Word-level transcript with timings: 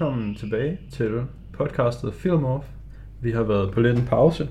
Øhm, 0.00 0.06
velkommen 0.08 0.34
tilbage 0.34 0.78
til 0.90 1.22
podcastet 1.52 2.14
Film 2.14 2.44
Off. 2.44 2.66
Vi 3.20 3.30
har 3.30 3.42
været 3.42 3.72
på 3.72 3.80
lidt 3.80 3.98
en 3.98 4.06
pause 4.06 4.48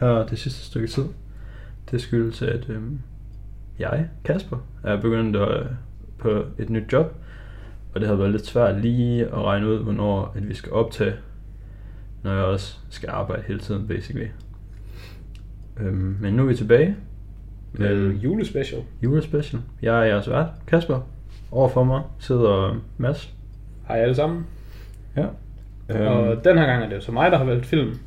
her 0.00 0.26
det 0.26 0.38
sidste 0.38 0.60
stykke 0.60 0.88
tid. 0.88 1.04
Det 1.90 2.00
skyldes, 2.00 2.42
at 2.42 2.70
øhm, 2.70 3.00
jeg, 3.78 4.08
Kasper, 4.24 4.56
er 4.84 5.00
begyndt 5.00 5.36
at, 5.36 5.66
på 6.18 6.44
et 6.58 6.70
nyt 6.70 6.92
job. 6.92 7.14
Og 7.94 8.00
det 8.00 8.08
har 8.08 8.14
været 8.14 8.30
lidt 8.30 8.46
svært 8.46 8.80
lige 8.80 9.26
at 9.26 9.44
regne 9.44 9.66
ud, 9.68 9.78
hvornår 9.82 10.32
at 10.36 10.48
vi 10.48 10.54
skal 10.54 10.72
optage, 10.72 11.14
når 12.22 12.32
jeg 12.32 12.44
også 12.44 12.78
skal 12.90 13.10
arbejde 13.10 13.42
hele 13.46 13.60
tiden, 13.60 13.88
basically. 13.88 14.28
Øhm, 15.80 16.16
men 16.20 16.34
nu 16.34 16.42
er 16.42 16.46
vi 16.46 16.54
tilbage 16.54 16.96
Med 17.72 18.12
julespecial. 18.12 18.82
julespecial. 19.02 19.62
Jeg 19.82 20.00
er 20.00 20.04
jeres 20.04 20.30
vært, 20.30 20.48
Kasper. 20.66 21.00
Overfor 21.50 21.84
mig 21.84 22.02
sidder 22.18 22.76
Mads. 22.96 23.34
Hej 23.88 23.96
alle 23.96 24.14
sammen. 24.14 24.46
Ja. 25.16 25.26
Øhm. 25.88 26.06
Og 26.06 26.44
den 26.44 26.58
her 26.58 26.66
gang 26.66 26.84
er 26.84 26.88
det 26.88 26.96
jo 26.96 27.00
så 27.00 27.12
mig, 27.12 27.30
der 27.30 27.38
har 27.38 27.44
valgt 27.44 27.66
film. 27.66 27.98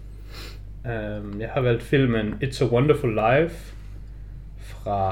Øhm, 0.88 1.42
jeg 1.42 1.50
har 1.54 1.62
valgt 1.62 1.84
filmen 1.84 2.34
It's 2.44 2.64
a 2.64 2.68
Wonderful 2.68 3.10
Life 3.10 3.74
fra 4.60 5.10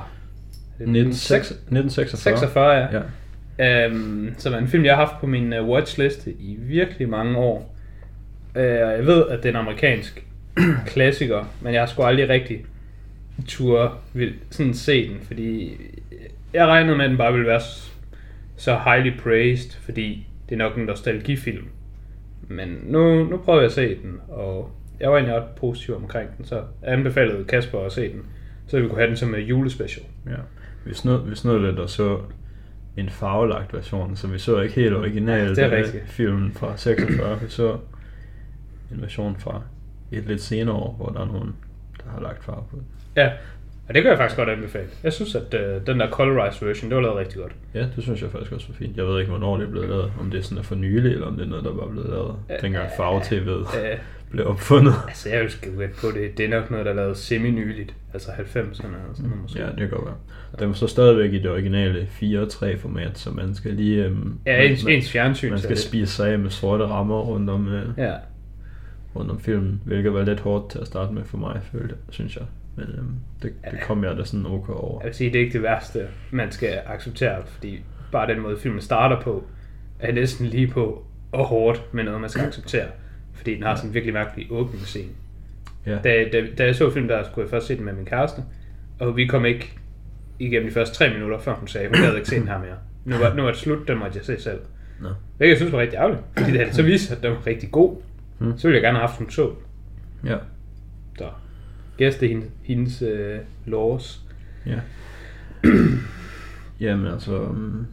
er 0.80 0.86
det 0.86 0.90
1946. 0.90 1.58
1946. 1.58 2.38
46, 2.38 2.72
ja. 2.72 2.88
Ja. 3.60 3.86
Øhm, 3.86 4.36
som 4.38 4.54
er 4.54 4.58
en 4.58 4.68
film, 4.68 4.86
jeg 4.86 4.96
har 4.96 5.06
haft 5.06 5.20
på 5.20 5.28
min 5.28 5.54
uh, 5.54 5.70
watchliste 5.70 6.32
i 6.32 6.58
virkelig 6.60 7.10
mange 7.10 7.38
år. 7.38 7.76
Øh, 8.56 8.64
og 8.64 8.92
jeg 8.92 9.06
ved, 9.06 9.28
at 9.28 9.38
det 9.44 9.46
er 9.46 9.50
en 9.50 9.66
amerikansk 9.66 10.26
klassiker, 10.94 11.46
men 11.62 11.74
jeg 11.74 11.82
har 11.82 11.88
sgu 11.88 12.04
aldrig 12.04 12.30
rigtig 12.30 12.66
tur 13.48 13.98
vil 14.14 14.34
sådan 14.50 14.74
se 14.74 15.10
den, 15.10 15.20
fordi 15.22 15.78
jeg 16.54 16.68
regnede 16.68 16.98
med, 16.98 17.06
at 17.06 17.10
den 17.10 17.18
bare 17.18 17.34
ville 17.34 17.48
være 17.48 17.62
så 18.58 18.80
highly 18.86 19.18
praised, 19.18 19.72
fordi 19.82 20.28
det 20.50 20.56
er 20.56 20.58
nok 20.58 20.78
en 20.78 20.84
nostalgifilm. 20.84 21.68
Men 22.48 22.80
nu, 22.84 23.24
nu 23.24 23.38
prøver 23.38 23.60
jeg 23.60 23.66
at 23.66 23.72
se 23.72 23.96
den, 23.96 24.20
og 24.28 24.72
jeg 25.00 25.10
var 25.10 25.18
egentlig 25.18 25.36
ret 25.36 25.50
positiv 25.56 25.96
omkring 25.96 26.30
den, 26.38 26.46
så 26.46 26.56
jeg 26.56 26.64
anbefalede 26.94 27.44
Kasper 27.44 27.80
at 27.80 27.92
se 27.92 28.14
den, 28.14 28.22
så 28.68 28.80
vi 28.80 28.88
kunne 28.88 28.98
have 28.98 29.08
den 29.08 29.18
som 29.18 29.34
uh, 29.34 29.50
julespecial. 29.50 30.06
ja. 30.26 30.36
Vi 30.86 30.94
snød, 30.94 31.30
vi 31.30 31.36
snød 31.36 31.60
lidt 31.60 31.80
og 31.80 31.90
så 31.90 32.20
en 32.98 33.10
farvelagt 33.10 33.74
version, 33.74 34.16
så 34.16 34.28
vi 34.28 34.40
så 34.40 34.62
ikke 34.62 34.76
helt 34.76 34.96
originalt 34.96 35.56
Det 35.56 35.66
er 35.66 35.80
øh, 35.80 36.08
filmen 36.08 36.52
fra 36.54 36.78
46. 36.78 37.40
Vi 37.42 37.50
så 37.50 37.78
en 38.92 39.02
version 39.02 39.36
fra 39.40 39.62
et 40.12 40.26
lidt 40.26 40.42
senere 40.42 40.76
år, 40.76 40.94
hvor 40.94 41.10
der 41.10 41.22
er 41.22 41.26
nogen, 41.26 41.56
der 41.98 42.12
har 42.12 42.22
lagt 42.22 42.44
farve 42.44 42.64
på. 42.72 42.80
Ja, 43.16 43.32
og 43.90 43.96
det 43.96 44.02
kan 44.04 44.10
jeg 44.10 44.18
faktisk 44.18 44.38
godt 44.38 44.50
anbefale. 44.50 44.88
Jeg 45.04 45.14
synes, 45.14 45.36
at 45.36 45.54
øh, 45.54 45.88
den 45.88 46.00
der 46.00 46.10
colorized 46.10 46.68
version, 46.68 46.90
det 46.90 46.96
var 46.96 47.02
lavet 47.02 47.18
rigtig 47.18 47.38
godt. 47.42 47.52
Ja, 47.74 47.86
det 47.96 48.04
synes 48.04 48.22
jeg 48.22 48.30
faktisk 48.32 48.52
også 48.52 48.68
var 48.68 48.76
fint. 48.76 48.98
Jeg 48.98 49.06
ved 49.06 49.20
ikke, 49.20 49.30
hvornår 49.30 49.58
det 49.58 49.66
er 49.68 49.72
blevet 49.72 49.90
lavet. 49.90 50.12
Om 50.20 50.32
det 50.32 50.38
er 50.38 50.42
sådan 50.44 50.58
er 50.58 50.62
for 50.62 50.76
nylig, 50.76 51.12
eller 51.12 51.28
om 51.28 51.36
det 51.36 51.44
er 51.46 51.50
noget, 51.50 51.64
der 51.66 51.72
er 51.72 51.88
blevet 51.92 52.10
lavet. 52.10 52.36
Dengang 52.62 52.88
farve-tv'et 52.90 53.78
Øh, 53.92 53.98
blev 54.32 54.48
opfundet. 54.48 54.94
altså, 55.08 55.30
jeg 55.30 55.52
skrive 55.52 55.78
gætte 55.78 55.96
på 56.02 56.08
det. 56.08 56.38
Det 56.38 56.46
er 56.46 56.50
nok 56.50 56.72
noget, 56.72 56.86
der 56.86 56.92
er 56.92 56.96
lavet 56.96 57.18
semi-nyligt. 57.18 57.94
Altså 58.14 58.30
90'erne 58.32 58.60
eller 58.60 58.74
sådan 59.14 59.30
noget 59.30 59.42
måske. 59.42 59.60
Ja, 59.60 59.66
det 59.68 59.78
kan 59.78 59.90
godt 59.90 60.06
være. 60.06 60.16
Den 60.60 60.68
var 60.68 60.74
så 60.74 60.88
stadigvæk 60.88 61.34
i 61.34 61.40
det 61.40 61.52
originale 61.52 62.08
4-3 62.22 62.78
format, 62.78 63.18
så 63.20 63.32
man 63.32 63.56
skal 63.56 63.74
lige... 63.74 64.06
Øhm, 64.06 64.34
Ja, 64.46 64.64
ens, 64.64 64.84
man, 64.84 64.94
ens 64.94 65.12
fjernsyn. 65.12 65.50
man 65.50 65.60
skal 65.60 65.78
spise 65.78 66.14
sig 66.14 66.32
af 66.32 66.40
med 66.40 66.50
sorte 66.50 66.86
rammer 66.86 67.20
rundt 67.22 67.50
om, 67.50 67.68
øh, 67.68 67.84
Ja, 67.98 68.14
rundt 69.16 69.32
om 69.32 69.40
filmen, 69.40 69.82
hvilket 69.86 70.14
var 70.14 70.24
lidt 70.24 70.40
hårdt 70.40 70.72
til 70.72 70.80
at 70.80 70.88
starte 70.88 71.14
med 71.14 71.24
for 71.24 71.38
mig, 71.38 71.60
følte, 71.72 71.96
synes 72.10 72.36
jeg. 72.36 72.46
Men 72.76 72.86
øhm, 72.98 73.16
det, 73.42 73.54
det 73.72 73.80
kom 73.82 74.04
jeg 74.04 74.18
da 74.18 74.24
sådan 74.24 74.46
okay 74.46 74.74
over. 74.74 75.00
jeg 75.02 75.06
vil 75.08 75.16
sige, 75.16 75.34
det 75.34 75.40
er 75.42 75.44
ikke 75.44 75.54
det 75.54 75.64
værste, 75.64 76.08
man 76.32 76.52
skal 76.52 76.80
acceptere, 76.86 77.42
fordi 77.46 77.84
bare 78.12 78.34
den 78.34 78.42
måde, 78.42 78.58
filmen 78.58 78.82
starter 78.82 79.22
på, 79.22 79.44
er 80.00 80.12
næsten 80.12 80.46
lige 80.46 80.68
på 80.68 81.06
og 81.32 81.46
hårdt 81.46 81.94
med 81.94 82.04
noget, 82.04 82.22
man 82.22 82.30
skal 82.30 82.46
acceptere. 82.46 82.88
Fordi 83.34 83.56
den 83.56 83.64
har 83.64 83.76
sådan 83.76 83.90
en 83.90 83.94
virkelig 83.94 84.14
mærkelig 84.14 84.48
åbningsscene. 84.52 85.12
Ja, 85.86 85.98
Da, 86.04 86.30
da, 86.34 86.46
da 86.58 86.66
jeg 86.66 86.76
så 86.76 86.90
filmen 86.92 87.10
der, 87.10 87.24
skulle 87.24 87.44
jeg 87.46 87.50
først 87.50 87.68
se 87.68 87.76
den 87.78 87.86
med 87.86 87.94
min 87.94 88.06
kæreste, 88.06 88.42
og 89.00 89.16
vi 89.18 89.28
kom 89.28 89.46
ikke 89.46 89.74
igennem 90.40 90.68
de 90.70 90.74
første 90.74 90.96
tre 90.96 91.14
minutter, 91.14 91.40
før 91.40 91.54
hun 91.56 91.68
sagde, 91.68 91.88
hun 91.88 91.98
gad 92.02 92.16
ikke 92.16 92.28
se 92.30 92.36
den 92.36 92.48
her 92.48 92.60
mere. 92.60 92.76
Nu 93.06 93.18
var, 93.18 93.34
nu 93.34 93.42
var 93.42 93.50
det 93.52 93.60
slut, 93.60 93.88
den 93.88 93.98
måtte 93.98 94.18
jeg 94.18 94.26
se 94.26 94.42
selv. 94.44 94.60
Nå. 95.02 95.10
Hvilket 95.38 95.50
jeg 95.50 95.58
synes 95.58 95.72
var 95.74 95.80
rigtig 95.80 95.98
ærgerligt, 95.98 96.22
fordi 96.38 96.52
det 96.52 96.60
havde 96.60 96.74
så 96.74 96.84
vist, 96.84 97.12
at 97.12 97.24
den 97.24 97.32
var 97.32 97.48
rigtig 97.48 97.72
god. 97.72 97.98
Hmm. 98.38 98.58
Så 98.58 98.68
ville 98.68 98.76
jeg 98.76 98.82
gerne 98.84 98.98
have 98.98 99.08
haft, 99.08 99.20
hun 99.20 99.30
så. 99.30 99.52
ja, 100.26 100.38
Så 101.18 101.26
gæste 102.00 102.28
hendes, 102.28 102.48
hendes 102.64 103.02
øh, 103.02 103.40
laws. 103.66 104.22
ja. 104.66 104.80
Jamen 106.80 107.08
altså, 107.08 107.40
um, 107.42 107.88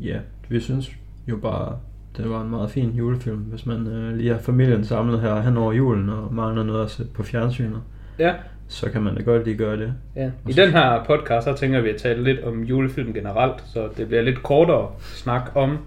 ja, 0.00 0.18
vi 0.48 0.60
synes 0.60 0.90
jo 1.28 1.36
bare, 1.36 1.78
det 2.16 2.30
var 2.30 2.42
en 2.42 2.50
meget 2.50 2.70
fin 2.70 2.90
julefilm, 2.90 3.36
hvis 3.38 3.66
man 3.66 3.86
øh, 3.86 4.16
lige 4.16 4.30
har 4.32 4.38
familien 4.38 4.84
samlet 4.84 5.20
her 5.20 5.40
hen 5.42 5.56
over 5.56 5.72
julen 5.72 6.08
og 6.08 6.34
mangler 6.34 6.62
noget 6.64 6.84
at 6.84 6.90
se 6.90 7.04
på 7.14 7.22
fjernsynet. 7.22 7.80
Ja, 8.18 8.34
Så 8.68 8.90
kan 8.90 9.02
man 9.02 9.14
da 9.16 9.22
godt 9.22 9.44
lige 9.44 9.56
gøre 9.56 9.76
det. 9.76 9.94
ja. 10.16 10.30
I 10.48 10.52
den 10.52 10.70
her 10.70 11.04
podcast, 11.04 11.44
så 11.44 11.54
tænker 11.56 11.80
vi 11.80 11.88
at 11.88 11.96
tale 11.96 12.24
lidt 12.24 12.40
om 12.44 12.62
julefilm 12.62 13.12
generelt, 13.14 13.62
så 13.66 13.88
det 13.96 14.06
bliver 14.08 14.22
lidt 14.22 14.42
kortere 14.42 14.90
snak 15.00 15.50
om 15.54 15.78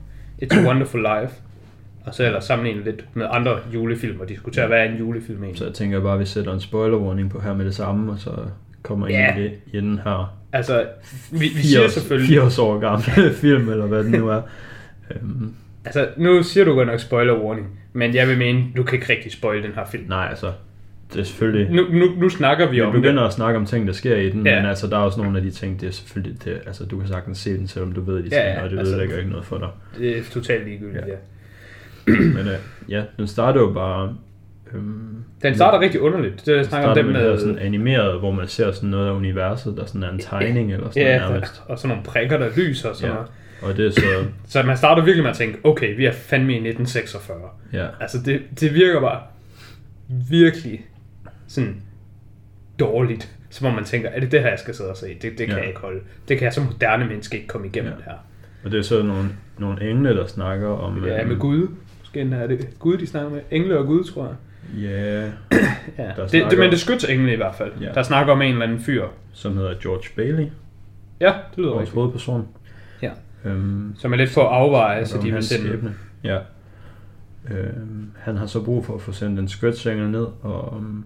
It's 0.44 0.60
a 0.60 0.68
Wonderful 0.68 1.02
Life. 1.02 1.34
Og 2.06 2.16
så 2.16 2.26
ellers 2.26 2.44
sammenligne 2.44 2.84
lidt 2.84 3.06
med 3.14 3.26
andre 3.30 3.58
julefilm 3.74 4.20
og 4.20 4.30
diskutere, 4.30 4.68
hvad 4.68 4.80
er 4.80 4.84
en 4.84 4.98
julefilm 4.98 5.44
egentlig. 5.44 5.58
Så 5.60 5.66
jeg 5.66 5.74
tænker 5.74 6.00
bare, 6.02 6.14
at 6.14 6.20
vi 6.20 6.26
sætter 6.26 6.54
en 6.54 6.60
spoiler 6.60 6.98
warning 6.98 7.30
på 7.30 7.40
her 7.40 7.54
med 7.54 7.66
det 7.66 7.76
samme, 7.76 8.12
og 8.12 8.20
så 8.20 8.32
kommer 8.82 9.08
ind 9.08 9.16
Ja. 9.18 9.38
i 9.38 9.44
det 9.44 9.52
i 9.74 9.78
den 9.78 10.00
her 10.04 10.38
Altså, 10.54 10.86
vi, 11.32 11.40
vi 11.40 11.48
siger 11.62 11.88
selvfølgelig... 11.88 12.42
80 12.42 12.60
år 12.60 12.80
gamle 12.80 13.34
film, 13.44 13.70
eller 13.70 13.86
hvad 13.86 14.04
det 14.04 14.12
nu 14.12 14.28
er. 14.30 14.42
Øhm, 15.12 15.54
Altså, 15.86 16.08
nu 16.18 16.44
siger 16.44 16.66
du 16.66 16.74
godt 16.74 16.88
nok 16.88 17.00
spoiler 17.00 17.40
warning, 17.44 17.80
men 17.94 18.16
jeg 18.16 18.28
vil 18.28 18.38
mene, 18.38 18.64
du 18.78 18.84
kan 18.84 18.96
ikke 19.00 19.14
rigtig 19.14 19.32
spoil 19.32 19.64
den 19.64 19.72
her 19.76 19.86
film. 19.92 20.04
nej, 20.10 20.28
altså, 20.30 20.52
det 21.14 21.20
er 21.20 21.24
selvfølgelig... 21.24 21.72
Nu, 21.76 21.84
nu, 21.92 22.06
nu 22.18 22.30
snakker 22.30 22.66
vi 22.70 22.76
Vi 22.76 22.82
om 22.82 22.92
begynder 22.94 23.24
at 23.24 23.34
snakke 23.34 23.60
om 23.60 23.66
ting, 23.66 23.88
der 23.88 23.94
sker 23.94 24.16
i 24.16 24.30
den, 24.30 24.46
Ja. 24.46 24.56
men 24.62 24.70
altså, 24.70 24.88
der 24.88 24.98
er 24.98 25.02
også 25.02 25.22
nogle 25.22 25.38
af 25.38 25.44
de 25.44 25.52
ting, 25.52 25.82
det 25.82 25.88
er 25.88 25.92
selvfølgelig... 25.92 26.44
Det, 26.46 26.62
altså, 26.68 26.86
du 26.86 26.98
kan 27.00 27.08
sagtens 27.08 27.38
se 27.38 27.58
den, 27.58 27.68
selvom 27.68 27.92
du 27.92 28.02
ved 28.02 28.24
de 28.24 28.30
Ja, 28.32 28.52
ja, 28.54 28.64
og 28.64 28.70
det 28.70 28.80
altså- 28.80 28.94
ødelægger 28.94 29.18
ikke 29.18 29.30
noget 29.30 29.46
for 29.46 29.58
dig. 29.58 29.68
det. 29.94 30.00
Det 30.02 30.18
er 30.18 30.24
totalt 30.32 30.66
ligegyldigt, 30.66 31.06
ja. 31.08 31.12
Ja. 31.12 31.18
Men 32.08 32.38
øh, 32.38 32.58
ja, 32.90 33.04
den 33.18 33.28
starter 33.28 33.62
jo 33.62 33.72
bare... 33.74 34.16
Øhm, 34.74 35.24
Den 35.42 35.56
starter 35.56 35.80
rigtig 35.80 36.02
underligt. 36.02 36.46
Det 36.46 36.58
jeg 36.58 36.66
snakker 36.66 36.90
om 36.90 36.96
dem 36.96 37.06
med, 37.06 37.14
med 37.14 37.40
sådan 37.40 37.60
animeret, 37.60 38.20
hvor 38.20 38.32
man 38.32 38.48
ser 38.48 38.72
sådan 38.72 38.90
noget 38.90 39.08
af 39.08 39.12
universet, 39.12 39.78
der 39.78 39.86
sådan 39.86 40.04
er 40.04 40.10
en 40.12 40.20
tegning 40.20 40.74
eller 40.74 40.90
sådan 40.90 41.04
Ja, 41.04 41.18
noget 41.20 41.34
nærmest. 41.34 41.62
og 41.68 41.80
sådan 41.80 41.90
nogle 41.90 42.04
prikker, 42.04 42.38
der 42.38 42.50
lyser 42.58 42.90
og 42.90 42.96
sådan 42.96 43.10
Ja. 43.10 43.14
noget. 43.14 43.32
Og 43.62 43.78
det 43.78 43.86
er 43.88 43.92
så... 43.92 44.02
Så 44.48 44.64
man 44.64 44.78
starter 44.78 45.04
virkelig 45.04 45.24
med 45.24 45.32
at 45.32 45.38
tænke, 45.38 45.58
okay, 45.64 45.96
vi 45.98 46.06
er 46.06 46.12
fandme 46.12 46.52
i 46.52 46.56
1946. 46.56 47.38
Ja, 47.74 47.88
Altså, 48.00 48.18
det, 48.26 48.42
det 48.60 48.74
virker 48.74 49.00
bare 49.02 49.20
virkelig 50.30 50.86
sådan 51.48 51.76
dårligt. 52.80 53.32
Som 53.50 53.68
om 53.68 53.74
man 53.74 53.84
tænker, 53.84 54.10
er 54.10 54.20
det 54.20 54.32
det 54.32 54.42
her, 54.42 54.50
jeg 54.50 54.60
skal 54.60 54.76
sidde 54.76 54.90
og 54.90 54.98
se? 54.98 55.08
Det, 55.08 55.22
det 55.22 55.38
kan 55.38 55.50
Ja. 55.50 55.56
jeg 55.56 55.68
ikke 55.68 55.80
holde. 55.80 56.00
Det 56.28 56.38
kan 56.38 56.46
jeg 56.46 56.54
som 56.54 56.64
moderne 56.66 57.06
menneske 57.06 57.36
ikke 57.36 57.48
komme 57.48 57.68
igennem 57.68 57.92
Ja. 57.92 57.96
det 57.98 58.06
her. 58.06 58.14
og 58.66 58.72
det 58.72 58.78
er 58.80 58.84
så 58.84 59.04
nogle, 59.04 59.30
nogle 59.58 59.90
engle, 59.90 60.10
der 60.18 60.26
snakker 60.28 60.68
om... 60.68 61.06
Ja, 61.06 61.20
øhm, 61.20 61.28
med 61.30 61.38
Gud. 61.38 61.68
Måske 62.24 62.36
er 62.44 62.48
det 62.48 62.80
Gud, 62.80 62.98
de 62.98 63.08
snakker 63.08 63.30
med. 63.30 63.40
Engle 63.52 63.78
og 63.80 63.86
Gud, 63.86 64.03
tror 64.03 64.26
jeg. 64.26 64.36
Ja, 64.81 65.26
Ja. 66.03 66.12
Der 66.18 66.28
Det, 66.28 66.46
det, 66.52 66.59
men 66.59 66.72
det 66.72 66.80
skytsengle 66.80 67.34
i 67.34 67.36
hvert 67.36 67.56
fald. 67.56 67.72
Ja. 67.81 67.92
Der 67.94 68.03
snakker 68.03 68.34
om 68.34 68.42
en 68.42 68.52
eller 68.52 68.66
anden 68.66 68.80
fyr. 68.80 69.06
som 69.34 69.58
hedder 69.58 69.74
George 69.81 70.03
Bailey, 70.16 70.46
Ja, 71.22 71.34
det 71.52 71.58
lyder 71.58 71.74
rigtigt. 71.74 71.96
hovedperson. 71.96 72.48
Ja. 73.02 73.12
Øhm, 73.46 73.96
Som 73.97 74.14
er 74.14 74.17
lidt 74.17 74.34
på 74.34 74.41
at 74.41 74.47
afveje, 74.47 75.06
så 75.06 75.17
de 75.22 75.32
vil 75.32 75.44
sende... 75.44 75.67
skæbne. 75.67 75.94
Ja. 76.23 76.40
Øhm, 77.52 78.12
han 78.20 78.38
har 78.38 78.46
så 78.46 78.64
brug 78.64 78.85
for 78.85 78.96
at 78.96 79.02
få 79.02 79.12
sendt 79.12 79.40
en 79.40 79.47
skøtsengel 79.47 80.09
ned 80.09 80.28
og 80.41 80.73
um, 80.73 81.06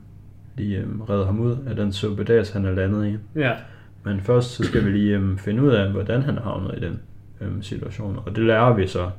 lige 0.58 0.78
øhm, 0.78 1.02
redde 1.02 1.26
ham 1.26 1.40
ud 1.40 1.58
af 1.68 1.76
den 1.76 1.94
suppedas, 1.94 2.50
han 2.52 2.66
er 2.66 2.72
landet 2.72 3.08
i. 3.08 3.40
Ja. 3.40 3.52
Men 4.04 4.22
først 4.22 4.50
så 4.52 4.64
skal 4.64 4.86
vi 4.86 4.90
lige 4.92 5.16
øhm, 5.16 5.38
finde 5.38 5.64
ud 5.64 5.70
af, 5.72 5.92
hvordan 5.92 6.22
han 6.22 6.38
er 6.38 6.42
havnet 6.42 6.78
i 6.78 6.82
den 6.82 7.00
øhm, 7.42 7.62
situation. 7.62 8.20
Og 8.26 8.36
det 8.36 8.44
lærer 8.46 8.74
vi 8.74 8.88
så 8.88 9.10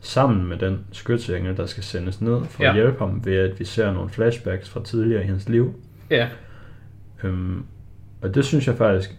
sammen 0.00 0.46
med 0.48 0.56
den 0.56 0.84
skytsengel, 0.92 1.56
der 1.56 1.66
skal 1.66 1.82
sendes 1.82 2.20
ned 2.20 2.44
for 2.44 2.62
Ja. 2.62 2.68
at 2.68 2.74
hjælpe 2.74 2.98
ham 2.98 3.20
ved, 3.24 3.36
at 3.36 3.58
vi 3.60 3.64
ser 3.64 3.92
nogle 3.92 4.10
flashbacks 4.10 4.68
fra 4.68 4.84
tidligere 4.84 5.22
i 5.24 5.26
hans 5.26 5.48
liv. 5.48 5.74
Ja. 6.10 6.28
Øhm, 7.24 7.64
og 8.22 8.34
det 8.34 8.44
synes 8.44 8.66
jeg 8.66 8.74
faktisk, 8.76 9.10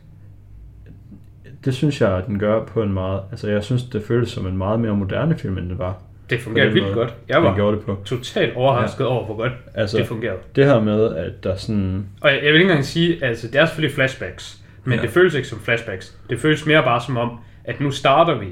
det 1.66 1.74
synes 1.76 2.02
jeg, 2.02 2.18
at 2.18 2.26
den 2.28 2.40
gør 2.40 2.66
på 2.66 2.84
en 2.84 2.94
meget, 2.94 3.22
altså 3.32 3.50
jeg 3.50 3.64
synes, 3.64 3.84
det 3.84 4.04
føles 4.04 4.30
som 4.30 4.48
en 4.48 4.58
meget 4.58 4.80
mere 4.80 4.96
moderne 4.96 5.38
film, 5.38 5.58
end 5.58 5.70
det 5.70 5.78
var. 5.80 6.02
Det 6.30 6.42
fungerer 6.42 6.70
vildt 6.70 6.84
måde, 6.86 6.94
godt. 6.96 7.16
Jeg 7.30 7.44
var 7.44 7.56
gjorde 7.56 7.78
det 7.78 7.86
på. 7.86 8.02
totalt 8.06 8.56
overrasket 8.56 9.08
over, 9.08 9.26
hvor 9.26 9.36
godt 9.38 9.52
Altså, 9.74 9.98
det 9.98 10.08
fungerede. 10.08 10.38
det 10.56 10.66
her 10.66 10.82
med, 10.82 11.16
at 11.16 11.44
der 11.44 11.56
sådan, 11.56 12.06
Og 12.22 12.30
jeg, 12.30 12.36
jeg 12.44 12.54
vil 12.54 12.60
ikke 12.62 12.70
engang 12.70 12.86
sige, 12.86 13.24
altså 13.26 13.48
det 13.48 13.56
er 13.56 13.66
selvfølgelig 13.66 13.96
flashbacks, 13.96 14.62
men 14.84 14.96
Ja. 14.96 15.02
det 15.02 15.10
føles 15.10 15.34
ikke 15.34 15.48
som 15.48 15.60
flashbacks. 15.60 16.18
Det 16.30 16.40
føles 16.40 16.66
mere 16.66 16.84
bare 16.84 17.02
som 17.02 17.18
om, 17.18 17.40
at 17.64 17.80
nu 17.80 17.92
starter 17.92 18.40
vi 18.40 18.46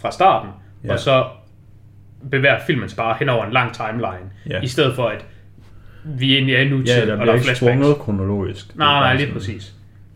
fra 0.00 0.10
starten, 0.10 0.50
Ja. 0.84 0.92
og 0.92 0.98
så 0.98 1.26
bevæger 2.30 2.58
filmen 2.66 2.88
sig 2.88 2.96
bare 2.96 3.16
hen 3.18 3.28
over 3.28 3.44
en 3.46 3.52
lang 3.52 3.74
timeline, 3.74 4.30
Ja. 4.50 4.60
i 4.60 4.66
stedet 4.66 4.94
for 4.94 5.06
at 5.08 5.26
vi 6.04 6.34
egentlig 6.34 6.54
er 6.54 6.60
i 6.60 6.68
nutid, 6.68 6.86
ja, 6.94 7.06
der 7.06 7.12
og 7.20 7.26
der 7.26 7.32
er 7.32 7.36
flashbacks. 7.36 7.58
sprunget 7.58 7.96
kronologisk. 7.96 8.76
Nej, 8.76 8.86
nej, 9.00 9.12
lige 9.14 9.20
sådan- 9.26 9.34
præcis. 9.34 9.74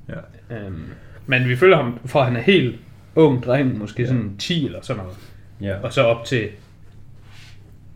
Ja. 0.09 0.56
Øhm, 0.56 0.82
men 1.26 1.49
vi 1.49 1.56
følger 1.56 1.76
ham, 1.76 1.99
fra 2.06 2.25
han 2.25 2.37
er 2.37 2.41
helt 2.41 2.81
ung 3.14 3.43
dreng, 3.43 3.79
måske 3.79 4.06
sådan 4.06 4.37
10 4.38 4.67
eller 4.67 4.79
sådan 4.82 5.03
noget. 5.03 5.19
Ja. 5.61 5.76
og 5.82 5.93
så 5.93 6.03
op 6.03 6.25
til... 6.25 6.49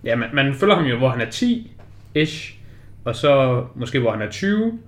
Ja, 0.05 0.17
man, 0.17 0.29
man 0.33 0.55
følger 0.55 0.75
ham 0.77 0.85
jo, 0.85 0.99
hvor 0.99 1.09
han 1.09 1.21
er 1.21 1.27
10-ish, 1.27 2.55
og 3.05 3.17
så 3.17 3.65
måske 3.75 3.99
hvor 4.01 4.11
han 4.11 4.23
er 4.23 4.31
20, 4.31 4.79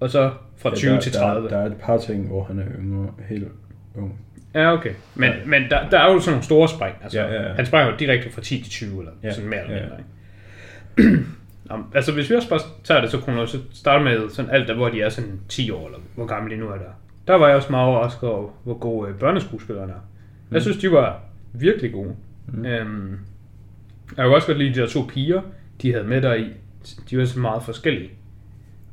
og 0.00 0.10
så 0.10 0.30
fra 0.56 0.74
20 0.74 0.90
der, 0.94 1.00
til 1.00 1.12
30. 1.12 1.48
Der, 1.48 1.56
der 1.56 1.62
er 1.62 1.66
et 1.66 1.76
par 1.76 1.98
ting, 1.98 2.26
hvor 2.28 2.44
han 2.44 2.58
er 2.58 2.64
yngre, 2.78 3.08
helt 3.28 3.48
ung. 3.94 4.18
Ja, 4.54 4.72
okay. 4.72 4.92
Men, 5.14 5.30
Ja. 5.30 5.36
men 5.46 5.62
der, 5.70 5.88
der 5.88 5.98
er 5.98 6.12
jo 6.12 6.20
sådan 6.20 6.32
nogle 6.32 6.44
store 6.44 6.68
spring. 6.68 6.96
Altså, 7.02 7.20
Ja, 7.20 7.32
ja, 7.34 7.42
ja. 7.48 7.52
Han 7.54 7.66
sprang 7.66 7.90
jo 7.90 7.96
direkte 7.96 8.30
fra 8.32 8.40
10 8.40 8.62
til 8.62 8.70
20, 8.70 8.98
eller 8.98 9.12
Ja, 9.22 9.32
sådan 9.32 9.50
mere 9.50 9.60
eller 9.62 9.74
ja, 9.76 9.80
mindre. 9.82 9.98
ikke? 10.98 11.26
Nå, 11.70 11.76
altså, 11.94 12.12
hvis 12.12 12.30
vi 12.30 12.34
også 12.34 12.48
bare 12.48 12.60
tager 12.84 13.00
det 13.00 13.10
så 13.10 13.18
kronologisk, 13.20 13.52
så 13.54 13.60
starter 13.72 14.04
med 14.04 14.28
sådan 14.30 14.50
alt 14.50 14.68
der, 14.68 14.74
hvor 14.74 14.88
de 14.88 15.02
er 15.02 15.08
sådan 15.08 15.40
10 15.48 15.70
år, 15.70 15.86
eller 15.86 15.98
hvor 16.14 16.26
gamle 16.26 16.54
de 16.54 16.60
nu 16.60 16.68
er 16.68 16.76
der. 16.78 17.00
Der 17.26 17.34
var 17.34 17.46
jeg 17.46 17.56
også 17.56 17.70
meget 17.70 17.88
overrasket 17.88 18.28
over, 18.28 18.50
hvor 18.64 18.78
gode 18.78 19.10
øh, 19.10 19.18
børneskuespillerne 19.18 19.92
er. 19.92 19.96
Jeg 20.50 20.62
synes, 20.62 20.76
de 20.78 20.92
var 20.92 21.20
virkelig 21.52 21.92
gode. 21.92 22.14
Mm. 22.48 22.66
Øhm, 22.66 23.18
jeg 24.16 24.24
kunne 24.24 24.34
også 24.34 24.46
godt 24.46 24.58
lide 24.58 24.74
de 24.74 24.80
der 24.80 24.86
to 24.86 25.00
piger, 25.08 25.42
de 25.82 25.92
havde 25.92 26.04
med 26.04 26.22
der 26.22 26.34
i. 26.34 26.50
De 27.10 27.18
var 27.18 27.24
så 27.24 27.38
meget 27.38 27.62
forskellige. 27.62 28.10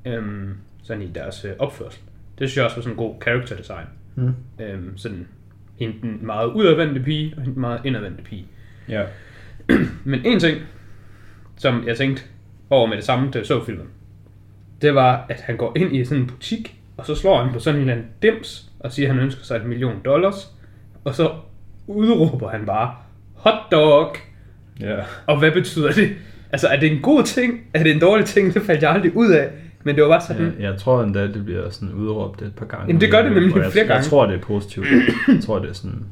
Øhm, 0.06 0.54
sådan 0.84 1.04
i 1.04 1.08
deres 1.08 1.46
øh, 1.46 1.52
opførsel. 1.60 2.02
Det 2.40 2.50
synes 2.50 2.58
jeg 2.58 2.66
også 2.66 2.78
var 2.78 2.82
sådan 2.84 2.94
en 2.94 2.98
god 2.98 3.16
character 3.24 3.56
design. 3.56 3.86
Mm. 4.16 4.34
Øhm, 4.60 4.98
sådan 4.98 5.28
hende 5.82 6.02
den 6.02 6.20
meget 6.26 6.48
udadvendte 6.48 7.02
pige, 7.02 7.34
og 7.38 7.42
hende 7.42 7.54
den 7.54 7.62
meget 7.62 7.80
indadvendte 7.86 8.24
pige. 8.24 8.46
Ja. 8.90 9.04
Men 10.04 10.26
en 10.26 10.40
ting, 10.40 10.58
som 11.58 11.84
jeg 11.88 11.98
tænkte 11.98 12.24
over 12.70 12.88
med 12.88 12.98
det 12.98 13.06
samme, 13.06 13.32
da 13.32 13.38
jeg 13.38 13.46
så 13.46 13.64
filmen, 13.66 13.86
det 14.82 14.96
var, 14.96 15.26
at 15.30 15.42
han 15.42 15.58
går 15.58 15.74
ind 15.76 15.96
i 15.96 16.06
sådan 16.06 16.22
en 16.24 16.28
butik, 16.28 16.76
og 16.98 17.06
så 17.06 17.16
slår 17.16 17.44
han 17.44 17.54
på 17.54 17.60
sådan 17.60 17.76
en 17.76 17.90
eller 17.90 17.94
anden 17.94 18.08
dims, 18.22 18.72
og 18.80 18.92
siger, 18.92 19.10
at 19.10 19.16
han 19.16 19.24
ønsker 19.24 19.44
sig 19.44 19.56
et 19.56 19.66
million 19.66 19.96
dollars, 20.06 20.52
og 21.04 21.16
så 21.16 21.32
udråber 21.88 22.50
han 22.50 22.66
bare, 22.66 22.96
hot 23.34 23.72
dog, 23.72 24.16
Ja. 24.80 24.96
og 25.28 25.40
hvad 25.40 25.52
betyder 25.52 25.92
det? 25.92 26.10
Altså, 26.52 26.68
er 26.68 26.80
det 26.80 26.92
en 26.92 27.02
god 27.02 27.24
ting? 27.24 27.62
Er 27.74 27.84
det 27.84 27.92
en 27.92 28.00
dårlig 28.00 28.26
ting? 28.26 28.54
Det 28.54 28.62
faldt 28.62 28.82
jeg 28.84 28.92
aldrig 28.92 29.16
ud 29.16 29.32
af. 29.32 29.50
Men 29.84 29.96
det 29.96 30.04
var 30.04 30.10
bare 30.10 30.22
sådan, 30.22 30.56
ja. 30.60 30.70
Jeg 30.70 30.80
tror 30.80 31.04
endda, 31.04 31.28
det 31.28 31.46
bliver 31.46 31.70
sådan 31.70 31.94
udråbt 31.94 32.42
et 32.42 32.56
par 32.56 32.66
gange. 32.66 32.86
Jamen, 32.88 33.02
det 33.02 33.12
gør 33.12 33.22
det 33.22 33.32
nemlig 33.32 33.56
jeg, 33.56 33.72
flere 33.72 33.86
gange. 33.86 34.02
Jeg 34.02 34.06
tror, 34.06 34.26
det 34.26 34.36
er 34.36 34.42
positivt. 34.42 34.88
jeg 35.28 35.44
tror, 35.44 35.60
det 35.60 35.70
er 35.70 35.74
sådan... 35.74 36.06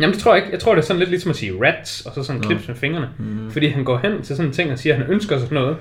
Jamen 0.00 0.14
det 0.14 0.22
tror 0.22 0.34
jeg 0.34 0.42
ikke. 0.42 0.52
Jeg 0.52 0.60
tror, 0.60 0.74
det 0.74 0.82
er 0.82 0.86
sådan 0.86 0.98
lidt 0.98 1.10
ligesom 1.10 1.30
at 1.30 1.36
sige 1.36 1.52
rats, 1.66 2.06
og 2.06 2.12
så 2.14 2.22
sådan 2.22 2.42
klips 2.42 2.68
med 2.68 2.76
fingrene. 2.76 3.08
Mm. 3.18 3.50
Fordi 3.50 3.68
han 3.68 3.84
går 3.84 3.98
hen 3.98 4.22
til 4.22 4.36
sådan 4.36 4.48
en 4.50 4.52
ting 4.52 4.72
og 4.72 4.78
siger, 4.78 4.94
at 4.94 5.00
han 5.02 5.10
ønsker 5.10 5.38
sig 5.38 5.48
sådan 5.48 5.62
noget, 5.62 5.76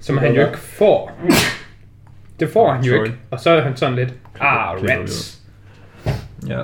som 0.00 0.18
han 0.18 0.34
jo 0.34 0.46
ikke 0.46 0.58
får. 0.58 1.20
Det 2.40 2.48
får 2.48 2.72
han 2.72 2.84
jo 2.84 2.92
Sorry. 2.92 3.04
ikke. 3.04 3.16
Og 3.30 3.40
så 3.40 3.50
er 3.50 3.60
han 3.60 3.76
sådan 3.76 3.94
lidt, 3.96 4.14
ah, 4.40 4.76
rats. 4.82 5.40
Ja. 6.48 6.60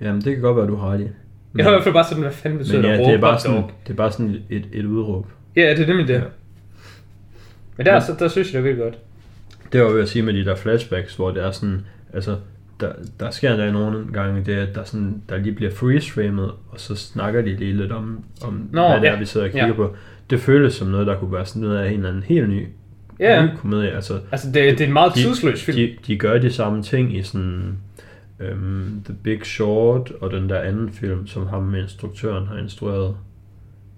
Jamen, 0.00 0.20
det 0.20 0.32
kan 0.34 0.42
godt 0.42 0.56
være, 0.56 0.66
du 0.66 0.76
har 0.76 0.90
ret 0.92 1.00
i. 1.00 1.08
Jeg 1.56 1.64
har 1.64 1.70
i 1.70 1.74
hvert 1.74 1.82
fald 1.82 1.94
bare 1.94 2.04
sådan, 2.04 2.22
hvad 2.22 2.32
fanden 2.32 2.58
betyder 2.58 2.82
Men 2.82 2.90
ja, 2.90 2.96
det? 2.96 3.06
det 3.06 3.14
er 3.14 3.20
bare 3.20 3.40
sådan, 3.40 3.56
dog? 3.56 3.70
det 3.86 3.92
er 3.92 3.96
bare 3.96 4.12
sådan 4.12 4.36
et, 4.50 4.64
et 4.72 4.84
udråb. 4.84 5.26
Ja, 5.56 5.70
det 5.70 5.80
er 5.80 5.86
nemlig 5.86 6.08
det. 6.08 6.14
Ja. 6.14 6.20
Men 7.76 7.86
der, 7.86 8.00
så, 8.00 8.14
der 8.18 8.28
synes 8.28 8.54
jeg, 8.54 8.62
det 8.62 8.68
er 8.68 8.72
virkelig 8.74 8.84
godt. 8.92 8.98
Det 9.72 9.80
var 9.82 9.90
jo 9.90 9.98
at 9.98 10.08
sige 10.08 10.22
med 10.22 10.34
de 10.34 10.44
der 10.44 10.54
flashbacks, 10.56 11.14
hvor 11.16 11.30
det 11.30 11.42
er 11.44 11.50
sådan, 11.50 11.80
altså, 12.12 12.36
der, 12.80 12.92
der 13.20 13.30
sker 13.30 13.56
der 13.56 13.72
nogle 13.72 14.06
gange 14.12 14.42
det, 14.46 14.52
at 14.54 14.74
der, 14.74 14.84
sådan, 14.84 15.22
der 15.28 15.36
lige 15.38 15.54
bliver 15.54 15.70
freeze-framet, 15.70 16.50
og 16.70 16.80
så 16.80 16.96
snakker 16.96 17.42
de 17.42 17.56
lige 17.56 17.72
lidt 17.76 17.92
om, 17.92 18.24
om 18.44 18.68
Nå, 18.72 18.88
hvad 18.88 19.00
det 19.00 19.08
er, 19.08 19.12
ja. 19.12 19.18
vi 19.18 19.24
sidder 19.24 19.46
og 19.46 19.52
kigger 19.52 19.66
Ja. 19.68 19.72
på. 19.74 19.96
Det 20.30 20.40
føles 20.40 20.74
som 20.74 20.88
noget, 20.88 21.06
der 21.06 21.18
kunne 21.18 21.32
være 21.32 21.46
sådan 21.46 21.62
noget 21.62 21.78
af 21.78 21.88
en 21.88 21.96
eller 21.96 22.08
anden 22.08 22.22
helt 22.22 22.48
ny, 22.48 22.66
Ja, 23.20 23.46
ny 23.46 23.48
komedie. 23.56 23.90
Altså, 23.90 24.20
altså 24.32 24.46
det, 24.46 24.54
det 24.54 24.80
er 24.80 24.86
en 24.86 24.92
meget 24.92 25.14
de, 25.14 25.18
tidsløs 25.22 25.64
film. 25.64 25.76
de, 25.76 25.96
de 26.06 26.18
gør 26.18 26.38
de 26.38 26.52
samme 26.52 26.82
ting 26.82 27.16
i 27.16 27.22
sådan 27.22 27.76
øhm, 28.40 29.02
The 29.04 29.14
Big 29.22 29.46
Short 29.46 30.12
og 30.20 30.30
den 30.30 30.48
der 30.48 30.60
anden 30.60 30.90
film, 30.92 31.26
som 31.26 31.46
ham 31.46 31.62
med 31.62 31.82
instruktøren 31.82 32.46
har 32.46 32.56
instrueret, 32.58 33.16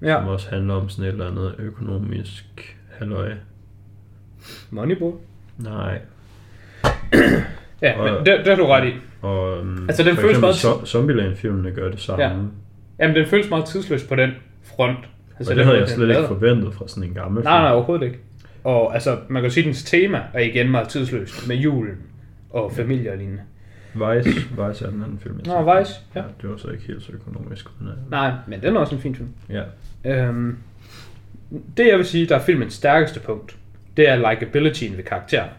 ja, 0.02 0.20
som 0.20 0.28
også 0.28 0.50
handler 0.50 0.74
om 0.74 0.88
sådan 0.88 1.04
et 1.04 1.12
eller 1.12 1.30
andet 1.30 1.54
økonomisk 1.58 2.76
halløj. 2.98 3.32
Moneyball. 4.70 5.12
Nej. 5.58 5.98
Ja, 7.82 7.98
Og- 7.98 8.04
men 8.04 8.14
det, 8.26 8.38
det 8.38 8.46
har 8.46 8.56
du 8.56 8.66
ret 8.66 8.88
i. 8.88 8.92
Og, 9.22 9.60
um, 9.60 9.84
Altså, 9.88 10.02
den 10.02 10.14
for 10.14 10.22
føles 10.22 10.40
meget- 10.40 10.54
zo- 10.54 10.86
Zombieland-filmene 10.86 11.70
gør 11.70 11.90
det 11.90 12.00
samme. 12.00 12.24
Ja. 12.24 12.30
Ja. 12.30 12.36
Jamen, 12.98 13.16
den 13.16 13.26
føles 13.26 13.50
meget 13.50 13.64
tidsløs 13.64 14.04
på 14.04 14.14
den 14.16 14.30
front. 14.62 14.98
Altså, 15.38 15.52
Og 15.52 15.56
det 15.56 15.64
havde 15.64 15.78
jeg 15.78 15.88
slet 15.88 16.08
ikke 16.08 16.26
forventet 16.28 16.74
fra 16.74 16.88
sådan 16.88 17.02
en 17.04 17.14
gammel 17.14 17.44
Nej, 17.44 17.52
nej, 17.58 17.68
film. 17.68 17.74
overhovedet 17.76 18.06
ikke. 18.06 18.18
Og 18.64 18.94
altså, 18.94 19.18
man 19.28 19.42
kan 19.42 19.50
sige, 19.50 19.62
at 19.64 19.66
dens 19.66 19.84
tema 19.84 20.20
er 20.34 20.40
igen 20.40 20.70
meget 20.70 20.88
tidsløst 20.88 21.48
med 21.48 21.56
julen 21.56 21.96
og 22.50 22.72
familie 22.72 23.10
og 23.12 23.16
lignende. 23.18 23.42
Vice, 23.94 24.28
Vice 24.30 24.84
er 24.84 24.90
den 24.90 25.02
anden 25.02 25.18
film, 25.22 25.40
jeg 25.44 25.54
Nå, 25.62 25.72
så. 25.72 25.78
Vice, 25.80 25.92
ja. 26.14 26.20
ja. 26.20 26.26
Det 26.42 26.50
var 26.50 26.56
så 26.56 26.68
ikke 26.68 26.84
helt 26.86 27.02
så 27.02 27.12
økonomisk. 27.12 27.66
Men, 27.80 27.88
uh, 27.88 28.10
Nej, 28.10 28.32
men 28.46 28.62
den 28.62 28.76
er 28.76 28.80
også 28.80 28.94
en 28.94 29.00
fin 29.00 29.14
film. 29.14 29.28
ja. 29.50 29.62
Øhm, 30.04 30.56
det 31.76 31.86
jeg 31.88 31.98
vil 31.98 32.06
sige, 32.06 32.26
der 32.26 32.34
er 32.36 32.40
filmens 32.40 32.74
stærkeste 32.74 33.20
punkt, 33.20 33.56
det 33.96 34.08
er 34.08 34.30
likabilityen 34.30 34.96
ved 34.96 35.04
karakteren. 35.04 35.50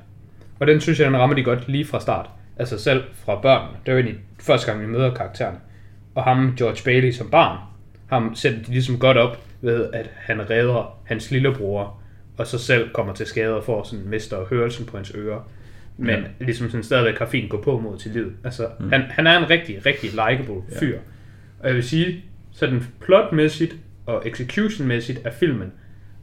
Og 0.60 0.68
den 0.68 0.82
synes 0.82 1.00
jeg, 1.00 1.08
den 1.08 1.18
rammer 1.18 1.36
de 1.36 1.44
godt 1.44 1.68
lige 1.68 1.86
fra 1.86 2.00
start. 2.00 2.30
Altså 2.58 2.80
selv 2.80 3.04
fra 3.14 3.42
børnene. 3.42 3.78
Det 3.86 3.92
er 3.92 3.94
jo 3.94 4.00
egentlig 4.00 4.22
første 4.42 4.72
gang, 4.72 4.82
vi 4.82 4.88
møder 4.88 5.14
karakteren. 5.14 5.56
Og 6.16 6.24
ham, 6.24 6.56
George 6.58 6.82
Bailey 6.86 7.12
som 7.12 7.30
barn, 7.30 7.58
ham 8.10 8.36
sætter 8.36 8.60
de 8.64 8.72
ligesom 8.72 9.00
godt 9.00 9.18
op 9.18 9.38
ved, 9.62 9.90
at 9.94 10.10
han 10.16 10.50
redder 10.50 11.00
hans 11.06 11.32
lillebror, 11.32 12.02
og 12.38 12.48
så 12.48 12.58
selv 12.58 12.90
kommer 12.94 13.14
til 13.14 13.26
skade 13.26 13.56
og 13.56 13.64
får 13.64 13.84
sådan 13.84 14.06
mister 14.08 14.46
hørelsen 14.50 14.86
på 14.86 14.98
hans 14.98 15.12
ører. 15.16 15.50
Men 15.98 16.10
Ja. 16.10 16.16
ja. 16.16 16.46
ligesom 16.46 16.70
sådan 16.70 16.84
stadigvæk 16.84 17.20
har 17.20 17.26
fint 17.26 17.50
gå 17.50 17.62
på 17.62 17.80
mod 17.80 17.98
til 17.98 18.12
livet. 18.12 18.34
Altså, 18.44 18.68
mm. 18.80 18.90
han, 18.90 19.02
han 19.02 19.28
er 19.28 19.38
en 19.38 19.50
rigtig, 19.50 19.86
rigtig 19.86 20.10
likable 20.12 20.62
Ja. 20.72 20.80
fyr. 20.80 21.00
Og 21.60 21.68
jeg 21.68 21.76
vil 21.76 21.84
sige, 21.84 22.24
sådan 22.52 22.84
plotmæssigt 23.02 23.76
og 24.06 24.28
executionmæssigt 24.28 25.20
er 25.24 25.32
filmen 25.32 25.72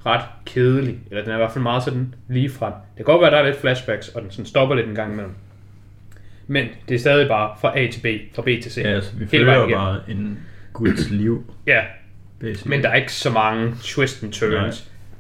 ret 0.06 0.25
kedelig. 0.46 0.99
Eller 1.10 1.22
den 1.22 1.31
er 1.32 1.37
i 1.37 1.38
hvert 1.38 1.52
fald 1.52 1.62
meget 1.62 1.82
sådan 1.82 2.14
lige 2.28 2.50
frem. 2.50 2.72
Det 2.72 2.96
kan 2.96 3.04
godt 3.04 3.20
være, 3.20 3.31
at 3.31 3.32
der 3.32 3.38
er 3.38 3.44
lidt 3.46 3.60
flashbacks, 3.60 4.08
og 4.08 4.22
den 4.22 4.31
sådan 4.31 4.46
stopper 4.46 4.75
lidt 4.75 4.88
en 4.88 4.94
gang 4.94 5.12
imellem. 5.12 5.34
Men 6.46 6.66
det 6.88 6.94
er 6.94 6.99
stadig 6.99 7.28
bare 7.28 7.50
fra 7.60 7.78
A 7.78 7.87
til 7.90 8.00
B, 8.00 8.34
fra 8.34 8.43
B 8.43 8.46
til 8.46 8.72
C. 8.72 8.76
ja, 8.78 8.82
altså, 8.88 9.16
vi 9.16 9.26
følger 9.26 9.54
jo 9.60 9.69
bare 9.76 10.00
en 10.08 10.38
guds 10.72 11.10
liv, 11.10 11.55
Ja, 11.67 11.81
basically. 12.41 12.70
men 12.70 12.82
der 12.82 12.88
er 12.88 12.94
ikke 12.94 13.12
så 13.12 13.31
mange 13.31 13.74
twist 13.82 14.22
and 14.22 14.32
turns. 14.32 14.53
Nej. 14.55 14.70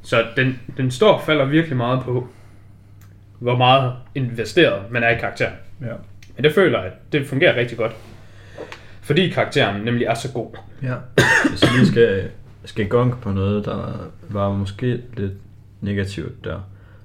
Så 0.02 0.24
den, 0.36 0.60
den 0.76 0.90
står 0.90 1.12
og 1.12 1.22
falder 1.26 1.44
virkelig 1.44 1.76
meget 1.76 2.00
på, 2.02 2.28
hvor 3.38 3.56
meget 3.56 3.92
investeret 4.14 4.82
man 4.90 5.02
er 5.02 5.08
i 5.08 5.18
karakteren. 5.18 5.54
Ja. 5.80 5.92
Men 6.36 6.44
det 6.44 6.54
føler 6.54 6.78
jeg, 6.82 6.86
at 6.86 7.12
det 7.12 7.26
fungerer 7.26 7.56
rigtig 7.56 7.78
godt. 7.78 7.92
Fordi 9.02 9.28
karakteren 9.28 9.82
nemlig 9.84 10.04
er 10.06 10.14
så 10.14 10.32
god. 10.32 10.56
Ja. 10.82 10.94
Hvis 11.50 11.62
jeg 11.62 11.70
lige 11.76 11.86
skal, 11.86 12.30
skal 12.64 12.88
gonke 12.88 13.16
på 13.20 13.30
noget, 13.32 13.64
der 13.64 14.10
var 14.28 14.52
måske 14.52 15.00
lidt 15.16 15.32
negativt 15.80 16.44
der, 16.44 16.60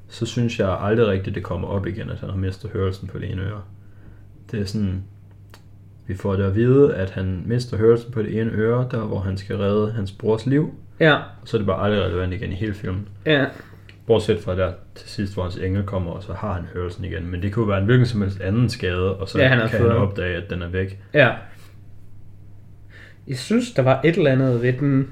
så 0.08 0.26
synes 0.26 0.60
jeg 0.60 0.78
aldrig 0.82 1.08
rigtigt, 1.08 1.36
det 1.36 1.44
kommer 1.44 1.68
op 1.68 1.88
igen, 1.88 2.10
at 2.10 2.20
han 2.20 2.30
har 2.30 2.38
mistet 2.38 2.70
hørelsen 2.72 3.08
på 3.08 3.20
det 3.20 3.32
ene 3.32 3.42
øre. 3.42 3.62
Det 4.52 4.62
er 4.62 4.66
sådan, 4.66 5.04
vi 6.08 6.16
får 6.16 6.36
det 6.36 6.44
at 6.44 6.56
vide, 6.56 6.96
at 6.96 7.10
han 7.10 7.44
mister 7.46 7.78
hørelsen 7.78 8.12
på 8.12 8.22
det 8.22 8.42
ene 8.42 8.52
øre, 8.52 8.88
der 8.92 9.00
hvor 9.06 9.20
han 9.20 9.38
skal 9.38 9.58
redde 9.58 9.92
hans 9.92 10.12
brors 10.12 10.46
liv, 10.46 10.74
Ja, 11.00 11.14
og 11.16 11.22
så 11.46 11.58
er 11.58 11.60
det 11.60 11.66
bare 11.68 11.84
aldrig 11.86 12.02
relevant 12.04 12.34
igen 12.34 12.52
i 12.52 12.56
hele 12.56 12.74
filmen. 12.74 13.08
ja. 13.26 13.46
Bortset 14.08 14.40
fra 14.40 14.56
der 14.56 14.72
til 14.96 15.10
sidst, 15.10 15.34
hvor 15.34 15.44
hans 15.44 15.58
engel 15.58 15.84
kommer, 15.84 16.12
og 16.12 16.24
så 16.24 16.34
har 16.34 16.54
han 16.54 16.64
hørelsen 16.74 17.04
igen. 17.06 17.28
Men 17.32 17.42
det 17.42 17.54
kunne 17.54 17.68
være 17.68 17.78
en 17.80 17.86
hvilken 17.86 18.06
som 18.06 18.22
helst 18.22 18.42
anden 18.42 18.70
skade, 18.70 19.16
og 19.18 19.30
så 19.30 19.40
Ja, 19.40 19.48
han 19.48 19.70
kan 19.70 19.82
han 19.82 19.92
opdage, 19.92 20.36
at 20.36 20.50
den 20.50 20.62
er 20.62 20.68
væk. 20.68 21.00
Ja. 21.14 21.34
Jeg 23.28 23.38
synes, 23.38 23.72
der 23.72 23.82
var 23.82 24.02
et 24.04 24.18
eller 24.18 24.32
andet 24.32 24.62
ved 24.62 24.74
den, 24.74 25.08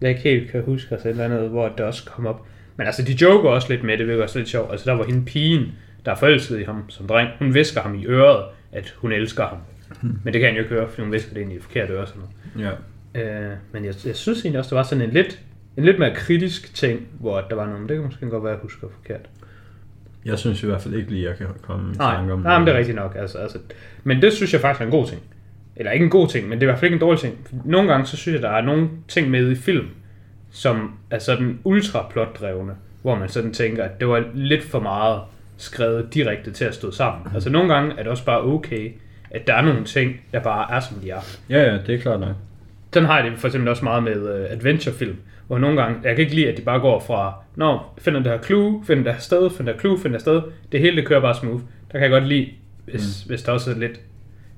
jeg 0.00 0.10
ikke 0.10 0.22
helt 0.22 0.50
kan 0.50 0.62
huske, 0.62 0.94
et 0.94 1.06
eller 1.06 1.24
andet, 1.24 1.48
hvor 1.48 1.68
det 1.68 1.80
også 1.80 2.04
kom 2.04 2.26
op. 2.26 2.46
Men 2.76 2.86
altså, 2.86 3.02
de 3.02 3.12
joker 3.12 3.48
også 3.48 3.68
lidt 3.70 3.84
med 3.84 3.98
det, 3.98 4.08
det 4.08 4.16
var 4.16 4.22
også 4.22 4.38
lidt 4.38 4.48
sjovt. 4.48 4.70
Altså, 4.70 4.90
der 4.90 4.96
var 4.96 5.04
hende 5.04 5.24
pigen, 5.24 5.72
der 6.04 6.10
er 6.10 6.16
forelsket 6.16 6.60
i 6.60 6.62
ham 6.62 6.84
som 6.90 7.06
dreng. 7.06 7.28
Hun 7.38 7.54
visker 7.54 7.80
ham 7.80 7.94
i 7.94 8.06
øret, 8.06 8.44
at 8.72 8.94
hun 8.98 9.12
elsker 9.12 9.46
ham. 9.46 9.58
Men 10.24 10.32
det 10.34 10.40
kan 10.40 10.48
han 10.48 10.56
jo 10.56 10.62
ikke 10.62 10.74
høre, 10.74 10.88
fordi 10.88 11.02
hun 11.02 11.12
visker 11.12 11.34
det 11.34 11.40
ind 11.40 11.52
i 11.52 11.54
det 11.54 11.62
forkerte 11.62 11.92
øre. 11.92 12.06
Sådan 12.06 12.22
noget. 12.54 12.76
Ja. 13.14 13.50
Øh, 13.50 13.56
men 13.72 13.84
jeg, 13.84 13.94
jeg 14.06 14.16
synes 14.16 14.42
egentlig 14.42 14.58
også, 14.58 14.70
der 14.70 14.76
var 14.76 14.82
sådan 14.82 15.04
en 15.04 15.10
lidt, 15.10 15.40
en 15.76 15.84
lidt 15.84 15.98
mere 15.98 16.14
kritisk 16.14 16.74
ting, 16.74 17.08
hvor 17.20 17.40
der 17.40 17.56
var 17.56 17.66
noget, 17.66 17.88
det 17.88 17.96
kan 17.96 18.04
måske 18.04 18.26
godt 18.26 18.44
være, 18.44 18.52
at 18.52 18.56
jeg 18.56 18.62
husker 18.62 18.86
forkert. 19.00 19.28
Jeg 20.24 20.38
synes 20.38 20.62
i 20.62 20.66
hvert 20.66 20.82
fald 20.82 20.94
ikke 20.94 21.10
lige, 21.10 21.28
jeg 21.28 21.36
kan 21.36 21.46
komme 21.62 21.92
i 21.92 21.96
Nej, 21.96 22.14
tanke 22.14 22.32
om 22.32 22.38
nej 22.38 22.58
men 22.58 22.66
det 22.66 22.74
er 22.74 22.78
rigtigt 22.78 22.96
nok. 22.96 23.16
Altså, 23.18 23.38
altså, 23.38 23.58
men 24.04 24.22
det 24.22 24.32
synes 24.32 24.52
jeg 24.52 24.60
faktisk 24.60 24.80
er 24.80 24.84
en 24.84 24.90
god 24.90 25.06
ting. 25.06 25.22
Eller 25.76 25.92
ikke 25.92 26.04
en 26.04 26.10
god 26.10 26.28
ting, 26.28 26.48
men 26.48 26.58
det 26.58 26.62
er 26.62 26.66
i 26.66 26.70
hvert 26.70 26.78
fald 26.78 26.92
ikke 26.92 26.94
en 26.94 27.00
dårlig 27.00 27.20
ting. 27.20 27.48
Nogle 27.64 27.88
gange 27.88 28.06
så 28.06 28.16
synes 28.16 28.34
jeg, 28.34 28.42
der 28.42 28.50
er 28.50 28.62
nogle 28.62 28.88
ting 29.08 29.30
med 29.30 29.50
i 29.50 29.54
film, 29.54 29.86
som 30.50 30.94
er 31.10 31.18
sådan 31.18 31.58
ultra 31.64 32.06
plotdrevne, 32.10 32.72
hvor 33.02 33.14
man 33.14 33.28
sådan 33.28 33.52
tænker, 33.52 33.84
at 33.84 34.00
det 34.00 34.08
var 34.08 34.24
lidt 34.34 34.62
for 34.62 34.80
meget 34.80 35.20
skrevet 35.56 36.14
direkte 36.14 36.50
til 36.50 36.64
at 36.64 36.74
stå 36.74 36.90
sammen. 36.90 37.26
Altså 37.34 37.50
nogle 37.50 37.74
gange 37.74 37.92
er 37.98 38.02
det 38.02 38.06
også 38.06 38.24
bare 38.24 38.44
okay, 38.44 38.92
at 39.30 39.46
der 39.46 39.54
er 39.54 39.62
nogle 39.62 39.84
ting, 39.84 40.20
der 40.32 40.40
bare 40.40 40.74
er, 40.74 40.80
som 40.80 40.96
de 40.96 41.10
er. 41.10 41.20
Ja, 41.50 41.62
ja, 41.62 41.78
det 41.86 41.94
er 41.94 41.98
klart 41.98 42.20
nok. 42.20 42.36
Sådan 42.92 43.06
har 43.06 43.20
jeg 43.20 43.30
det 43.30 43.38
for 43.38 43.48
eksempel 43.48 43.68
også 43.68 43.84
meget 43.84 44.02
med 44.02 44.16
uh, 44.22 44.52
adventurefilm, 44.52 45.16
hvor 45.46 45.58
nogle 45.58 45.82
gange, 45.82 45.98
jeg 46.04 46.16
kan 46.16 46.22
ikke 46.22 46.34
lide, 46.34 46.48
at 46.48 46.56
de 46.56 46.62
bare 46.62 46.80
går 46.80 47.00
fra, 47.00 47.34
nå, 47.56 47.78
finder 47.98 48.20
det 48.20 48.32
her 48.32 48.42
clue, 48.42 48.84
finder 48.86 49.02
det 49.02 49.12
her 49.12 49.20
sted, 49.20 49.50
finder 49.50 49.72
det 49.72 49.74
her 49.74 49.80
clue, 49.80 49.98
finder 49.98 50.18
det 50.18 50.26
her 50.26 50.40
sted, 50.40 50.52
det 50.72 50.80
hele 50.80 50.96
det 50.96 51.06
kører 51.06 51.20
bare 51.20 51.34
smooth. 51.34 51.62
Der 51.92 51.92
kan 51.92 52.02
jeg 52.02 52.10
godt 52.10 52.26
lide, 52.26 52.48
hvis, 52.84 53.24
mm. 53.24 53.28
hvis 53.28 53.42
der 53.42 53.52
også 53.52 53.70
er 53.70 53.74
lidt, 53.74 54.00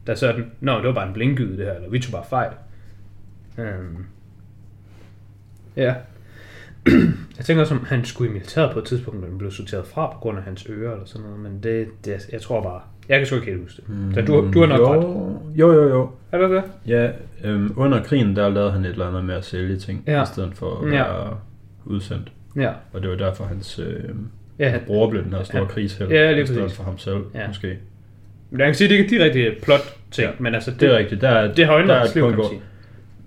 der 0.06 0.12
er 0.12 0.16
sådan, 0.16 0.50
nå, 0.60 0.76
det 0.78 0.86
var 0.86 0.92
bare 0.92 1.06
en 1.08 1.14
blinkgyde 1.14 1.56
det 1.56 1.64
her, 1.66 1.72
eller 1.72 1.90
vi 1.90 1.98
tog 1.98 2.12
bare 2.12 2.24
fejl. 2.30 2.50
Øhm. 3.58 4.04
Ja. 5.76 5.94
jeg 7.38 7.44
tænker 7.44 7.60
også, 7.60 7.74
om 7.74 7.84
han 7.84 8.04
skulle 8.04 8.30
i 8.30 8.32
militæret 8.32 8.72
på 8.72 8.78
et 8.78 8.84
tidspunkt, 8.84 9.20
men 9.20 9.38
blev 9.38 9.50
sorteret 9.50 9.86
fra 9.86 10.06
på 10.12 10.18
grund 10.18 10.38
af 10.38 10.44
hans 10.44 10.66
ører 10.70 10.92
eller 10.92 11.04
sådan 11.06 11.26
noget, 11.26 11.40
men 11.40 11.62
det, 11.62 11.88
det 12.04 12.28
jeg 12.32 12.40
tror 12.40 12.62
bare, 12.62 12.80
jeg 13.08 13.18
kan 13.18 13.26
sgu 13.26 13.36
ikke 13.36 13.46
helt 13.46 13.62
huske 13.62 13.82
det. 13.88 14.14
Så 14.14 14.20
du, 14.20 14.50
du 14.54 14.60
har 14.60 14.66
nok 14.66 14.78
Mm, 14.78 14.84
jo, 14.84 14.92
ret. 14.94 15.56
Jo, 15.58 15.72
jo, 15.82 15.88
jo. 15.88 16.10
Er 16.32 16.38
det 16.38 16.50
det? 16.50 16.62
Ja, 16.86 17.10
øhm, 17.44 17.72
under 17.76 18.02
krigen, 18.04 18.36
der 18.36 18.48
lavede 18.48 18.72
han 18.72 18.84
et 18.84 18.90
eller 18.90 19.08
andet 19.08 19.24
med 19.24 19.34
at 19.34 19.44
sælge 19.44 19.76
ting, 19.76 20.04
Ja. 20.06 20.22
i 20.22 20.26
stedet 20.26 20.54
for 20.54 20.80
at 20.84 20.92
Ja. 20.92 21.02
være 21.02 21.36
udsendt. 21.84 22.32
Ja. 22.56 22.72
Og 22.92 23.02
det 23.02 23.10
var 23.10 23.16
derfor, 23.16 23.44
hans 23.44 23.78
øh, 23.78 24.04
Ja, 24.58 24.68
hans 24.68 24.82
bror 24.86 25.10
blev 25.10 25.24
den 25.24 25.32
her 25.32 25.42
store 25.42 25.66
krigsheld, 25.66 26.10
Ja, 26.10 26.30
lige 26.32 26.42
i 26.42 26.46
stedet 26.46 26.72
for 26.72 26.82
ham 26.84 26.98
selv, 26.98 27.22
Ja. 27.34 27.46
måske. 27.48 27.78
Men 28.52 28.60
jeg 28.60 28.66
kan 28.68 28.74
sige, 28.74 28.88
det 28.88 28.94
er 28.94 28.98
ikke 28.98 29.10
direkte 29.16 29.60
plot 29.64 29.80
ting, 30.10 30.28
Ja. 30.28 30.32
men 30.38 30.54
altså 30.54 30.70
det, 30.70 30.80
Det 30.80 30.88
er 30.94 30.98
rigtigt. 30.98 31.20
Der 31.20 31.28
er, 31.28 31.54
det 31.54 31.66
højner 31.66 31.86
der 31.86 31.94
er 31.94 31.98
hans 31.98 32.10
et 32.10 32.14
liv, 32.16 32.22
punkt, 32.24 32.36
kan 32.36 32.42
man 32.44 32.48
sige. 32.50 32.60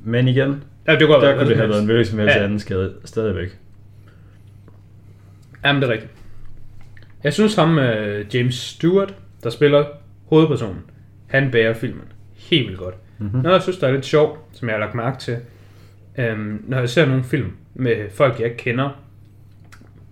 Men 0.03 0.27
igen, 0.27 0.63
Ja, 0.87 0.91
det 0.95 1.07
kunne 1.07 1.21
der 1.27 1.37
kunne 1.37 1.49
det 1.49 1.57
have 1.57 1.69
været 1.69 1.79
en 1.79 1.85
hvilken 1.85 2.05
som 2.05 2.19
helst 2.19 2.35
Ja. 2.35 2.43
anden 2.43 2.59
skade 2.59 2.93
stadigvæk. 3.05 3.57
Jamen, 5.65 5.81
det 5.81 5.89
er 5.89 5.93
rigtigt. 5.93 6.11
Jeg 7.23 7.33
synes 7.33 7.55
ham, 7.55 7.77
uh, 7.77 8.35
James 8.35 8.55
Stewart, 8.55 9.13
der 9.43 9.49
spiller 9.49 9.85
hovedpersonen, 10.29 10.79
han 11.27 11.51
bærer 11.51 11.73
filmen 11.73 12.03
helt 12.35 12.67
vildt 12.67 12.79
godt. 12.79 12.95
Mhm. 13.17 13.25
Mm-hmm. 13.27 13.41
Noget, 13.41 13.53
jeg 13.53 13.61
synes, 13.61 13.77
der 13.77 13.87
er 13.87 13.91
lidt 13.91 14.05
sjovt, 14.05 14.39
som 14.53 14.67
jeg 14.67 14.75
har 14.75 14.79
lagt 14.79 14.95
mærke 14.95 15.17
til, 15.19 15.37
øhm, 16.17 16.63
når 16.67 16.79
jeg 16.79 16.89
ser 16.89 17.05
nogle 17.05 17.23
film 17.23 17.51
med 17.73 17.95
folk, 18.11 18.39
jeg 18.39 18.45
ikke 18.45 18.57
kender, 18.57 18.89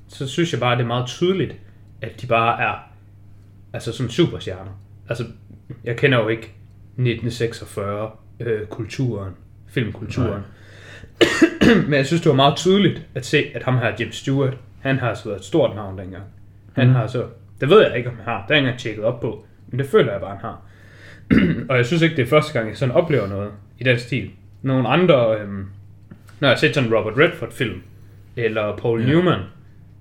så 0.07 0.27
synes 0.27 0.51
jeg 0.51 0.59
bare, 0.59 0.75
det 0.75 0.83
er 0.83 0.87
meget 0.87 1.07
tydeligt, 1.07 1.55
at 2.01 2.21
de 2.21 2.27
bare 2.27 2.61
er 2.63 2.89
altså 3.73 3.91
sådan 3.91 4.09
superstjerner. 4.09 4.79
Altså, 5.09 5.23
jeg 5.83 5.95
kender 5.97 6.19
jo 6.19 6.27
ikke 6.27 6.53
1946 6.97 8.09
øh, 8.39 8.65
kulturen, 8.67 9.33
filmkulturen. 9.67 10.41
Men 11.85 11.93
jeg 11.93 12.05
synes, 12.05 12.21
det 12.21 12.29
var 12.29 12.35
meget 12.35 12.55
tydeligt 12.55 13.07
at 13.15 13.25
se, 13.25 13.45
at 13.55 13.63
ham 13.63 13.77
her, 13.77 13.91
James 13.99 14.15
Stewart, 14.15 14.57
han 14.81 14.97
har 14.99 15.09
altså 15.09 15.25
været 15.29 15.39
et 15.39 15.45
stort 15.45 15.75
navn 15.75 15.97
dengang. 15.97 16.23
Han 16.73 16.87
Mhm. 16.87 16.95
har 16.95 17.07
så, 17.07 17.25
det 17.61 17.69
ved 17.69 17.81
jeg 17.87 17.97
ikke, 17.97 18.09
om 18.09 18.15
han 18.15 18.25
har, 18.25 18.33
det 18.37 18.41
har 18.41 18.47
jeg 18.49 18.57
ikke 18.57 18.67
engang 18.67 18.79
tjekket 18.79 19.03
op 19.03 19.19
på, 19.19 19.45
men 19.67 19.79
det 19.79 19.87
føler 19.87 20.11
jeg 20.11 20.21
bare, 20.21 20.29
han 20.37 20.39
har. 20.41 20.61
og 21.69 21.77
jeg 21.77 21.85
synes 21.85 22.01
ikke, 22.01 22.15
det 22.15 22.21
er 22.21 22.27
første 22.29 22.53
gang, 22.53 22.69
jeg 22.69 22.77
sådan 22.77 22.95
oplever 22.95 23.27
noget 23.27 23.51
i 23.79 23.83
den 23.83 23.99
stil. 23.99 24.31
Nogle 24.61 24.87
andre, 24.87 25.39
øhm, 25.41 25.65
når 26.39 26.47
jeg 26.47 26.49
har 26.49 26.59
set 26.59 26.73
sådan 26.75 26.93
Robert 26.95 27.17
Redford-film, 27.17 27.81
eller 28.35 28.77
Paul 28.77 29.01
Ja. 29.01 29.07
Newman, 29.07 29.39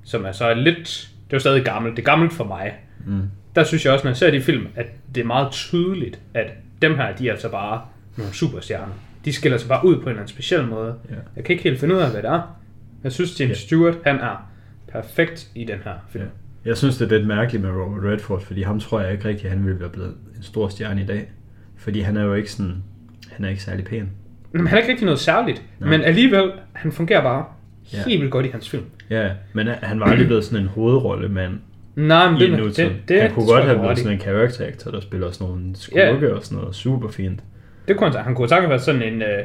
som 0.04 0.24
er 0.24 0.32
så 0.32 0.54
lidt, 0.54 0.78
det 1.26 1.32
er 1.32 1.36
jo 1.36 1.38
stadig 1.38 1.64
gammelt, 1.64 1.96
det 1.96 2.02
er 2.02 2.06
gammelt 2.06 2.32
for 2.32 2.44
mig. 2.44 2.74
Mm. 3.06 3.22
Der 3.56 3.64
synes 3.64 3.84
jeg 3.84 3.92
også, 3.92 4.04
når 4.04 4.10
jeg 4.10 4.16
ser 4.16 4.30
de 4.30 4.40
film, 4.40 4.66
at 4.76 4.86
det 5.14 5.20
er 5.20 5.24
meget 5.24 5.50
tydeligt, 5.50 6.20
at 6.34 6.46
dem 6.82 6.94
her, 6.96 7.16
de 7.16 7.28
er 7.28 7.32
altså 7.32 7.48
bare 7.50 7.80
nogle 8.16 8.32
superstjerner. 8.32 8.92
De 9.24 9.32
skiller 9.32 9.58
sig 9.58 9.68
bare 9.68 9.86
ud 9.86 9.94
på 9.94 10.02
en 10.02 10.08
eller 10.08 10.20
anden 10.20 10.28
speciel 10.28 10.66
måde. 10.66 10.94
Ja. 11.10 11.14
Jeg 11.36 11.44
kan 11.44 11.52
ikke 11.52 11.64
helt 11.64 11.80
finde 11.80 11.94
ud 11.94 12.00
af, 12.00 12.10
hvad 12.10 12.22
det 12.22 12.30
er. 12.30 12.56
Jeg 13.04 13.12
synes, 13.12 13.40
James 13.40 13.50
Ja. 13.50 13.66
Stewart, 13.66 13.94
han 14.04 14.16
er 14.16 14.48
perfekt 14.92 15.48
i 15.54 15.64
den 15.64 15.78
her 15.84 15.92
film. 16.10 16.24
Ja. 16.24 16.30
Jeg 16.64 16.76
synes, 16.76 16.96
det 16.98 17.12
er 17.12 17.16
lidt 17.18 17.28
mærkeligt 17.28 17.62
med 17.64 17.70
Robert 17.70 18.04
Redford, 18.12 18.40
fordi 18.42 18.62
ham 18.62 18.80
tror 18.80 19.00
jeg 19.00 19.12
ikke 19.12 19.28
rigtig, 19.28 19.50
han 19.50 19.64
ville 19.64 19.80
være 19.80 19.88
blevet 19.88 20.14
en 20.36 20.42
stor 20.42 20.68
stjerne 20.68 21.02
i 21.02 21.06
dag. 21.06 21.32
Fordi 21.76 22.00
han 22.00 22.16
er 22.16 22.22
jo 22.22 22.34
ikke 22.34 22.52
sådan, 22.52 22.82
han 23.30 23.44
er 23.44 23.48
ikke 23.48 23.62
særlig 23.62 23.84
pæn. 23.84 24.10
Men 24.52 24.66
han 24.66 24.76
er 24.76 24.80
ikke 24.80 24.90
rigtig 24.90 25.04
noget 25.04 25.20
særligt. 25.20 25.62
Nej. 25.80 25.90
Men 25.90 26.00
alligevel, 26.00 26.52
han 26.72 26.92
fungerer 26.92 27.22
bare 27.22 27.44
Ja. 27.92 27.98
helt 28.06 28.20
vildt 28.20 28.32
godt 28.32 28.46
i 28.46 28.48
hans 28.48 28.70
film. 28.70 28.84
Ja, 29.10 29.30
men 29.52 29.66
han 29.66 30.00
var 30.00 30.06
aldrig 30.06 30.26
blevet 30.26 30.44
sådan 30.44 30.58
en 30.64 30.68
hovedrollemand 30.68 31.58
Nej, 31.94 32.30
men 32.30 32.40
det, 32.40 32.58
nutid. 32.58 32.84
det, 32.84 32.96
det, 33.08 33.22
han 33.22 33.34
kunne 33.34 33.46
godt 33.46 33.64
jeg, 33.64 33.68
have 33.68 33.82
været 33.82 33.98
sådan 33.98 34.12
en 34.12 34.20
character 34.20 34.66
actor, 34.66 34.90
der 34.90 35.00
spiller 35.00 35.30
sådan 35.30 35.46
nogle 35.46 35.76
skurke 35.76 36.34
og 36.34 36.44
sådan 36.44 36.58
noget 36.58 36.74
super 36.74 37.08
fint. 37.08 37.40
Det 37.88 37.96
kunne 37.96 38.10
han, 38.10 38.24
han 38.24 38.34
kunne 38.34 38.48
sagtens 38.48 38.68
være 38.68 38.78
sådan 38.78 39.02
en 39.02 39.22
øh, 39.22 39.44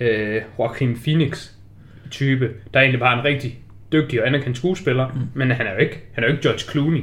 øh, 0.00 0.42
Joaquin 0.58 0.98
Phoenix 1.04 1.50
type, 2.10 2.50
der 2.74 2.80
egentlig 2.80 3.00
bare 3.00 3.16
er 3.16 3.18
en 3.18 3.24
rigtig 3.24 3.58
dygtig 3.92 4.20
og 4.20 4.26
anerkendt 4.26 4.56
skuespiller, 4.56 5.08
mm. 5.08 5.20
men 5.34 5.50
han 5.50 5.66
er 5.66 5.72
jo 5.72 5.78
ikke, 5.78 6.04
han 6.12 6.24
er 6.24 6.28
jo 6.28 6.32
ikke 6.32 6.48
George 6.48 6.58
Clooney. 6.58 7.02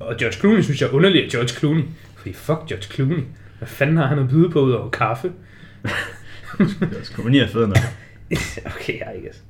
Og 0.00 0.16
George 0.16 0.36
Clooney 0.36 0.62
synes 0.62 0.80
jeg 0.80 0.88
er 0.88 0.92
underlig 0.92 1.24
af 1.24 1.30
George 1.30 1.48
Clooney, 1.48 1.82
fordi 2.16 2.32
fuck 2.32 2.58
George 2.68 2.82
Clooney. 2.82 3.22
Hvad 3.58 3.68
fanden 3.68 3.96
har 3.96 4.06
han 4.06 4.18
at 4.18 4.28
byde 4.28 4.50
på 4.50 4.60
ud 4.60 4.72
over 4.72 4.90
kaffe? 4.90 5.32
Det 6.80 6.98
skulle 7.02 7.38
man 7.38 7.48
fået 7.48 7.68
noget. 7.68 7.84
okay, 8.76 8.94
I 8.94 9.20
guess. 9.22 9.42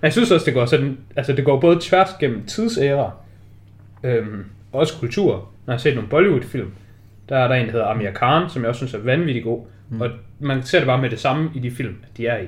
Men 0.00 0.06
jeg 0.06 0.12
synes 0.12 0.30
også, 0.30 0.46
det 0.46 0.54
går 0.54 0.66
sådan, 0.66 0.98
altså 1.16 1.32
det 1.32 1.44
går 1.44 1.60
både 1.60 1.78
tværs 1.80 2.08
gennem 2.20 2.46
tidsæra, 2.46 3.12
øhm, 4.04 4.44
og 4.72 4.80
også 4.80 4.98
kultur. 5.00 5.32
Når 5.66 5.72
jeg 5.72 5.74
har 5.74 5.78
set 5.78 5.94
nogle 5.94 6.10
Bollywood-film, 6.10 6.70
der 7.28 7.36
er 7.38 7.48
der 7.48 7.54
en, 7.54 7.66
der 7.66 7.72
hedder 7.72 7.86
Amir 7.86 8.10
Khan, 8.10 8.50
som 8.50 8.62
jeg 8.62 8.68
også 8.68 8.78
synes 8.78 8.94
er 8.94 8.98
vanvittig 8.98 9.42
god. 9.44 9.66
Mm. 9.88 10.00
Og 10.00 10.10
man 10.40 10.62
ser 10.62 10.78
det 10.78 10.86
bare 10.86 11.00
med 11.00 11.10
det 11.10 11.20
samme 11.20 11.50
i 11.54 11.58
de 11.58 11.70
film, 11.70 11.94
de 12.16 12.26
er 12.26 12.38
i. 12.38 12.46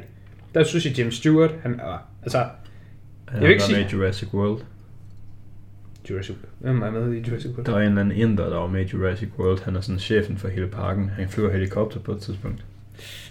Der 0.55 0.65
synes 0.65 0.87
jeg, 0.87 0.99
James 0.99 1.15
Stewart, 1.15 1.51
han 1.63 1.81
er, 1.81 2.09
altså, 2.23 2.45
Han 3.29 3.41
vil 3.43 3.51
ikke 3.51 3.63
sige- 3.63 3.79
med 3.81 3.89
Jurassic 3.91 4.35
World. 4.35 4.61
Jurassic 6.11 6.37
Hvem 6.59 6.83
er 6.83 6.91
med 6.91 7.13
i 7.15 7.19
Jurassic 7.29 7.51
World? 7.53 7.65
Der 7.67 7.73
var 7.73 7.81
en 7.81 7.87
eller 7.89 8.01
anden 8.01 8.19
inder, 8.19 8.49
der 8.49 8.57
var 8.59 8.67
med 8.67 8.85
i 8.85 8.89
Jurassic 8.93 9.29
World. 9.39 9.65
Han 9.65 9.77
er 9.77 9.81
sådan 9.81 9.99
chefen 9.99 10.39
for 10.39 10.49
hele 10.49 10.67
parken. 10.67 11.09
Han 11.09 11.29
flyver 11.29 11.53
helikopter 11.53 12.01
på 12.01 12.13
et 12.13 12.21
tidspunkt. 12.21 12.65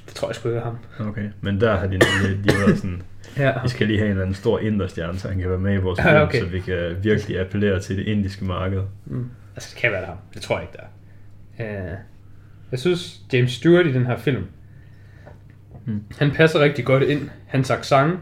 Det 0.05 0.15
tror 0.15 0.27
jeg 0.27 0.35
sgu 0.35 0.49
ikke 0.49 0.59
er 0.59 0.63
ham. 0.63 0.77
Okay. 1.07 1.29
Men 1.41 1.61
der 1.61 1.75
har 1.77 1.87
de, 1.87 1.93
de, 1.93 2.43
de 2.43 2.49
været 2.65 2.77
sådan, 2.77 3.01
Ja, 3.37 3.51
vi 3.63 3.67
skal 3.69 3.87
lige 3.87 3.97
have 3.99 4.05
en 4.05 4.11
eller 4.11 4.21
anden 4.23 4.35
stor 4.35 4.59
inderstjerne, 4.59 5.19
så 5.19 5.27
han 5.27 5.39
kan 5.39 5.49
være 5.49 5.59
med 5.59 5.73
i 5.73 5.77
vores 5.77 5.99
film, 6.03 6.15
okay. 6.15 6.39
så 6.39 6.45
vi 6.45 6.59
kan 6.59 6.95
virkelig 7.03 7.39
appellere 7.39 7.79
til 7.79 7.97
det 7.97 8.07
indiske 8.07 8.45
marked. 8.45 8.81
Mm. 9.05 9.29
Altså, 9.55 9.69
det 9.73 9.81
kan 9.81 9.91
være 9.91 9.99
det 9.99 10.07
ham. 10.07 10.17
Det 10.33 10.41
tror 10.41 10.59
jeg 10.59 10.67
ikke, 10.67 10.77
der 10.77 10.83
er. 11.63 11.91
Uh, 11.93 11.97
jeg 12.71 12.79
synes, 12.79 13.19
James 13.33 13.51
Stewart 13.51 13.85
i 13.85 13.93
den 13.93 14.05
her 14.05 14.17
film, 14.17 14.43
Mm. 15.85 16.03
han 16.19 16.31
passer 16.31 16.59
rigtig 16.59 16.85
godt 16.85 17.03
ind. 17.03 17.29
Hans 17.47 17.71
accent, 17.71 18.19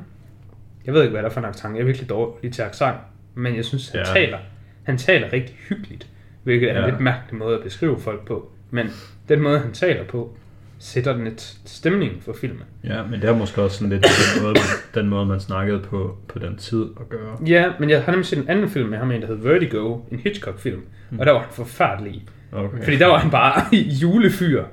jeg 0.85 0.93
ved 0.93 1.01
ikke, 1.01 1.11
hvad 1.11 1.23
det 1.23 1.29
er 1.29 1.33
for 1.33 1.39
en 1.39 1.45
accent. 1.45 1.75
Jeg 1.75 1.81
er 1.81 1.85
virkelig 1.85 2.09
dårlig 2.09 2.53
til 2.53 2.61
accent. 2.61 2.97
Men 3.35 3.55
jeg 3.55 3.65
synes, 3.65 3.89
han 3.89 3.99
Ja. 3.99 4.13
taler 4.13 4.37
han 4.83 4.97
taler 4.97 5.33
rigtig 5.33 5.55
hyggeligt. 5.69 6.07
Hvilket 6.43 6.69
er 6.71 6.75
en 6.77 6.83
Ja. 6.83 6.89
lidt 6.89 6.99
mærkelig 6.99 7.39
måde 7.39 7.57
at 7.57 7.63
beskrive 7.63 7.99
folk 7.99 8.27
på. 8.27 8.51
Men 8.71 8.87
den 9.29 9.41
måde, 9.41 9.59
han 9.59 9.71
taler 9.71 10.03
på, 10.05 10.37
sætter 10.81 11.13
den 11.13 11.27
et 11.27 11.57
stemning 11.65 12.23
for 12.23 12.33
filmen. 12.41 12.63
Ja, 12.83 13.03
men 13.03 13.21
det 13.21 13.29
er 13.29 13.35
måske 13.35 13.61
også 13.61 13.77
sådan 13.77 13.89
lidt 13.89 14.03
den 14.35 14.43
måde, 14.43 14.55
den 14.95 15.09
måde 15.09 15.25
man 15.25 15.39
snakkede 15.39 15.79
på, 15.79 16.17
på 16.27 16.39
den 16.39 16.57
tid 16.57 16.85
at 16.99 17.09
gøre. 17.09 17.37
Ja, 17.47 17.71
men 17.79 17.89
jeg 17.89 18.03
har 18.03 18.11
nemlig 18.11 18.25
set 18.25 18.39
en 18.39 18.49
anden 18.49 18.69
film 18.69 18.89
med 18.89 18.97
ham, 18.97 19.11
en 19.11 19.21
der 19.21 19.27
hedder 19.27 19.49
Vertigo, 19.49 19.99
en 20.11 20.19
Hitchcock-film. 20.19 20.81
Mm. 21.09 21.19
Og 21.19 21.25
der 21.25 21.31
var 21.31 21.39
han 21.39 21.49
forfærdelig. 21.51 22.25
Okay. 22.51 22.83
Fordi 22.83 22.97
der 22.97 23.05
var 23.05 23.17
han 23.17 23.31
bare 23.31 23.75
julefyr 24.01 24.63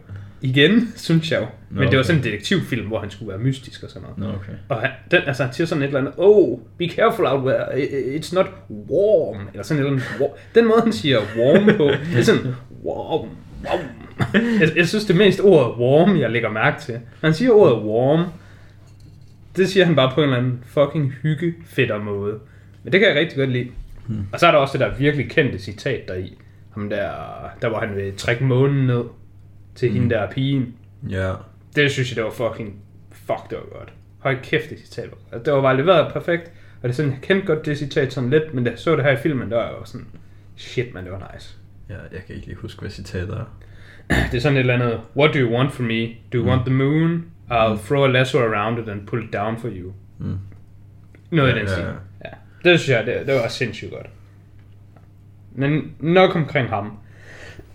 igen, 0.41 0.93
synes 0.97 1.33
jeg 1.33 1.41
jo. 1.41 1.47
Men 1.71 1.77
Nå, 1.77 1.91
det 1.91 1.91
var 1.91 1.99
okay. 1.99 2.07
sådan 2.07 2.19
en 2.19 2.25
detektivfilm, 2.25 2.87
hvor 2.87 3.01
han 3.01 3.11
skulle 3.11 3.29
være 3.29 3.39
mystisk 3.39 3.83
og 3.83 3.91
sådan 3.91 4.09
noget. 4.19 4.35
Okay. 4.35 4.53
Og 4.69 4.81
han, 4.81 4.91
den, 5.11 5.23
altså, 5.27 5.45
han 5.45 5.53
siger 5.53 5.67
sådan 5.67 5.83
et 5.83 5.87
eller 5.87 6.01
andet, 6.01 6.15
oh, 6.17 6.59
be 6.79 6.89
careful 6.89 7.27
out 7.27 7.41
there, 7.43 7.65
it's 8.17 8.35
not 8.35 8.47
warm, 8.71 9.49
eller 9.53 9.65
sådan 9.65 9.83
et 9.83 9.87
eller 9.87 10.03
andet. 10.19 10.31
Den 10.55 10.69
måde, 10.69 10.81
han 10.83 10.93
siger 10.93 11.19
warm 11.19 11.77
på, 11.77 11.85
det 11.85 12.19
er 12.19 12.23
sådan, 12.23 12.55
warm, 12.85 13.29
warm. 13.65 13.81
Jeg, 14.61 14.77
jeg 14.77 14.89
synes, 14.89 15.05
det 15.05 15.17
mest 15.17 15.41
ordet 15.41 15.77
warm, 15.79 16.17
jeg 16.17 16.31
lægger 16.31 16.51
mærke 16.51 16.81
til. 16.81 16.95
Når 16.95 17.27
han 17.29 17.35
siger 17.35 17.51
ordet 17.51 17.77
warm, 17.85 18.25
det 19.57 19.69
siger 19.69 19.85
han 19.87 19.97
bare 19.97 20.11
på 20.15 20.21
en 20.21 20.25
eller 20.25 20.37
anden 20.39 20.65
fucking 20.67 21.13
hygge 21.23 21.55
fedter 21.67 21.99
måde. 21.99 22.39
Men 22.83 22.93
det 22.93 23.01
kan 23.01 23.09
jeg 23.09 23.17
rigtig 23.19 23.39
godt 23.39 23.51
lide. 23.51 23.71
Hmm. 24.07 24.27
Og 24.33 24.41
så 24.41 24.47
er 24.47 24.51
der 24.51 24.59
også 24.59 24.79
det 24.79 24.81
der 24.87 24.97
virkelig 24.99 25.31
kendte 25.31 25.59
citat 25.59 26.09
deri. 26.09 26.39
Ham 26.75 26.89
der, 26.91 27.11
der 27.63 27.69
hvor 27.69 27.79
han 27.79 27.97
vil 27.97 28.17
trække 28.17 28.45
månen 28.45 28.87
ned 28.87 29.05
til 29.75 29.89
hmm. 29.91 30.01
hende 30.01 30.15
der 30.15 30.31
pigen. 30.31 30.75
Ja. 31.11 31.33
Det 31.77 31.91
synes 31.91 32.11
jeg, 32.11 32.17
det 32.17 32.25
var 32.25 32.31
fucking... 32.51 32.75
Fuck, 33.13 33.51
det 33.51 33.59
var 33.59 33.79
godt. 33.79 33.93
Høj 34.19 34.37
kæft, 34.43 34.71
det 34.71 34.79
citat. 34.79 35.11
var- 35.11 35.19
Altså, 35.37 35.45
det 35.45 35.53
var 35.53 35.63
bare 35.63 35.77
leveret 35.77 36.13
perfekt. 36.13 36.53
Og 36.77 36.83
det 36.83 36.89
er 36.89 36.93
sådan, 36.93 37.11
jeg 37.11 37.19
kendte 37.23 37.47
godt 37.47 37.67
det 37.67 37.79
citat 37.79 38.13
sådan 38.13 38.31
lidt, 38.31 38.55
men 38.55 38.65
da 38.65 38.71
jeg 38.71 38.79
så 38.79 38.97
det 38.97 39.05
her 39.05 39.11
i 39.13 39.17
filmen, 39.17 39.51
der 39.51 39.57
var 39.57 39.65
jeg 39.65 39.75
jo 39.81 39.85
sådan... 39.85 40.07
Shit, 40.57 40.95
man, 40.95 41.05
det 41.05 41.13
var 41.13 41.31
nice. 41.35 41.57
ja. 41.89 41.95
Jeg 41.95 42.21
kan 42.27 42.35
ikke 42.35 42.47
lige 42.47 42.57
huske, 42.59 42.81
hvad 42.81 42.91
citatet 42.91 43.31
er. 43.35 43.45
Det 44.31 44.37
er 44.37 44.41
sådan 44.41 44.57
et 44.57 44.61
eller 44.61 44.75
andet, 44.75 45.01
what 45.17 45.35
do 45.35 45.39
you 45.39 45.57
want 45.57 45.73
from 45.73 45.87
me? 45.87 46.07
Do 46.33 46.39
you 46.39 46.47
want 46.49 46.67
the 46.67 46.75
moon? 46.75 47.25
I'll 47.51 47.87
throw 47.89 48.05
a 48.05 48.09
lasso 48.09 48.39
around 48.39 48.79
it 48.79 48.89
and 48.89 49.07
pull 49.07 49.25
it 49.25 49.33
down 49.33 49.59
for 49.59 49.69
you. 49.69 49.93
Mm. 50.19 50.39
Noget 51.31 51.49
Ja, 51.51 51.55
i 51.55 51.59
den 51.59 51.67
ja, 51.69 51.73
stil. 51.73 51.85
ja. 51.85 51.91
Ja. 52.25 52.31
Det 52.71 52.81
synes 52.81 52.97
jeg, 52.97 53.07
det, 53.07 53.27
det 53.27 53.35
var 53.35 53.49
sindssygt 53.49 53.91
godt. 53.91 54.07
Men 55.53 55.93
nok 56.01 56.37
omkring 56.37 56.69
ham. 56.69 56.93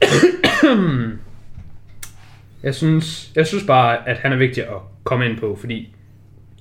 jeg, 2.64 2.76
synes, 2.76 3.32
jeg 3.36 3.48
synes 3.48 3.64
bare, 3.68 4.10
at 4.10 4.18
han 4.18 4.32
er 4.34 4.38
vigtig 4.38 4.64
at 4.64 4.76
komme 5.04 5.26
ind 5.30 5.38
på, 5.38 5.58
fordi 5.60 5.96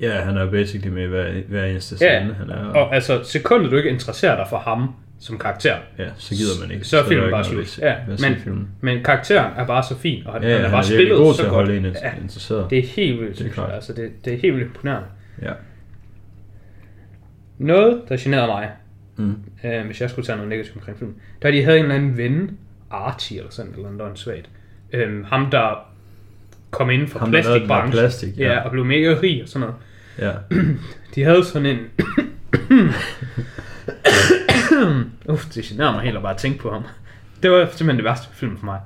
Ja, 0.00 0.20
han 0.20 0.36
er 0.36 0.50
basically 0.50 0.94
med 0.94 1.06
hver, 1.06 1.40
hver 1.48 1.64
eneste 1.64 1.96
Ja, 2.00 2.18
scene. 2.20 2.34
Han 2.34 2.50
er, 2.50 2.56
og 2.64 2.94
altså, 2.94 3.22
sekundet 3.24 3.70
du 3.70 3.76
ikke 3.76 3.90
interesserer 3.90 4.36
dig 4.36 4.46
for 4.50 4.58
ham 4.58 4.94
som 5.22 5.38
karakter, 5.38 5.76
ja, 5.98 6.04
så 6.16 6.34
gider 6.34 6.60
man 6.66 6.70
ikke. 6.74 6.84
så 6.84 6.96
er 6.98 7.02
der 7.02 7.08
filmen 7.08 7.30
bare 7.30 7.44
slut. 7.44 7.78
Ja, 7.78 7.92
at 7.92 8.20
men, 8.20 8.36
filmen. 8.36 8.68
men 8.80 9.04
karakteren 9.04 9.52
er 9.56 9.66
bare 9.66 9.82
så 9.82 9.98
fin, 9.98 10.26
og 10.26 10.32
han, 10.32 10.42
Ja, 10.42 10.48
han 10.48 10.56
ja, 10.58 10.62
er 10.64 10.68
han 10.68 10.70
bare 10.70 10.80
er 10.84 10.88
virkelig 10.88 10.98
spillet 11.06 11.18
god 11.18 11.32
så 11.34 11.38
til 11.38 11.44
at 11.44 11.50
godt. 11.50 11.66
holde 11.66 11.76
en 11.76 11.84
Ja, 11.84 12.14
interesseret. 12.22 12.70
det 12.70 12.78
er 12.78 12.82
helt 12.82 13.20
vildt, 13.20 13.38
Det 13.38 13.46
er 13.46 13.50
klart. 13.50 13.72
Altså, 13.74 13.92
det, 13.92 14.10
det 14.24 14.32
er 14.34 14.38
helt 14.38 14.54
vildt 14.54 14.66
imponerende. 14.68 15.08
Ja. 15.42 15.52
Noget, 17.58 18.02
der 18.08 18.16
generede 18.20 18.46
mig, 18.46 18.70
Mm. 19.16 19.34
øh, 19.64 19.86
hvis 19.86 20.00
jeg 20.00 20.10
skulle 20.10 20.26
tage 20.26 20.36
noget 20.36 20.48
negativt 20.48 20.76
omkring 20.76 20.98
filmen, 20.98 21.16
da 21.42 21.50
de 21.52 21.64
havde 21.64 21.78
en 21.78 21.82
eller 21.84 21.94
anden 21.94 22.16
ven, 22.16 22.58
Archie 22.90 23.38
eller 23.38 23.50
sådan, 23.50 23.72
eller 23.76 23.90
noget 23.90 24.18
svagt. 24.18 24.50
Øhm, 24.92 25.24
ham 25.24 25.50
der 25.50 25.88
kom 26.70 26.90
ind 26.90 27.06
der 27.08 27.26
plastikbranchen. 27.26 27.90
plastik, 27.92 28.38
ja. 28.38 28.52
ja. 28.52 28.60
og 28.60 28.70
blev 28.70 28.84
mega 28.84 29.14
rig 29.22 29.42
og 29.42 29.48
sådan 29.48 29.68
noget. 29.68 29.74
Ja. 30.18 30.56
De 31.14 31.24
havde 31.24 31.44
sådan 31.44 31.66
en... 31.66 31.78
Uff, 35.28 35.44
det 35.54 35.64
generer 35.64 35.92
mig 35.92 36.00
helt 36.02 36.16
at 36.16 36.22
bare 36.22 36.36
tænke 36.38 36.58
på 36.58 36.70
ham. 36.70 36.82
Det 37.42 37.50
var 37.50 37.58
simpelthen 37.58 37.96
det 37.96 38.04
værste 38.04 38.26
film 38.32 38.56
for 38.58 38.64
mig. 38.64 38.80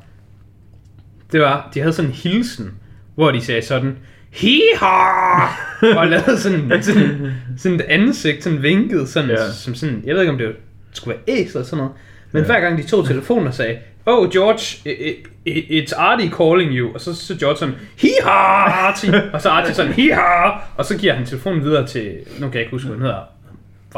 Det 1.33 1.40
var, 1.40 1.71
de 1.75 1.81
havde 1.81 1.93
sådan 1.93 2.11
en 2.11 2.14
hilsen, 2.16 2.75
hvor 3.14 3.31
de 3.31 3.40
sagde 3.45 3.62
sådan, 3.62 3.97
Hiha! 4.31 5.97
og 5.97 6.07
lavede 6.07 6.38
sådan, 6.40 6.73
sådan, 6.83 7.33
sådan 7.59 7.81
et 7.81 7.85
ansigt, 7.88 8.45
sådan 8.45 8.62
vinket, 8.62 9.09
sådan, 9.09 9.31
Ja. 9.31 9.50
som 9.52 9.75
sådan, 9.75 10.02
jeg 10.07 10.14
ved 10.14 10.23
ikke 10.23 10.33
om 10.33 10.38
det 10.38 10.47
var, 10.47 10.52
skulle 10.93 11.16
være 11.26 11.38
æs 11.38 11.50
eller 11.52 11.64
sådan 11.64 11.76
noget. 11.78 11.93
Men 12.33 12.43
Ja. 12.43 12.47
hver 12.47 12.61
gang 12.61 12.78
de 12.78 12.83
tog 12.83 13.07
telefonen 13.09 13.47
og 13.47 13.55
sagde, 13.55 13.78
Oh 14.07 14.31
George, 14.33 14.90
i- 14.97 15.14
i- 15.50 15.81
it's 15.85 15.97
Artie 15.97 16.31
calling 16.31 16.73
you. 16.73 16.95
Og 16.95 17.00
så, 17.00 17.14
så 17.14 17.37
George 17.38 17.57
sådan, 17.57 17.75
Hiha 17.99 18.31
Artie. 18.31 19.23
Og 19.35 19.43
så 19.43 19.49
Artie 19.49 19.75
sådan, 19.75 19.93
Hiha. 19.93 20.49
Og 20.76 20.85
så 20.85 20.99
giver 20.99 21.14
han 21.14 21.26
telefonen 21.26 21.62
videre 21.64 21.87
til, 21.87 22.12
nu 22.38 22.47
kan 22.47 22.55
jeg 22.55 22.61
ikke 22.61 22.71
huske, 22.71 22.87
hvad 22.88 22.97
hun 22.97 23.02
hedder, 23.07 23.21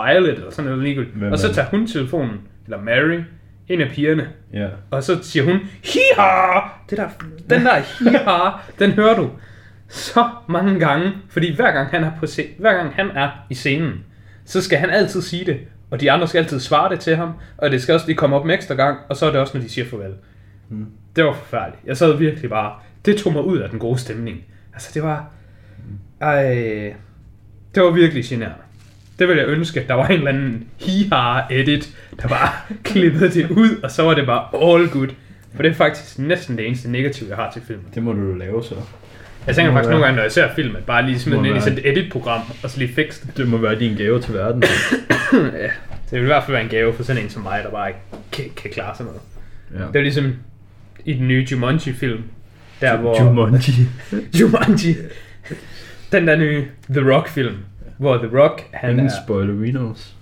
Violet 0.07 0.35
eller 0.35 0.51
sådan 0.51 0.65
noget 0.71 0.83
ligegyldigt. 0.85 1.17
Hvem 1.17 1.33
Og 1.33 1.39
så 1.39 1.49
er 1.49 1.53
tager 1.53 1.69
hun 1.69 1.87
telefonen, 1.87 2.41
eller 2.65 2.81
Mary, 2.83 3.21
en 3.69 3.81
af 3.81 3.91
pigerne, 3.91 4.29
Ja. 4.53 4.69
og 4.91 5.03
så 5.03 5.23
siger 5.23 5.45
hun, 5.45 5.59
hiha! 5.85 6.61
Det 6.91 6.99
der, 6.99 7.09
den 7.51 7.65
der 7.65 7.75
hiha, 7.77 8.51
den 8.79 8.91
hører 8.93 9.17
du 9.17 9.31
så 9.89 10.29
mange 10.49 10.81
gange. 10.81 11.13
Fordi 11.29 11.55
hver 11.57 11.73
gang 11.73 11.91
han 11.91 12.05
er, 12.05 12.11
på 12.21 12.27
se- 12.27 12.49
hver 12.59 12.73
gang 12.73 12.95
han 12.95 13.11
er 13.11 13.31
i 13.51 13.55
scenen, 13.55 13.93
så 14.45 14.63
skal 14.63 14.79
han 14.79 14.91
altid 14.91 15.23
sige 15.23 15.45
det. 15.45 15.61
Og 15.91 16.01
de 16.01 16.11
andre 16.13 16.29
skal 16.29 16.39
altid 16.39 16.61
svare 16.61 16.91
det 16.91 17.01
til 17.01 17.17
ham. 17.17 17.33
Og 17.57 17.71
det 17.71 17.83
skal 17.83 17.95
også 17.95 18.07
lige 18.07 18.17
komme 18.17 18.37
op 18.37 18.45
en 18.45 18.51
ekstra 18.51 18.75
gang. 18.75 18.99
Og 19.09 19.17
så 19.17 19.27
er 19.27 19.31
det 19.31 19.41
også, 19.41 19.59
når 19.59 19.65
de 19.65 19.71
siger 19.71 19.85
farvel. 19.85 20.13
Mm. 20.69 20.87
Det 21.17 21.25
var 21.25 21.33
forfærdeligt. 21.33 21.83
Jeg 21.87 21.97
sad 21.97 22.17
virkelig 22.17 22.51
bare... 22.51 22.73
Det 23.05 23.17
tog 23.17 23.33
mig 23.33 23.45
ud 23.45 23.59
af 23.59 23.71
den 23.71 23.79
gode 23.79 23.99
stemning. 23.99 24.45
Altså, 24.73 24.91
det 24.95 25.03
var... 25.03 25.31
Ej, 26.21 26.43
det 27.75 27.83
var 27.83 27.91
virkelig 27.91 28.25
generende. 28.25 28.55
Det 29.19 29.29
ville 29.29 29.43
jeg 29.43 29.49
ønske, 29.51 29.81
at 29.81 29.89
der 29.89 29.95
var 29.95 30.07
en 30.07 30.13
eller 30.19 30.29
anden 30.31 30.67
hiha-edit, 30.81 31.89
der 32.23 32.29
bare 32.29 32.49
klippede 32.85 33.31
det 33.31 33.51
ud, 33.51 33.81
og 33.83 33.91
så 33.91 34.03
var 34.03 34.15
det 34.15 34.27
bare 34.27 34.75
all 34.75 34.89
good. 34.89 35.09
For 35.57 35.63
det 35.63 35.71
er 35.71 35.75
faktisk 35.75 36.19
næsten 36.19 36.59
det 36.59 36.67
eneste 36.67 36.91
negative, 36.91 37.29
jeg 37.29 37.37
har 37.37 37.51
til 37.53 37.63
filmen. 37.67 37.85
Det 37.95 38.03
må 38.03 38.13
du 38.13 38.35
lave 38.35 38.65
så. 38.65 38.75
Jeg 39.47 39.55
tænker 39.55 39.73
faktisk 39.73 39.89
være- 39.89 39.91
nogle 39.91 40.05
gange, 40.05 40.17
når 40.17 40.23
jeg 40.23 40.33
ser 40.33 40.55
filmen, 40.55 40.83
bare 40.87 41.07
lige 41.07 41.19
smide 41.19 41.39
den 41.39 41.47
ind 41.47 41.57
i 41.57 41.61
sådan 41.61 41.79
et 41.79 41.87
edit-program, 41.99 42.41
og 42.63 42.71
så 42.71 42.79
lige 42.79 42.95
fikse 42.95 43.27
det. 43.27 43.37
Det 43.37 43.49
må 43.49 43.57
være 43.57 43.79
din 43.79 43.97
gave 43.97 44.21
til 44.21 44.35
verden. 44.35 44.63
ja, 45.33 45.71
det 46.11 46.13
vil 46.13 46.21
i 46.23 46.25
hvert 46.25 46.43
fald 46.45 46.53
være 46.55 46.63
en 46.65 46.69
gave 46.71 46.93
for 46.95 47.03
sådan 47.03 47.23
en 47.23 47.31
som 47.31 47.43
mig, 47.43 47.61
der 47.65 47.71
bare 47.71 47.89
ikke 47.89 48.01
kan, 48.33 48.45
kan 48.57 48.71
klare 48.71 48.95
sådan 48.97 49.13
noget. 49.13 49.21
Ja. 49.83 49.89
Det 49.93 49.97
er 49.97 50.03
ligesom 50.03 50.35
i 51.05 51.13
den 51.13 51.29
nye 51.29 51.47
Jumanji-film, 51.53 52.23
der 52.81 52.97
hvor... 52.97 53.23
Jumanji. 53.25 53.73
Jumanji. 54.41 54.97
Den 56.13 56.27
der 56.29 56.37
nye 56.37 56.65
The 56.91 57.13
Rock-film, 57.13 57.55
hvor 57.99 58.17
The 58.17 58.39
Rock, 58.39 58.63
han 58.73 58.91
Ingen 58.91 59.07
er... 59.07 59.11
spoilerinos. 59.27 60.15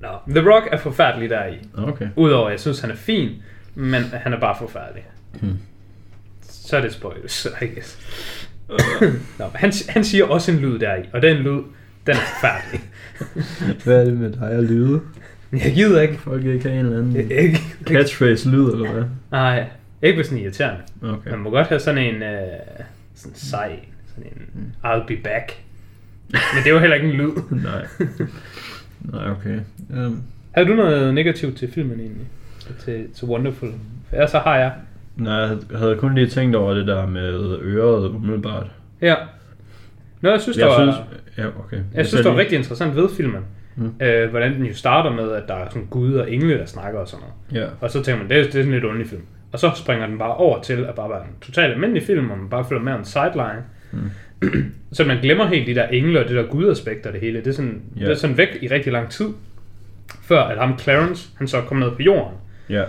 Nå, 0.00 0.08
The 0.28 0.50
Rock 0.50 0.68
er 0.72 0.78
forfærdelig 0.78 1.30
der 1.30 1.46
i. 1.46 1.54
Okay. 1.76 2.08
Udover, 2.16 2.46
at 2.46 2.52
jeg 2.52 2.60
synes, 2.60 2.80
han 2.80 2.90
er 2.90 2.94
fin, 2.94 3.30
men 3.74 4.02
han 4.02 4.32
er 4.32 4.40
bare 4.40 4.56
forfærdelig. 4.58 5.02
Hmm. 5.40 5.58
Så 6.42 6.76
er 6.76 6.80
det 6.80 6.92
spoilers, 6.92 7.46
I 7.62 7.66
guess. 7.66 7.98
Nå, 9.38 9.44
han, 9.54 9.72
han 9.88 10.04
siger 10.04 10.24
også 10.24 10.52
en 10.52 10.58
lyd 10.58 10.78
der 10.78 10.96
i, 10.96 11.02
og 11.12 11.22
den 11.22 11.36
lyd, 11.36 11.60
den 12.06 12.14
er 12.14 12.20
forfærdelig. 12.40 12.80
Hvad 13.84 14.00
er 14.00 14.04
det 14.04 14.14
med 14.18 14.32
dig 14.32 14.56
og 14.56 14.62
lyde? 14.62 15.00
Jeg 15.52 15.72
gider 15.74 16.00
ikke. 16.00 16.18
Folk 16.18 16.44
ikke 16.44 16.68
have 16.68 16.80
en 16.80 16.86
eller 16.86 16.98
anden 16.98 17.16
Ikke, 17.16 17.42
ikke, 17.42 17.60
catchphrase 17.84 18.50
lyd, 18.50 18.72
eller 18.72 18.92
hvad? 18.92 19.04
nej, 19.30 19.66
ikke 20.02 20.16
hvis 20.16 20.28
den 20.28 20.38
er 20.38 20.42
irriterende. 20.42 20.80
Okay. 21.02 21.30
Man 21.30 21.38
må 21.38 21.50
godt 21.50 21.66
have 21.66 21.80
sådan 21.80 22.14
en, 22.14 22.22
øh, 22.22 22.38
sådan 23.14 23.34
sej, 23.36 23.78
sådan 24.14 24.32
en, 24.32 24.74
I'll 24.84 25.06
be 25.06 25.16
back. 25.16 25.52
Men 26.32 26.64
det 26.64 26.74
var 26.74 26.80
heller 26.80 26.96
ikke 26.96 27.08
en 27.08 27.14
lyd. 27.14 27.30
Nej. 27.64 27.86
Nej, 29.00 29.30
okay. 29.30 29.58
Um, 30.06 30.22
Havde 30.52 30.68
du 30.68 30.74
noget 30.74 31.14
negativt 31.14 31.56
til 31.58 31.72
filmen 31.72 32.00
egentlig? 32.00 32.26
Til, 32.84 33.06
til 33.14 33.28
Wonderful? 33.28 33.68
For 34.08 34.16
ellers 34.16 34.30
så 34.30 34.38
har 34.38 34.56
jeg. 34.56 34.72
nej, 35.16 35.34
jeg 35.34 35.58
havde 35.76 35.96
kun 35.96 36.14
lige 36.14 36.26
tænkt 36.26 36.56
over 36.56 36.74
det 36.74 36.86
der 36.86 37.06
med 37.06 37.58
øret 37.62 38.08
umiddelbart. 38.08 38.66
Ja. 39.00 39.14
Nå, 40.20 40.30
jeg 40.30 40.40
synes, 40.40 40.58
Jeg 40.58 40.68
der 40.68 40.84
var, 40.84 40.92
synes, 40.92 40.96
ja, 41.38 41.46
okay. 41.64 41.78
jeg 41.94 42.06
synes, 42.06 42.22
det 42.24 42.32
var 42.32 42.38
rigtig 42.38 42.58
interessant 42.58 42.96
ved 42.96 43.08
filmen. 43.16 43.42
Mm. 43.76 43.92
Øh, 44.00 44.30
hvordan 44.30 44.54
den 44.54 44.66
jo 44.66 44.74
starter 44.74 45.10
med, 45.12 45.32
at 45.32 45.42
der 45.48 45.54
er 45.54 45.68
sådan 45.68 45.86
gud 45.90 46.14
og 46.14 46.32
engle, 46.32 46.58
der 46.58 46.66
snakker 46.66 47.00
og 47.00 47.08
sådan 47.08 47.24
noget. 47.50 47.64
Ja, 47.64 47.70
Og 47.80 47.90
så 47.90 48.02
tænker 48.02 48.18
man, 48.22 48.28
det 48.30 48.36
er, 48.38 48.42
det 48.42 48.48
er 48.54 48.62
sådan 48.62 48.72
lidt 48.72 48.84
underlig 48.84 49.06
film. 49.08 49.22
Og 49.52 49.58
så 49.58 49.70
springer 49.76 50.06
den 50.06 50.18
bare 50.18 50.34
over 50.34 50.62
til 50.62 50.84
at 50.84 50.94
bare 50.94 51.10
være 51.10 51.20
en 51.20 51.34
totalt 51.40 51.72
almindelig 51.72 52.02
film, 52.02 52.26
hvor 52.26 52.36
man 52.36 52.48
bare 52.48 52.64
følger 52.68 52.82
med 52.82 52.92
en 52.92 53.04
sideline. 53.04 53.62
Mm. 53.92 53.98
så 54.92 55.04
man 55.04 55.18
glemmer 55.22 55.46
helt 55.46 55.66
de 55.66 55.74
der 55.74 55.86
engle 55.88 56.20
og 56.20 56.28
det 56.28 56.36
der 56.36 56.42
gudaspekt 56.46 57.06
og 57.06 57.12
det 57.12 57.20
hele. 57.20 57.38
Det 57.38 57.46
er, 57.46 57.52
sådan, 57.52 57.82
Ja. 57.96 58.00
det 58.04 58.10
er 58.10 58.14
sådan 58.14 58.36
væk 58.36 58.48
i 58.62 58.68
rigtig 58.68 58.92
lang 58.92 59.10
tid. 59.10 59.28
Før 60.22 60.40
at 60.42 60.58
ham 60.58 60.78
Clarence, 60.78 61.28
han 61.38 61.48
så 61.48 61.60
kom 61.60 61.76
ned 61.76 61.90
på 61.90 62.02
jorden. 62.02 62.36
ja, 62.68 62.82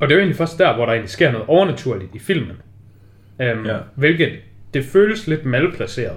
Og 0.00 0.08
det 0.08 0.10
er 0.14 0.16
jo 0.16 0.20
egentlig 0.20 0.36
først 0.36 0.58
der, 0.58 0.74
hvor 0.74 0.84
der 0.84 0.92
egentlig 0.92 1.10
sker 1.10 1.32
noget 1.32 1.46
overnaturligt 1.48 2.14
i 2.14 2.18
filmen. 2.18 2.56
Um, 3.38 3.66
Ja. 3.66 3.76
Hvilket, 3.94 4.32
det 4.74 4.84
føles 4.84 5.26
lidt 5.26 5.44
malplaceret. 5.44 6.16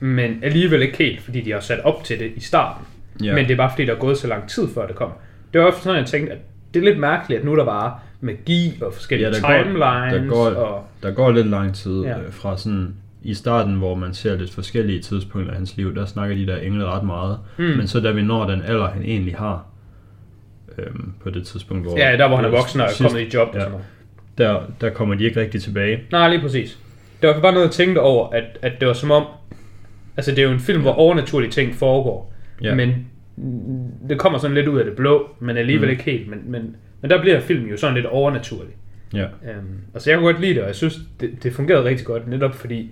Men 0.00 0.38
alligevel 0.42 0.82
ikke 0.82 0.96
helt, 0.98 1.20
fordi 1.20 1.40
de 1.40 1.52
har 1.52 1.60
sat 1.60 1.80
op 1.80 2.04
til 2.04 2.18
det 2.18 2.32
i 2.36 2.40
starten. 2.40 2.86
ja. 3.22 3.34
Men 3.34 3.44
det 3.44 3.52
er 3.52 3.56
bare 3.56 3.70
fordi, 3.70 3.84
der 3.84 3.94
er 3.94 3.98
gået 3.98 4.18
så 4.18 4.26
lang 4.28 4.48
tid 4.48 4.68
før 4.74 4.86
det 4.86 4.96
kom. 4.96 5.10
Det 5.52 5.60
var 5.60 5.66
også 5.66 5.80
sådan, 5.82 5.98
jeg 5.98 6.06
tænkte, 6.06 6.32
at 6.32 6.38
det 6.74 6.80
er 6.80 6.84
lidt 6.84 6.98
mærkeligt, 6.98 7.38
at 7.38 7.44
nu 7.44 7.52
er 7.52 7.56
der 7.56 7.64
bare 7.64 7.98
magi 8.24 8.78
og 8.82 8.92
forskellige 8.94 9.28
Ja, 9.28 9.34
ja, 9.34 9.40
der 9.40 9.46
går- 9.48 9.62
timelines. 9.64 10.22
der 10.22 10.28
går- 10.28 10.60
og, 10.64 10.84
Der 11.02 11.10
går 11.10 11.32
lidt 11.32 11.46
lang 11.46 11.74
tid 11.74 12.00
Ja. 12.02 12.08
ja. 12.08 12.18
øh, 12.22 12.32
fra 12.32 12.56
sådan 12.56 12.94
i 13.22 13.34
starten, 13.34 13.74
hvor 13.74 13.94
man 13.94 14.14
ser 14.14 14.36
lidt 14.36 14.54
forskellige 14.54 15.00
tidspunkter 15.00 15.50
af 15.52 15.56
hans 15.56 15.76
liv, 15.76 15.94
der 15.94 16.04
snakker 16.06 16.36
de 16.36 16.46
der 16.46 16.56
engle 16.56 16.84
ret 16.84 17.04
meget. 17.04 17.38
Mm. 17.58 17.64
Men 17.64 17.86
så 17.86 18.00
da 18.00 18.10
vi 18.10 18.22
når 18.22 18.46
den 18.50 18.62
alder, 18.62 18.88
han 18.88 19.02
egentlig 19.02 19.34
har, 19.38 19.66
øhm, 20.78 21.12
på 21.22 21.30
det 21.30 21.46
tidspunkt, 21.46 21.84
hvor... 21.86 21.98
ja, 21.98 22.16
der 22.16 22.28
hvor 22.28 22.36
han 22.36 22.44
er 22.44 22.48
voksen 22.50 22.80
og 22.80 22.86
er 22.86 22.90
sidst- 22.90 23.02
kommet 23.10 23.20
i 23.20 23.36
job 23.36 23.48
og 23.48 23.54
ja, 23.54 23.60
sådan 23.60 23.72
noget. 23.72 23.86
der, 24.38 24.62
der 24.80 24.90
kommer 24.90 25.14
de 25.14 25.24
ikke 25.24 25.40
rigtig 25.40 25.62
tilbage. 25.62 26.00
Nej, 26.12 26.28
lige 26.28 26.40
præcis. 26.40 26.78
Det 27.22 27.28
var 27.28 27.40
bare 27.40 27.52
noget, 27.52 27.66
jeg 27.66 27.72
tænkte 27.72 27.98
over, 27.98 28.28
at, 28.30 28.44
at 28.62 28.72
det 28.80 28.88
var 28.88 28.94
som 28.94 29.10
om... 29.10 29.24
Altså, 30.16 30.30
det 30.30 30.38
er 30.38 30.42
jo 30.42 30.50
en 30.50 30.60
film, 30.60 30.82
hvor 30.82 30.92
overnaturlige 30.92 31.50
ting 31.50 31.74
foregår. 31.74 32.34
Ja. 32.62 32.74
Men 32.74 33.06
det 34.08 34.18
kommer 34.18 34.38
sådan 34.38 34.54
lidt 34.54 34.68
ud 34.68 34.78
af 34.78 34.84
det 34.84 34.96
blå, 34.96 35.30
men 35.40 35.56
alligevel 35.56 35.86
Mm. 35.88 35.90
ikke 35.90 36.02
helt. 36.02 36.28
Men, 36.28 36.38
men, 36.46 36.76
men 37.04 37.10
der 37.10 37.20
bliver 37.20 37.40
filmen 37.40 37.70
jo 37.70 37.76
sådan 37.76 37.94
lidt 37.94 38.06
overnaturlig. 38.06 38.72
Ja, 39.14 39.22
Øhm, 39.24 39.78
altså 39.94 40.10
jeg 40.10 40.18
kunne 40.18 40.32
godt 40.32 40.40
lide 40.40 40.54
det, 40.54 40.62
og 40.62 40.66
jeg 40.68 40.74
synes, 40.76 40.98
det, 41.20 41.42
det 41.42 41.52
fungerede 41.52 41.84
rigtig 41.84 42.06
godt, 42.06 42.28
netop 42.28 42.54
fordi 42.54 42.90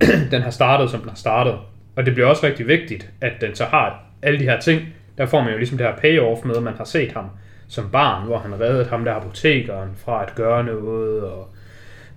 den 0.30 0.42
har 0.42 0.50
startet, 0.50 0.90
som 0.90 1.00
den 1.00 1.08
har 1.08 1.16
startet. 1.16 1.54
Og 1.96 2.06
det 2.06 2.14
bliver 2.14 2.28
også 2.28 2.46
rigtig 2.46 2.66
vigtigt, 2.68 3.10
at 3.20 3.32
den 3.40 3.54
så 3.54 3.64
har 3.64 4.02
alle 4.22 4.38
de 4.38 4.44
her 4.44 4.60
ting. 4.60 4.82
Der 5.18 5.26
får 5.26 5.40
man 5.42 5.52
jo 5.52 5.56
ligesom 5.58 5.78
det 5.78 5.86
her 5.86 5.96
payoff 5.96 6.44
med, 6.44 6.56
at 6.56 6.62
man 6.62 6.74
har 6.76 6.84
set 6.84 7.12
ham 7.12 7.24
som 7.68 7.90
barn, 7.92 8.26
hvor 8.26 8.38
han 8.38 8.60
reddede 8.60 8.84
ham 8.84 9.04
der 9.04 9.12
apotekeren 9.14 9.90
fra 9.96 10.22
at 10.22 10.34
gøre 10.34 10.64
noget, 10.64 11.22
og 11.22 11.48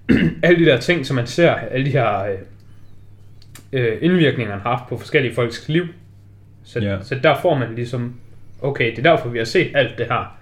alle 0.44 0.66
de 0.66 0.72
der 0.72 0.78
ting, 0.78 1.06
som 1.06 1.16
man 1.16 1.28
ser, 1.28 1.52
alle 1.52 1.86
de 1.86 1.92
her 1.92 2.24
øh, 2.24 2.38
øh, 3.74 3.98
indvirkninger, 4.02 4.54
han 4.54 4.62
har 4.62 4.70
haft 4.76 4.90
på 4.90 4.98
forskellige 4.98 5.36
folks 5.36 5.70
liv. 5.70 5.86
Så, 6.64 6.80
Ja. 6.80 6.98
så 7.04 7.16
der 7.24 7.36
får 7.42 7.56
man 7.58 7.76
ligesom, 7.76 8.16
okay, 8.62 8.92
det 8.96 9.06
er 9.06 9.12
derfor, 9.16 9.30
vi 9.30 9.38
har 9.38 9.46
set 9.46 9.72
alt 9.76 9.98
det 9.98 10.06
her. 10.06 10.38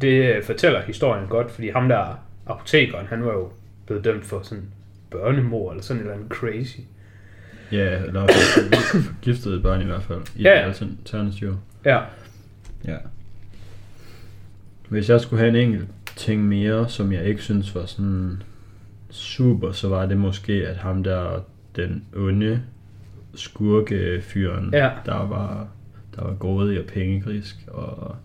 Det 0.00 0.36
øh, 0.36 0.42
fortæller 0.42 0.80
historien 0.82 1.26
godt, 1.28 1.50
fordi 1.50 1.68
ham 1.68 1.88
der 1.88 2.18
apotekeren, 2.46 3.06
han 3.06 3.24
var 3.24 3.32
jo 3.32 3.50
blevet 3.86 4.04
dømt 4.04 4.24
for 4.24 4.40
sådan 4.42 4.64
børnemor 5.10 5.70
eller 5.70 5.82
sådan 5.82 6.00
et 6.00 6.04
eller 6.04 6.14
andet 6.14 6.32
crazy. 6.32 6.78
ja 7.72 7.98
eller 7.98 8.26
forgiftede 9.16 9.60
børn 9.62 9.80
i 9.80 9.84
hvert 9.84 10.02
fald, 10.02 10.20
i 10.36 10.42
ja. 10.42 10.50
ja. 10.50 10.66
alternativ. 10.66 11.56
Ja, 11.84 12.00
Ja. 12.84 12.96
Hvis 14.88 15.10
jeg 15.10 15.20
skulle 15.20 15.40
have 15.40 15.48
en 15.48 15.56
enkelt 15.68 15.88
ting 16.16 16.44
mere, 16.44 16.88
som 16.88 17.12
jeg 17.12 17.24
ikke 17.24 17.42
synes 17.42 17.74
var 17.74 17.86
sådan 17.86 18.42
super, 19.10 19.72
så 19.72 19.88
var 19.88 20.06
det 20.06 20.16
måske, 20.16 20.52
at 20.52 20.76
ham 20.76 21.02
der, 21.04 21.44
den 21.76 22.04
onde 22.16 22.62
skurkefyren, 23.34 24.70
Ja. 24.72 24.90
der 25.06 25.26
var 25.26 25.68
der 26.16 26.24
var 26.24 26.34
grådig 26.34 26.80
og 26.80 26.86
pengegrisk 26.86 27.56
og 27.68 28.16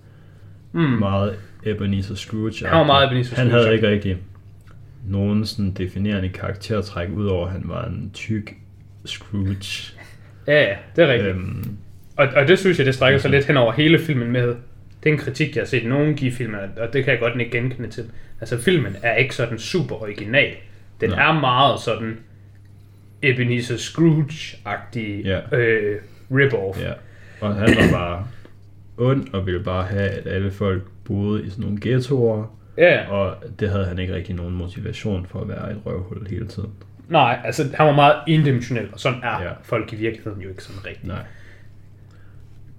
mm. 0.72 0.80
meget 0.82 1.36
Ebenezer 1.72 2.16
Scrooge. 2.16 2.66
Han 2.68 2.78
var 2.78 2.84
meget 2.84 3.08
Ebenezer 3.08 3.36
Han 3.36 3.48
Scrooge. 3.48 3.64
havde 3.64 3.76
ikke 3.76 3.90
rigtig 3.90 4.18
nogen 5.08 5.46
sådan 5.46 5.72
definerende 5.72 6.30
karaktertræk, 6.30 7.10
udover 7.16 7.46
at 7.46 7.52
han 7.52 7.62
var 7.66 7.86
en 7.86 8.12
tyk 8.14 8.54
Scrooge. 9.06 9.94
ja, 10.48 10.62
ja, 10.64 10.76
det 10.96 11.04
er 11.04 11.08
rigtigt. 11.14 11.36
Øhm, 11.36 11.78
Og, 12.18 12.28
og 12.36 12.48
det 12.48 12.60
synes 12.60 12.78
jeg, 12.78 12.86
det 12.86 12.96
strækker 12.96 13.20
sig 13.20 13.32
lidt 13.32 13.46
hen 13.46 13.58
over 13.58 13.72
hele 13.74 14.00
filmen 14.00 14.32
med. 14.32 14.48
Det 15.04 15.10
er 15.10 15.14
en 15.14 15.18
kritik, 15.20 15.56
jeg 15.56 15.62
har 15.62 15.68
set 15.68 15.86
nogen 15.88 16.16
give 16.16 16.32
filmen, 16.32 16.60
og 16.78 16.94
det 16.94 17.04
kan 17.04 17.12
jeg 17.12 17.20
godt 17.20 17.40
ikke 17.40 17.52
genkende 17.58 17.90
til. 17.90 18.04
Altså, 18.42 18.58
filmen 18.62 18.96
er 19.04 19.16
ikke 19.16 19.36
sådan 19.36 19.60
super 19.60 19.96
original. 20.02 20.54
Den 21.02 21.10
Nej. 21.10 21.30
er 21.30 21.40
meget 21.40 21.80
sådan 21.80 22.18
Ebenezer 23.22 23.76
Scrooge-agtig 23.78 25.24
Ja. 25.26 25.58
øh, 25.58 26.00
rip-off. 26.32 26.82
Ja, 26.82 26.94
og 27.42 27.56
han 27.56 27.68
var 27.78 27.92
bare 27.98 28.28
ond 28.98 29.28
og 29.34 29.46
ville 29.46 29.64
bare 29.64 29.84
have, 29.88 30.10
at 30.10 30.28
alle 30.28 30.52
folk 30.52 30.84
boede 31.08 31.44
i 31.46 31.50
sådan 31.50 31.64
nogle 31.64 31.78
ghettoer, 31.82 32.54
Ja. 32.78 33.10
Og 33.12 33.36
det 33.60 33.70
havde 33.70 33.86
han 33.86 34.00
ikke 34.00 34.16
rigtig 34.16 34.36
nogen 34.36 34.56
motivation 34.56 35.26
for 35.26 35.42
at 35.42 35.48
være 35.50 35.72
et 35.72 35.78
røvhul 35.86 36.28
hele 36.30 36.48
tiden. 36.48 36.70
Nej, 37.10 37.40
altså 37.44 37.64
han 37.74 37.86
var 37.88 37.94
meget 37.96 38.16
endimensionel, 38.28 38.88
og 38.94 39.00
sådan 39.00 39.20
er 39.24 39.42
Ja. 39.44 39.50
folk 39.64 39.94
i 39.94 39.96
virkeligheden 39.96 40.42
jo 40.42 40.50
ikke 40.50 40.64
sådan 40.64 40.86
rigtigt. 40.86 41.08
Nej. 41.08 41.24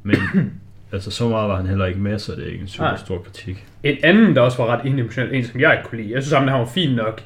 Men 0.02 0.16
altså, 0.92 1.10
så 1.10 1.28
meget 1.28 1.48
var 1.48 1.56
han 1.56 1.66
heller 1.66 1.86
ikke 1.86 2.00
med, 2.00 2.18
så 2.18 2.32
det 2.34 2.42
er 2.46 2.50
ikke 2.50 2.62
en 2.62 2.68
super 2.68 2.88
Nej. 2.88 2.96
stor 2.96 3.18
kritik. 3.18 3.66
En 3.82 3.96
anden, 4.02 4.36
der 4.36 4.42
også 4.42 4.62
var 4.62 4.66
ret 4.76 4.86
endimensionel, 4.86 5.34
en 5.34 5.44
som 5.44 5.60
jeg 5.60 5.72
ikke 5.72 5.88
kunne 5.88 6.02
lide. 6.02 6.14
Jeg 6.14 6.22
synes 6.22 6.32
ham, 6.34 6.44
der 6.46 6.50
han 6.52 6.60
var 6.60 6.66
fin 6.66 6.94
nok. 6.96 7.22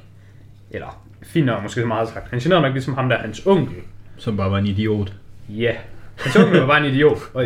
Eller, 0.71 1.03
fin 1.23 1.45
nok 1.45 1.63
måske 1.63 1.81
så 1.81 1.87
meget 1.87 2.09
sagt. 2.09 2.31
Han 2.31 2.39
generede 2.39 2.63
nok 2.63 2.73
ligesom 2.73 2.95
ham 2.95 3.09
der, 3.09 3.19
hans 3.19 3.47
onkel. 3.47 3.77
Som 4.17 4.37
bare 4.37 4.51
var 4.51 4.59
en 4.59 4.67
idiot. 4.67 5.13
Ja. 5.49 5.73
Hans 6.19 6.37
onkel 6.37 6.61
var 6.61 6.67
bare 6.67 6.87
en 6.87 6.93
idiot. 6.95 7.19
Og 7.35 7.43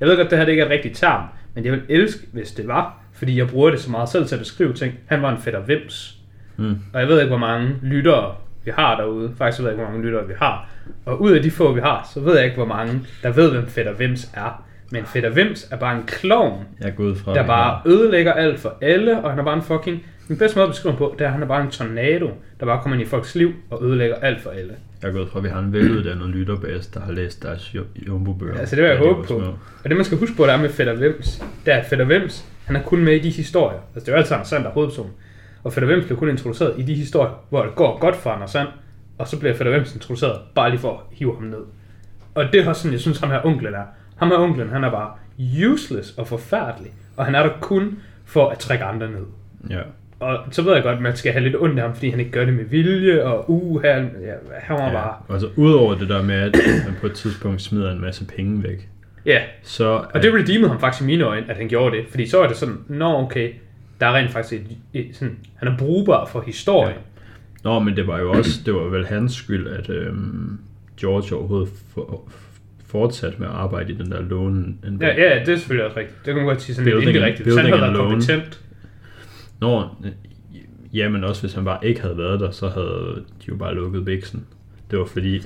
jeg 0.00 0.08
ved 0.08 0.16
godt, 0.16 0.30
det 0.30 0.38
her 0.38 0.44
det 0.44 0.52
ikke 0.52 0.60
er 0.62 0.66
et 0.66 0.72
rigtigt 0.72 0.96
term. 0.96 1.22
Men 1.54 1.64
jeg 1.64 1.72
ville 1.72 1.84
elske, 1.88 2.26
hvis 2.32 2.52
det 2.52 2.68
var. 2.68 2.98
Fordi 3.12 3.38
jeg 3.38 3.48
bruger 3.48 3.70
det 3.70 3.80
så 3.80 3.90
meget 3.90 4.08
selv 4.08 4.26
til 4.26 4.34
at 4.34 4.38
beskrive 4.38 4.72
ting. 4.72 4.94
Han 5.06 5.22
var 5.22 5.30
en 5.30 5.38
fætter 5.38 5.60
vims. 5.60 6.16
Mm. 6.56 6.76
Og 6.92 7.00
jeg 7.00 7.08
ved 7.08 7.20
ikke, 7.20 7.28
hvor 7.28 7.38
mange 7.38 7.76
lyttere 7.82 8.34
vi 8.64 8.70
har 8.70 8.96
derude. 8.96 9.32
Faktisk 9.38 9.60
ved 9.60 9.66
jeg 9.66 9.74
ikke, 9.74 9.84
hvor 9.84 9.92
mange 9.92 10.06
lyttere 10.06 10.26
vi 10.28 10.34
har. 10.38 10.68
Og 11.04 11.20
ud 11.22 11.32
af 11.32 11.42
de 11.42 11.50
få, 11.50 11.72
vi 11.72 11.80
har, 11.80 12.10
så 12.14 12.20
ved 12.20 12.36
jeg 12.36 12.44
ikke, 12.44 12.56
hvor 12.56 12.66
mange, 12.66 13.00
der 13.22 13.32
ved, 13.32 13.50
hvem 13.50 13.66
Fætter 13.66 13.92
Vims 13.92 14.30
er. 14.34 14.64
Men 14.90 15.04
Fætter 15.04 15.30
Vims 15.30 15.68
er 15.70 15.76
bare 15.76 15.96
en 15.96 16.02
klovn, 16.06 16.64
Jeg 16.80 16.96
gået 16.96 17.16
fra... 17.16 17.34
der 17.34 17.46
bare 17.46 17.80
ødelægger 17.86 18.32
alt 18.32 18.60
for 18.60 18.74
alle, 18.80 19.24
og 19.24 19.30
han 19.30 19.38
er 19.38 19.44
bare 19.44 19.56
en 19.56 19.62
fucking... 19.62 20.06
Den 20.28 20.38
bedste 20.38 20.58
måde 20.58 20.66
at 20.66 20.70
beskrive 20.70 20.92
ham 20.92 20.98
på, 20.98 21.14
det 21.18 21.24
er, 21.24 21.26
at 21.26 21.32
han 21.32 21.42
er 21.42 21.46
bare 21.46 21.62
en 21.62 21.70
tornado, 21.70 22.30
der 22.60 22.66
bare 22.66 22.82
kommer 22.82 22.96
ind 22.98 23.06
i 23.06 23.10
folks 23.10 23.34
liv 23.34 23.52
og 23.70 23.84
ødelægger 23.84 24.16
alt 24.16 24.40
for 24.42 24.50
alle. 24.50 24.74
Jeg 25.02 25.08
er 25.08 25.12
gået 25.12 25.28
fra, 25.28 25.38
at 25.38 25.44
vi 25.44 25.48
har 25.48 25.58
en 25.58 25.72
veluddannet 25.72 26.28
lytterbase, 26.28 26.90
der 26.94 27.00
har 27.00 27.12
læst 27.12 27.42
deres 27.42 27.74
jumbo-bøger. 28.06 28.58
Altså, 28.58 28.76
det 28.76 28.84
vil 28.84 28.90
jeg 28.90 28.98
de 29.00 29.04
håbe 29.06 29.20
på. 29.20 29.26
små. 29.26 29.54
Og 29.84 29.90
det 29.90 29.96
man 29.96 30.04
skal 30.04 30.18
huske 30.18 30.36
på, 30.36 30.46
der 30.46 30.52
er 30.52 30.60
med 30.60 30.68
Fætter 30.68 30.94
Vims, 30.94 31.42
det 31.66 31.74
er, 31.74 31.78
at 31.78 31.86
Fætter 31.86 32.04
Vims, 32.04 32.44
han 32.64 32.76
er 32.76 32.82
kun 32.82 33.04
med 33.04 33.14
i 33.14 33.18
de 33.18 33.30
historier. 33.30 33.78
Altså, 33.94 34.00
det 34.00 34.08
er 34.08 34.12
jo 34.12 34.16
altid 34.18 34.32
Anders 34.32 34.48
Sand, 34.48 34.62
der 34.62 34.70
er 34.70 34.74
hovedpersonen. 34.74 35.12
Og 35.64 35.72
Fætter 35.72 35.88
Vims 35.88 36.04
bliver 36.04 36.18
kun 36.18 36.28
introduceret 36.28 36.74
i 36.78 36.82
de 36.82 36.94
historier, 36.94 37.44
hvor 37.50 37.62
det 37.62 37.74
går 37.74 37.98
godt 37.98 38.16
for 38.16 38.30
Anders 38.30 38.50
Sand, 38.50 38.68
og 39.18 39.28
så 39.28 39.38
bliver 39.38 39.54
Fætter 39.54 39.72
Vims 39.72 39.94
introduceret 39.94 40.40
bare 40.54 40.70
lige 40.70 40.80
for 40.80 40.90
at 40.92 41.00
hive 41.10 41.34
ham 41.34 41.44
ned. 41.44 41.62
Og 42.34 42.44
det 42.52 42.60
er 42.60 42.68
også 42.68 42.82
sådan, 42.82 42.92
jeg 42.92 43.00
synes, 43.00 43.20
ham 43.20 43.30
her 43.30 43.46
onklen 43.46 43.74
er. 43.74 43.84
Ham 44.16 44.28
her 44.28 44.36
onklen, 44.36 44.68
han 44.68 44.84
er 44.84 44.90
bare 44.90 45.10
useless 45.72 46.18
og 46.18 46.28
forfærdelig. 46.28 46.92
Og 47.16 47.24
han 47.24 47.34
er 47.34 47.42
der 47.42 47.52
kun 47.60 47.98
for 48.24 48.48
at 48.48 48.58
trække 48.58 48.84
andre 48.84 49.10
ned. 49.10 49.24
Ja. 49.70 49.80
Og 50.20 50.38
så 50.50 50.62
ved 50.62 50.74
jeg 50.74 50.82
godt, 50.82 50.96
at 50.96 51.02
man 51.02 51.16
skal 51.16 51.32
have 51.32 51.44
lidt 51.44 51.56
ondt 51.58 51.78
af 51.78 51.84
ham, 51.84 51.94
fordi 51.94 52.10
han 52.10 52.20
ikke 52.20 52.32
gør 52.32 52.44
det 52.44 52.54
med 52.54 52.64
vilje, 52.64 53.22
og 53.22 53.50
uh, 53.50 53.82
han, 53.82 54.10
ja, 54.22 54.32
han 54.60 54.76
var 54.76 54.86
ja. 54.86 54.92
bare... 54.92 55.14
Og 55.28 55.40
så 55.40 55.48
udover 55.56 55.94
det 55.94 56.08
der 56.08 56.22
med, 56.22 56.34
at 56.34 56.56
han 56.84 56.94
på 57.00 57.06
et 57.06 57.12
tidspunkt 57.12 57.62
smider 57.62 57.92
en 57.92 58.00
masse 58.00 58.26
penge 58.26 58.62
væk, 58.62 58.88
Ja, 59.26 59.42
så... 59.62 60.04
Og 60.14 60.22
det 60.22 60.34
redeemede 60.34 60.68
ham 60.68 60.80
faktisk 60.80 61.02
i 61.02 61.06
mine 61.06 61.24
øjne, 61.24 61.50
at 61.50 61.56
han 61.56 61.68
gjorde 61.68 61.96
det. 61.96 62.04
Fordi 62.10 62.26
så 62.26 62.42
er 62.42 62.48
det 62.48 62.56
sådan, 62.56 62.78
nå 62.88 63.06
okay, 63.06 63.52
der 64.00 64.06
er 64.06 64.14
rent 64.14 64.30
faktisk 64.30 64.62
et, 64.62 64.76
et, 64.92 65.16
sådan, 65.16 65.36
han 65.56 65.68
er 65.68 65.76
brugbar 65.78 66.26
for 66.26 66.40
historien. 66.40 66.96
Nå, 67.64 67.78
men 67.78 67.96
det 67.96 68.06
var 68.06 68.18
jo 68.20 68.32
også, 68.32 68.60
det 68.66 68.74
var 68.74 68.80
vel 68.80 69.06
hans 69.06 69.34
skyld, 69.34 69.68
at 69.68 69.90
øhm, 69.90 70.58
George 71.00 71.36
overhovedet 71.36 71.68
for, 71.94 72.28
fortsat 72.86 73.38
med 73.40 73.46
at 73.46 73.52
arbejde 73.54 73.92
i 73.92 73.96
den 73.96 74.10
der 74.10 74.22
lån. 74.22 74.78
Ja, 75.00 75.06
ja, 75.06 75.40
det 75.40 75.48
er 75.48 75.56
selvfølgelig 75.56 75.86
også 75.86 75.98
rigtigt. 75.98 76.18
Det 76.18 76.26
kan 76.26 76.36
man 76.36 76.44
godt 76.44 76.62
sige 76.62 76.74
sådan 76.76 76.92
lidt 76.92 77.04
Building- 77.04 77.08
indirekte. 77.08 77.42
Hvis 77.42 77.56
han 77.56 77.66
havde 77.66 77.80
været 77.80 77.96
kompetent. 77.96 78.60
Nå, 79.66 79.82
øh, 80.04 80.10
ja, 80.96 81.08
men 81.08 81.24
også 81.24 81.42
hvis 81.42 81.54
han 81.54 81.64
bare 81.64 81.78
ikke 81.86 82.00
havde 82.02 82.18
været 82.18 82.40
der, 82.40 82.50
så 82.50 82.68
havde 82.68 83.24
de 83.40 83.44
jo 83.48 83.56
bare 83.56 83.74
lukket 83.74 84.04
biksen. 84.04 84.44
Det 84.90 84.98
var 84.98 85.04
fordi, 85.04 85.42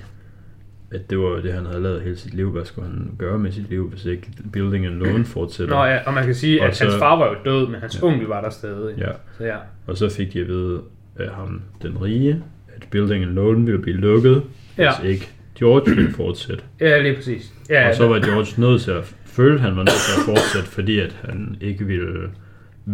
at 0.91 1.11
det 1.11 1.19
var 1.19 1.41
det, 1.41 1.53
han 1.53 1.67
havde 1.67 1.83
lavet 1.83 2.03
hele 2.03 2.17
sit 2.17 2.35
liv. 2.35 2.51
Hvad 2.51 2.65
skulle 2.65 2.89
han 2.89 3.11
gøre 3.19 3.39
med 3.39 3.53
sit 3.53 3.71
liv, 3.71 3.89
hvis 3.91 4.05
ikke 4.05 4.29
building 4.53 4.87
and 4.87 4.95
loan 4.95 5.25
fortsætter? 5.35 5.75
Nå 5.77 5.85
ja, 5.85 5.99
og 6.07 6.15
man 6.15 6.25
kan 6.25 6.35
sige, 6.35 6.61
Og 6.63 6.67
at 6.69 6.77
så- 6.77 6.85
hans 6.85 6.97
far 6.99 7.17
var 7.19 7.27
jo 7.29 7.35
død, 7.45 7.67
men 7.69 7.81
hans 7.81 8.03
onkel 8.03 8.27
var 8.27 8.41
der 8.41 8.51
stadig. 8.51 8.99
Ja, 8.99 9.11
Så 9.39 9.45
ja. 9.45 9.57
og 9.87 9.97
så 9.97 10.09
fik 10.09 10.33
de 10.33 10.41
at 10.41 10.49
vide 10.49 10.81
af 11.17 11.31
ham, 11.31 11.63
den 11.83 12.03
rige, 12.03 12.43
at 12.77 12.89
building 12.91 13.25
and 13.25 13.33
loan 13.33 13.67
ville 13.67 13.83
blive 13.83 13.97
lukket, 13.97 14.43
Ja. 14.79 14.93
hvis 15.01 15.11
ikke 15.11 15.29
George 15.59 15.97
ville 15.97 16.11
fortsætte. 16.13 16.63
Ja, 16.81 17.03
lige 17.03 17.15
præcis. 17.15 17.53
Ja, 17.71 17.89
Og 17.89 17.95
så 17.95 18.09
var 18.09 18.19
George 18.19 18.61
nødt 18.61 18.83
til 18.83 18.91
at 18.91 19.15
føle, 19.25 19.55
at 19.55 19.61
han 19.61 19.71
var 19.77 19.83
nødt 19.83 19.89
til 19.89 20.21
at 20.21 20.25
fortsætte, 20.37 20.69
fordi 20.69 20.99
at 20.99 21.19
han 21.25 21.57
ikke 21.61 21.85
ville 21.85 22.31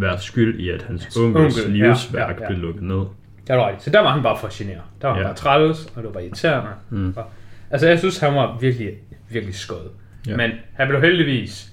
være 0.01 0.19
skyld 0.19 0.59
i, 0.59 0.69
at 0.69 0.81
hans, 0.81 1.03
Hans 1.03 1.17
onkels 1.17 1.57
onkel, 1.65 1.77
ja, 1.79 1.87
livsværk 1.87 2.35
ja, 2.37 2.41
ja. 2.43 2.47
blev 2.47 2.59
lukket 2.59 2.83
ned. 2.83 3.05
det 3.47 3.55
var 3.55 3.67
rigtigt. 3.67 3.83
Så 3.83 3.89
der 3.89 3.99
var 3.99 4.11
han 4.13 4.23
bare 4.23 4.37
for 4.39 4.47
at 4.47 4.53
genere. 4.53 4.81
Der 5.01 5.07
var 5.07 5.13
han 5.15 5.23
Ja. 5.23 5.27
bare 5.27 5.35
træls, 5.35 5.85
og 5.85 5.95
det 5.95 6.03
var 6.05 6.11
bare 6.11 6.25
irriterende. 6.25 6.71
Mm. 6.89 7.13
Og, 7.17 7.25
altså, 7.71 7.87
jeg 7.87 7.99
synes, 7.99 8.19
han 8.19 8.35
var 8.35 8.57
virkelig, 8.59 8.93
virkelig 9.29 9.55
skød. 9.55 9.89
Ja. 10.27 10.37
Men 10.37 10.51
han 10.73 10.87
blev 10.87 11.01
heldigvis 11.01 11.71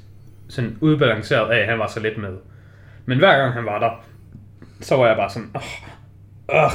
sådan 0.48 0.76
udbalanceret 0.80 1.50
af, 1.50 1.58
at 1.58 1.68
han 1.68 1.78
var 1.78 1.87
så 1.88 2.00
lidt 2.00 2.18
med. 2.18 2.37
Men 3.06 3.18
hver 3.18 3.38
gang 3.38 3.52
han 3.52 3.64
var 3.64 3.78
der, 3.78 4.04
så 4.80 4.96
var 4.96 5.06
jeg 5.06 5.16
bare 5.16 5.30
sådan, 5.30 5.50
åh, 5.54 5.62
åh. 6.64 6.70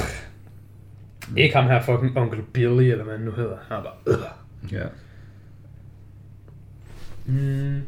Ikke 1.36 1.56
ham 1.56 1.64
her 1.66 1.82
fucking 1.82 2.18
onkel 2.18 2.42
Billy, 2.52 2.82
eller 2.82 3.04
hvad 3.04 3.16
han 3.16 3.24
nu 3.24 3.30
hedder. 3.32 3.56
Han 3.68 3.76
var 3.76 3.82
bare, 3.82 4.14
øh. 4.14 4.72
Ja. 4.72 4.84
Mm. 7.26 7.82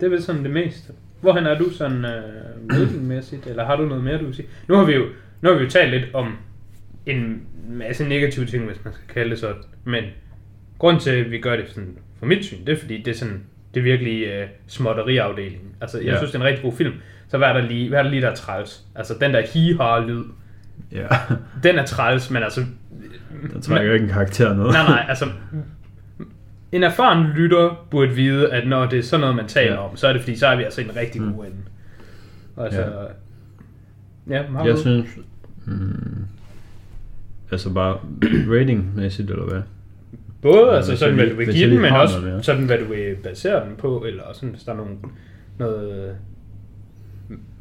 Det 0.00 0.06
er 0.06 0.10
vel 0.10 0.22
sådan 0.22 0.42
det 0.44 0.50
meste. 0.50 0.92
Hvorhen 1.20 1.46
er 1.46 1.58
du 1.58 1.70
sådan 1.70 2.04
øh, 2.04 2.22
ratingmæssigt, 2.72 3.46
eller 3.50 3.64
har 3.66 3.76
du 3.76 3.84
noget 3.86 4.04
mere, 4.04 4.18
du 4.18 4.24
vil 4.24 4.34
sige? 4.34 4.48
Nu 4.68 4.74
har 4.76 4.84
vi 4.84 4.92
jo, 4.92 5.04
nu 5.40 5.48
har 5.48 5.56
vi 5.56 5.64
jo 5.64 5.70
talt 5.70 5.90
lidt 5.90 6.04
om 6.14 6.36
en 7.06 7.42
masse 7.68 8.08
negative 8.08 8.46
ting, 8.46 8.64
hvis 8.66 8.84
man 8.84 8.92
skal 8.94 9.06
kalde 9.14 9.30
det 9.30 9.38
sådan. 9.38 9.62
Men 9.84 10.04
grunden 10.78 11.00
til, 11.02 11.10
at 11.10 11.30
vi 11.30 11.38
gør 11.38 11.56
det 11.56 11.64
sådan, 11.68 11.96
for 12.18 12.26
mit 12.26 12.44
syn, 12.44 12.64
det 12.66 12.72
er 12.72 12.76
fordi, 12.76 13.02
det 13.02 13.08
er 13.08 13.14
sådan, 13.14 13.42
det 13.74 13.80
er 13.80 13.84
virkelig 13.84 14.24
øh, 14.26 14.46
småtteriafdelingen. 14.66 15.68
Altså, 15.80 15.98
jeg 15.98 16.06
Ja. 16.06 16.16
synes, 16.16 16.30
det 16.30 16.38
er 16.38 16.42
en 16.42 16.46
rigtig 16.48 16.62
god 16.62 16.72
film. 16.72 16.92
Så 17.28 17.38
hvad 17.38 17.48
er 17.48 17.52
der 17.52 17.60
lige, 17.62 17.88
hvad 17.88 17.98
er 17.98 18.02
der 18.02 18.10
lige 18.10 18.22
der 18.22 18.30
er 18.30 18.34
træls? 18.34 18.84
Altså, 18.94 19.14
den 19.20 19.34
der 19.34 19.42
hi 19.54 19.72
lyd 20.08 20.22
Ja. 20.92 21.06
den 21.62 21.78
er 21.78 21.84
træls, 21.86 22.30
men 22.30 22.42
altså... 22.42 22.60
Der 23.54 23.60
trækker 23.60 23.92
ikke 23.94 24.02
en 24.04 24.10
karakter 24.10 24.54
ned. 24.54 24.64
Nej, 24.64 24.82
nej, 24.88 25.04
altså... 25.08 25.26
En 26.76 26.82
erfaren 26.82 27.26
lytter 27.36 27.86
burde 27.90 28.10
vide, 28.12 28.52
at 28.52 28.68
når 28.68 28.86
det 28.86 28.98
er 28.98 29.02
sådan 29.02 29.20
noget, 29.20 29.36
man 29.36 29.46
taler 29.46 29.72
Ja. 29.72 29.88
om, 29.88 29.96
så 29.96 30.06
er 30.08 30.12
det 30.12 30.22
fordi, 30.22 30.36
så 30.36 30.46
er 30.46 30.56
vi 30.56 30.62
altså 30.62 30.80
en 30.80 30.96
rigtig 30.96 31.22
Mm. 31.22 31.32
god 31.34 31.44
ende. 31.44 31.56
Altså... 32.56 32.80
Ja. 32.80 32.86
Ja, 34.36 34.42
ja 34.58 34.64
Jeg 34.64 34.78
synes... 34.78 35.06
Mm, 35.66 36.24
altså 37.50 37.72
bare 37.72 37.96
ratingmæssigt, 38.54 39.30
eller 39.30 39.44
hvad? 39.44 39.62
Både 40.42 40.66
Ja, 40.70 40.76
altså 40.76 40.96
sådan, 40.96 41.14
hvad 41.14 41.26
du 41.30 41.36
vil 41.36 41.52
give 41.54 41.70
den, 41.70 41.80
men 41.80 41.92
også 41.92 42.18
noget 42.18 42.32
mere. 42.32 42.42
sådan, 42.42 42.64
hvad 42.66 42.78
du 42.78 42.84
vil 42.84 43.16
basere 43.22 43.64
den 43.68 43.76
på, 43.78 44.04
eller 44.08 44.22
sådan, 44.32 44.48
hvis 44.48 44.62
der 44.62 44.72
er 44.72 44.76
nogen, 44.76 44.98
noget... 45.58 46.16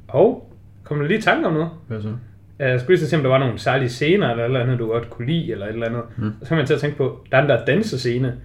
Hov, 0.10 0.54
kom 0.84 1.00
du 1.00 1.06
lige 1.06 1.18
i 1.18 1.22
tanke 1.22 1.48
om 1.48 1.54
noget? 1.54 1.70
Hvad 1.88 2.02
så? 2.02 2.14
Jeg 2.60 2.80
skulle 2.80 2.98
lige 2.98 3.08
se, 3.08 3.16
om 3.16 3.22
der 3.24 3.30
var 3.30 3.38
nogle 3.40 3.60
særlige 3.60 3.90
scener, 3.90 4.30
eller 4.30 4.44
et 4.44 4.48
eller 4.48 4.60
andet, 4.60 4.80
du 4.80 4.88
godt 4.88 5.10
kunne 5.10 5.28
lide, 5.28 5.52
eller 5.52 5.66
et 5.66 5.74
eller 5.74 5.88
andet. 5.88 6.02
Mm. 6.18 6.24
Mm. 6.26 6.32
Så 6.42 6.48
kan 6.48 6.58
man 6.58 6.66
til 6.66 6.74
at 6.74 6.80
tænke 6.80 6.98
på, 6.98 7.26
der 7.32 7.38
er 7.38 7.42
den 7.42 7.50
der 7.50 7.66
dansescene, 7.66 8.36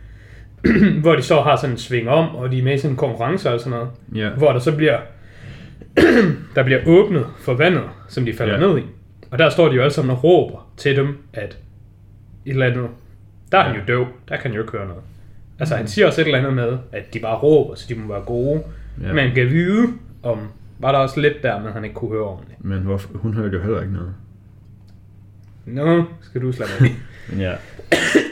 hvor 1.02 1.16
de 1.16 1.22
så 1.22 1.40
har 1.40 1.56
sådan 1.56 1.70
en 1.74 1.78
sving 1.78 2.08
om, 2.08 2.34
og 2.36 2.50
de 2.52 2.58
er 2.58 2.62
med 2.62 2.74
i 2.74 2.78
sådan 2.78 2.90
en 2.90 2.96
konkurrence 2.96 3.50
og 3.50 3.60
sådan 3.60 3.70
noget. 3.78 3.88
Ja. 4.14 4.28
Hvor 4.30 4.52
der 4.52 4.58
så 4.58 4.76
bliver, 4.76 4.98
der 6.54 6.62
bliver 6.64 6.80
åbnet 6.86 7.26
for 7.40 7.54
vandet, 7.54 7.82
som 8.08 8.24
de 8.24 8.32
falder 8.32 8.54
Ja. 8.54 8.60
ned 8.66 8.78
i. 8.78 8.82
Og 9.30 9.38
der 9.38 9.48
står 9.50 9.68
de 9.68 9.74
jo 9.74 9.82
alle 9.82 9.92
sammen 9.92 10.10
og 10.16 10.24
råber 10.24 10.70
til 10.76 10.96
dem, 10.96 11.18
at 11.32 11.58
et 12.46 12.50
eller 12.52 12.66
andet, 12.66 12.86
der 13.52 13.58
er 13.58 13.62
han 13.62 13.76
jo 13.76 13.82
døv, 13.88 14.06
der 14.28 14.36
kan 14.36 14.42
han 14.42 14.52
jo 14.52 14.60
ikke 14.60 14.72
høre 14.72 14.86
noget. 14.88 15.02
Altså 15.58 15.76
han 15.76 15.86
siger 15.88 16.06
også 16.06 16.20
et 16.20 16.24
eller 16.24 16.38
andet 16.38 16.54
med, 16.54 16.78
at 16.92 17.14
de 17.14 17.18
bare 17.20 17.36
råber, 17.38 17.74
så 17.74 17.86
de 17.88 17.94
må 17.94 18.12
være 18.12 18.22
gode. 18.24 18.62
Ja. 19.02 19.12
Man 19.12 19.34
kan 19.34 19.46
vide, 19.50 19.88
om 20.22 20.38
var 20.78 20.92
der 20.92 20.98
også 20.98 21.20
lidt 21.20 21.42
der, 21.42 21.60
men 21.62 21.72
han 21.72 21.84
ikke 21.84 21.94
kunne 21.94 22.10
høre 22.10 22.22
ordentligt. 22.24 22.64
Men 22.64 22.78
hvorfor, 22.78 23.08
hun 23.14 23.34
hørte 23.34 23.56
jo 23.56 23.62
heller 23.62 23.80
ikke 23.80 23.92
noget. 23.92 24.14
Nå, 25.66 26.04
skal 26.20 26.42
du 26.42 26.52
slappe 26.52 26.74
af. 26.80 26.90
Men 27.30 27.40
ja. 27.46 27.52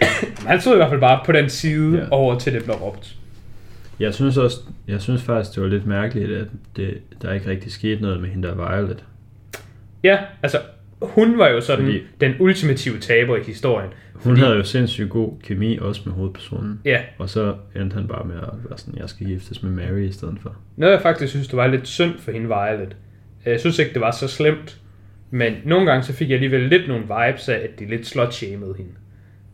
Han 0.48 0.61
stod 0.61 0.72
i 0.72 0.76
hvert 0.76 0.88
fald 0.90 1.00
bare 1.00 1.20
på 1.26 1.32
den 1.32 1.48
side 1.48 1.98
Ja. 1.98 2.04
over 2.11 2.38
til 2.38 2.52
det 2.52 2.64
blev 2.64 2.76
råbt. 2.76 3.14
Jeg 4.00 4.14
synes 4.14 4.37
også, 4.37 4.56
jeg 4.88 5.00
synes 5.00 5.22
faktisk, 5.22 5.54
det 5.54 5.62
var 5.62 5.68
lidt 5.68 5.87
mærkeligt, 5.87 6.30
at 6.30 6.46
det, 6.76 6.98
der 7.22 7.32
ikke 7.32 7.50
rigtig 7.50 7.72
skete 7.72 8.02
noget 8.02 8.20
med 8.20 8.28
hende 8.28 8.48
der 8.48 8.54
Violet. 8.54 9.04
Ja, 10.04 10.18
altså 10.42 10.58
hun 11.02 11.38
var 11.38 11.48
jo 11.48 11.61
sådan 11.61 11.84
Fordi- 11.84 11.98
Fordi... 11.98 12.26
den 12.26 12.34
ultimative 12.40 12.98
taber 12.98 13.37
i 13.37 13.42
historien. 13.42 13.90
Hun 14.14 14.37
havde 14.37 14.54
jo 14.56 14.64
sindssygt 14.64 15.11
god 15.11 15.32
kemi 15.42 15.78
også 15.78 16.02
med 16.04 16.12
hovedpersonen. 16.14 16.80
Ja, 16.84 17.00
Og 17.18 17.28
så 17.30 17.54
endte 17.76 17.94
han 17.94 18.08
bare 18.08 18.24
med 18.24 18.37
at 18.37 18.48
være 18.68 18.78
sådan, 18.78 18.98
jeg 19.00 19.08
skal 19.08 19.26
giftes 19.26 19.62
med 19.62 19.70
Mary 19.70 20.00
i 20.08 20.12
stedet 20.12 20.37
for. 20.42 20.56
noget 20.76 20.92
jeg 20.92 21.02
faktisk 21.02 21.30
synes, 21.30 21.48
det 21.48 21.56
var 21.56 21.66
lidt 21.66 21.88
synd 21.88 22.18
for 22.18 22.32
hende 22.32 22.46
Violet. 22.46 22.96
Jeg 23.46 23.61
synes 23.61 23.78
ikke, 23.78 23.92
det 23.92 24.00
var 24.00 24.11
så 24.11 24.28
slemt. 24.28 24.80
Men 25.30 25.52
nogle 25.64 25.87
gange 25.90 26.02
så 26.02 26.12
fik 26.12 26.28
jeg 26.28 26.34
alligevel 26.34 26.61
lidt 26.68 26.88
nogle 26.88 27.02
vibes 27.02 27.48
af, 27.48 27.54
at 27.54 27.78
de 27.78 27.87
lidt 27.88 28.06
slut 28.06 28.34
hende. 28.74 28.90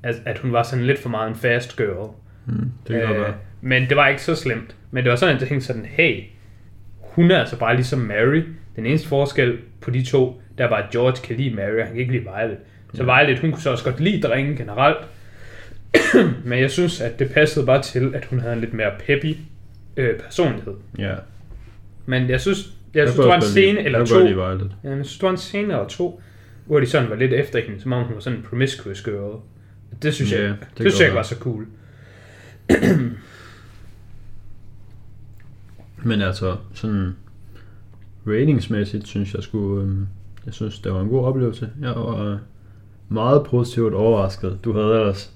At, 0.04 0.14
at 0.24 0.38
hun 0.38 0.52
var 0.52 0.62
sådan 0.62 0.84
lidt 0.86 0.98
for 0.98 1.08
meget 1.08 1.28
en 1.28 1.34
fast 1.34 1.76
girl. 1.76 2.10
Mm, 2.46 2.70
det 2.86 2.96
kan 2.96 3.06
godt 3.06 3.20
være. 3.20 3.34
men 3.60 3.88
det 3.88 3.96
var 3.96 4.08
ikke 4.08 4.22
så 4.22 4.34
slemt. 4.34 4.76
Men 4.90 5.04
det 5.04 5.10
var 5.10 5.16
sådan, 5.16 5.34
at 5.34 5.40
jeg 5.40 5.48
tænkte 5.48 5.66
sådan, 5.66 5.84
hey, 5.84 6.22
hun 7.00 7.30
er 7.30 7.38
altså 7.40 7.58
bare 7.58 7.74
ligesom 7.74 7.98
Mary. 7.98 8.42
Den 8.76 8.86
eneste 8.86 9.08
forskel 9.08 9.58
på 9.80 9.90
de 9.90 10.04
to, 10.04 10.42
der 10.58 10.68
var, 10.68 10.76
at 10.76 10.90
George 10.90 11.16
kan 11.24 11.36
lide 11.36 11.54
Mary, 11.54 11.78
og 11.78 11.84
han 11.84 11.92
kan 11.92 12.00
ikke 12.00 12.12
lide 12.12 12.24
Violet. 12.24 12.56
Så 12.94 13.04
Violet, 13.04 13.38
hun 13.38 13.52
kunne 13.52 13.62
så 13.62 13.70
også 13.70 13.84
godt 13.84 14.00
lide 14.00 14.20
drengen 14.20 14.56
generelt. 14.56 14.96
men 16.44 16.58
jeg 16.58 16.70
synes, 16.70 17.00
at 17.00 17.18
det 17.18 17.30
passede 17.32 17.66
bare 17.66 17.82
til, 17.82 18.14
at 18.14 18.24
hun 18.24 18.40
havde 18.40 18.54
en 18.54 18.60
lidt 18.60 18.74
mere 18.74 18.90
peppy 19.06 19.36
øh, 19.96 20.18
personlighed. 20.20 20.74
Ja. 20.98 21.14
Men 22.06 22.30
jeg 22.30 22.40
synes, 22.40 22.58
jeg 22.94 23.08
synes, 23.08 23.14
kan 23.14 23.22
der 23.22 23.28
var 23.28 23.36
en 23.36 23.42
scene 23.42 23.84
eller 23.84 23.98
jeg 23.98 24.08
to. 24.08 24.14
Ja, 24.84 24.88
men 24.88 24.98
jeg 24.98 25.06
synes, 25.06 25.18
der 25.18 25.26
var 25.26 25.32
en 25.32 25.36
scene 25.38 25.72
eller 25.72 25.86
to, 25.88 26.20
hvor 26.66 26.80
de 26.80 26.86
sådan 26.86 27.10
var 27.10 27.16
lidt 27.16 27.32
efter 27.32 27.60
hende, 27.60 27.80
som 27.80 27.92
om 27.92 28.04
hun 28.04 28.14
var 28.14 28.20
sådan 28.20 28.38
en 28.38 28.44
promiscuous 28.44 29.02
girl. 29.02 29.40
Det 30.02 30.14
synes 30.14 30.32
Ja, 30.32 30.42
jeg, 30.42 30.48
det 30.48 30.60
det, 30.60 30.78
det 30.78 30.92
synes 30.92 31.00
jeg 31.00 31.06
ikke 31.06 31.16
var 31.16 31.22
så 31.22 31.36
cool. 31.38 31.66
Men 36.04 36.22
altså, 36.22 36.56
sådan 36.74 37.16
ratingsmæssigt, 38.26 39.06
synes 39.06 39.34
jeg 39.34 39.42
skulle, 39.42 39.82
øhm, 39.82 40.06
jeg 40.46 40.54
synes, 40.54 40.78
det 40.78 40.92
var 40.92 41.00
en 41.00 41.08
god 41.08 41.24
oplevelse. 41.24 41.70
Jeg 41.80 41.90
var 41.90 42.32
øh, 42.32 42.38
meget 43.08 43.46
positivt 43.46 43.94
overrasket. 43.94 44.58
Du 44.64 44.72
havde 44.72 44.94
ellers, 44.94 45.32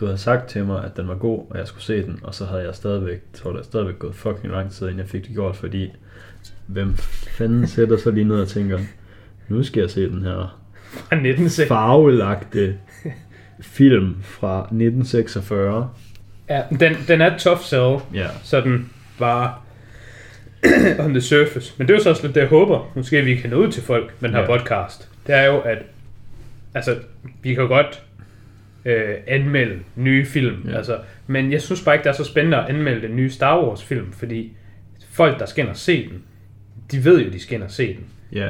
du 0.00 0.04
havde 0.04 0.18
sagt 0.18 0.48
til 0.48 0.64
mig, 0.64 0.84
at 0.84 0.96
den 0.96 1.08
var 1.08 1.14
god, 1.14 1.46
og 1.50 1.58
jeg 1.58 1.66
skulle 1.68 1.84
se 1.84 2.02
den, 2.02 2.20
og 2.22 2.34
så 2.34 2.44
havde 2.44 2.62
jeg 2.62 2.74
stadigvæk, 2.74 3.22
tror 3.34 3.56
jeg, 3.56 3.64
stadigvæk 3.64 3.98
gået 3.98 4.14
fucking 4.14 4.52
lang 4.52 4.70
tid, 4.70 4.86
inden 4.86 4.98
jeg 5.00 5.08
fik 5.08 5.22
det 5.26 5.34
gjort, 5.34 5.56
fordi 5.56 5.90
hvem 6.66 6.94
fanden 7.38 7.66
sætter 7.66 7.96
sig 7.96 8.12
lige 8.12 8.24
ned 8.24 8.40
og 8.40 8.48
tænker, 8.48 8.78
nu 9.48 9.62
skal 9.62 9.80
jeg 9.80 9.90
se 9.90 10.08
den 10.08 10.22
her 10.22 10.60
Fra 10.90 11.16
1906. 11.16 11.68
farvelagte 11.68 12.78
film 13.62 14.16
fra 14.22 14.58
1946. 14.60 15.90
Ja, 16.48 16.62
den, 16.80 16.96
den 17.08 17.20
er 17.20 17.38
tough 17.38 17.60
sell, 17.60 17.96
Ja, 18.14 18.26
så 18.42 18.60
den 18.60 18.90
var 19.18 19.62
on 21.04 21.10
the 21.10 21.20
surface. 21.20 21.74
Men 21.78 21.86
det 21.88 21.94
er 21.94 21.98
jo 21.98 22.02
så 22.02 22.10
også 22.10 22.22
lidt 22.22 22.34
det, 22.34 22.40
jeg 22.40 22.48
håber, 22.48 22.92
måske 22.96 23.22
vi 23.22 23.34
kan 23.36 23.50
nå 23.50 23.56
ud 23.56 23.72
til 23.72 23.82
folk 23.82 24.12
med 24.20 24.28
den 24.28 24.36
her 24.36 24.42
Ja. 24.42 24.58
podcast. 24.58 25.08
Det 25.26 25.34
er 25.34 25.44
jo, 25.44 25.58
at 25.60 25.78
altså, 26.74 26.96
vi 27.42 27.54
kan 27.54 27.68
godt 27.68 28.02
øh, 28.84 29.14
anmelde 29.26 29.78
nye 29.96 30.26
film, 30.26 30.68
ja. 30.68 30.76
altså, 30.76 30.98
men 31.26 31.52
jeg 31.52 31.62
synes 31.62 31.82
bare 31.84 31.94
ikke, 31.94 32.04
det 32.04 32.10
er 32.10 32.14
så 32.14 32.24
spændende 32.24 32.56
at 32.58 32.68
anmelde 32.68 33.02
den 33.08 33.16
nye 33.16 33.30
Star 33.30 33.64
Wars 33.66 33.84
film, 33.84 34.12
fordi 34.12 34.52
folk, 35.10 35.38
der 35.38 35.46
skal 35.46 35.62
ind 35.64 35.70
og 35.70 35.76
se 35.76 36.08
den, 36.08 36.22
de 36.92 37.04
ved 37.04 37.20
jo, 37.24 37.30
de 37.30 37.40
skal 37.40 37.54
ind 37.54 37.62
og 37.62 37.70
se 37.70 37.86
den. 37.86 38.04
ja. 38.32 38.48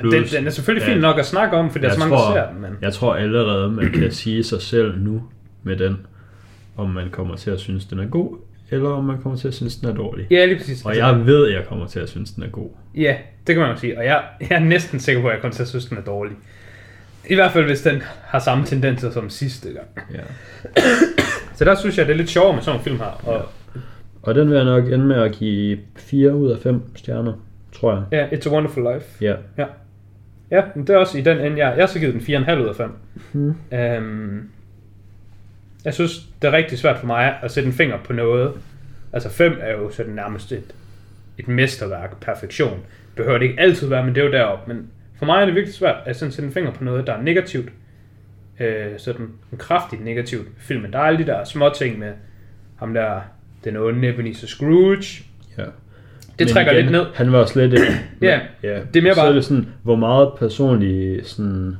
Den, 0.00 0.24
den 0.36 0.46
er 0.46 0.50
selvfølgelig 0.50 0.88
ja. 0.88 0.92
fin 0.94 1.00
nok 1.00 1.18
at 1.18 1.26
snakke 1.26 1.56
om, 1.56 1.70
for 1.70 1.78
der 1.78 1.88
er 1.88 1.92
så 1.92 1.98
mange, 1.98 2.16
tror- 2.16 2.34
der 2.34 2.44
ser 2.46 2.52
den, 2.52 2.60
men... 2.62 2.70
Jeg 2.82 2.92
tror 2.92 3.14
allerede, 3.14 3.70
man 3.70 3.92
kan 3.92 4.12
sige 4.12 4.44
sig 4.44 4.62
selv 4.62 4.98
nu 4.98 5.22
med 5.62 5.76
den, 5.76 5.96
om 6.76 6.90
man 6.90 7.10
kommer 7.10 7.36
til 7.36 7.50
at 7.50 7.60
synes, 7.60 7.84
den 7.84 7.98
er 7.98 8.06
god, 8.06 8.36
eller 8.70 8.88
om 8.88 9.04
man 9.04 9.18
kommer 9.22 9.38
til 9.38 9.48
at 9.48 9.54
synes, 9.54 9.76
den 9.76 9.88
er 9.88 9.94
dårlig. 9.94 10.26
Ja, 10.30 10.44
lige 10.44 10.56
præcis. 10.58 10.84
Og 10.84 10.96
jeg 10.96 11.26
ved, 11.26 11.46
at 11.48 11.54
jeg 11.54 11.64
kommer 11.68 11.86
til 11.86 12.00
at 12.00 12.08
synes, 12.08 12.30
den 12.30 12.42
er 12.42 12.48
god. 12.48 12.70
Ja, 12.94 13.16
det 13.46 13.54
kan 13.54 13.62
man 13.62 13.70
jo 13.74 13.76
sige. 13.80 13.98
Og 13.98 14.04
jeg, 14.04 14.22
jeg 14.40 14.50
er 14.50 14.58
næsten 14.58 15.00
sikker 15.00 15.22
på, 15.22 15.28
at 15.28 15.32
jeg 15.34 15.40
kommer 15.40 15.54
til 15.54 15.62
at 15.62 15.68
synes, 15.68 15.84
den 15.86 15.98
er 15.98 16.02
dårlig. 16.02 16.36
I 17.28 17.34
hvert 17.34 17.52
fald, 17.52 17.64
hvis 17.64 17.82
den 17.82 18.02
har 18.22 18.38
samme 18.38 18.64
tendenser 18.64 19.10
som 19.10 19.30
sidste 19.30 19.68
gang. 19.72 19.86
Ja. 20.14 20.20
Så 21.54 21.64
der 21.64 21.74
synes 21.74 21.98
jeg, 21.98 22.06
det 22.06 22.12
er 22.12 22.16
lidt 22.16 22.30
sjovere 22.30 22.54
med 22.54 22.62
sådan 22.62 22.80
en 22.80 22.84
film 22.84 22.96
her. 22.98 23.20
Og 23.28 23.48
Og 24.22 24.34
den 24.34 24.48
vil 24.50 24.56
jeg 24.56 24.64
nok 24.64 24.84
ende 24.84 25.04
med 25.04 25.16
at 25.16 25.32
give 25.32 25.78
4 25.96 26.34
ud 26.36 26.50
af 26.50 26.58
5 26.58 26.82
stjerner, 26.96 27.32
tror 27.72 27.92
jeg. 27.92 28.02
ja, 28.32 28.36
It's 28.38 28.48
a 28.48 28.52
Wonderful 28.54 28.82
Life. 28.94 29.06
Ja. 29.20 29.34
Ja, 29.58 29.64
men 30.50 30.86
det 30.86 30.94
er 30.94 30.98
også 30.98 31.18
i 31.18 31.20
den 31.20 31.38
ende, 31.38 31.58
jeg, 31.58 31.76
jeg 31.76 31.82
har 31.82 31.86
så 31.86 31.98
givet 31.98 32.14
den 32.14 32.44
4,5 32.44 32.52
ud 32.52 32.68
af 32.68 32.76
5. 32.76 32.90
Hmm. 33.32 33.54
Um, 33.72 34.50
jeg 35.84 35.94
synes, 35.94 36.26
det 36.42 36.48
er 36.48 36.52
rigtig 36.52 36.78
svært 36.78 36.98
for 36.98 37.06
mig 37.06 37.38
at 37.42 37.50
sætte 37.50 37.66
en 37.66 37.72
finger 37.72 37.98
på 38.04 38.12
noget. 38.12 38.52
Altså 39.12 39.30
5 39.30 39.58
er 39.60 39.72
jo 39.72 39.90
sådan 39.90 40.12
nærmest 40.12 40.52
et, 40.52 40.74
et 41.38 41.48
mesterværk, 41.48 42.20
perfektion. 42.20 42.80
Behøver 43.16 43.38
det 43.38 43.46
ikke 43.46 43.60
altid 43.60 43.88
være, 43.88 44.04
men 44.04 44.14
det 44.14 44.20
er 44.20 44.24
jo 44.24 44.32
deroppe. 44.32 44.74
Men 44.74 44.90
for 45.18 45.26
mig 45.26 45.40
er 45.40 45.44
det 45.44 45.54
virkelig 45.54 45.74
svært 45.74 45.96
at 46.06 46.16
sådan 46.16 46.32
sætte 46.32 46.46
en 46.46 46.52
finger 46.52 46.70
på 46.70 46.84
noget, 46.84 47.06
der 47.06 47.12
er 47.12 47.22
negativt. 47.22 47.68
Øh, 48.60 48.98
sådan 48.98 49.28
en 49.52 49.58
kraftigt 49.58 50.04
negativt 50.04 50.48
film. 50.58 50.82
Men 50.82 50.92
der 50.92 50.98
er 50.98 51.02
alle 51.02 51.18
de 51.18 51.26
der 51.26 51.44
små 51.44 51.70
ting 51.76 51.98
med 51.98 52.12
ham 52.76 52.94
der, 52.94 53.20
den 53.64 53.76
onde 53.76 54.08
Ebenezer 54.08 54.46
Scrooge. 54.46 55.25
Ja. 56.38 56.44
Det 56.44 56.52
trækker 56.52 56.72
lidt 56.72 56.90
ned. 56.90 57.04
Han 57.14 57.32
var 57.32 57.44
slet 57.46 57.72
ikke... 57.72 57.84
Ja, 58.22 58.40
ja. 58.62 58.78
det 58.94 58.98
er 58.98 59.02
mere 59.02 59.14
Så 59.14 59.20
bare- 59.20 59.28
er 59.28 59.32
det 59.32 59.44
sådan, 59.44 59.66
hvor 59.82 59.96
meget 59.96 60.28
personlig 60.38 61.20
sådan, 61.22 61.76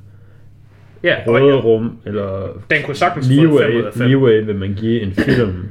Ja, 1.02 1.16
råderum, 1.28 1.98
eller 2.06 2.48
den 2.70 2.78
kunne 2.84 2.94
sagtens 2.96 3.26
få 3.26 3.32
en 3.32 3.38
5 3.38 3.50
ud 3.50 3.58
leeway, 3.60 3.92
5. 3.92 4.06
leeway 4.08 4.44
vil 4.44 4.56
man 4.56 4.74
give 4.74 5.00
en 5.00 5.12
film? 5.12 5.64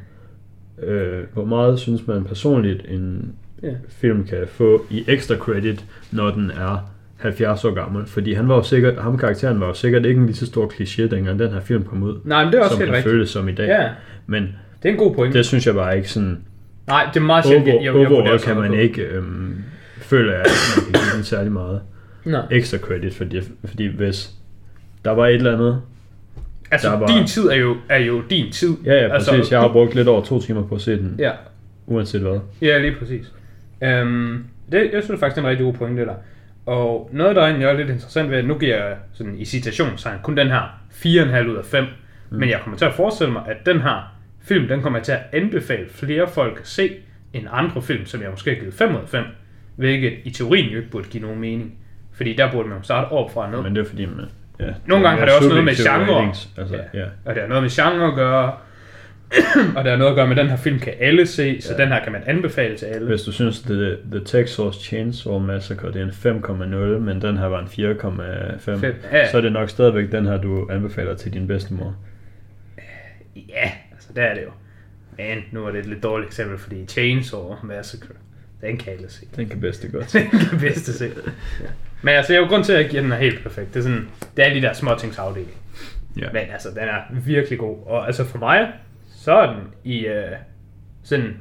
øh, 0.83 1.23
hvor 1.33 1.45
meget 1.45 1.79
synes 1.79 2.07
man 2.07 2.23
personligt, 2.23 2.85
en 2.89 3.33
Ja. 3.63 3.69
film 3.89 4.23
kan 4.27 4.37
få 4.47 4.85
i 4.89 5.03
ekstra 5.07 5.35
credit, 5.35 5.85
når 6.11 6.29
den 6.31 6.51
er 6.51 6.91
70 7.17 7.65
år 7.65 7.73
gammel? 7.73 8.05
Fordi 8.05 8.33
han 8.33 8.47
var 8.49 8.55
jo 8.55 8.63
sikkert, 8.63 8.97
ham 8.99 9.17
karakteren 9.17 9.59
var 9.59 9.67
jo 9.67 9.73
sikkert 9.73 10.05
ikke 10.05 10.19
en 10.19 10.25
lige 10.25 10.35
så 10.35 10.45
stor 10.45 10.67
kliché, 10.73 11.01
dengang 11.01 11.39
den 11.39 11.51
her 11.51 11.59
film 11.59 11.83
kom 11.83 12.03
ud, 12.03 12.19
Nej, 12.23 12.43
men 12.43 12.53
det 12.53 12.59
er 12.59 12.63
også 12.63 12.73
som 12.75 12.79
helt 12.81 12.91
rigtigt. 12.91 13.11
føles 13.11 13.29
som 13.29 13.49
i 13.49 13.51
dag. 13.51 13.67
Ja, 13.67 13.89
Men 14.27 14.41
det 14.83 14.89
er 14.89 14.93
en 14.93 14.97
god 14.99 15.15
point. 15.15 15.33
det 15.33 15.45
synes 15.45 15.67
jeg 15.67 15.75
bare 15.75 15.97
ikke 15.97 16.09
sådan, 16.09 16.37
Nej, 16.87 17.09
det 17.13 17.19
er 17.19 17.23
meget 17.23 17.45
sjældent, 17.45 17.67
over, 17.69 17.83
jeg, 17.83 17.93
jeg, 17.93 18.01
jeg 18.01 18.11
overall 18.11 18.39
sådan 18.39 18.53
kan 18.55 18.61
man 18.61 18.71
noget 18.71 18.83
ikke 18.83 19.01
øhm, 19.01 19.63
føle, 19.97 20.33
at 20.35 20.47
man 20.77 20.83
kan 20.93 21.01
give 21.01 21.15
den 21.17 21.23
særlig 21.23 21.51
meget 21.51 21.81
på. 22.23 22.29
Nej. 22.29 22.41
ekstra 22.51 22.77
credit, 22.77 23.13
fordi, 23.15 23.41
fordi 23.65 23.87
hvis 23.87 24.31
der 25.05 25.11
var 25.11 25.27
et 25.27 25.35
eller 25.35 25.53
andet, 25.53 25.81
Altså, 26.71 26.89
Der 26.89 26.99
var- 26.99 27.07
din 27.07 27.27
tid 27.27 27.45
er 27.47 27.55
jo, 27.55 27.75
er 27.89 27.97
jo 27.99 28.21
din 28.29 28.51
tid. 28.51 28.77
ja 28.85 28.93
ja, 29.03 29.07
præcis, 29.09 29.29
altså, 29.33 29.55
jeg 29.55 29.61
har 29.61 29.71
brugt 29.71 29.95
lidt 29.95 30.07
over 30.07 30.23
to 30.23 30.41
timer 30.41 30.63
på 30.67 30.75
at 30.75 30.81
se 30.81 30.97
den, 30.97 31.15
Ja, 31.19 31.31
uanset 31.87 32.21
hvad. 32.21 32.39
ja 32.61 32.77
lige 32.77 32.95
præcis. 32.99 33.25
Um, 34.01 34.45
det, 34.71 34.89
jeg 34.93 35.03
synes 35.03 35.19
faktisk, 35.19 35.35
det 35.35 35.41
er 35.41 35.45
en 35.45 35.49
rigtig 35.51 35.65
god 35.65 35.73
pointe 35.73 36.01
der. 36.05 36.13
Og 36.65 37.09
noget, 37.13 37.35
der 37.35 37.41
egentlig 37.41 37.65
er 37.65 37.73
lidt 37.73 37.89
interessant 37.89 38.31
ved, 38.31 38.37
at 38.37 38.45
nu 38.45 38.57
giver 38.57 38.75
jeg 38.85 38.95
sådan 39.13 39.35
i 39.37 39.45
citationstegn 39.45 40.17
kun 40.23 40.37
den 40.37 40.47
her 40.47 40.79
4,5 40.91 41.49
ud 41.49 41.55
af 41.55 41.65
5. 41.65 41.83
Mm. 41.83 42.37
Men 42.37 42.49
jeg 42.49 42.59
kommer 42.63 42.77
til 42.77 42.85
at 42.85 42.93
forestille 42.93 43.33
mig, 43.33 43.41
at 43.47 43.65
den 43.65 43.81
her 43.81 44.14
film, 44.47 44.67
den 44.67 44.81
kommer 44.81 44.99
til 44.99 45.11
at 45.11 45.19
anbefale 45.33 45.85
flere 45.89 46.27
folk 46.27 46.57
at 46.61 46.67
se 46.67 46.89
end 47.33 47.47
andre 47.51 47.81
film, 47.81 48.05
som 48.05 48.21
jeg 48.21 48.29
måske 48.31 48.49
har 48.49 48.59
givet 48.59 48.73
5 48.73 48.95
ud 48.95 49.01
af 49.01 49.09
5. 49.09 49.23
Hvilket 49.75 50.13
i 50.23 50.29
teorien 50.29 50.69
jo 50.69 50.77
ikke 50.77 50.89
burde 50.91 51.07
give 51.09 51.23
nogen 51.23 51.39
mening. 51.39 51.73
Fordi 52.13 52.33
der 52.33 52.51
burde 52.51 52.69
man 52.69 52.77
jo 52.77 52.83
starte 52.83 53.11
op 53.11 53.33
fra 53.33 53.51
ned. 53.51 53.61
Men 53.61 53.75
det 53.75 53.81
er 53.85 53.89
fordi, 53.89 54.05
man, 54.05 54.25
ja, 54.59 54.65
Nogle 54.85 55.07
gange 55.07 55.19
har 55.19 55.25
det 55.25 55.35
også 55.35 55.49
noget 55.49 55.63
med 55.63 55.75
genre. 55.75 56.15
ratings, 56.15 56.49
Altså, 56.57 56.75
ja. 56.75 56.99
ja. 56.99 57.05
Og 57.25 57.33
det 57.35 57.41
har 57.41 57.47
noget 57.49 57.63
med 57.63 57.69
genre 57.69 58.07
at 58.07 58.15
gøre. 58.15 58.53
og 59.75 59.83
det 59.83 59.91
har 59.91 59.95
noget 59.97 60.11
at 60.11 60.15
gøre 60.15 60.27
med, 60.27 60.37
at 60.37 60.41
den 60.43 60.49
her 60.49 60.57
film 60.57 60.79
kan 60.79 60.93
alle 60.99 61.25
se, 61.25 61.61
så 61.61 61.73
Ja. 61.77 61.83
den 61.83 61.91
her 61.93 62.03
kan 62.03 62.11
man 62.11 62.21
anbefale 62.25 62.77
til 62.77 62.85
alle. 62.85 63.07
Hvis 63.07 63.21
du 63.21 63.31
synes, 63.31 63.61
The, 63.61 63.97
The 64.11 64.23
Texas 64.25 64.75
Chainsaw 64.75 65.39
Massacre 65.39 65.87
det 65.91 65.95
er 65.95 66.05
en 66.05 66.09
5,0, 66.43 66.75
men 66.99 67.21
den 67.21 67.37
her 67.37 67.45
var 67.45 67.59
en 67.59 67.67
4,5, 67.67 68.59
Fem. 68.59 68.95
Ja. 69.11 69.31
så 69.31 69.37
er 69.37 69.41
det 69.41 69.51
nok 69.51 69.69
stadigvæk 69.69 70.11
den 70.11 70.25
her, 70.25 70.37
du 70.41 70.67
anbefaler 70.71 71.15
til 71.15 71.33
din 71.33 71.47
bedstemor. 71.47 71.95
Ja, 73.35 73.71
det 74.15 74.23
er 74.23 74.33
det 74.33 74.43
jo. 74.43 74.49
Men 75.17 75.37
nu 75.51 75.65
er 75.65 75.71
det 75.71 75.79
et 75.79 75.85
lidt 75.85 76.03
dårligt 76.03 76.27
eksempel, 76.27 76.57
fordi 76.57 76.85
Chainsaw 76.85 77.55
Massacre, 77.63 78.13
den 78.61 78.77
kan 78.77 78.93
alle 78.93 79.09
se. 79.09 79.25
Den 79.35 79.49
kan 79.49 79.59
bedste 79.59 79.87
godt. 79.91 80.13
Den 80.13 80.29
kan 80.29 80.59
bedste 80.59 80.93
se. 80.93 81.05
Ja. 81.05 81.67
Men 82.01 82.13
altså, 82.13 82.33
jeg 82.33 82.39
er 82.39 82.43
jo 82.43 82.49
grund 82.49 82.63
til, 82.63 82.73
at 82.73 82.81
jeg 82.81 82.89
giver 82.89 83.01
den 83.03 83.11
er 83.11 83.15
helt 83.17 83.43
perfekt. 83.43 83.73
Det 83.73 83.79
er 83.79 83.83
sådan, 83.83 84.07
det 84.37 84.47
er 84.47 84.53
de 84.53 84.61
der 84.61 84.73
små 84.73 84.95
tings 84.99 85.17
afdeling. 85.17 85.57
Ja. 86.19 86.27
Men 86.33 86.41
altså, 86.53 86.69
den 86.69 86.77
er 86.77 87.01
virkelig 87.25 87.59
god. 87.59 87.77
Og 87.85 88.07
altså 88.07 88.23
for 88.23 88.37
mig, 88.37 88.73
så 89.15 89.31
er 89.33 89.53
den 89.53 89.63
i 89.83 90.07
uh, 90.07 90.13
sådan 91.03 91.37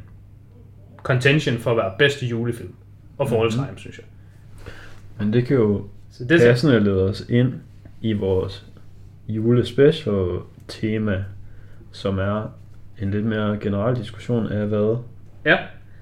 contention 1.03 1.59
for 1.59 1.71
at 1.71 1.77
være 1.77 1.93
bedste 1.99 2.27
julefilm. 2.27 2.75
Og 3.19 3.29
for 3.29 3.43
all 3.43 3.57
Mhm. 3.57 3.65
time, 3.67 3.79
synes 3.79 3.99
jeg. 3.99 4.07
Men 5.19 5.33
det 5.33 5.47
kan 5.47 5.57
jo 5.57 5.89
Så 6.11 6.25
det 6.25 6.41
passende 6.41 6.81
lede 6.81 7.09
os 7.11 7.27
ind 7.29 7.53
i 8.01 8.13
vores 8.13 8.67
julespecial 9.29 10.39
tema, 10.69 11.25
som 11.93 12.19
er 12.19 12.55
en 13.03 13.11
lidt 13.11 13.25
mere 13.25 13.59
generel 13.61 13.97
diskussion 13.97 14.47
af, 14.47 14.67
hvad 14.67 14.97
ja, 15.45 15.57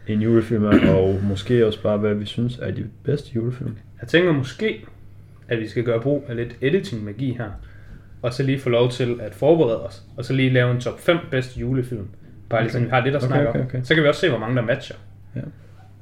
en 0.07 0.22
julefilm 0.22 0.64
er, 0.64 0.92
og 0.94 1.20
måske 1.22 1.66
også 1.66 1.83
bare, 1.83 1.98
hvad 1.98 2.14
vi 2.14 2.24
synes 2.24 2.59
er 2.59 2.70
de 2.70 2.85
bedste 3.05 3.31
julefilm. 3.35 3.76
jeg 4.00 4.09
tænker 4.09 4.33
måske, 4.33 4.85
at 5.48 5.59
vi 5.61 5.68
skal 5.68 5.85
gøre 5.85 6.00
brug 6.00 6.24
af 6.28 6.37
lidt 6.37 6.57
editing-magi 6.61 7.33
her. 7.38 7.50
Og 8.22 8.33
så 8.33 8.42
lige 8.42 8.59
få 8.59 8.68
lov 8.70 8.90
til 8.90 9.20
at 9.20 9.35
forberede 9.35 9.83
os. 9.87 10.02
Og 10.16 10.24
så 10.24 10.33
lige 10.33 10.50
lave 10.50 10.70
en 10.74 10.81
top 10.81 11.00
5 11.00 11.16
bedste 11.31 11.61
julefilm. 11.61 12.09
Bare 12.48 12.62
lige 12.62 12.72
sådan, 12.72 12.87
vi 12.87 12.90
har 12.90 13.05
lidt 13.05 13.14
at 13.16 13.22
Okay, 13.22 13.26
snakke 13.33 13.48
okay, 13.48 13.61
om. 13.61 13.66
okay. 13.66 13.81
Så 13.83 13.94
kan 13.94 14.02
vi 14.02 14.09
også 14.09 14.20
se, 14.20 14.28
hvor 14.28 14.38
mange 14.38 14.57
der 14.57 14.62
matcher. 14.62 14.96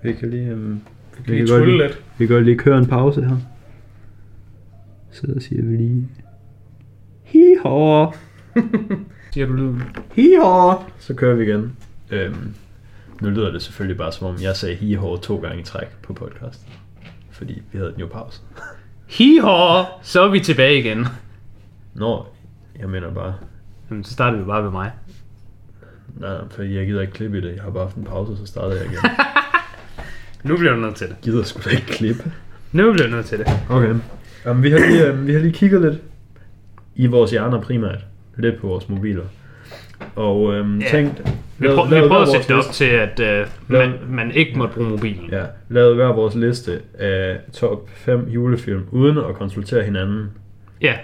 Vi 0.03 0.13
kan 0.13 0.31
lige, 0.31 0.53
um, 0.55 0.81
Vi 1.19 1.23
kan 1.25 1.35
lige 1.35 1.47
trylle 1.47 1.79
lidt. 1.87 2.03
vi 2.19 2.27
kan 2.27 2.35
godt 2.37 2.45
lige 2.45 2.59
køre 2.59 2.79
en 2.79 2.87
pause 2.87 3.23
her. 3.25 3.37
Så 5.11 5.27
siger 5.39 5.63
vi 5.63 5.77
lige... 5.77 6.09
Hi-hå! 7.33 8.13
Siger 9.33 9.47
du 9.47 9.53
lyden? 9.53 9.83
Hi-hå! 10.13 10.85
Så 10.99 11.15
kører 11.15 11.35
vi 11.35 11.45
igen. 11.45 11.77
Øhm, 12.11 12.55
nu 13.21 13.31
lyder 13.31 13.53
det 13.53 13.63
selvfølgelig 13.63 13.99
bare 13.99 14.13
som 14.13 14.27
om, 14.27 14.37
jeg 14.43 14.57
sagde 14.57 14.75
hi-hå 14.75 15.17
to 15.17 15.37
gange 15.37 15.61
i 15.61 15.65
træk 15.65 15.87
på 16.03 16.13
podcast. 16.13 16.67
Fordi 17.31 17.63
vi 17.73 17.79
havde 17.79 17.93
den 17.93 18.01
jo 18.01 18.07
pause. 18.07 18.41
Hi-hå! 19.07 19.85
Så 20.03 20.23
er 20.23 20.29
vi 20.29 20.41
tilbage 20.41 20.79
igen. 20.79 21.07
Nå, 21.95 22.27
jeg 22.79 22.89
mener 22.89 23.15
bare... 23.15 23.35
Jamen, 23.91 24.05
så 24.05 24.13
starter 24.13 24.39
vi 24.39 24.45
bare 24.45 24.65
ved 24.65 24.71
mig. 24.71 24.93
Nej, 26.17 26.39
fordi 26.51 26.77
jeg 26.77 26.87
gider 26.87 27.01
ikke 27.01 27.13
klippe 27.13 27.39
i 27.39 27.41
det. 27.41 27.55
Jeg 27.55 27.63
har 27.63 27.71
bare 27.71 27.85
haft 27.85 27.97
en 27.97 28.05
pause, 28.05 28.37
så 28.37 28.47
starter 28.47 28.77
jeg 28.77 28.85
igen. 28.87 28.99
Nu 30.51 30.57
bliver 30.57 30.73
du 30.73 30.81
nødt 30.81 30.95
til 30.95 31.07
det. 31.07 31.15
Jeg 31.15 31.23
gider 31.23 31.43
sgu 31.43 31.61
da 31.65 31.71
ikke 31.71 31.87
klippe. 31.87 32.33
Nu 32.73 32.93
bliver 32.93 33.07
du 33.07 33.15
nødt 33.15 33.27
til 33.27 33.39
det. 33.39 33.47
Okay. 33.69 33.95
Um, 34.51 34.63
vi, 34.63 34.71
har 34.71 34.79
lige, 34.79 35.13
um, 35.13 35.27
vi 35.27 35.33
har 35.33 35.41
lige 35.41 35.53
kigget 35.53 35.81
lidt 35.81 36.03
i 36.95 37.07
vores 37.07 37.31
hjerner 37.31 37.61
primært. 37.61 38.05
Lidt 38.41 38.61
på 38.61 38.67
vores 38.67 38.89
mobiler. 38.89 39.25
Og 40.17 40.43
um, 40.43 40.79
Ja. 40.79 40.87
tænkt, 40.91 41.23
Vi, 41.59 41.67
Lad- 41.67 41.75
prøv, 41.77 41.91
vi 41.91 41.95
lad 41.95 42.09
prøvede 42.09 42.23
at 42.23 42.29
sætte 42.29 42.49
det 42.49 42.57
op 42.57 42.73
til, 42.73 42.85
at 42.85 43.21
øh, 43.21 43.47
Lad- 43.69 43.89
man, 43.89 43.93
man 44.09 44.31
ikke 44.31 44.59
måtte 44.59 44.75
bruge 44.75 44.89
mobilen. 44.91 45.29
Ja, 45.33 45.43
lavede 45.69 45.95
hver 45.95 46.07
vores 46.07 46.35
liste 46.35 46.81
af 46.99 47.39
top 47.53 47.89
5 47.95 48.29
julefilm, 48.29 48.83
uden 48.91 49.19
at 49.19 49.35
konsultere 49.35 49.85
hinanden. 49.85 50.31
Ja, 50.81 50.95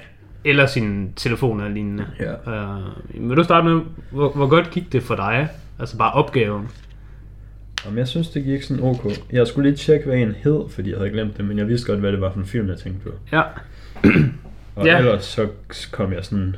eller 0.45 0.67
sin 0.67 1.13
telefon 1.17 1.61
eller 1.61 1.75
lignende. 1.75 2.05
Ja. 2.21 2.53
Øh, 2.53 3.29
vil 3.29 3.37
du 3.37 3.45
starte 3.45 3.69
med, 3.69 3.81
hvor, 4.11 4.29
hvor 4.33 4.47
godt 4.47 4.71
gik 4.71 4.93
det 4.93 5.03
for 5.03 5.15
dig? 5.17 5.49
Altså 5.79 5.99
bare 5.99 6.13
opgaven. 6.13 6.69
Jamen, 7.85 7.99
jeg 7.99 8.09
synes, 8.09 8.29
det 8.29 8.45
gik 8.45 8.63
sådan 8.63 8.83
ok. 8.83 9.07
Jeg 9.33 9.47
skulle 9.47 9.69
lige 9.71 9.77
tjekke, 9.79 10.07
hvad 10.07 10.17
en 10.19 10.35
hed, 10.45 10.61
fordi 10.69 10.91
jeg 10.91 10.99
havde 10.99 11.11
glemt 11.11 11.37
det, 11.37 11.45
men 11.45 11.59
jeg 11.59 11.69
vidste 11.69 11.87
godt, 11.87 12.01
hvad 12.01 12.13
det 12.13 12.21
var 12.21 12.31
for 12.33 12.39
en 12.39 12.47
film, 12.47 12.69
jeg 12.69 12.79
tænkte 12.79 13.01
på. 13.11 13.15
Ja. 13.33 13.43
Og 14.77 14.87
ja. 14.87 14.99
ellers 14.99 15.25
så 15.25 15.49
kom 15.93 16.13
jeg 16.13 16.25
sådan, 16.25 16.57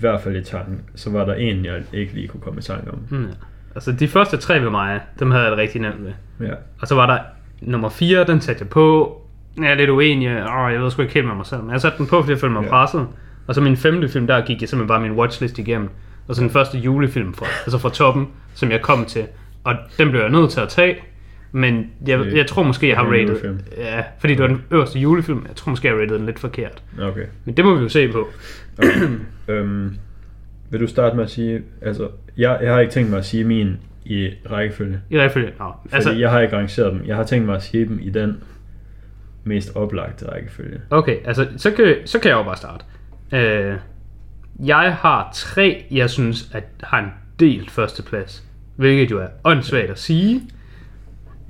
i 0.00 0.06
hvert 0.06 0.20
fald 0.20 0.36
i 0.36 0.42
tanken, 0.44 0.80
så 0.94 1.10
var 1.10 1.24
der 1.24 1.34
en, 1.34 1.64
jeg 1.64 1.82
ikke 1.92 2.14
lige 2.14 2.28
kunne 2.28 2.40
komme 2.40 2.58
i 2.58 2.62
tanke 2.62 2.90
om. 2.90 2.98
Hmm. 3.10 3.26
Altså 3.74 3.92
de 3.92 4.08
første 4.08 4.36
tre 4.36 4.62
ved 4.62 4.70
mig, 4.70 5.00
dem 5.18 5.30
havde 5.30 5.42
jeg 5.42 5.50
det 5.50 5.58
rigtig 5.58 5.80
nemt 5.80 6.00
med. 6.02 6.12
Ja, 6.48 6.54
Og 6.80 6.88
så 6.88 6.94
var 6.94 7.06
der 7.06 7.18
nummer 7.60 7.88
4, 7.88 8.24
den 8.24 8.40
satte 8.40 8.60
jeg 8.62 8.68
på. 8.68 9.16
Jeg 9.58 9.70
er 9.70 9.74
lidt 9.74 9.90
uenig. 9.90 10.28
Åh, 10.28 10.72
jeg 10.72 10.82
ved 10.82 10.90
sgu 10.90 11.02
ikke 11.02 11.14
helt 11.14 11.26
med 11.26 11.34
mig 11.34 11.46
selv. 11.46 11.62
Men 11.62 11.70
jeg 11.70 11.80
satte 11.80 11.98
den 11.98 12.06
på, 12.06 12.20
fordi 12.22 12.30
jeg 12.32 12.38
følte 12.40 12.52
mig 12.52 12.62
Ja. 12.64 12.68
presset. 12.70 13.06
Og 13.46 13.54
så 13.54 13.60
min 13.60 13.76
femte 13.76 14.08
film, 14.08 14.26
der 14.26 14.40
gik 14.40 14.60
jeg 14.60 14.68
simpelthen 14.68 14.88
bare 14.88 15.00
min 15.00 15.12
watchlist 15.18 15.58
igennem. 15.58 15.88
Og 16.28 16.34
så 16.34 16.42
den 16.42 16.50
første 16.50 16.78
julefilm 16.78 17.34
fra, 17.34 17.46
altså 17.64 17.78
fra 17.78 17.90
toppen, 17.90 18.28
som 18.54 18.70
jeg 18.70 18.82
kom 18.82 19.04
til. 19.04 19.26
Og 19.64 19.74
den 19.98 20.10
blev 20.10 20.20
jeg 20.20 20.30
nødt 20.30 20.50
til 20.50 20.60
at 20.60 20.68
tage. 20.68 20.96
Men 21.52 21.90
jeg, 22.06 22.18
Fordi 22.18 22.36
jeg 22.36 22.46
tror 22.46 22.62
måske, 22.62 22.88
jeg 22.88 22.96
har 22.96 23.04
rated... 23.04 23.20
julefilm. 23.20 23.60
Ja, 23.76 24.04
fordi 24.18 24.34
det 24.34 24.42
var 24.42 24.48
den 24.48 24.62
øverste 24.70 24.98
julefilm. 24.98 25.44
Jeg 25.48 25.56
tror 25.56 25.70
måske, 25.70 25.88
jeg 25.88 25.96
rated 25.96 26.18
den 26.18 26.26
lidt 26.26 26.38
forkert. 26.38 26.82
okay. 27.00 27.24
Men 27.44 27.56
det 27.56 27.64
må 27.64 27.74
vi 27.74 27.82
jo 27.82 27.88
se 27.88 28.08
på. 28.08 28.28
okay. 28.78 29.08
øhm, 29.48 29.96
vil 30.70 30.80
du 30.80 30.86
starte 30.86 31.16
med 31.16 31.24
at 31.24 31.30
sige, 31.30 31.62
altså, 31.82 32.08
jeg, 32.36 32.58
jeg 32.62 32.72
har 32.72 32.80
ikke 32.80 32.92
tænkt 32.92 33.10
mig 33.10 33.18
at 33.18 33.24
sige 33.24 33.44
min 33.44 33.76
i 34.04 34.30
rækkefølge. 34.50 35.00
I 35.10 35.18
rækkefølge. 35.18 35.52
Nå, 35.58 35.72
Fordi 35.82 35.94
altså, 35.94 36.12
jeg 36.12 36.30
har 36.30 36.40
ikke 36.40 36.56
rangeret 36.56 36.92
dem. 36.92 37.02
Jeg 37.06 37.16
har 37.16 37.24
tænkt 37.24 37.46
mig 37.46 37.56
at 37.56 37.62
sige 37.62 37.84
dem 37.84 37.98
i 38.02 38.10
den 38.10 38.42
mest 39.44 39.76
oplagte 39.76 40.32
rækkefølge. 40.32 40.80
Okay, 40.90 41.16
altså, 41.24 41.46
så 41.56 41.70
kan, 41.70 41.96
så 42.04 42.18
kan 42.18 42.30
jeg 42.30 42.36
jo 42.36 42.42
bare 42.42 42.56
starte. 42.56 42.84
Øh, 43.32 43.76
jeg 44.66 44.96
har 45.00 45.30
tre, 45.34 45.84
jeg 45.90 46.10
synes, 46.10 46.50
at 46.52 46.64
har 46.82 46.98
en 46.98 47.10
delt 47.40 47.70
førsteplads. 47.70 48.44
Hvilket 48.76 49.10
jo 49.10 49.20
er 49.20 49.26
åndssvagt 49.44 49.90
at 49.90 49.98
sige. 49.98 50.42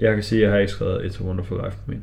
Jeg 0.00 0.14
kan 0.14 0.22
sige, 0.22 0.38
at 0.38 0.42
jeg 0.44 0.52
har 0.52 0.58
ikke 0.58 0.72
skrevet 0.72 1.00
It's 1.00 1.22
a 1.24 1.26
Wonderful 1.26 1.60
Life 1.64 1.76
på 1.76 1.82
min. 1.86 2.02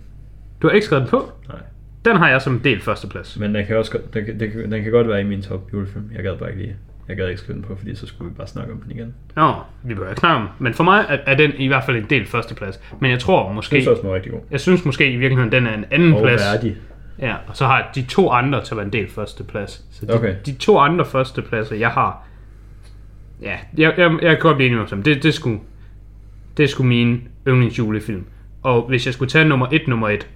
Du 0.62 0.68
har 0.68 0.74
ikke 0.74 0.86
skrevet 0.86 1.02
den 1.02 1.10
på. 1.10 1.32
Nej. 1.48 1.58
Den 2.06 2.16
har 2.16 2.30
jeg 2.30 2.42
som 2.42 2.60
delt 2.60 2.84
førsteplads. 2.84 3.40
Men 3.40 3.56
den 3.56 3.66
kan 3.66 3.78
også 3.78 3.98
den, 4.14 4.26
kan- 4.26 4.40
den, 4.40 4.52
kan- 4.52 4.72
den 4.72 4.84
kan 4.84 4.92
godt 4.92 5.08
være 5.08 5.22
i 5.22 5.24
min 5.24 5.42
top 5.42 5.74
julefilm. 5.74 6.10
Jeg 6.16 6.24
gad 6.24 6.38
bare 6.38 6.50
ikke 6.50 6.62
lige. 6.62 6.76
Jeg 7.08 7.18
gad 7.18 7.28
ikke 7.28 7.42
skrive 7.42 7.56
den 7.56 7.64
på, 7.64 7.76
fordi 7.76 7.96
så 7.96 8.08
skulle 8.08 8.30
vi 8.32 8.36
bare 8.38 8.48
snakke 8.48 8.74
om 8.74 8.82
den 8.82 8.92
igen. 8.92 9.14
Nå, 9.36 9.54
vi 9.84 9.94
behøver 9.94 10.10
ikke 10.10 10.20
snakke 10.20 10.42
om. 10.44 10.50
Men 10.60 10.74
for 10.74 10.84
mig 10.84 11.06
er, 11.10 11.18
er 11.26 11.36
den 11.38 11.52
i 11.58 11.68
hvert 11.68 11.84
fald 11.84 11.98
en 11.98 12.06
delt 12.10 12.28
førsteplads. 12.30 12.80
Men 13.02 13.12
jeg 13.12 13.20
tror 13.20 13.46
Det 13.46 13.56
måske... 13.56 13.70
synes 13.70 13.84
jeg 13.86 13.92
også 13.92 14.02
den 14.02 14.10
var 14.10 14.16
rigtig 14.16 14.32
god. 14.32 14.42
Jeg 14.52 14.60
synes 14.60 14.86
måske 14.86 15.12
i 15.12 15.16
virkeligheden, 15.18 15.52
den 15.52 15.68
er 15.68 15.74
en 15.78 15.86
anden 15.92 16.14
Og 16.14 16.22
plads. 16.22 16.42
værdig. 16.42 16.76
Ja, 17.20 17.36
og 17.48 17.58
så 17.58 17.66
har 17.66 17.92
de 17.96 18.02
to 18.02 18.30
andre 18.30 18.64
til 18.64 18.74
at 18.74 18.78
være 18.78 18.86
en 18.86 18.94
del 18.94 19.10
førsteplads. 19.10 19.86
Så 19.92 20.06
de, 20.06 20.14
Okay. 20.14 20.36
de 20.46 20.54
to 20.54 20.78
andre 20.80 21.06
førstepladser, 21.06 21.76
jeg 21.76 21.90
har... 21.90 22.28
Ja, 23.42 23.56
jeg, 23.78 23.94
jeg, 23.98 24.12
jeg 24.22 24.30
kan 24.32 24.40
godt 24.40 24.56
blive 24.58 24.68
enig 24.68 24.80
med 24.80 24.88
dem. 24.88 25.04
Det, 25.04 25.24
det, 25.24 25.34
skulle, 25.34 25.60
det 26.58 26.70
skulle 26.70 26.88
min 26.88 27.28
yndlingsjulefilm. 27.48 28.26
Og 28.64 28.82
hvis 28.88 29.06
jeg 29.06 29.14
skulle 29.14 29.30
tage 29.30 29.46
nummer 29.46 29.68
et, 29.72 29.88
nummer 29.88 30.10
et, 30.10 30.28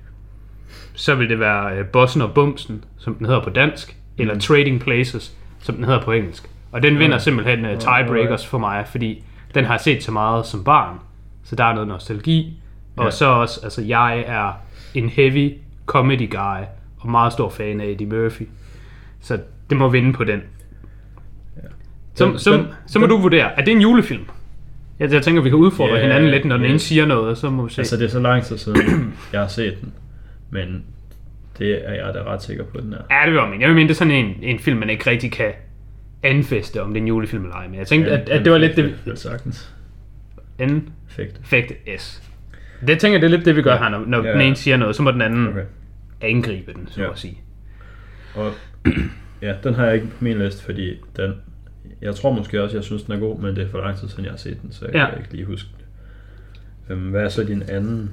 så 0.94 1.16
ville 1.16 1.30
det 1.30 1.40
være 1.40 1.80
uh, 1.80 1.86
Bossen 1.86 2.22
og 2.22 2.34
Bumsen, 2.34 2.84
som 2.98 3.16
den 3.16 3.26
hedder 3.26 3.44
på 3.44 3.50
dansk, 3.50 3.98
eller 4.18 4.40
Trading 4.40 4.80
Places, 4.82 5.38
som 5.60 5.76
den 5.76 5.84
hedder 5.84 6.02
på 6.02 6.12
engelsk. 6.12 6.50
Og 6.72 6.84
den 6.84 7.00
vinder 7.00 7.16
Okay. 7.18 7.24
simpelthen 7.24 7.66
uh, 7.66 7.72
tiebreakers 7.72 8.48
for 8.48 8.58
mig, 8.58 8.88
fordi 8.88 9.24
den 9.56 9.66
har 9.66 9.74
jeg 9.74 9.82
set 9.82 10.04
så 10.04 10.12
meget 10.12 10.46
som 10.46 10.64
barn, 10.64 10.98
så 11.44 11.56
der 11.56 11.64
er 11.64 11.74
noget 11.74 11.88
nostalgi. 11.88 12.58
Og 12.98 13.06
Ja. 13.06 13.12
så 13.12 13.26
også, 13.26 13.60
altså 13.64 13.82
jeg 13.82 14.20
er 14.28 14.52
en 14.94 15.10
heavy 15.10 15.54
comedy 15.86 16.30
guy, 16.32 16.64
og 17.00 17.10
meget 17.10 17.34
stor 17.34 17.50
fan 17.50 17.82
af 17.82 17.86
Eddie 17.86 18.08
Murphy. 18.08 18.44
Så 19.22 19.40
det 19.70 19.78
må 19.78 19.90
vinde 19.90 20.14
på 20.14 20.24
den. 20.24 20.40
Ja. 21.58 21.62
Så, 22.16 22.38
så, 22.38 22.52
den- 22.54 22.68
så 22.88 23.00
må 23.00 23.06
du 23.06 23.18
vurdere, 23.18 23.60
er 23.60 23.64
det 23.66 23.72
en 23.72 23.82
julefilm? 23.82 24.24
Jeg, 25.00 25.12
jeg 25.14 25.22
tænker, 25.24 25.42
vi 25.42 25.50
kan 25.50 25.58
udfordre 25.58 25.96
Ja, 25.96 26.02
hinanden 26.02 26.30
lidt, 26.32 26.46
når 26.46 26.56
den 26.58 26.66
ja. 26.66 26.70
ene 26.70 26.80
siger 26.80 27.06
noget, 27.06 27.38
så 27.38 27.50
må 27.50 27.64
vi 27.64 27.74
se. 27.74 27.82
Altså, 27.82 27.98
det 27.98 28.06
er 28.06 28.10
så 28.10 28.20
lang 28.20 28.44
tid 28.44 28.58
siden, 28.58 29.14
jeg 29.34 29.42
har 29.42 29.48
set 29.48 29.78
den. 29.82 29.94
Men 30.50 30.84
det 31.58 31.90
er 31.90 31.94
jeg 32.06 32.14
da 32.14 32.24
ret 32.24 32.44
sikker 32.44 32.64
på, 32.64 32.80
den 32.82 32.94
er. 32.94 32.98
Ja, 33.12 33.26
det 33.26 33.34
vil 33.34 33.40
jeg 33.40 33.50
mene. 33.50 33.62
Jeg 33.62 33.68
vil 33.70 33.76
mene, 33.76 33.88
det 33.88 33.94
er 33.94 33.98
sådan 33.98 34.14
en, 34.14 34.36
en 34.42 34.60
film, 34.60 34.78
man 34.80 34.90
ikke 34.90 35.10
rigtig 35.10 35.32
kan 35.32 35.52
anfeste, 36.24 36.82
om 36.82 36.90
det 36.90 36.98
er 36.98 37.02
en 37.02 37.08
julefilm 37.08 37.44
eller 37.44 37.56
ej. 37.56 37.68
Men 37.68 37.80
jeg 37.80 37.88
tænkte, 37.88 38.12
at, 38.12 38.30
at 38.30 38.44
det 38.46 38.52
var 38.52 38.58
lidt 38.58 38.76
det... 38.76 38.96
Det 39.06 39.20
sagtens. 39.20 39.74
En 40.60 40.90
Fægt. 41.08 41.40
effekt 41.44 41.74
S. 42.02 42.24
Det 42.88 43.00
tænker 43.00 43.14
jeg, 43.16 43.22
det 43.22 43.28
er 43.34 43.38
lidt 43.38 43.46
det, 43.46 43.56
vi 43.56 43.62
gør 43.62 43.78
her, 43.78 43.90
når, 43.90 44.04
når 44.08 44.24
Ja, 44.24 44.32
den 44.32 44.42
ja. 44.42 44.48
ene 44.48 44.56
siger 44.56 44.78
noget, 44.78 44.96
så 44.96 45.04
må 45.04 45.12
den 45.12 45.22
anden 45.22 45.48
Okay. 45.48 45.62
angribe 46.22 46.74
den, 46.74 46.88
så 46.88 47.02
Ja. 47.02 47.12
at 47.12 47.20
sige. 47.20 47.38
Og 48.36 48.52
ja, 49.42 49.54
den 49.64 49.74
har 49.74 49.86
jeg 49.86 49.96
ikke 49.96 50.08
på 50.08 50.24
min 50.24 50.38
liste, 50.38 50.64
fordi 50.64 50.96
den... 51.18 51.34
Jeg 52.02 52.16
tror 52.16 52.32
måske 52.34 52.64
også, 52.64 52.78
jeg 52.78 52.84
synes, 52.84 53.04
den 53.04 53.14
er 53.14 53.20
god, 53.20 53.40
men 53.40 53.56
det 53.56 53.64
er 53.64 53.70
for 53.70 53.82
lang 53.82 53.98
tid 53.98 54.08
siden, 54.10 54.24
jeg 54.24 54.32
har 54.32 54.38
set 54.38 54.62
den, 54.62 54.72
så 54.72 54.86
jeg 54.86 54.96
Ja. 54.96 55.10
kan 55.10 55.18
ikke 55.20 55.34
lige 55.34 55.46
huske 55.46 55.70
det. 55.78 55.86
Øhm, 56.94 57.02
hvad 57.10 57.22
er 57.24 57.30
så 57.30 57.44
din 57.44 57.64
anden? 57.70 58.12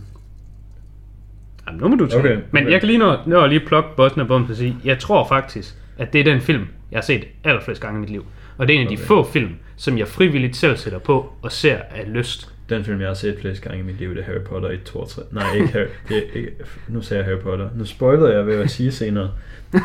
Jamen, 1.66 1.80
nu 1.80 1.88
må 1.88 1.96
du 1.96 2.06
tage. 2.06 2.20
Okay, 2.20 2.38
Men 2.50 2.62
okay. 2.64 2.72
jeg 2.72 2.80
kan 2.80 2.86
lige 2.86 2.98
nå, 2.98 3.16
nå 3.26 3.46
lige 3.46 3.60
plukke 3.66 3.88
Bossen 3.96 4.20
og 4.20 4.26
Bums 4.28 4.50
og 4.50 4.56
sige, 4.56 4.76
jeg 4.84 4.98
tror 4.98 5.28
faktisk, 5.28 5.74
at 5.98 6.12
det 6.12 6.20
er 6.20 6.24
den 6.24 6.40
film, 6.40 6.66
jeg 6.90 6.96
har 6.96 7.02
set 7.02 7.24
allerflest 7.44 7.80
gange 7.82 7.96
i 7.98 8.00
mit 8.00 8.10
liv. 8.10 8.26
Og 8.58 8.68
det 8.68 8.74
er 8.76 8.80
en 8.80 8.86
af 8.86 8.90
de 8.90 8.94
Okay. 8.96 9.04
få 9.06 9.24
film, 9.24 9.50
som 9.76 9.98
jeg 9.98 10.08
frivilligt 10.08 10.56
selv 10.56 10.76
sætter 10.76 10.98
på 10.98 11.32
og 11.42 11.52
ser 11.52 11.78
af 11.90 12.04
lyst. 12.12 12.54
Den 12.68 12.84
film, 12.84 13.00
jeg 13.00 13.08
har 13.08 13.14
set 13.14 13.36
flest 13.40 13.62
gange 13.62 13.78
i 13.78 13.82
mit 13.82 13.98
liv, 13.98 14.10
det 14.14 14.18
er 14.20 14.24
Harry 14.24 14.40
Potter 14.44 14.68
1, 14.68 14.82
2 14.82 14.98
og 14.98 15.08
3. 15.08 15.22
Nej, 15.32 15.54
ikke 15.54 15.68
Harry, 15.68 15.86
det 16.08 16.16
er 16.16 16.22
ikke, 16.34 16.50
nu 16.88 17.00
sagde 17.02 17.22
jeg 17.24 17.30
Harry 17.32 17.40
Potter. 17.42 17.68
Nu 17.76 17.84
spoilede 17.84 18.34
jeg 18.34 18.46
ved 18.46 18.54
at 18.60 18.70
sige 18.70 18.92
senere. 18.92 19.30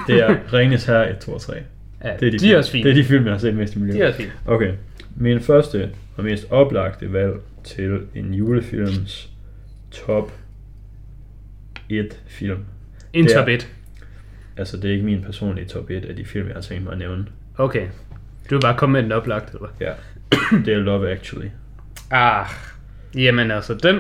Det 0.08 0.24
er 0.24 0.36
Ringens 0.54 0.86
Herre 0.86 1.10
1, 1.12 1.18
2 1.20 1.34
og 1.34 1.42
3. 1.42 1.54
Ja, 2.04 2.14
Det 2.20 2.28
er 2.28 2.32
de, 2.32 2.38
de 2.38 2.54
er 2.54 2.58
også 2.58 2.72
fine. 2.72 2.84
Det 2.84 2.92
er 2.92 2.96
de 2.96 3.04
film, 3.04 3.26
jeg 3.26 3.34
har 3.34 3.38
set 3.40 3.56
mest 3.56 3.76
i 3.76 3.80
liv. 3.80 3.94
De 3.94 4.00
er 4.02 4.08
også 4.08 4.20
fine. 4.20 4.32
Okay. 4.46 4.74
Min 5.16 5.40
første 5.40 5.90
og 6.18 6.24
mest 6.24 6.52
oplagte 6.52 7.14
valg 7.14 7.34
til 7.64 8.00
en 8.16 8.34
julefilms 8.34 9.30
top 9.92 10.32
1 11.90 12.20
film. 12.28 12.60
En 13.14 13.28
top 13.28 13.48
1. 13.48 13.70
Altså, 14.58 14.78
det 14.78 14.86
er 14.86 14.92
ikke 14.94 15.06
min 15.06 15.22
personlige 15.22 15.66
top 15.66 15.90
1 15.90 16.06
af 16.06 16.16
de 16.16 16.26
film, 16.26 16.48
jeg 16.48 16.56
har 16.56 16.62
tænkt 16.62 16.84
mig 16.84 16.94
at 16.94 17.00
nævne. 17.00 17.26
Okay. 17.58 17.88
Du 18.50 18.56
vil 18.56 18.62
bare 18.62 18.78
komme 18.78 18.94
med 18.94 19.04
den 19.04 19.12
oplagt, 19.12 19.54
eller? 19.54 19.68
Ja. 19.80 19.92
Det 20.66 20.74
er 20.74 20.78
Love 20.78 21.12
Actually. 21.12 21.50
Ah, 22.12 22.46
jamen 23.16 23.52
altså, 23.52 23.74
den 23.74 24.00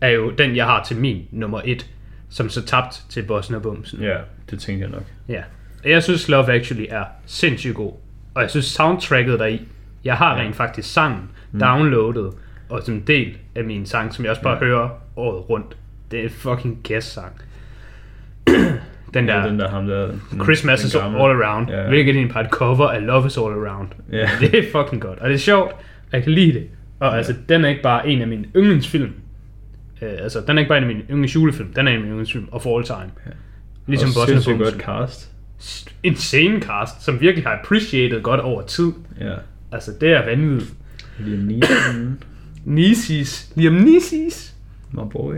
er 0.00 0.08
jo 0.08 0.30
den, 0.30 0.56
jeg 0.56 0.64
har 0.64 0.84
til 0.84 0.96
min 0.96 1.26
nummer 1.30 1.60
1, 1.64 1.90
som 2.30 2.48
så 2.48 2.66
tabt 2.66 3.02
til 3.10 3.22
Bossen 3.22 3.54
og 3.54 3.62
Bumsen. 3.62 4.02
Ja, 4.02 4.16
det 4.50 4.60
tænker 4.60 4.84
jeg 4.86 4.90
nok. 4.90 5.04
Ja. 5.28 5.42
Og 5.84 5.90
Jeg 5.90 6.02
synes 6.02 6.28
Love 6.28 6.52
Actually 6.52 6.86
er 6.90 7.04
sindssygt 7.26 7.74
god. 7.74 7.92
Og 8.34 8.42
jeg 8.42 8.50
synes 8.50 8.64
soundtracket 8.66 9.38
deri, 9.38 9.60
jeg 10.04 10.14
har 10.16 10.36
Ja. 10.38 10.42
rent 10.42 10.56
faktisk 10.56 10.92
sangen 10.92 11.30
downloadet, 11.60 12.32
og 12.68 12.82
som 12.82 12.94
en 12.94 13.00
del 13.06 13.36
af 13.54 13.64
min 13.64 13.86
sang, 13.86 14.14
som 14.14 14.24
jeg 14.24 14.30
også 14.30 14.42
bare 14.42 14.54
Ja. 14.60 14.64
hører 14.64 14.88
året 15.16 15.50
rundt. 15.50 15.76
Det 16.10 16.18
er 16.20 16.24
en 16.24 16.30
fucking 16.30 16.80
gæstsang. 16.82 17.32
den 19.14 19.26
Ja, 19.28 19.36
der, 19.36 19.46
den 19.46 19.58
der 19.58 19.68
ham 19.68 19.86
der... 19.86 20.06
Den, 20.06 20.40
Christmas 20.42 20.80
den 20.80 20.86
is 20.86 20.94
all 20.94 21.42
around, 21.42 21.70
Ja. 21.70 21.88
hvilket 21.88 22.16
er 22.16 22.20
en 22.20 22.28
par 22.28 22.40
et 22.40 22.50
cover 22.50 22.88
af 22.88 23.06
Love 23.06 23.26
is 23.26 23.36
all 23.36 23.46
around. 23.66 23.88
Ja. 24.12 24.28
Det 24.40 24.54
er 24.58 24.62
fucking 24.72 25.02
godt, 25.02 25.18
og 25.18 25.28
det 25.28 25.34
er 25.34 25.38
sjovt, 25.38 25.72
og 25.72 25.78
jeg 26.12 26.22
kan 26.22 26.32
lide 26.32 26.52
det. 26.52 26.66
Og 27.00 27.16
altså, 27.16 27.34
den 27.48 27.64
er 27.64 27.68
ikke 27.68 27.82
bare 27.82 28.08
en 28.08 28.20
af 28.22 28.28
mine 28.28 28.44
yndlingsfilm. 28.56 29.12
Uh, 30.02 30.08
altså, 30.08 30.40
den 30.46 30.58
er 30.58 30.60
ikke 30.60 30.68
bare 30.68 30.78
en 30.78 30.84
af 30.84 30.88
mine 30.88 31.02
yndlingsjulefilm, 31.10 31.72
den 31.74 31.86
er 31.86 31.90
en 31.90 31.96
af 31.96 32.00
mine 32.00 32.10
yndlingsfilm 32.10 32.48
of 32.52 32.66
all 32.66 32.84
time. 32.84 33.10
Ja. 33.26 33.30
Ligesom 33.86 34.10
og 34.16 34.22
og 34.22 34.28
sindssygt 34.28 34.58
Bumsen. 34.58 34.80
godt 34.80 34.84
cast. 35.08 35.30
Insane 36.02 36.60
cast, 36.60 37.04
som 37.04 37.20
virkelig 37.20 37.46
har 37.46 37.58
appreciated 37.58 38.22
godt 38.22 38.40
over 38.40 38.62
tid. 38.62 38.92
Ja. 39.20 39.34
Altså, 39.72 39.92
det 40.00 40.12
er 40.12 40.24
vanvittigt. 40.24 40.74
Liam 41.18 41.38
Neeson. 41.38 42.18
Nisis. 42.64 43.52
Liam 43.54 43.72
Nisis. 43.72 44.54
My 44.92 45.02
boy. 45.12 45.34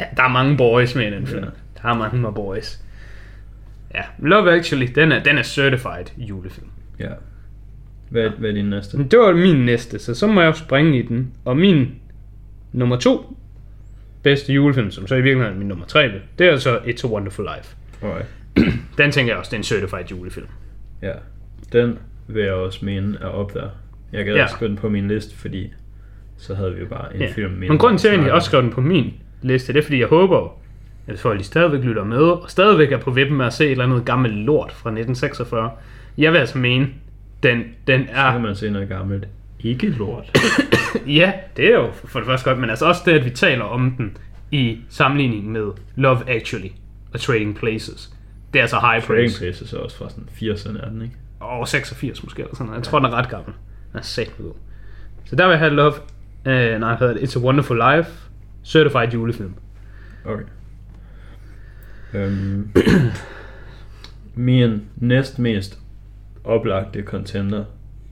Ja, 0.00 0.04
der 0.16 0.22
er 0.22 0.28
mange 0.28 0.56
boys 0.56 0.94
med 0.94 1.06
i 1.06 1.10
den 1.10 1.26
film. 1.26 1.44
Ja. 1.44 1.50
Der 1.82 1.88
er 1.88 1.94
mange 1.94 2.20
med 2.20 2.32
boys. 2.32 2.80
Ja, 3.94 4.02
Love 4.18 4.52
Actually, 4.52 4.86
den 4.94 5.12
er, 5.12 5.22
den 5.22 5.38
er 5.38 5.42
certified 5.42 6.04
julefilm. 6.18 6.66
Ja. 6.98 7.10
Hvad, 8.10 8.30
hvad 8.30 8.50
er 8.50 8.54
din 8.54 8.64
næste? 8.64 8.96
Men 8.96 9.08
det 9.08 9.18
var 9.18 9.32
min 9.32 9.56
næste, 9.64 9.98
så 9.98 10.14
så 10.14 10.26
må 10.26 10.40
jeg 10.40 10.48
jo 10.48 10.52
springe 10.52 10.98
i 10.98 11.02
den. 11.02 11.32
Og 11.44 11.56
min 11.56 11.94
nummer 12.72 12.96
to 12.96 13.36
bedste 14.22 14.52
julefilm, 14.52 14.90
som 14.90 15.06
så 15.06 15.14
i 15.14 15.20
virkeligheden 15.20 15.54
er 15.54 15.58
min 15.58 15.68
nummer 15.68 15.86
tre, 15.86 16.12
det 16.38 16.46
er 16.46 16.56
så 16.56 16.76
It's 16.76 17.06
a 17.06 17.10
Wonderful 17.10 17.48
Life. 17.56 17.76
Alright. 18.02 18.26
Den 18.98 19.10
tænker 19.12 19.32
jeg 19.32 19.38
også, 19.38 19.50
det 19.50 19.54
er 19.56 19.58
en 19.60 19.64
certified 19.64 20.04
julefilm. 20.10 20.46
Ja. 21.02 21.12
Den 21.72 21.98
vil 22.28 22.42
jeg 22.44 22.52
også 22.52 22.84
mene 22.84 23.18
er 23.20 23.26
op 23.26 23.54
der. 23.54 23.68
Jeg 24.12 24.24
gad 24.24 24.34
Ja. 24.34 24.42
også 24.42 24.54
skrive 24.54 24.68
den 24.68 24.76
på 24.76 24.88
min 24.88 25.08
liste, 25.08 25.36
fordi 25.36 25.72
så 26.36 26.54
havde 26.54 26.74
vi 26.74 26.80
jo 26.80 26.86
bare 26.86 27.14
en 27.16 27.20
Ja. 27.20 27.32
film 27.34 27.52
mere. 27.52 27.68
Men 27.68 27.78
grunden 27.78 27.98
til, 27.98 28.08
at 28.08 28.22
jeg 28.24 28.32
også 28.32 28.46
skrev 28.46 28.62
den 28.62 28.70
på 28.70 28.80
min 28.80 29.14
liste, 29.42 29.72
det 29.72 29.78
er, 29.78 29.82
fordi 29.82 29.98
jeg 30.00 30.08
håber, 30.08 30.58
at 31.06 31.18
folk 31.18 31.38
de 31.38 31.44
stadigvæk 31.44 31.80
lytter 31.80 32.04
med, 32.04 32.16
og 32.18 32.44
stadigvæk 32.50 32.92
er 32.92 32.98
på 32.98 33.10
vippen 33.10 33.36
med 33.36 33.46
at 33.46 33.52
se 33.52 33.64
et 33.64 33.70
eller 33.70 33.84
andet 33.84 34.04
gammelt 34.04 34.34
lort 34.34 34.72
fra 34.72 34.90
1946. 34.90 35.70
Jeg 36.18 36.32
vil 36.32 36.38
altså 36.38 36.58
mene, 36.58 36.88
den, 37.42 37.62
den 37.86 38.06
Så 38.06 38.12
kan 38.14 38.34
er 38.34 38.38
man 38.38 38.54
se 38.56 38.70
noget 38.70 38.88
gammelt 38.88 39.28
ikke 39.60 39.86
lort. 39.88 40.24
Ja, 41.06 41.32
det 41.56 41.64
er 41.66 41.74
jo 41.74 41.88
for 42.04 42.18
det 42.18 42.26
første 42.26 42.48
godt, 42.50 42.58
men 42.60 42.70
altså 42.70 42.86
også 42.86 43.02
det, 43.06 43.12
at 43.12 43.24
vi 43.24 43.30
taler 43.30 43.64
om 43.64 43.94
den 43.98 44.16
i 44.50 44.78
sammenligning 44.88 45.52
med 45.52 45.66
Love 45.96 46.18
Actually 46.30 46.68
og 47.14 47.20
Trading 47.20 47.56
Places. 47.56 48.15
Det 48.56 48.60
er 48.60 48.64
altså 48.64 48.78
high 48.80 49.02
praise. 49.06 49.38
Places 49.40 49.72
er 49.72 49.78
også 49.78 49.96
fra 49.96 50.08
sådan 50.10 50.28
80'erne, 50.36 50.86
er 50.86 50.90
den 50.90 51.02
ikke? 51.02 51.14
Og 51.40 51.68
86 51.68 52.22
måske, 52.24 52.42
eller 52.42 52.54
sådan 52.54 52.66
noget. 52.66 52.78
Jeg 52.78 52.84
tror, 52.84 52.98
den 52.98 53.06
er 53.06 53.10
ret 53.14 53.28
gammel. 53.28 53.52
Den 53.92 53.98
er 53.98 54.02
sat 54.02 54.32
god. 54.38 54.52
Så 55.24 55.36
der 55.36 55.44
vil 55.44 55.50
jeg 55.50 55.58
have 55.58 55.74
Love, 55.74 55.92
øh, 56.46 56.80
nej, 56.80 56.96
hvad 56.96 57.14
It's 57.16 57.38
a 57.38 57.42
Wonderful 57.42 57.76
Life, 57.96 58.10
Certified 58.64 59.08
julefilm. 59.12 59.54
Okay. 60.24 60.42
Øhm, 62.14 62.70
min 64.34 64.82
næst 64.96 65.38
mest 65.38 65.78
oplagte 66.44 67.02
contender 67.02 67.64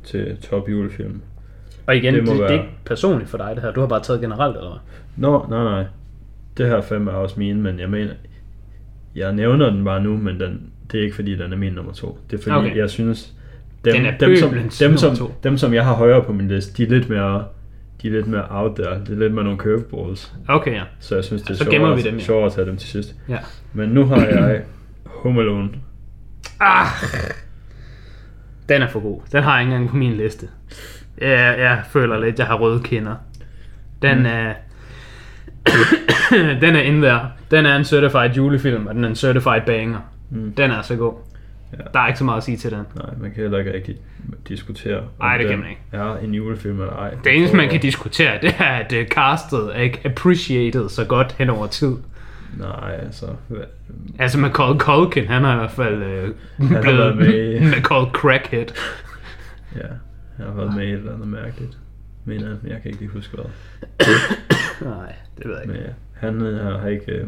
til 0.04 0.36
top 0.42 0.68
julefilm. 0.68 1.20
Og 1.86 1.96
igen, 1.96 2.14
Det 2.14 2.22
det, 2.22 2.28
må 2.28 2.34
det, 2.34 2.40
er 2.40 2.44
være- 2.44 2.52
ikke 2.62 2.74
personligt 2.84 3.30
for 3.30 3.38
dig, 3.38 3.50
det 3.54 3.62
her. 3.62 3.72
Du 3.72 3.80
har 3.80 3.86
bare 3.86 4.02
taget 4.02 4.20
generelt, 4.20 4.56
eller 4.56 4.70
hvad? 4.70 4.80
Nå, 5.16 5.46
nej, 5.50 5.64
nej. 5.64 5.84
Det 6.56 6.66
her 6.66 6.80
fem 6.80 7.08
er 7.08 7.12
også 7.12 7.34
mine, 7.38 7.60
men 7.62 7.78
jeg 7.80 7.90
mener, 7.90 8.12
jeg 9.16 9.32
nævner 9.32 9.70
den 9.70 9.84
bare 9.84 10.02
nu, 10.02 10.16
men 10.16 10.40
den, 10.40 10.70
det 10.92 10.98
er 11.00 11.04
ikke 11.04 11.14
fordi, 11.14 11.36
den 11.36 11.52
er 11.52 11.56
min 11.56 11.72
nummer 11.72 11.92
to. 11.92 12.18
Det 12.30 12.38
er 12.38 12.42
fordi, 12.42 12.54
Okay. 12.56 12.76
jeg 12.76 12.90
synes, 12.90 13.32
dem, 13.84 13.92
Den 13.94 14.06
er 14.06 14.18
dem, 14.18 14.36
som, 14.36 14.54
dem, 14.80 14.96
som, 14.96 15.16
to. 15.16 15.34
dem, 15.44 15.58
som 15.58 15.74
jeg 15.74 15.84
har 15.84 15.94
højere 15.94 16.22
på 16.22 16.32
min 16.32 16.48
liste, 16.48 16.72
de 16.76 16.82
er 16.82 16.98
lidt 16.98 17.08
mere, 17.08 17.44
de 18.02 18.08
er 18.08 18.12
lidt 18.12 18.26
mere 18.26 18.46
out 18.50 18.74
there. 18.76 19.00
Det 19.00 19.10
er 19.14 19.18
lidt 19.18 19.32
med 19.34 19.42
nogle 19.42 19.58
curveballs. 19.58 20.32
Okay, 20.48 20.72
ja. 20.74 20.82
Så 21.00 21.14
jeg 21.14 21.24
synes, 21.24 21.42
det 21.42 21.50
er 21.50 21.54
Så 21.54 21.64
sjovere, 21.70 21.96
vi 21.96 22.02
dem, 22.02 22.14
ja. 22.16 22.20
sjovere 22.24 22.46
at 22.46 22.52
tage 22.52 22.66
dem 22.66 22.76
til 22.76 22.88
sidst. 22.88 23.14
ja. 23.28 23.38
Men 23.72 23.88
nu 23.88 24.04
har 24.04 24.16
jeg 24.26 24.62
Home 25.06 25.40
Alone. 25.40 25.68
Ah! 26.60 26.86
Den 28.68 28.82
er 28.82 28.88
for 28.88 29.00
god. 29.00 29.20
Den 29.32 29.42
har 29.42 29.52
jeg 29.52 29.62
ikke 29.62 29.72
engang 29.74 29.90
på 29.90 29.96
min 29.96 30.12
liste. 30.12 30.48
Jeg, 31.20 31.54
jeg 31.58 31.82
føler 31.90 32.20
lidt, 32.20 32.38
jeg 32.38 32.46
har 32.46 32.54
røde 32.54 32.80
kinder. 32.84 33.14
Den 34.02 34.18
Mm. 34.18 34.26
er... 34.26 34.52
den 36.60 36.76
er 36.76 36.80
in 36.80 37.00
there. 37.02 37.30
Den 37.56 37.66
er 37.66 37.76
en 37.76 37.84
certified 37.84 38.30
julefilm, 38.30 38.86
og 38.86 38.94
den 38.94 39.04
er 39.04 39.08
en 39.08 39.14
certified 39.16 39.60
banger. 39.66 39.98
Mm. 40.30 40.52
Den 40.56 40.70
er 40.70 40.82
så 40.82 40.96
god. 40.96 41.14
Ja. 41.72 41.78
Der 41.94 42.00
er 42.00 42.06
ikke 42.06 42.18
så 42.18 42.24
meget 42.24 42.36
at 42.36 42.44
sige 42.44 42.56
til 42.56 42.70
den. 42.70 42.82
Nej, 42.94 43.06
man 43.20 43.30
kan 43.32 43.42
heller 43.42 43.58
ikke 43.58 43.72
rigtig 43.74 43.96
diskutere, 44.48 45.02
Nej, 45.18 45.36
det 45.38 45.48
kan 45.48 45.58
man 45.58 45.68
ikke. 45.68 45.80
er 45.92 46.16
en 46.16 46.34
julefilm 46.34 46.80
eller 46.80 46.92
ej. 46.92 47.14
Det 47.24 47.36
eneste, 47.36 47.56
man 47.56 47.68
kan 47.68 47.80
diskutere, 47.80 48.38
det 48.42 48.54
er, 48.58 48.64
at 48.64 48.92
uh, 48.92 49.06
castet 49.08 49.70
er 49.76 49.80
ikke 49.80 50.00
appreciated 50.04 50.88
så 50.88 51.04
godt 51.04 51.32
hen 51.38 51.50
over 51.50 51.66
tid. 51.66 51.96
Nej, 52.58 52.94
altså... 53.02 53.26
Hvad, 53.48 53.60
Altså 54.18 54.38
Macaulay 54.38 54.78
Culkin, 54.78 55.26
han 55.26 55.44
har 55.44 55.54
i 55.54 55.56
hvert 55.56 55.70
fald 55.70 56.02
uh, 56.58 56.70
har 56.70 56.80
været 56.82 57.16
med 57.16 57.54
i- 57.54 57.64
Macaulay 57.76 58.10
Crackhead. 58.10 58.66
ja, 59.76 59.80
jeg 60.38 60.46
har 60.46 60.52
været 60.54 60.74
med 60.76 60.84
i 60.86 60.88
et 60.90 60.98
eller 60.98 61.12
andet 61.14 61.28
mærkeligt. 61.28 61.78
Men 62.24 62.40
jeg, 62.40 62.48
jeg 62.66 62.76
kan 62.82 62.86
ikke 62.86 62.98
lige 62.98 63.10
huske 63.10 63.34
hvad. 63.36 63.44
Nej, 64.90 65.12
det 65.38 65.46
ved 65.46 65.52
jeg 65.54 65.62
ikke. 65.62 65.72
Men 65.74 65.82
ja, 65.82 65.90
han 66.24 66.42
øh, 66.42 66.80
har 66.80 66.88
ikke... 66.88 67.12
Øh, 67.12 67.26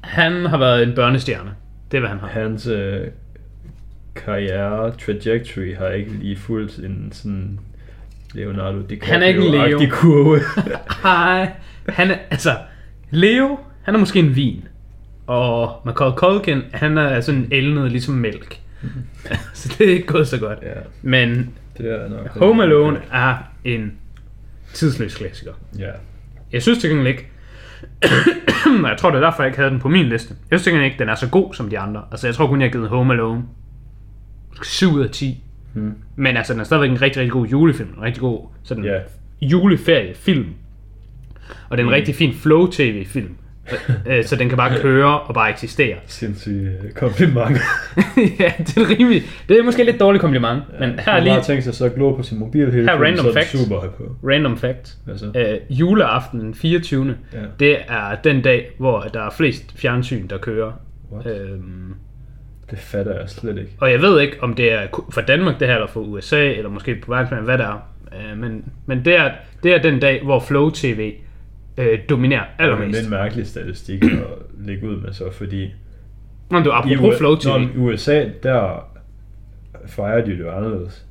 Han 0.00 0.46
har 0.46 0.58
været 0.58 0.82
en 0.82 0.94
børnestjerne. 0.94 1.50
Det 1.90 1.96
er, 1.96 2.00
hvad 2.00 2.10
han 2.10 2.18
har. 2.18 2.28
hans 2.28 2.66
øh, 2.66 3.00
karriere 4.14 4.90
trajectory 5.06 5.76
har 5.76 5.88
ikke 5.88 6.10
lige 6.10 6.36
fulgt 6.36 6.78
en 6.78 7.08
sådan 7.12 7.58
Leonardo 8.34 8.78
DiCaprio 8.80 9.12
Han 9.12 9.22
er 9.22 9.26
ikke 9.26 9.50
Leo. 9.50 9.80
kurve. 9.90 10.40
Hej. 11.02 11.50
Han 11.88 12.10
er, 12.10 12.16
altså, 12.30 12.56
Leo, 13.10 13.58
han 13.82 13.94
er 13.94 13.98
måske 13.98 14.18
en 14.18 14.36
vin. 14.36 14.64
Og 15.26 15.82
Macaulay 15.84 16.14
Culkin, 16.16 16.62
han 16.72 16.98
er 16.98 17.20
sådan 17.20 17.48
elnet 17.50 17.90
ligesom 17.90 18.14
mælk. 18.14 18.60
så 19.54 19.74
det 19.78 19.86
er 19.88 19.92
ikke 19.92 20.06
gået 20.06 20.28
så 20.28 20.38
godt. 20.40 20.58
ja, 20.62 20.72
Men 21.02 21.50
det 21.78 21.92
er 21.92 22.08
nok... 22.08 22.38
Home 22.38 22.62
Alone 22.62 23.00
er 23.12 23.34
en 23.64 23.92
tidsløs 24.72 25.14
klassiker. 25.14 25.52
Ja, 25.78 25.90
Jeg 26.52 26.62
synes 26.62 26.78
til 26.78 26.90
gengæld 26.90 27.08
ikke, 27.08 27.28
jeg 28.88 28.96
tror 28.98 29.10
det 29.10 29.16
er 29.16 29.24
derfor, 29.24 29.42
jeg 29.42 29.48
ikke 29.48 29.58
havde 29.58 29.70
den 29.70 29.80
på 29.80 29.88
min 29.88 30.06
liste. 30.06 30.34
Jeg 30.50 30.60
synes 30.60 30.82
ikke, 30.84 30.96
den 30.98 31.08
er 31.08 31.14
så 31.14 31.28
god 31.28 31.54
som 31.54 31.70
de 31.70 31.78
andre. 31.78 32.02
Altså 32.10 32.26
jeg 32.26 32.34
tror 32.34 32.46
kun, 32.46 32.60
jeg 32.60 32.68
har 32.68 32.72
givet 32.72 32.88
Home 32.88 33.12
Alone 33.12 33.42
7 34.62 34.92
ud 34.92 35.00
af 35.00 35.10
10. 35.10 35.44
hmm. 35.72 35.94
Men 36.16 36.36
altså, 36.36 36.52
den 36.52 36.60
er 36.60 36.64
stadigvæk 36.64 36.90
en 36.90 37.02
rigtig, 37.02 37.20
rigtig 37.20 37.32
god 37.32 37.46
julefilm. 37.46 37.88
En 37.96 38.02
rigtig 38.02 38.20
god 38.20 38.48
sådan 38.62 38.84
ja. 38.84 38.98
juleferiefilm. 39.40 40.46
Og 41.68 41.76
det 41.76 41.82
er 41.82 41.86
en 41.86 41.94
rigtig 41.94 42.14
fin 42.14 42.34
flow-tv-film. 42.34 43.36
Øh, 44.06 44.24
så 44.24 44.36
den 44.36 44.48
kan 44.48 44.56
bare 44.58 44.78
køre 44.80 45.20
og 45.20 45.34
bare 45.34 45.50
eksistere. 45.50 45.96
Sindssygt 46.06 46.68
øh, 46.84 46.90
kompliment. 46.90 47.58
ja, 48.40 48.52
det 48.58 48.76
er 48.76 48.90
rimelig. 48.98 49.22
Det 49.48 49.58
er 49.58 49.62
måske 49.62 49.84
lidt 49.84 50.00
dårligt 50.00 50.20
kompliment, 50.20 50.62
men 50.80 50.98
her 50.98 51.12
er 51.12 51.20
lige 51.20 51.40
tænkt 51.42 51.64
sig 51.64 51.74
så 51.74 51.84
at 51.84 51.94
glo 51.94 52.12
på 52.16 52.22
sin 52.22 52.38
mobil 52.38 52.72
hele 52.72 52.82
Her 52.82 52.82
er 52.82 52.92
tiden, 52.96 53.02
random 53.06 53.24
så 53.26 53.32
facts. 53.32 53.50
super 53.58 53.80
på. 53.80 54.16
random 54.24 54.56
fact. 54.56 54.96
Hvad 55.04 55.18
så? 55.18 55.26
Øh, 55.36 55.78
juleaften 55.80 56.40
den 56.40 56.54
24. 56.54 57.14
Ja. 57.32 57.38
Det 57.60 57.76
er 57.88 58.14
den 58.24 58.42
dag, 58.42 58.70
hvor 58.78 59.00
der 59.00 59.22
er 59.26 59.30
flest 59.30 59.78
fjernsyn, 59.80 60.26
der 60.26 60.38
kører. 60.38 60.72
What? 61.12 61.26
Øhm, 61.26 61.94
Det 62.70 62.78
fatter 62.78 63.20
jeg 63.20 63.28
slet 63.28 63.58
ikke. 63.58 63.70
og 63.80 63.90
jeg 63.92 64.02
ved 64.02 64.20
ikke, 64.20 64.36
om 64.40 64.54
det 64.54 64.72
er 64.72 64.80
for 65.10 65.20
Danmark 65.20 65.60
det 65.60 65.68
her, 65.68 65.74
eller 65.74 65.88
for 65.88 66.00
USA, 66.00 66.52
eller 66.52 66.70
måske 66.70 66.94
på 66.94 67.10
verdensplan, 67.12 67.42
hvad 67.44 67.58
det 67.58 67.66
er. 67.66 67.88
Øh, 68.32 68.38
men 68.38 68.64
men 68.86 69.04
det, 69.04 69.16
er, 69.18 69.30
det 69.62 69.74
er 69.74 69.82
den 69.82 70.00
dag, 70.00 70.20
hvor 70.24 70.40
Flow 70.40 70.70
TV 70.70 71.12
øh, 71.76 71.98
dominerer 72.08 72.40
Det 72.42 72.48
er 72.58 72.72
allermest. 72.72 73.04
en 73.04 73.10
mærkelig 73.10 73.46
statistik 73.46 74.04
at 74.04 74.10
lægge 74.58 74.88
ud 74.88 74.96
med 74.96 75.12
så, 75.12 75.24
fordi 75.32 75.70
Nå, 76.50 76.60
du, 76.60 76.70
apropos 76.72 77.18
Flow 77.18 77.34
TV. 77.36 77.48
I 77.74 77.76
USA, 77.78 78.24
der 78.42 78.86
fejrer 79.86 80.24
de 80.24 80.30
det 80.30 80.38
jo 80.40 80.50
anderledes. 80.50 81.06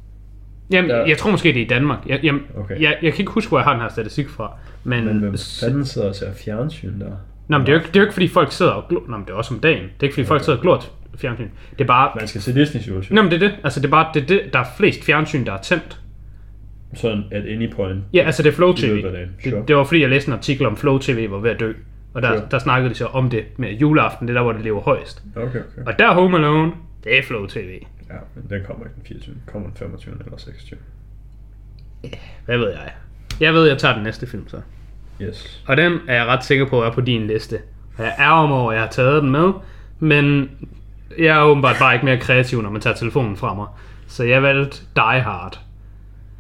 Jamen, 0.72 0.90
der- 0.90 1.06
jeg 1.06 1.18
tror 1.18 1.32
måske, 1.32 1.50
det 1.50 1.58
er 1.62 1.66
i 1.66 1.68
Danmark. 1.68 2.00
Jeg, 2.08 2.20
jamen, 2.24 2.42
Okay. 2.58 2.82
jeg, 2.82 2.98
jeg 3.02 3.14
kan 3.14 3.20
ikke 3.22 3.32
huske, 3.32 3.50
hvor 3.50 3.58
jeg 3.60 3.64
har 3.66 3.72
den 3.74 3.82
her 3.82 3.90
statistik 3.90 4.30
fra. 4.30 4.52
Men, 4.84 5.06
Men 5.06 5.20
hvem 5.20 5.36
fanden 5.62 5.86
sidder 5.86 6.08
og 6.10 6.16
ser 6.16 6.34
fjernsyn 6.34 7.00
der? 7.00 7.12
Nå, 7.48 7.58
men 7.58 7.68
det 7.68 7.72
er, 7.72 7.74
jo 7.76 7.80
ikke, 7.80 7.88
det 7.88 7.96
er 7.96 8.00
jo 8.00 8.04
ikke, 8.06 8.14
fordi 8.14 8.28
folk 8.28 8.52
sidder 8.52 8.72
og 8.72 8.84
glor. 8.90 9.04
Nå, 9.08 9.18
men 9.18 9.26
det 9.26 9.32
er 9.32 9.36
også 9.38 9.54
om 9.54 9.60
dagen. 9.60 9.84
Det 9.84 9.90
er 10.00 10.04
ikke, 10.04 10.14
fordi 10.14 10.26
folk 10.28 10.38
Okay. 10.38 10.46
sidder 10.46 10.58
og 10.58 10.62
glor 10.62 10.84
fjernsyn. 11.18 11.48
Det 11.72 11.82
er 11.82 11.86
bare... 11.88 12.12
Man 12.20 12.28
skal 12.28 12.42
se 12.42 12.54
Disney 12.56 12.82
Social. 12.82 13.16
Nå, 13.16 13.22
men 13.22 13.32
det 13.32 13.44
er 13.44 13.48
det. 13.48 13.58
Altså, 13.64 13.80
det 13.80 13.86
er 13.86 13.92
bare 13.92 14.08
det, 14.14 14.24
er 14.24 14.28
det, 14.28 14.42
der 14.54 14.60
er 14.60 14.66
flest 14.78 15.04
fjernsyn, 15.04 15.46
der 15.46 15.52
er 15.54 15.62
tændt. 15.62 16.01
Sådan 16.94 17.24
at 17.32 17.44
any 17.46 17.74
point. 17.74 18.04
Ja, 18.14 18.20
altså 18.26 18.44
det 18.44 18.50
er 18.50 18.54
Flow 18.54 18.74
TV. 18.74 19.02
Sure. 19.02 19.12
Det, 19.60 19.68
det 19.68 19.76
var 19.76 19.84
fordi, 19.84 20.02
jeg 20.02 20.10
læste 20.10 20.30
en 20.30 20.34
artikel 20.38 20.66
om 20.66 20.78
Flow 20.78 20.98
TV 20.98 21.30
var 21.32 21.38
ved 21.40 21.52
at 21.52 21.60
dø. 21.60 21.74
Og 22.14 22.22
der, 22.22 22.38
Sure. 22.38 22.48
der 22.52 22.60
snakkede 22.60 22.90
de 22.90 22.96
så 22.96 23.06
om 23.06 23.30
det 23.30 23.44
med 23.58 23.72
juleaften, 23.74 24.28
det 24.28 24.34
er 24.34 24.38
der, 24.38 24.44
hvor 24.44 24.54
det 24.54 24.62
lever 24.64 24.82
højst. 24.82 25.24
Okay, 25.36 25.48
okay. 25.48 25.60
Og 25.86 26.00
der 26.00 26.10
er 26.10 26.14
Home 26.14 26.38
Alone, 26.38 26.72
det 27.04 27.18
er 27.18 27.24
Flow 27.24 27.46
TV. 27.46 27.80
Ja, 28.10 28.16
men 28.36 28.46
den 28.50 28.66
kommer 28.68 28.86
ikke 28.86 28.96
den 28.96 29.04
24. 29.08 29.34
Den 29.36 29.42
kommer 29.52 29.68
den 29.70 29.78
25. 29.78 30.14
eller 30.26 30.38
26. 30.38 30.80
Hvad 32.46 32.58
ved 32.58 32.70
jeg? 32.70 32.92
Jeg 33.40 33.54
ved, 33.54 33.68
jeg 33.68 33.78
tager 33.78 33.94
den 33.96 34.04
næste 34.04 34.28
film 34.28 34.48
så. 34.48 34.62
Yes. 35.22 35.64
Og 35.68 35.78
den 35.78 36.00
er 36.08 36.16
jeg 36.16 36.26
ret 36.26 36.44
sikker 36.46 36.66
på 36.66 36.82
er 36.84 36.92
på 36.92 37.02
din 37.02 37.28
liste. 37.28 37.60
Og 37.98 38.04
jeg 38.04 38.14
ærger 38.20 38.48
mig 38.48 38.58
over, 38.58 38.72
at 38.72 38.76
jeg 38.76 38.84
har 38.84 38.90
taget 38.92 39.24
den 39.24 39.32
med. 39.32 39.52
Men 40.00 40.50
jeg 41.18 41.38
er 41.40 41.44
åbenbart 41.44 41.76
bare 41.80 41.94
ikke 41.94 42.06
mere 42.06 42.18
kreativ, 42.18 42.62
når 42.62 42.70
man 42.70 42.82
tager 42.82 42.96
telefonen 42.96 43.38
fra 43.38 43.54
mig. 43.54 43.68
Så 44.08 44.24
jeg 44.24 44.44
valgte 44.44 44.82
Die 44.96 45.22
Hard. 45.22 45.60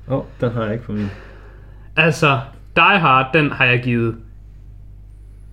Åh, 0.07 0.17
oh, 0.17 0.25
den 0.41 0.51
har 0.51 0.63
jeg 0.63 0.73
ikke 0.73 0.85
på 0.85 0.91
min. 0.91 1.07
Altså, 1.95 2.39
Die 2.75 2.99
Hard, 2.99 3.29
den 3.33 3.51
har 3.51 3.65
jeg 3.65 3.81
givet 3.83 4.15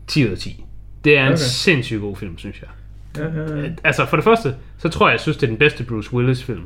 10 0.07 0.27
ud 0.27 0.31
af 0.31 0.39
10. 0.39 0.65
Det 1.05 1.19
er 1.19 1.23
en 1.23 1.27
Okay. 1.29 1.37
sindssygt 1.37 2.01
god 2.01 2.17
film, 2.17 2.39
synes 2.39 2.61
jeg. 2.61 2.69
Ja, 3.17 3.41
ja, 3.43 3.57
ja. 3.63 3.71
Altså, 3.85 4.07
for 4.07 4.17
det 4.17 4.25
første, 4.25 4.55
så 4.79 4.89
tror 4.89 5.09
jeg, 5.09 5.13
jeg 5.13 5.21
synes, 5.21 5.37
det 5.37 5.43
er 5.47 5.51
den 5.51 5.59
bedste 5.59 5.85
Bruce 5.85 6.15
Willis-film. 6.15 6.63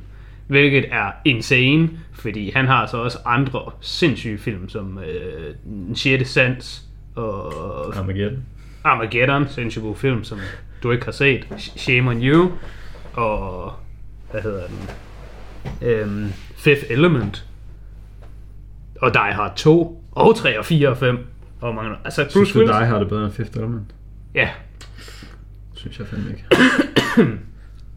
Hvilket 0.46 0.84
er 0.90 1.10
insane, 1.24 1.90
fordi 2.12 2.50
han 2.50 2.66
har 2.66 2.86
så 2.86 2.96
også 2.96 3.18
andre 3.24 3.70
sindssyge 3.80 4.38
film, 4.38 4.68
som 4.68 4.98
øh, 4.98 5.54
Den 5.64 5.96
6. 5.96 6.30
Sans 6.30 6.82
og 7.14 7.52
Armageddon. 7.96 8.42
Armageddon, 8.84 9.48
sindssygt 9.48 9.82
god 9.82 9.96
film, 9.96 10.24
som 10.24 10.38
du 10.82 10.90
ikke 10.90 11.04
har 11.04 11.12
set. 11.12 11.44
Sh- 11.50 11.78
Shame 11.78 12.10
on 12.10 12.22
You. 12.22 12.50
Og, 13.12 13.72
hvad 14.30 14.42
hedder 14.42 14.62
den? 14.66 14.88
Øhm, 15.88 16.32
Fifth 16.56 16.84
Element. 16.90 17.46
Og 19.02 19.14
Die 19.14 19.32
Hard 19.32 19.56
2. 19.56 20.04
Og 20.12 20.36
3 20.36 20.58
og 20.58 20.64
4 20.64 20.88
og 20.88 20.96
5. 20.96 21.26
Og 21.60 21.74
mange, 21.74 21.96
altså 22.04 22.26
Synes 22.30 22.34
Bruce 22.34 22.54
du, 22.54 22.58
Willis. 22.58 22.76
dig 22.76 22.86
har 22.86 22.98
det 22.98 23.08
bedre 23.08 23.24
end 23.24 23.32
Fifth 23.32 23.56
Element? 23.58 23.94
Ja. 24.34 24.50
Synes 25.74 25.98
jeg 25.98 26.06
fandme 26.06 26.30
ikke. 26.30 26.44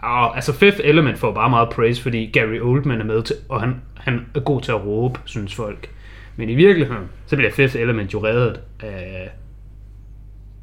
Og, 0.03 0.35
altså 0.35 0.53
Fifth 0.53 0.79
Element 0.83 1.17
får 1.17 1.33
bare 1.33 1.49
meget 1.49 1.69
praise, 1.69 2.01
fordi 2.03 2.25
Gary 2.25 2.59
Oldman 2.61 3.01
er 3.01 3.05
med 3.05 3.23
til, 3.23 3.35
og 3.49 3.61
han, 3.61 3.81
han 3.97 4.25
er 4.35 4.39
god 4.39 4.61
til 4.61 4.71
at 4.71 4.85
råbe, 4.85 5.19
synes 5.25 5.55
folk. 5.55 5.89
Men 6.35 6.49
i 6.49 6.55
virkeligheden, 6.55 7.03
så 7.25 7.35
bliver 7.35 7.51
Fifth 7.51 7.75
Element 7.75 8.13
jo 8.13 8.23
reddet 8.23 8.59
af... 8.79 9.31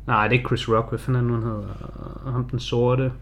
Nej, 0.07 0.23
det 0.23 0.35
er 0.35 0.39
ikke 0.39 0.47
Chris 0.47 0.69
Rock. 0.69 0.89
Hvad 0.89 0.99
fanden 0.99 1.25
er 1.25 1.29
nu, 1.29 1.35
han 1.35 1.43
hedder? 1.43 2.31
Ham 2.33 2.49
den 2.49 2.61
sorte. 2.61 3.13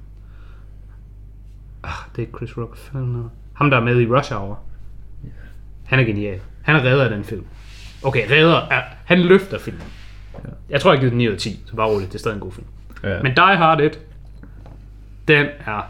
Ah, 1.83 1.91
det 2.13 2.23
er 2.23 2.27
ikke 2.27 2.37
Chris 2.37 2.59
Rock. 2.59 2.69
Hvad 2.69 2.79
fanden 2.93 3.15
er 3.15 3.19
nu? 3.19 3.31
Ham, 3.53 3.71
der 3.71 3.77
er 3.77 3.85
med 3.85 4.01
i 4.01 4.07
Rush 4.07 4.33
Hour. 4.35 4.59
Han 5.85 5.99
er 5.99 6.05
genial. 6.05 6.41
Han 6.63 6.77
er 6.77 6.85
redder 6.85 7.05
af 7.05 7.11
den 7.11 7.25
film. 7.25 7.45
Okay, 8.03 8.31
redder 8.31 8.57
er... 8.71 8.83
Han 9.05 9.21
løfter 9.21 9.59
filmen. 9.59 9.83
Ja. 10.45 10.49
Jeg 10.71 10.81
tror, 10.81 10.91
jeg 10.93 11.01
giver 11.01 11.11
den 11.11 11.19
9 11.19 11.29
ud 11.29 11.33
af 11.33 11.39
10, 11.39 11.63
så 11.67 11.77
bare 11.77 11.89
roligt. 11.89 12.09
Det 12.13 12.15
er 12.15 12.19
stadig 12.19 12.35
en 12.35 12.41
god 12.41 12.53
film. 12.53 12.67
Ja. 13.05 13.23
Men 13.23 13.33
Die 13.37 13.57
Hard 13.57 13.81
1, 13.81 13.99
den 15.29 15.47
er, 15.67 15.83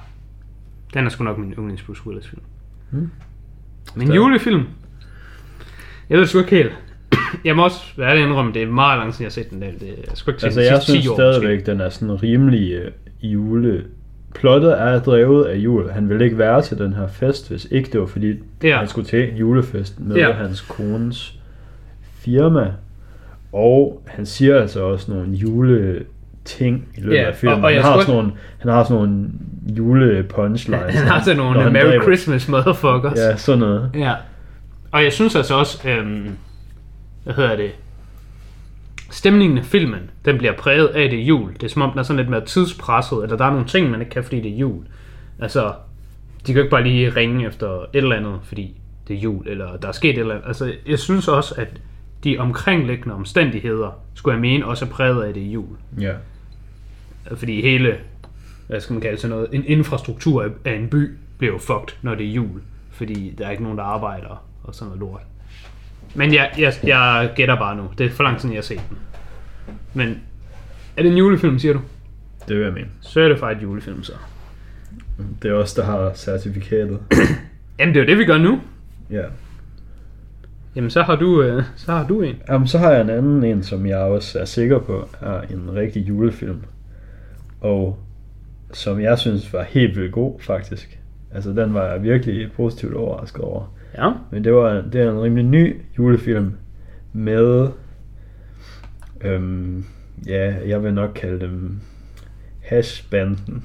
den 0.94 1.04
er 1.06 1.08
sgu 1.10 1.24
nok 1.24 1.38
min 1.38 1.52
yndlings 1.52 1.82
Bruce 1.82 2.06
Willis 2.06 2.28
film. 2.28 2.42
Hmm. 2.90 3.10
Men 3.94 4.06
Så- 4.06 4.14
julefilm, 4.14 4.64
Jeg 6.08 6.16
ved 6.16 6.20
det 6.20 6.28
sgu 6.28 6.38
ikke 6.38 6.50
helt. 6.56 6.72
Jeg 7.44 7.56
må 7.56 7.64
også 7.64 7.80
være 7.96 8.10
ærlig 8.10 8.24
indrømme, 8.24 8.52
det 8.52 8.62
er 8.62 8.66
meget 8.66 8.98
lang 8.98 9.14
tid, 9.14 9.20
jeg 9.20 9.26
har 9.26 9.30
set 9.30 9.50
den 9.50 9.62
der. 9.62 9.70
Det 9.80 9.94
er 10.08 10.14
sgu 10.14 10.30
ikke 10.30 10.44
Altså 10.44 10.60
jeg 10.60 10.82
synes 10.82 11.02
10 11.02 11.08
år, 11.08 11.14
stadigvæk, 11.16 11.58
måske. 11.58 11.70
den 11.70 11.80
er 11.80 11.88
sådan 11.88 12.22
rimelig 12.22 12.72
øh, 12.72 12.90
jule... 13.22 13.84
Plottet 14.34 14.80
er 14.80 15.00
drevet 15.00 15.44
af 15.44 15.56
jul. 15.56 15.90
Han 15.90 16.08
ville 16.08 16.24
ikke 16.24 16.38
være 16.38 16.62
til 16.62 16.78
den 16.78 16.92
her 16.92 17.06
fest, 17.08 17.50
hvis 17.50 17.66
ikke 17.70 17.90
det 17.92 18.00
var 18.00 18.06
fordi, 18.06 18.34
Ja. 18.62 18.78
han 18.78 18.88
skulle 18.88 19.06
til 19.06 19.30
en 19.30 19.36
julefest 19.36 20.00
med 20.00 20.16
Ja. 20.16 20.32
hans 20.32 20.60
kones 20.60 21.38
firma. 22.14 22.72
Og 23.52 24.02
han 24.06 24.26
siger 24.26 24.60
altså 24.60 24.82
også 24.82 25.12
nogle 25.12 25.30
jule 25.32 26.04
ting 26.44 26.88
i 26.96 27.00
løbet 27.00 27.16
Ja, 27.16 27.22
af 27.22 27.34
filmen. 27.34 27.58
og- 27.58 27.64
og 27.64 27.70
han, 27.74 27.82
har 27.82 28.00
sådan 28.00 28.14
nogle, 28.14 28.32
han 28.58 28.70
har 28.70 28.84
sådan 28.84 28.96
nogle 28.96 29.26
jule 29.76 30.22
punchlines. 30.28 30.94
Han 30.94 31.06
har 31.06 31.22
sådan 31.22 31.36
nogle 31.36 31.62
han 31.62 31.72
Merry 31.72 31.84
dræber- 31.86 32.02
Christmas 32.02 32.48
motherfuckers. 32.48 33.18
Ja, 33.18 33.36
sådan 33.36 33.58
noget. 33.58 33.90
Ja. 33.94 34.12
Og 34.92 35.04
jeg 35.04 35.12
synes 35.12 35.36
altså 35.36 35.54
også, 35.54 35.88
øhm, 35.88 36.28
hvad 37.24 37.34
hedder 37.34 37.56
det, 37.56 37.70
stemningen 39.10 39.58
af 39.58 39.64
filmen, 39.64 40.10
den 40.24 40.38
bliver 40.38 40.52
præget 40.56 40.86
af 40.86 41.10
det 41.10 41.18
er 41.20 41.24
jul. 41.24 41.52
Det 41.52 41.62
er 41.62 41.68
som 41.68 41.82
om, 41.82 41.90
den 41.90 41.98
er 41.98 42.02
sådan 42.02 42.16
lidt 42.16 42.28
mere 42.30 42.44
tidspresset, 42.44 43.22
eller 43.22 43.36
der 43.36 43.44
er 43.44 43.50
nogle 43.50 43.66
ting, 43.66 43.90
man 43.90 44.00
ikke 44.00 44.10
kan, 44.12 44.24
fordi 44.24 44.40
det 44.40 44.50
er 44.52 44.56
jul. 44.56 44.84
Altså, 45.38 45.72
de 46.40 46.46
kan 46.46 46.54
jo 46.54 46.60
ikke 46.60 46.70
bare 46.70 46.82
lige 46.82 47.10
ringe 47.10 47.46
efter 47.46 47.68
et 47.80 47.86
eller 47.92 48.16
andet, 48.16 48.40
fordi 48.42 48.76
det 49.08 49.16
er 49.16 49.20
jul, 49.20 49.48
eller 49.48 49.76
der 49.76 49.88
er 49.88 49.92
sket 49.92 50.10
et 50.10 50.18
eller 50.18 50.34
andet. 50.34 50.48
Altså, 50.48 50.72
jeg 50.86 50.98
synes 50.98 51.28
også, 51.28 51.54
at 51.58 51.80
de 52.24 52.38
omkringliggende 52.38 53.14
omstændigheder, 53.14 54.00
skulle 54.14 54.34
jeg 54.34 54.40
mene, 54.40 54.66
også 54.66 54.84
er 54.84 54.88
præget 54.88 55.22
af 55.24 55.34
det 55.34 55.42
er 55.42 55.50
jul. 55.50 55.76
Ja. 56.00 56.12
Fordi 57.36 57.60
hele, 57.62 57.96
hvad 58.66 58.80
skal 58.80 58.92
man 58.94 59.02
kalde 59.02 59.18
sådan 59.18 59.36
noget, 59.36 59.48
en 59.52 59.64
infrastruktur 59.66 60.42
af- 60.42 60.48
af 60.64 60.74
en 60.74 60.88
by 60.88 61.10
bliver 61.38 61.52
jo 61.52 61.58
fucked, 61.58 61.96
når 62.02 62.14
det 62.14 62.26
er 62.26 62.30
jul. 62.32 62.60
Fordi 62.90 63.34
der 63.38 63.46
er 63.46 63.50
ikke 63.50 63.62
nogen, 63.62 63.78
der 63.78 63.84
arbejder 63.84 64.44
og 64.64 64.74
sådan 64.74 64.86
noget 64.86 65.00
lort. 65.00 65.22
Men 66.14 66.34
jeg, 66.34 66.50
jeg, 66.58 66.72
jeg 66.84 67.30
gætter 67.36 67.56
bare 67.56 67.76
nu. 67.76 67.90
Det 67.98 68.06
er 68.06 68.10
for 68.10 68.22
lang 68.22 68.38
tid, 68.38 68.48
jeg 68.48 68.56
har 68.56 68.62
set 68.62 68.80
den. 68.88 68.98
Men 69.94 70.20
er 70.96 71.02
det 71.02 71.10
en 71.10 71.18
julefilm, 71.18 71.58
siger 71.58 71.74
du? 71.74 71.80
Det 72.48 72.56
vil 72.56 72.64
jeg 72.64 72.72
mene. 72.72 72.88
Så 73.00 73.20
er 73.20 73.28
det 73.28 73.38
faktisk 73.38 73.62
et 73.62 73.68
julefilm, 73.68 74.02
så. 74.02 74.12
Det 75.42 75.50
er 75.50 75.54
os, 75.54 75.74
der 75.74 75.84
har 75.84 76.12
certifikatet. 76.14 77.00
Jamen, 77.78 77.94
det 77.94 78.00
er 78.00 78.04
jo 78.04 78.10
det, 78.10 78.18
vi 78.18 78.24
gør 78.24 78.38
nu. 78.38 78.60
ja. 79.10 79.22
Jamen, 80.76 80.90
så 80.90 81.02
har 81.02 81.16
du, 81.16 81.42
øh, 81.42 81.64
så 81.76 81.92
har 81.92 82.06
du 82.06 82.22
en. 82.22 82.36
Jamen, 82.48 82.68
så 82.68 82.78
har 82.78 82.90
jeg 82.92 83.00
en 83.00 83.10
anden 83.10 83.44
en, 83.44 83.62
som 83.62 83.86
jeg 83.86 83.98
også 83.98 84.38
er 84.38 84.44
sikker 84.44 84.78
på 84.78 85.08
er 85.20 85.40
en 85.40 85.74
rigtig 85.74 86.08
julefilm. 86.08 86.62
Og 87.60 87.98
som 88.72 89.00
jeg 89.00 89.18
synes 89.18 89.52
var 89.52 89.62
helt 89.62 89.96
vildt 89.96 90.12
god, 90.12 90.40
faktisk. 90.40 90.98
Altså, 91.34 91.50
den 91.50 91.74
var 91.74 91.86
jeg 91.86 92.02
virkelig 92.02 92.52
positivt 92.52 92.94
overrasket 92.94 93.40
over. 93.40 93.74
Ja. 93.98 94.10
Men 94.30 94.44
det 94.44 94.54
var 94.54 94.82
det 94.92 95.00
er 95.00 95.10
en 95.10 95.22
rimelig 95.22 95.44
ny 95.44 95.76
julefilm 95.98 96.52
med, 97.12 97.68
øhm, 99.24 99.84
ja, 100.26 100.54
jeg 100.68 100.82
vil 100.82 100.94
nok 100.94 101.10
kalde 101.14 101.40
dem 101.40 101.80
Hashbanden. 102.62 103.64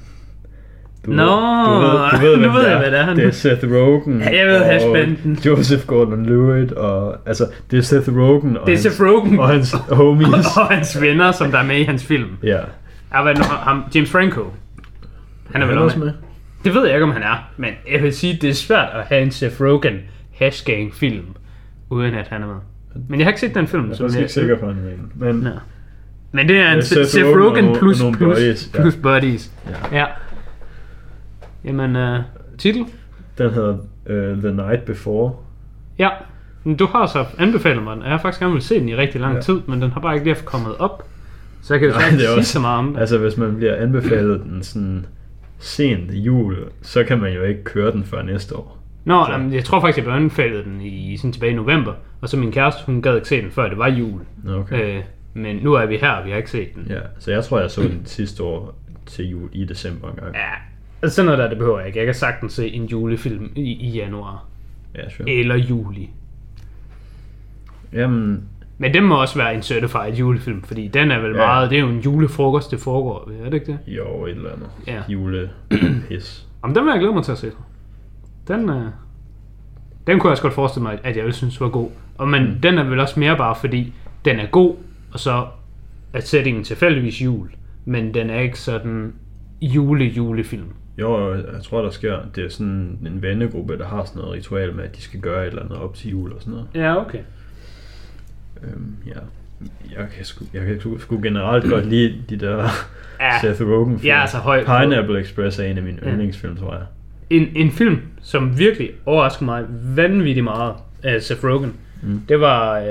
Du, 1.06 1.10
Nå, 1.10 1.24
du 1.24 1.80
ved, 1.80 2.10
du 2.10 2.26
ved, 2.26 2.36
nu 2.46 2.52
ved 2.52 2.64
det 2.64 2.70
jeg, 2.70 2.78
hvad 2.78 2.90
det 2.90 2.98
er. 3.00 3.14
Det 3.14 3.24
er 3.24 3.30
Seth 3.30 3.64
Rogen. 3.72 4.20
Ja, 4.20 4.36
jeg 4.38 4.46
ved 4.46 4.58
Hashbanden. 4.64 5.38
Joseph 5.46 5.82
Gordon-Levitt 5.86 6.74
og, 6.78 7.16
altså, 7.26 7.46
det 7.70 7.78
er 7.78 7.82
Seth 7.82 8.16
Rogen 8.16 8.56
og 8.56 8.66
Det 8.66 8.72
er 8.72 8.76
hans, 8.76 8.82
Seth 8.82 9.02
Rogen 9.02 9.38
og 9.38 9.48
hans 9.48 9.72
homies. 9.90 10.28
og 10.56 10.66
hans 10.66 11.00
venner, 11.00 11.32
som 11.32 11.50
der 11.50 11.58
er 11.58 11.64
med 11.64 11.76
i 11.76 11.82
hans 11.82 12.04
film. 12.04 12.28
ja. 12.42 12.58
Er 13.12 13.22
hvad, 13.22 13.34
nu- 13.34 13.42
ham, 13.42 13.82
James 13.94 14.10
Franco. 14.10 14.42
Han 15.52 15.62
er 15.62 15.66
vel 15.66 15.74
han 15.74 15.84
også 15.84 15.96
også 15.96 16.04
med? 16.04 16.12
Det 16.66 16.74
ved 16.74 16.84
jeg 16.86 16.94
ikke, 16.94 17.04
om 17.04 17.10
han 17.10 17.22
er, 17.22 17.50
men 17.56 17.70
jeg 17.92 18.02
vil 18.02 18.12
sige, 18.12 18.38
det 18.42 18.50
er 18.50 18.54
svært 18.54 18.88
at 18.94 19.04
have 19.04 19.22
en 19.22 19.30
Seth 19.30 19.60
Rogen 19.60 19.98
hashgang 20.34 20.94
film, 20.94 21.24
uden 21.90 22.14
at 22.14 22.28
han 22.28 22.42
er 22.42 22.46
med. 22.46 22.54
Men 23.08 23.20
jeg 23.20 23.26
har 23.26 23.30
ikke 23.30 23.40
set 23.40 23.54
den 23.54 23.66
film. 23.66 23.84
Jeg 23.84 23.92
er 23.92 23.96
faktisk 23.96 24.18
ikke 24.18 24.32
sikker 24.32 24.56
på, 24.58 24.66
at 24.66 24.74
han 24.74 24.84
er 24.84 24.88
med. 25.26 25.32
Men 25.32 25.42
Nå. 25.42 25.50
Men 26.32 26.48
det 26.48 26.56
er 26.58 26.68
en 26.70 26.74
Ja, 26.76 26.80
Seth, 26.80 27.04
Seth 27.10 27.24
Rogen 27.26 27.38
Rogen 27.42 27.68
og- 27.68 27.76
plus, 27.78 28.02
og 28.02 28.12
plus, 28.12 28.36
buddies, 28.36 28.70
ja. 28.74 28.80
plus 28.80 28.96
buddies. 28.96 29.52
ja. 29.92 29.98
Ja. 29.98 30.06
Jamen, 31.64 31.96
uh, 31.96 32.18
titel? 32.58 32.84
den 33.38 33.50
hedder 33.50 33.72
uh, 34.10 34.42
The 34.42 34.52
Night 34.52 34.82
Before. 34.84 35.32
Ja. 35.98 36.08
Men 36.64 36.76
du 36.76 36.86
har 36.86 37.06
så 37.06 37.24
anbefalet 37.38 37.82
mig 37.82 37.92
den, 37.96 38.02
og 38.02 38.08
jeg 38.08 38.14
har 38.16 38.22
faktisk 38.22 38.40
gerne 38.40 38.52
vil 38.52 38.62
se 38.62 38.80
den 38.80 38.88
i 38.88 38.96
rigtig 38.96 39.20
lang 39.20 39.34
Ja. 39.34 39.40
tid, 39.40 39.60
men 39.68 39.82
den 39.82 39.90
har 39.90 40.00
bare 40.00 40.14
ikke 40.14 40.26
lige 40.26 40.36
kommet 40.44 40.76
op. 40.78 41.08
Så 41.62 41.74
jeg 41.74 41.80
kan 41.80 41.88
jo 41.88 41.94
ikke 41.94 42.04
er 42.14 42.18
sige 42.18 42.30
også- 42.30 42.52
så 42.52 42.60
meget 42.60 42.78
om 42.78 42.92
det. 42.92 43.00
Altså, 43.00 43.18
hvis 43.18 43.36
man 43.36 43.56
bliver 43.56 43.74
anbefalet 43.76 44.42
den 44.44 44.62
sådan 44.62 45.06
sent 45.58 46.10
jul, 46.12 46.56
så 46.82 47.04
kan 47.04 47.18
man 47.20 47.32
jo 47.32 47.42
ikke 47.42 47.64
køre 47.64 47.92
den 47.92 48.04
før 48.04 48.22
næste 48.22 48.56
år. 48.56 48.78
Nå, 49.04 49.24
så- 49.26 49.32
jamen, 49.32 49.52
jeg 49.52 49.64
tror 49.64 49.80
faktisk, 49.80 49.96
jeg 49.96 50.04
blev 50.04 50.14
anbefalet 50.16 50.64
den 50.64 50.80
i 50.80 51.16
sådan 51.16 51.32
tilbage 51.32 51.52
i 51.52 51.54
november, 51.54 51.92
og 52.20 52.28
så 52.28 52.36
min 52.36 52.52
kæreste, 52.52 52.80
hun 52.86 53.02
gad 53.02 53.14
ikke 53.16 53.28
se 53.28 53.42
den, 53.42 53.50
før 53.50 53.68
det 53.68 53.78
var 53.78 53.88
jul. 53.88 54.20
Okay. 54.48 54.96
Øh, 54.98 55.02
men 55.34 55.56
nu 55.56 55.72
er 55.72 55.86
vi 55.86 55.96
her, 55.96 56.10
og 56.10 56.24
vi 56.24 56.30
har 56.30 56.36
ikke 56.36 56.50
set 56.50 56.74
den. 56.74 56.86
Ja, 56.90 57.00
så 57.18 57.30
jeg 57.32 57.44
tror, 57.44 57.60
jeg 57.60 57.70
så 57.70 57.82
den 57.82 58.02
sidste 58.04 58.42
år 58.42 58.74
til 59.06 59.30
jul 59.30 59.48
i 59.52 59.64
december 59.64 60.10
engang. 60.10 60.34
Ja, 60.34 60.50
altså 61.02 61.16
sådan 61.16 61.26
noget 61.26 61.38
der, 61.38 61.48
det 61.48 61.58
behøver 61.58 61.78
jeg 61.78 61.86
ikke. 61.86 61.98
Jeg 61.98 62.06
kan 62.06 62.14
sagtens 62.14 62.52
se 62.52 62.68
en 62.68 62.84
julefilm 62.84 63.52
i, 63.56 63.60
i 63.72 63.90
januar. 63.90 64.44
Ja, 64.94 65.08
sure. 65.10 65.30
Eller 65.30 65.54
juli. 65.56 66.10
Jamen, 67.92 68.44
Men 68.78 68.94
den 68.94 69.04
må 69.04 69.20
også 69.20 69.38
være 69.38 69.54
en 69.54 69.62
certified 69.62 70.14
julefilm, 70.14 70.62
fordi 70.62 70.88
den 70.88 71.10
er 71.10 71.18
vel 71.20 71.30
Ja. 71.30 71.36
meget, 71.46 71.70
det 71.70 71.76
er 71.78 71.80
jo 71.82 71.88
en 71.88 72.00
julefrokost, 72.00 72.70
det 72.70 72.80
foregår 72.80 73.24
ved, 73.28 73.36
er 73.40 73.44
det 73.44 73.54
ikke 73.54 73.66
det? 73.66 73.78
jo, 73.86 74.26
et 74.26 74.30
eller 74.30 74.50
andet. 74.52 74.68
Ja. 74.86 75.02
Julepis. 75.08 76.46
Jamen, 76.62 76.76
den 76.76 76.84
vil 76.84 76.90
jeg 76.90 77.00
glæde 77.00 77.14
mig 77.14 77.22
til 77.24 77.32
at 77.32 77.38
se. 77.38 77.50
Den, 78.48 78.68
øh, 78.68 78.82
den 80.06 80.18
kunne 80.18 80.28
jeg 80.28 80.32
også 80.32 80.42
godt 80.42 80.54
forestille 80.54 80.82
mig, 80.82 80.98
at 81.04 81.16
jeg 81.16 81.24
ville 81.24 81.36
synes 81.36 81.60
var 81.60 81.68
god. 81.68 81.90
Og 82.18 82.28
men 82.28 82.42
mm. 82.44 82.60
den 82.60 82.78
er 82.78 82.84
vel 82.84 83.00
også 83.00 83.20
mere 83.20 83.36
bare 83.36 83.54
fordi, 83.60 83.92
den 84.24 84.38
er 84.40 84.46
god, 84.46 84.74
og 85.12 85.20
så 85.20 85.46
er 86.12 86.20
settingen 86.20 86.64
tilfældigvis 86.64 87.22
jul. 87.22 87.48
Men 87.84 88.14
den 88.14 88.30
er 88.30 88.40
ikke 88.40 88.58
sådan 88.60 89.14
jule-julefilm. 89.60 90.68
Jo, 90.98 91.34
jeg 91.34 91.62
tror, 91.64 91.82
der 91.82 91.90
sker, 91.90 92.16
det 92.34 92.44
er 92.44 92.48
sådan 92.48 92.98
en 93.06 93.22
vennegruppe, 93.22 93.78
der 93.78 93.86
har 93.86 94.04
sådan 94.04 94.20
noget 94.22 94.34
ritual 94.34 94.74
med, 94.74 94.84
at 94.84 94.96
de 94.96 95.00
skal 95.02 95.20
gøre 95.20 95.42
et 95.42 95.48
eller 95.48 95.62
andet 95.62 95.78
op 95.78 95.94
til 95.94 96.10
jul 96.10 96.32
og 96.32 96.40
sådan 96.40 96.52
noget. 96.52 96.68
Ja, 96.74 97.00
okay. 97.00 97.18
Øhm, 98.62 98.96
ja. 99.06 99.18
Jeg 99.98 100.06
kan, 100.16 100.24
sgu, 100.24 100.44
jeg 100.54 100.66
kan 100.66 100.80
sgu, 100.80 100.98
sgu 100.98 101.20
generelt 101.22 101.70
godt 101.70 101.86
lide 101.86 102.14
de 102.30 102.36
der 102.36 102.68
Ja, 103.20 103.40
Seth 103.40 103.62
Rogen 103.62 103.98
film. 103.98 104.08
jeg 104.08 104.22
er 104.22 104.26
så 104.26 104.36
høj 104.36 104.64
Pineapple 104.64 105.20
Express 105.20 105.58
er 105.58 105.64
en 105.64 105.76
af 105.76 105.82
mine 105.82 105.98
Ja. 106.02 106.10
yndlingsfilm, 106.10 106.56
tror 106.56 106.72
jeg. 106.74 106.82
en, 107.30 107.48
en 107.56 107.70
film, 107.70 107.98
som 108.22 108.58
virkelig 108.58 108.90
overraskede 109.06 109.44
mig 109.44 109.64
vanvittigt 109.96 110.44
meget 110.44 110.74
af 111.02 111.22
Seth 111.22 111.44
Rogen, 111.44 111.74
Mm. 112.02 112.20
det 112.28 112.40
var, 112.40 112.78
øh, 112.78 112.86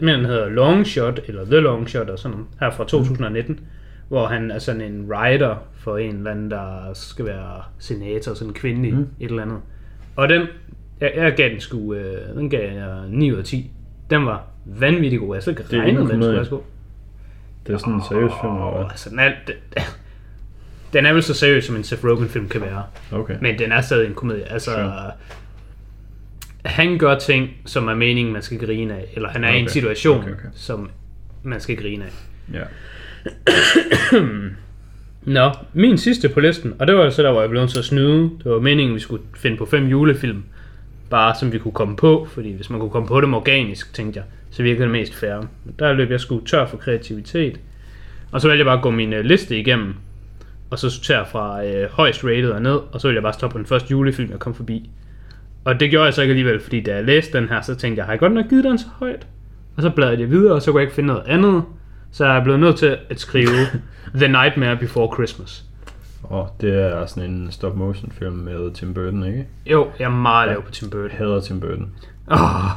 mener, 0.00 0.16
den 0.16 0.24
hedder 0.26 0.48
Long 0.48 0.86
Shot, 0.86 1.20
eller 1.26 1.44
The 1.44 1.60
Long 1.60 1.88
Shot, 1.88 2.08
og 2.10 2.18
sådan 2.18 2.30
noget, 2.36 2.46
her 2.60 2.70
fra 2.70 2.84
2019, 2.84 3.54
mm. 3.54 3.60
hvor 4.08 4.26
han 4.26 4.50
er 4.50 4.58
sådan 4.58 4.80
en 4.80 5.06
writer 5.12 5.54
for 5.74 5.98
en 5.98 6.16
eller 6.16 6.30
anden, 6.30 6.50
der 6.50 6.90
skal 6.94 7.24
være 7.24 7.62
senator, 7.78 8.34
sådan 8.34 8.48
en 8.50 8.54
kvindelig, 8.54 8.94
mm. 8.94 9.06
et 9.20 9.30
eller 9.30 9.42
andet. 9.42 9.58
Og 10.16 10.28
den, 10.28 10.42
jeg, 11.00 11.12
jeg 11.16 11.34
gav 11.36 11.48
den 11.50 11.60
sgu, 11.60 11.94
øh, 11.94 12.34
den 12.36 12.50
gav 12.50 12.72
jeg 12.74 12.96
9 13.08 13.32
ud 13.32 13.36
af 13.38 13.44
10. 13.44 13.70
Den 14.10 14.26
var 14.26 14.44
vanvittigt 14.66 15.20
god. 15.20 15.34
Jeg 15.36 15.42
havde 15.44 15.50
ikke 15.60 15.70
Det 15.70 15.78
er 15.78 15.82
regnet 15.82 15.94
med, 15.94 16.00
den 16.00 16.08
skulle 16.08 16.20
komedie. 16.20 16.36
være 16.36 16.44
så 16.44 16.50
god. 16.50 16.62
Det 17.66 17.74
er 17.74 17.78
sådan 17.78 17.92
en 17.94 18.02
seriøs 18.08 18.32
film, 18.40 18.52
eller 18.54 18.76
hvad? 18.76 18.90
altså, 18.90 19.10
den 19.10 19.18
er, 19.18 19.32
den, 19.46 19.54
den 20.92 21.06
er 21.06 21.12
vel 21.12 21.22
så 21.22 21.34
seriøs, 21.34 21.64
som 21.64 21.76
en 21.76 21.84
Seth 21.84 22.04
Rogen-film 22.04 22.48
kan 22.48 22.60
være. 22.60 22.82
Okay. 23.12 23.36
Men 23.40 23.58
den 23.58 23.72
er 23.72 23.80
stadig 23.80 24.06
en 24.06 24.14
komedie. 24.14 24.52
Altså, 24.52 24.70
Sure. 24.70 25.10
han 26.64 26.98
gør 26.98 27.18
ting, 27.18 27.50
som 27.66 27.88
er 27.88 27.94
meningen, 27.94 28.32
man 28.32 28.42
skal 28.42 28.58
grine 28.58 28.94
af. 28.94 29.04
Eller 29.14 29.28
han 29.28 29.44
er 29.44 29.48
okay. 29.48 29.58
i 29.58 29.62
en 29.62 29.68
situation, 29.68 30.18
Okay, 30.18 30.32
okay, 30.32 30.48
som 30.54 30.90
man 31.42 31.60
skal 31.60 31.76
grine 31.76 32.04
af. 32.04 32.12
Ja. 32.54 32.62
Nå, 35.22 35.50
min 35.72 35.98
sidste 35.98 36.28
på 36.28 36.40
listen, 36.40 36.74
og 36.78 36.86
det 36.86 36.94
var 36.96 37.10
så 37.10 37.22
der, 37.22 37.32
hvor 37.32 37.40
jeg 37.40 37.50
blev 37.50 37.60
nødt 37.62 37.70
til 37.70 37.78
at 37.78 37.84
snyde. 37.84 38.30
Det 38.44 38.52
var 38.52 38.60
meningen, 38.60 38.94
vi 38.94 39.00
skulle 39.00 39.22
finde 39.36 39.56
på 39.56 39.66
fem 39.66 39.86
julefilm. 39.86 40.42
Bare 41.10 41.34
som 41.34 41.52
vi 41.52 41.58
kunne 41.58 41.72
komme 41.72 41.96
på, 41.96 42.26
fordi 42.30 42.52
hvis 42.52 42.70
man 42.70 42.80
kunne 42.80 42.90
komme 42.90 43.08
på 43.08 43.20
dem 43.20 43.34
organisk, 43.34 43.94
tænkte 43.94 44.18
jeg, 44.18 44.26
så 44.50 44.62
virkede 44.62 44.82
det 44.82 44.90
mest 44.90 45.14
fair. 45.14 45.36
Men 45.64 45.74
der 45.78 45.92
løb 45.92 46.10
jeg 46.10 46.20
sgu 46.20 46.40
tør 46.40 46.66
for 46.66 46.76
kreativitet. 46.76 47.60
Og 48.32 48.40
så 48.40 48.48
valgte 48.48 48.58
jeg 48.58 48.66
bare 48.66 48.76
at 48.76 48.82
gå 48.82 48.90
min 48.90 49.12
øh, 49.12 49.24
liste 49.24 49.58
igennem, 49.58 49.94
og 50.70 50.78
så 50.78 50.90
sortere 50.90 51.26
fra 51.26 51.64
øh, 51.64 51.90
højst 51.90 52.24
rated 52.24 52.50
og 52.50 52.62
ned, 52.62 52.80
og 52.92 53.00
så 53.00 53.08
ville 53.08 53.16
jeg 53.16 53.22
bare 53.22 53.32
stoppe 53.32 53.54
på 53.54 53.58
den 53.58 53.66
første 53.66 53.90
julefilm, 53.90 54.30
jeg 54.30 54.38
kom 54.38 54.54
forbi. 54.54 54.90
Og 55.64 55.80
det 55.80 55.90
gjorde 55.90 56.04
jeg 56.04 56.14
så 56.14 56.22
ikke 56.22 56.32
alligevel, 56.32 56.60
fordi 56.60 56.80
da 56.80 56.94
jeg 56.94 57.04
læste 57.04 57.38
den 57.38 57.48
her, 57.48 57.60
så 57.60 57.74
tænkte 57.74 57.98
jeg, 57.98 58.06
har 58.06 58.12
jeg 58.12 58.20
godt 58.20 58.32
nok 58.32 58.48
givet 58.48 58.64
den 58.64 58.78
så 58.78 58.86
højt? 58.98 59.26
Og 59.76 59.82
så 59.82 59.90
bladrede 59.90 60.20
jeg 60.20 60.30
videre, 60.30 60.54
og 60.54 60.62
så 60.62 60.70
kunne 60.70 60.80
jeg 60.80 60.84
ikke 60.84 60.94
finde 60.94 61.06
noget 61.06 61.22
andet. 61.26 61.62
Så 62.12 62.26
jeg 62.26 62.36
er 62.36 62.44
blevet 62.44 62.60
nødt 62.60 62.76
til 62.76 62.98
at 63.10 63.20
skrive 63.20 63.56
The 64.20 64.28
Nightmare 64.28 64.76
Before 64.76 65.14
Christmas. 65.14 65.64
Og 66.22 66.48
det 66.60 66.74
er 66.82 67.06
sådan 67.06 67.30
en 67.30 67.48
stop 67.52 67.76
motion 67.76 68.10
film 68.12 68.34
med 68.34 68.74
Tim 68.74 68.94
Burton, 68.94 69.24
ikke? 69.24 69.46
Jo, 69.66 69.88
jeg 69.98 70.04
er 70.04 70.08
meget 70.10 70.46
Ja. 70.48 70.52
lav 70.52 70.62
på 70.62 70.70
Tim 70.70 70.90
Burton. 70.90 71.08
Jeg 71.10 71.18
hader 71.18 71.40
Tim 71.40 71.60
Burton. 71.60 71.92
Åh, 72.30 72.64
oh, 72.64 72.70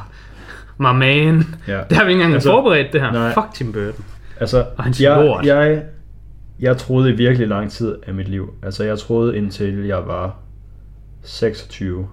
my 0.78 0.98
man. 0.98 1.44
Ja. 1.68 1.82
Det 1.90 1.96
har 1.96 2.04
vi 2.04 2.10
ikke 2.10 2.12
engang 2.12 2.34
Altså, 2.34 2.50
forberedt, 2.50 2.92
det 2.92 3.00
her. 3.00 3.12
nej. 3.12 3.34
Fuck 3.34 3.46
Tim 3.54 3.72
Burton. 3.72 4.04
Altså, 4.40 4.64
Og 4.76 4.84
hans 4.84 5.00
jeg, 5.02 5.24
lort. 5.24 5.46
jeg, 5.46 5.82
jeg 6.60 6.76
troede 6.76 7.10
i 7.10 7.16
virkelig 7.16 7.48
lang 7.48 7.70
tid 7.70 7.96
af 8.06 8.14
mit 8.14 8.28
liv. 8.28 8.54
Altså, 8.62 8.84
jeg 8.84 8.98
troede 8.98 9.36
indtil 9.36 9.84
jeg 9.86 10.06
var 10.06 10.36
26. 11.22 12.08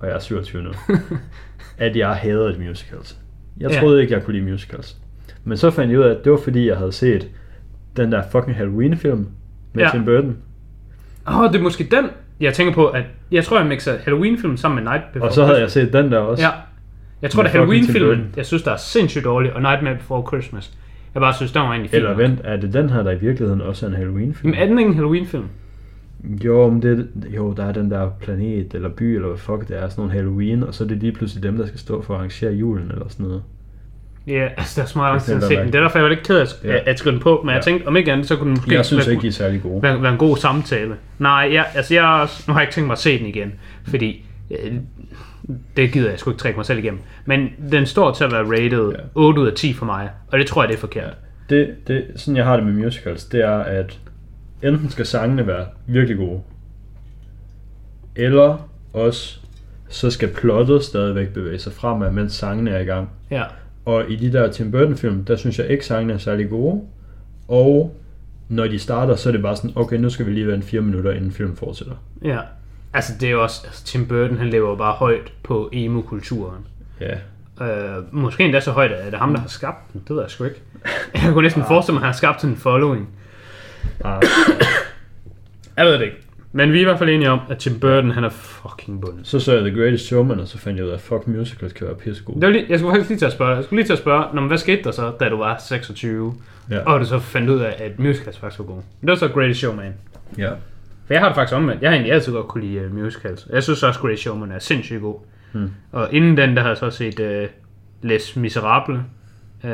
og 0.00 0.06
jeg 0.06 0.14
er 0.14 0.18
27 0.20 0.62
nu, 0.62 0.70
at 1.78 1.96
jeg 1.96 2.08
hader 2.14 2.48
et 2.48 2.58
musicals. 2.68 3.18
Jeg 3.60 3.70
Ja. 3.70 3.80
troede 3.80 4.00
ikke, 4.02 4.14
jeg 4.14 4.22
kunne 4.24 4.38
lide 4.40 4.50
musicals. 4.50 4.96
Men 5.44 5.56
så 5.58 5.70
fandt 5.70 5.90
jeg 5.92 5.98
ud 6.00 6.04
af, 6.04 6.10
at 6.14 6.24
det 6.24 6.32
var 6.32 6.38
fordi, 6.44 6.68
jeg 6.68 6.76
havde 6.76 6.92
set 6.92 7.28
den 7.96 8.12
der 8.12 8.22
fucking 8.32 8.56
Halloween-film 8.56 9.28
med 9.78 9.86
Ja. 9.86 9.90
Tim 9.92 10.04
Burton. 10.04 10.36
Åh, 11.28 11.40
oh, 11.40 11.52
det 11.52 11.58
er 11.58 11.62
måske 11.62 11.88
den, 11.90 12.04
jeg 12.40 12.54
tænker 12.54 12.74
på, 12.74 12.86
at 12.86 13.04
jeg 13.32 13.44
tror, 13.44 13.58
jeg 13.58 13.66
mixer 13.66 13.92
Halloween-film 14.04 14.56
sammen 14.56 14.84
med 14.84 14.92
Night 14.92 15.04
Before 15.12 15.28
Og 15.28 15.34
så 15.34 15.44
havde 15.44 15.60
jeg 15.60 15.70
Christmas. 15.70 15.92
set 15.94 16.02
den 16.02 16.12
der 16.12 16.18
også. 16.18 16.42
Ja. 16.44 16.50
Jeg 17.22 17.30
tror, 17.30 17.42
det 17.42 17.48
er 17.48 17.52
Halloween-filmen, 17.52 18.26
jeg 18.36 18.46
synes, 18.46 18.62
der 18.62 18.72
er 18.72 18.76
sindssygt 18.76 19.24
dårlig, 19.24 19.52
og 19.52 19.62
Nightmare 19.62 19.94
Before 19.94 20.24
Christmas. 20.28 20.72
Jeg 21.14 21.20
bare 21.20 21.34
synes, 21.34 21.52
den 21.52 21.62
var 21.62 21.68
egentlig 21.68 21.90
fin. 21.90 21.96
Eller 21.98 22.14
vent, 22.14 22.40
er 22.44 22.56
det 22.56 22.72
den 22.72 22.90
her, 22.90 23.02
der 23.02 23.10
i 23.10 23.18
virkeligheden 23.18 23.60
også 23.60 23.86
er 23.86 23.90
en 23.90 23.96
Halloween-film? 23.96 24.50
Men 24.50 24.60
er 24.60 24.66
den 24.66 24.78
ikke 24.78 24.88
en 24.88 24.94
Halloween-film? 24.94 25.44
Jo, 26.44 26.70
men 26.70 26.82
det, 26.82 27.08
jo, 27.36 27.52
der 27.56 27.64
er 27.64 27.72
den 27.72 27.90
der 27.90 28.10
planet 28.20 28.74
eller 28.74 28.88
by, 28.88 29.02
eller 29.02 29.28
hvad 29.28 29.38
fuck 29.38 29.68
det 29.68 29.82
er, 29.82 29.88
sådan 29.88 30.00
nogle 30.02 30.12
Halloween, 30.12 30.62
og 30.62 30.74
så 30.74 30.84
er 30.84 30.88
det 30.88 30.96
lige 30.96 31.12
pludselig 31.12 31.42
dem, 31.42 31.56
der 31.56 31.66
skal 31.66 31.78
stå 31.78 32.02
for 32.02 32.14
at 32.14 32.18
arrangere 32.18 32.52
julen 32.52 32.90
eller 32.90 33.08
sådan 33.08 33.26
noget. 33.26 33.42
Ja, 34.28 34.48
altså, 34.56 34.72
der 34.76 34.82
er 34.82 34.86
så 34.86 34.98
meget 34.98 35.12
lang 35.12 35.22
tid 35.22 35.34
Det 35.34 35.38
at 35.38 35.44
er 35.44 35.48
se 35.48 35.54
der 35.54 35.62
den. 35.62 35.72
Det 35.72 35.78
er 35.78 35.82
derfor, 35.82 35.98
jeg 35.98 36.04
var 36.04 36.08
lidt 36.08 36.22
ked 36.26 36.36
af 36.38 36.42
at, 36.42 36.56
Ja. 36.64 36.78
at 36.90 36.98
skrive 36.98 37.12
den 37.12 37.22
på, 37.22 37.40
men 37.44 37.48
jeg 37.50 37.56
Ja. 37.56 37.62
tænkte, 37.62 37.86
om 37.86 37.96
ikke 37.96 38.12
andet, 38.12 38.26
så 38.28 38.36
kunne 38.36 38.48
den 38.50 38.56
måske 38.56 38.74
Jeg 38.74 38.86
synes 38.86 39.06
være, 39.06 39.12
ikke, 39.12 39.22
de 39.22 39.28
er 39.28 39.32
særlig 39.32 39.62
gode. 39.62 39.82
være, 39.82 40.02
være 40.02 40.12
en 40.12 40.18
god 40.18 40.36
samtale. 40.36 40.94
Nej, 41.18 41.48
jeg, 41.52 41.66
altså 41.74 41.94
jeg, 41.94 42.28
nu 42.48 42.52
har 42.52 42.60
jeg 42.60 42.66
ikke 42.66 42.74
tænkt 42.74 42.86
mig 42.86 42.92
at 42.94 42.98
se 42.98 43.18
den 43.18 43.26
igen, 43.26 43.54
fordi 43.88 44.24
øh, 44.50 44.72
det 45.76 45.92
gider 45.92 46.10
jeg 46.10 46.18
sgu 46.18 46.30
ikke 46.30 46.40
trække 46.40 46.56
mig 46.56 46.66
selv 46.66 46.78
igennem. 46.78 47.00
Men 47.26 47.48
den 47.72 47.86
står 47.86 48.12
til 48.12 48.24
at 48.24 48.32
være 48.32 48.42
rated 48.44 48.90
Ja. 48.90 48.96
8 49.14 49.40
ud 49.40 49.46
af 49.46 49.52
10 49.52 49.72
for 49.72 49.86
mig, 49.86 50.10
og 50.32 50.38
det 50.38 50.46
tror 50.46 50.62
jeg, 50.62 50.68
det 50.68 50.74
er 50.76 50.80
forkert. 50.80 51.14
Det, 51.50 51.74
det, 51.86 52.04
sådan 52.16 52.36
jeg 52.36 52.44
har 52.44 52.56
det 52.56 52.66
med 52.66 52.72
musicals, 52.84 53.24
det 53.24 53.40
er, 53.44 53.58
at 53.58 53.98
enten 54.62 54.90
skal 54.90 55.06
sangene 55.06 55.46
være 55.46 55.66
virkelig 55.86 56.16
gode, 56.16 56.40
eller 58.16 58.68
også, 58.92 59.38
så 59.88 60.10
skal 60.10 60.28
plottet 60.28 60.84
stadigvæk 60.84 61.28
bevæge 61.28 61.58
sig 61.58 61.72
fremad, 61.72 62.10
mens 62.12 62.32
sangene 62.32 62.70
er 62.70 62.78
i 62.80 62.84
gang. 62.84 63.10
Ja. 63.30 63.42
Og 63.88 64.10
i 64.10 64.16
de 64.16 64.32
der 64.32 64.52
Tim 64.52 64.70
Burton 64.70 64.96
film, 64.96 65.24
der 65.24 65.36
synes 65.36 65.58
jeg 65.58 65.66
ikke 65.66 65.86
sangene 65.86 66.12
er 66.12 66.18
særlig 66.18 66.50
gode, 66.50 66.80
og 67.48 67.96
når 68.48 68.66
de 68.66 68.78
starter, 68.78 69.16
så 69.16 69.28
er 69.28 69.32
det 69.32 69.42
bare 69.42 69.56
sådan, 69.56 69.72
okay, 69.74 69.96
nu 69.96 70.10
skal 70.10 70.26
vi 70.26 70.30
lige 70.32 70.46
vente 70.46 70.66
fire 70.66 70.80
minutter, 70.80 71.12
inden 71.12 71.32
filmen 71.32 71.56
fortsætter. 71.56 71.94
Ja. 72.24 72.38
Altså, 72.92 73.12
det 73.20 73.26
er 73.26 73.30
jo 73.30 73.42
også, 73.42 73.62
altså, 73.66 73.84
Tim 73.84 74.06
Burton, 74.06 74.38
han 74.38 74.50
lever 74.50 74.68
jo 74.68 74.74
bare 74.74 74.92
højt 74.92 75.32
på 75.42 75.68
emo-kulturen. 75.72 76.66
Ja, 77.00 77.14
Øh, 77.60 78.14
måske 78.14 78.44
endda 78.44 78.60
så 78.60 78.70
højt, 78.72 78.92
at 78.92 79.06
det 79.06 79.14
er 79.14 79.18
ham, 79.18 79.32
der 79.32 79.40
har 79.40 79.48
skabt 79.48 79.92
den. 79.92 80.02
Det 80.08 80.16
ved 80.16 80.22
jeg 80.22 80.30
sgu 80.30 80.44
ikke. 80.44 80.62
Jeg 81.14 81.32
kunne 81.32 81.42
næsten 81.42 81.62
forestille 81.68 81.94
mig, 81.94 82.00
at 82.00 82.02
han 82.04 82.12
har 82.12 82.16
skabt 82.16 82.40
sådan 82.40 82.54
en 82.54 82.60
following. 82.60 83.08
ah, 84.04 84.22
Jeg 85.76 85.86
ved 85.86 85.92
det 85.92 86.02
ikke. 86.02 86.16
Men 86.52 86.72
vi 86.72 86.76
er 86.76 86.80
i 86.80 86.84
hvert 86.84 86.98
fald 86.98 87.10
enige 87.10 87.30
om, 87.30 87.40
at 87.50 87.58
Tim 87.58 87.80
Burton, 87.80 88.10
han 88.10 88.24
er 88.24 88.28
fucking 88.28 89.00
bundet. 89.00 89.26
så 89.26 89.40
så 89.40 89.52
jeg 89.54 89.62
The 89.70 89.80
Greatest 89.80 90.06
Showman, 90.06 90.40
og 90.40 90.48
så 90.48 90.58
fandt 90.58 90.78
jeg 90.78 90.84
ud 90.86 90.90
af, 90.90 90.94
at 90.94 91.00
fuck 91.00 91.26
musicals 91.26 91.72
kan 91.72 91.86
være 91.86 91.96
pissegode. 91.96 92.40
Det 92.40 92.46
var 92.46 92.52
lige, 92.52 92.66
jeg 92.68 92.78
skulle 92.78 92.92
faktisk 92.94 93.08
lige 93.08 93.18
til 93.18 93.26
at 93.26 93.32
spørge, 93.32 93.54
jeg 93.56 93.64
skulle 93.64 93.78
lige 93.78 93.86
til 93.86 93.92
at 93.92 93.98
spørge, 93.98 94.24
Nå, 94.34 94.40
men 94.40 94.48
hvad 94.48 94.58
skete 94.58 94.82
der 94.82 94.90
så, 94.90 95.12
da 95.20 95.28
du 95.28 95.36
var 95.36 95.56
26, 95.68 96.34
Ja. 96.70 96.78
og 96.78 97.00
du 97.00 97.04
så 97.04 97.18
fandt 97.18 97.50
ud 97.50 97.60
af, 97.60 97.74
at 97.78 97.98
musicals 97.98 98.38
faktisk 98.38 98.58
var 98.58 98.64
gode? 98.64 98.82
Det 99.00 99.08
var 99.10 99.14
så 99.14 99.28
Greatest 99.28 99.60
Showman. 99.60 99.94
ja. 100.38 100.50
For 101.06 101.14
jeg 101.14 101.20
har 101.22 101.28
det 101.28 101.34
faktisk 101.34 101.56
omvendt. 101.56 101.82
Jeg 101.82 101.90
har 101.90 101.94
egentlig 101.94 102.12
altid 102.12 102.32
godt 102.32 102.48
kunne 102.48 102.64
lide 102.66 102.86
uh, 102.86 102.94
musicals. 102.96 103.46
Jeg 103.52 103.62
synes 103.62 103.82
også, 103.82 104.00
Greatest 104.00 104.22
Showman 104.22 104.52
er 104.52 104.58
sindssygt 104.58 105.00
god. 105.00 105.16
Hmm. 105.52 105.70
Og 105.92 106.08
inden 106.12 106.36
den, 106.36 106.56
der 106.56 106.62
har 106.62 106.68
jeg 106.68 106.76
så 106.76 106.90
set 106.90 107.20
uh, 107.20 107.48
Les 108.08 108.36
Miserables, 108.36 109.00
uh, 109.64 109.70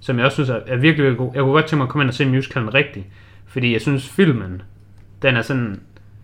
som 0.00 0.16
jeg 0.16 0.24
også 0.26 0.34
synes 0.34 0.48
er, 0.50 0.54
er 0.66 0.76
virkelig, 0.76 1.04
virkelig 1.04 1.16
god. 1.18 1.30
Jeg 1.34 1.42
kunne 1.42 1.52
godt 1.52 1.64
tænke 1.66 1.76
mig 1.76 1.84
at 1.84 1.88
komme 1.88 2.02
ind 2.02 2.08
og 2.08 2.14
se 2.14 2.26
musicalen 2.28 2.74
rigtigt. 2.74 3.06
Fordi 3.46 3.72
jeg 3.72 3.80
synes, 3.80 4.08
filmen, 4.08 4.62
den 5.22 5.36
er 5.36 5.42
sådan... 5.42 5.80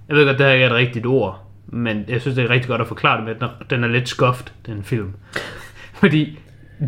Jeg 0.09 0.17
ved 0.17 0.27
godt, 0.27 0.39
det 0.39 0.47
her 0.47 0.53
ikke 0.53 0.65
er 0.65 0.71
et 0.71 0.75
rigtigt 0.75 1.07
ord, 1.07 1.51
men 1.67 2.05
jeg 2.09 2.21
synes, 2.21 2.37
det 2.37 2.45
er 2.45 2.51
rigtig 2.51 2.69
godt 2.69 2.81
at 2.81 2.87
forklare 2.87 3.17
det 3.17 3.25
med, 3.25 3.49
at 3.61 3.71
den 3.71 3.85
er, 3.85 3.89
lidt 3.89 4.09
skuffet, 4.09 4.53
den 4.67 4.83
film. 4.83 5.13
Fordi 6.01 6.39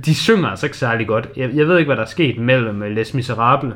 de 0.05 0.15
synger 0.15 0.49
altså 0.49 0.67
ikke 0.67 0.77
særlig 0.77 1.07
godt. 1.07 1.29
Jeg, 1.37 1.51
jeg 1.55 1.69
ved 1.69 1.79
ikke, 1.79 1.89
hvad 1.89 1.97
der 1.97 2.03
er 2.03 2.07
sket 2.07 2.39
mellem 2.39 2.83
øh, 2.83 2.91
Les 2.91 3.15
Miserables 3.15 3.75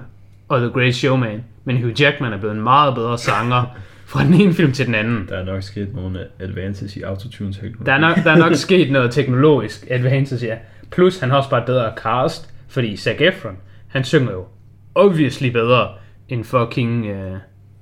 og 0.49 0.61
The 0.61 0.69
Great 0.69 0.95
Showman, 0.95 1.45
men 1.65 1.83
Hugh 1.83 2.01
Jackman 2.01 2.33
er 2.33 2.39
blevet 2.39 2.55
en 2.55 2.63
meget 2.63 2.95
bedre 2.95 3.19
sanger 3.19 3.65
fra 4.07 4.25
den 4.25 4.35
ene 4.35 4.55
film 4.55 4.73
til 4.73 4.87
den 4.87 4.95
anden. 4.95 5.27
Der 5.29 5.37
er 5.37 5.45
nok 5.45 5.63
sket 5.63 5.95
nogle 5.95 6.27
advances 6.41 6.97
i 6.97 7.03
autotune 7.03 7.53
teknologi. 7.53 7.85
Der 7.87 7.93
er, 7.93 7.99
nok, 7.99 8.17
der 8.25 8.31
er 8.31 8.37
nok 8.37 8.55
sket 8.67 8.93
noget 8.93 9.11
teknologisk 9.11 9.87
advances, 9.91 10.43
ja. 10.43 10.57
Plus, 10.91 11.21
han 11.21 11.31
har 11.31 11.37
også 11.37 11.51
bare 11.51 11.61
et 11.61 11.67
bedre 11.67 11.93
cast, 11.97 12.55
fordi 12.69 12.97
Zac 12.97 13.17
Efron, 13.21 13.57
han 13.89 14.05
synger 14.05 14.33
jo 14.33 14.45
obviously 14.95 15.49
bedre 15.49 15.89
end 16.29 16.45
fucking, 16.45 17.05
uh, 17.05 17.37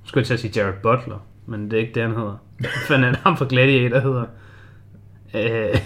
skulle 0.05 0.27
jeg 0.31 0.39
sige 0.39 0.61
Jared 0.61 0.75
Butler, 0.83 1.27
men 1.47 1.71
det 1.71 1.77
er 1.77 1.81
ikke 1.81 1.95
det, 1.95 2.03
han 2.03 2.11
hedder. 2.11 2.37
Hvad 2.59 2.71
fanden 2.89 3.05
er 3.05 3.11
det, 3.11 3.21
ham 3.21 3.37
for 3.37 3.45
Gladiator 3.45 4.01
hedder? 4.01 4.25
Uh, 5.35 5.79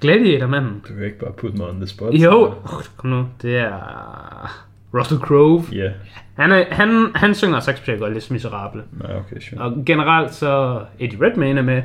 Gladiator-manden. 0.00 0.82
Du 0.88 0.94
kan 0.94 1.04
ikke 1.04 1.18
bare 1.18 1.32
putte 1.32 1.56
mig 1.56 1.68
on 1.68 1.76
the 1.76 1.86
spot. 1.86 2.14
Jo, 2.14 2.54
kom 2.96 3.10
nu, 3.10 3.26
det 3.42 3.56
er 3.58 3.78
Russell 4.94 5.20
Crowe. 5.20 5.62
Ja. 5.72 5.90
Han, 6.34 6.52
er, 6.52 6.64
han, 6.70 7.10
han 7.14 7.34
synger 7.34 7.60
Sax 7.60 7.86
godt 7.98 8.12
lidt 8.12 8.30
miserable. 8.30 8.82
Nej, 8.92 9.16
okay, 9.16 9.40
sure. 9.40 9.60
Og 9.60 9.84
generelt 9.86 10.34
så 10.34 10.82
Eddie 10.98 11.26
Redmayne 11.26 11.60
er 11.60 11.64
med. 11.64 11.82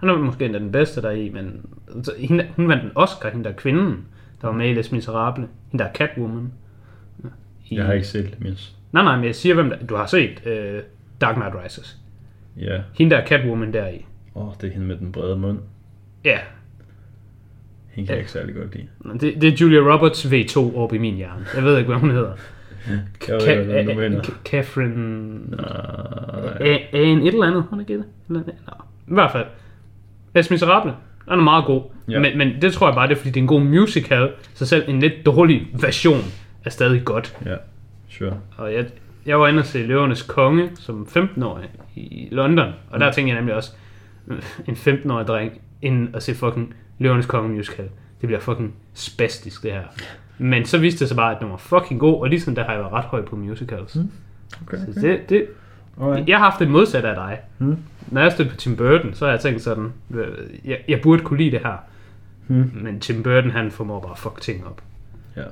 Han 0.00 0.08
er 0.08 0.16
måske 0.16 0.44
endda 0.44 0.58
den 0.58 0.72
bedste 0.72 1.02
der 1.02 1.08
er 1.08 1.12
i, 1.12 1.28
men 1.28 1.66
altså, 1.94 2.12
hende, 2.18 2.46
hun 2.56 2.68
vandt 2.68 2.84
en 2.84 2.90
Oscar, 2.94 3.30
hende 3.30 3.44
der 3.44 3.50
er 3.50 3.54
kvinden, 3.54 4.04
der 4.40 4.46
var 4.48 4.54
med 4.54 4.68
i 4.70 4.74
Les 4.74 4.92
Miserable. 4.92 5.48
Hende 5.70 5.84
der 5.84 5.90
er 5.90 5.94
Catwoman. 5.94 6.52
I, 7.66 7.76
Jeg 7.76 7.84
har 7.84 7.92
ikke 7.92 8.06
set 8.06 8.30
det, 8.30 8.40
Miss. 8.40 8.74
Nej, 8.92 9.04
nej, 9.04 9.16
men 9.16 9.24
jeg 9.24 9.34
siger, 9.34 9.54
hvem 9.54 9.70
der, 9.70 9.86
du 9.86 9.96
har 9.96 10.06
set 10.06 10.42
uh, 10.46 10.82
Dark 11.20 11.34
Knight 11.36 11.54
Rises. 11.64 11.96
Ja. 12.56 12.80
Hende 12.94 13.16
der 13.16 13.22
er 13.22 13.26
Catwoman 13.26 13.72
der 13.72 13.88
i. 13.88 14.06
Åh, 14.34 14.48
oh, 14.48 14.54
det 14.60 14.68
er 14.68 14.72
hende 14.72 14.86
med 14.86 14.96
den 14.96 15.12
brede 15.12 15.36
mund. 15.36 15.58
Ja, 16.24 16.38
Hende 17.90 18.06
kan 18.06 18.14
jeg 18.14 18.18
ikke 18.20 18.30
særlig 18.30 18.54
godt 18.54 18.74
lide. 18.74 18.86
det, 19.20 19.42
det 19.42 19.52
er 19.52 19.56
Julia 19.60 19.78
Roberts 19.94 20.26
V2 20.26 20.76
oppe 20.76 20.96
i 20.96 20.98
min 20.98 21.14
hjerne. 21.14 21.46
Jeg 21.54 21.64
ved 21.64 21.78
ikke, 21.78 21.88
hvad 21.88 22.00
hun 22.00 22.10
hedder. 22.10 22.32
Catherine... 24.44 24.94
An 26.92 27.18
et 27.22 27.26
eller 27.26 27.46
andet, 27.46 27.62
hun 27.70 27.80
er? 27.80 27.84
Eller- 27.88 28.04
Nå. 28.28 28.40
I 29.08 29.14
hvert 29.14 29.32
fald. 29.32 29.46
Les 30.34 30.50
Miserable. 30.50 30.92
Den 31.24 31.38
er 31.38 31.42
meget 31.42 31.64
god. 31.64 31.82
Ja. 32.08 32.12
Ja. 32.12 32.18
Men, 32.20 32.38
men 32.38 32.62
det 32.62 32.72
tror 32.72 32.86
jeg 32.88 32.94
bare, 32.94 33.08
det 33.08 33.12
er 33.12 33.16
fordi, 33.16 33.30
det 33.30 33.36
er 33.36 33.42
en 33.42 33.46
god 33.48 33.60
musical. 33.60 34.30
Så 34.54 34.66
selv 34.66 34.84
en 34.88 35.00
lidt 35.00 35.26
dårlig 35.26 35.66
version 35.80 36.20
er 36.64 36.70
stadig 36.70 37.04
godt. 37.04 37.36
Ja, 37.46 37.54
sure. 38.08 38.40
Og 38.56 38.74
jeg, 38.74 38.86
jeg 39.26 39.40
var 39.40 39.48
inde 39.48 39.58
og 39.60 39.66
se 39.66 39.86
Løvernes 39.86 40.22
Konge 40.22 40.70
som 40.74 41.06
15-årig 41.16 41.68
i 41.96 42.28
London. 42.30 42.72
Og 42.90 43.00
der 43.00 43.12
tænkte 43.12 43.28
jeg 43.28 43.40
nemlig 43.40 43.54
også, 43.54 43.72
en 44.66 44.74
15-årig 44.74 45.26
dreng, 45.26 45.52
inden 45.82 46.10
at 46.14 46.22
se 46.22 46.34
fucking 46.34 46.74
Løvernes 46.98 47.26
Konge 47.26 47.48
musical. 47.48 47.88
Det 48.20 48.26
bliver 48.26 48.40
fucking 48.40 48.74
spastisk, 48.94 49.62
det 49.62 49.72
her. 49.72 49.82
Men 50.38 50.64
så 50.64 50.78
viste 50.78 51.00
det 51.00 51.08
sig 51.08 51.16
bare, 51.16 51.34
at 51.34 51.40
den 51.40 51.50
var 51.50 51.56
fucking 51.56 52.00
god, 52.00 52.20
og 52.20 52.28
ligesom 52.28 52.54
der 52.54 52.64
har 52.64 52.72
jeg 52.72 52.80
været 52.80 52.92
ret 52.92 53.04
høj 53.04 53.22
på 53.22 53.36
musicals. 53.36 53.96
Mm. 53.96 54.10
Okay, 54.66 54.76
Så 54.94 55.00
det, 55.00 55.28
det, 55.28 55.46
Alright. 56.00 56.28
jeg 56.28 56.38
har 56.38 56.44
haft 56.44 56.58
det 56.60 56.70
modsat 56.70 57.04
af 57.04 57.14
dig. 57.14 57.38
Hmm. 57.58 57.76
Når 58.06 58.20
jeg 58.20 58.32
stødte 58.32 58.50
på 58.50 58.56
Tim 58.56 58.76
Burton, 58.76 59.14
så 59.14 59.24
har 59.24 59.32
jeg 59.32 59.40
tænkt 59.40 59.62
sådan, 59.62 59.92
jeg, 60.64 60.78
jeg 60.88 61.00
burde 61.02 61.22
kunne 61.22 61.38
lide 61.38 61.50
det 61.50 61.60
her. 61.60 61.76
Hmm. 62.46 62.70
Men 62.74 63.00
Tim 63.00 63.22
Burton, 63.22 63.50
han 63.50 63.70
formår 63.70 64.00
bare 64.00 64.16
fuck 64.16 64.40
ting 64.40 64.66
op. 64.66 64.82
Ja. 65.36 65.42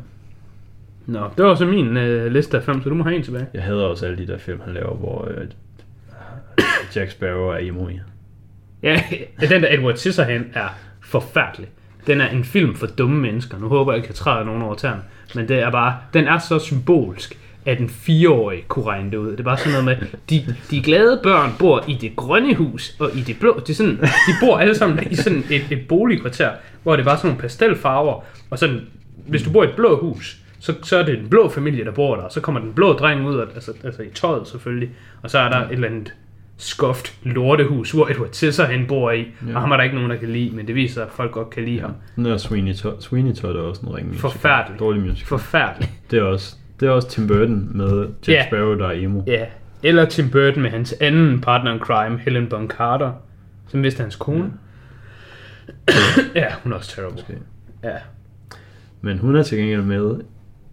Nå, 1.06 1.30
det 1.36 1.44
var 1.44 1.54
så 1.54 1.66
min 1.66 1.96
øh, 1.96 2.32
liste 2.32 2.56
af 2.56 2.62
fem, 2.62 2.82
så 2.82 2.88
du 2.88 2.94
må 2.94 3.04
have 3.04 3.16
en 3.16 3.22
tilbage. 3.22 3.46
Jeg 3.54 3.62
hader 3.62 3.84
også 3.84 4.06
alle 4.06 4.18
de 4.18 4.26
der 4.26 4.38
film, 4.38 4.60
han 4.64 4.74
laver, 4.74 4.94
hvor 4.94 5.28
øh, 5.30 5.46
Jack 6.96 7.10
Sparrow 7.10 7.48
er 7.48 7.58
emo 7.58 7.88
i. 7.88 8.00
Ja, 8.82 9.02
den 9.50 9.62
der 9.62 9.74
Edward 9.74 9.96
Scissorhand 9.96 10.44
er 10.54 10.68
forfærdelig. 11.00 11.68
Den 12.06 12.20
er 12.20 12.28
en 12.28 12.44
film 12.44 12.74
for 12.74 12.86
dumme 12.86 13.20
mennesker. 13.20 13.58
Nu 13.58 13.68
håber 13.68 13.92
jeg 13.92 13.96
ikke, 13.96 14.08
jeg 14.08 14.14
træder 14.14 14.44
nogen 14.44 14.62
over 14.62 14.74
tæerne. 14.74 15.02
Men 15.34 15.48
det 15.48 15.58
er 15.58 15.70
bare, 15.70 15.96
den 16.14 16.24
er 16.24 16.38
så 16.38 16.58
symbolsk, 16.58 17.38
at 17.64 17.80
en 17.80 17.88
fireårig 17.88 18.64
kunne 18.68 18.84
regne 18.84 19.10
det 19.10 19.16
ud. 19.16 19.30
Det 19.30 19.40
er 19.40 19.44
bare 19.44 19.58
sådan 19.58 19.72
noget 19.72 19.84
med, 19.84 20.08
de, 20.30 20.56
de 20.70 20.82
glade 20.82 21.20
børn 21.22 21.52
bor 21.58 21.84
i 21.88 21.94
det 21.94 22.16
grønne 22.16 22.54
hus, 22.54 22.96
og 23.00 23.10
i 23.14 23.20
det 23.20 23.38
blå. 23.38 23.60
Det 23.60 23.70
er 23.70 23.74
sådan, 23.74 23.96
de 24.02 24.32
bor 24.40 24.58
alle 24.58 24.74
sammen 24.74 25.06
i 25.10 25.14
sådan 25.14 25.44
et, 25.50 25.66
et 25.70 25.88
boligkvarter, 25.88 26.50
hvor 26.82 26.96
det 26.96 27.00
er 27.00 27.04
bare 27.04 27.16
sådan 27.16 27.28
nogle 27.28 27.40
pastelfarver. 27.40 28.24
Og 28.50 28.58
sådan, 28.58 28.80
hvis 29.26 29.42
du 29.42 29.50
bor 29.50 29.64
i 29.64 29.68
et 29.68 29.76
blå 29.76 30.00
hus, 30.00 30.38
så, 30.60 30.74
så 30.82 30.96
er 30.96 31.02
det 31.04 31.18
en 31.18 31.28
blå 31.28 31.48
familie, 31.48 31.84
der 31.84 31.90
bor 31.92 32.16
der. 32.16 32.22
Og 32.22 32.32
så 32.32 32.40
kommer 32.40 32.60
den 32.60 32.72
blå 32.72 32.92
dreng 32.92 33.26
ud, 33.26 33.40
altså, 33.54 33.72
altså 33.84 34.02
i 34.02 34.08
tøjet 34.14 34.48
selvfølgelig. 34.48 34.90
Og 35.22 35.30
så 35.30 35.38
er 35.38 35.48
der 35.50 35.56
et 35.66 35.72
eller 35.72 35.88
andet 35.88 36.14
skoft 36.56 37.14
lortehus, 37.22 37.90
hvor 37.92 38.08
Edward 38.08 38.28
Scissorhand 38.32 38.88
bor 38.88 39.10
i. 39.10 39.26
Ja. 39.48 39.54
Og 39.54 39.60
ham 39.60 39.70
er 39.72 39.76
der 39.76 39.84
ikke 39.84 39.96
nogen, 39.96 40.10
der 40.10 40.16
kan 40.16 40.28
lide, 40.28 40.56
men 40.56 40.66
det 40.66 40.74
viser 40.74 40.94
sig, 40.94 41.02
at 41.02 41.08
folk 41.12 41.32
godt 41.32 41.50
kan 41.50 41.64
lide 41.64 41.80
ham. 41.80 41.92
Den 42.16 42.24
der 42.24 42.36
Sweeney 42.36 42.74
Todd, 42.74 43.00
Sweeney 43.00 43.34
Todd 43.34 43.56
er 43.56 43.60
også 43.60 43.80
en 43.86 43.94
ring 43.94 44.06
musical. 44.08 44.30
Forfærdelig. 44.30 44.80
Dårlig 44.80 45.02
musical. 45.02 45.26
Forfærdeligt. 45.26 45.90
Det 46.10 46.18
er 46.18 46.22
også, 46.22 46.56
det 46.80 46.86
er 46.86 46.90
også 46.90 47.08
Tim 47.08 47.26
Burton 47.26 47.68
med 47.76 48.00
Jack 48.00 48.28
Ja. 48.28 48.46
Sparrow, 48.46 48.74
der 48.78 48.86
er 48.86 48.92
emo. 48.92 49.22
Ja. 49.26 49.44
Eller 49.82 50.04
Tim 50.04 50.30
Burton 50.30 50.62
med 50.62 50.70
hans 50.70 50.92
anden 51.00 51.40
partner 51.40 51.72
in 51.72 51.78
crime, 51.78 52.18
Helen 52.18 52.46
Bonham 52.48 52.70
Carter, 52.70 53.12
som 53.68 53.82
vidste 53.82 54.00
hans 54.00 54.16
kone. 54.16 54.52
ja, 56.34 56.46
hun 56.62 56.72
er 56.72 56.76
også 56.76 56.96
terrible. 56.96 57.12
Måske. 57.14 57.38
Ja. 57.84 57.96
Men 59.00 59.18
hun 59.18 59.36
er 59.36 59.42
til 59.42 59.58
gengæld 59.58 59.82
med 59.82 60.20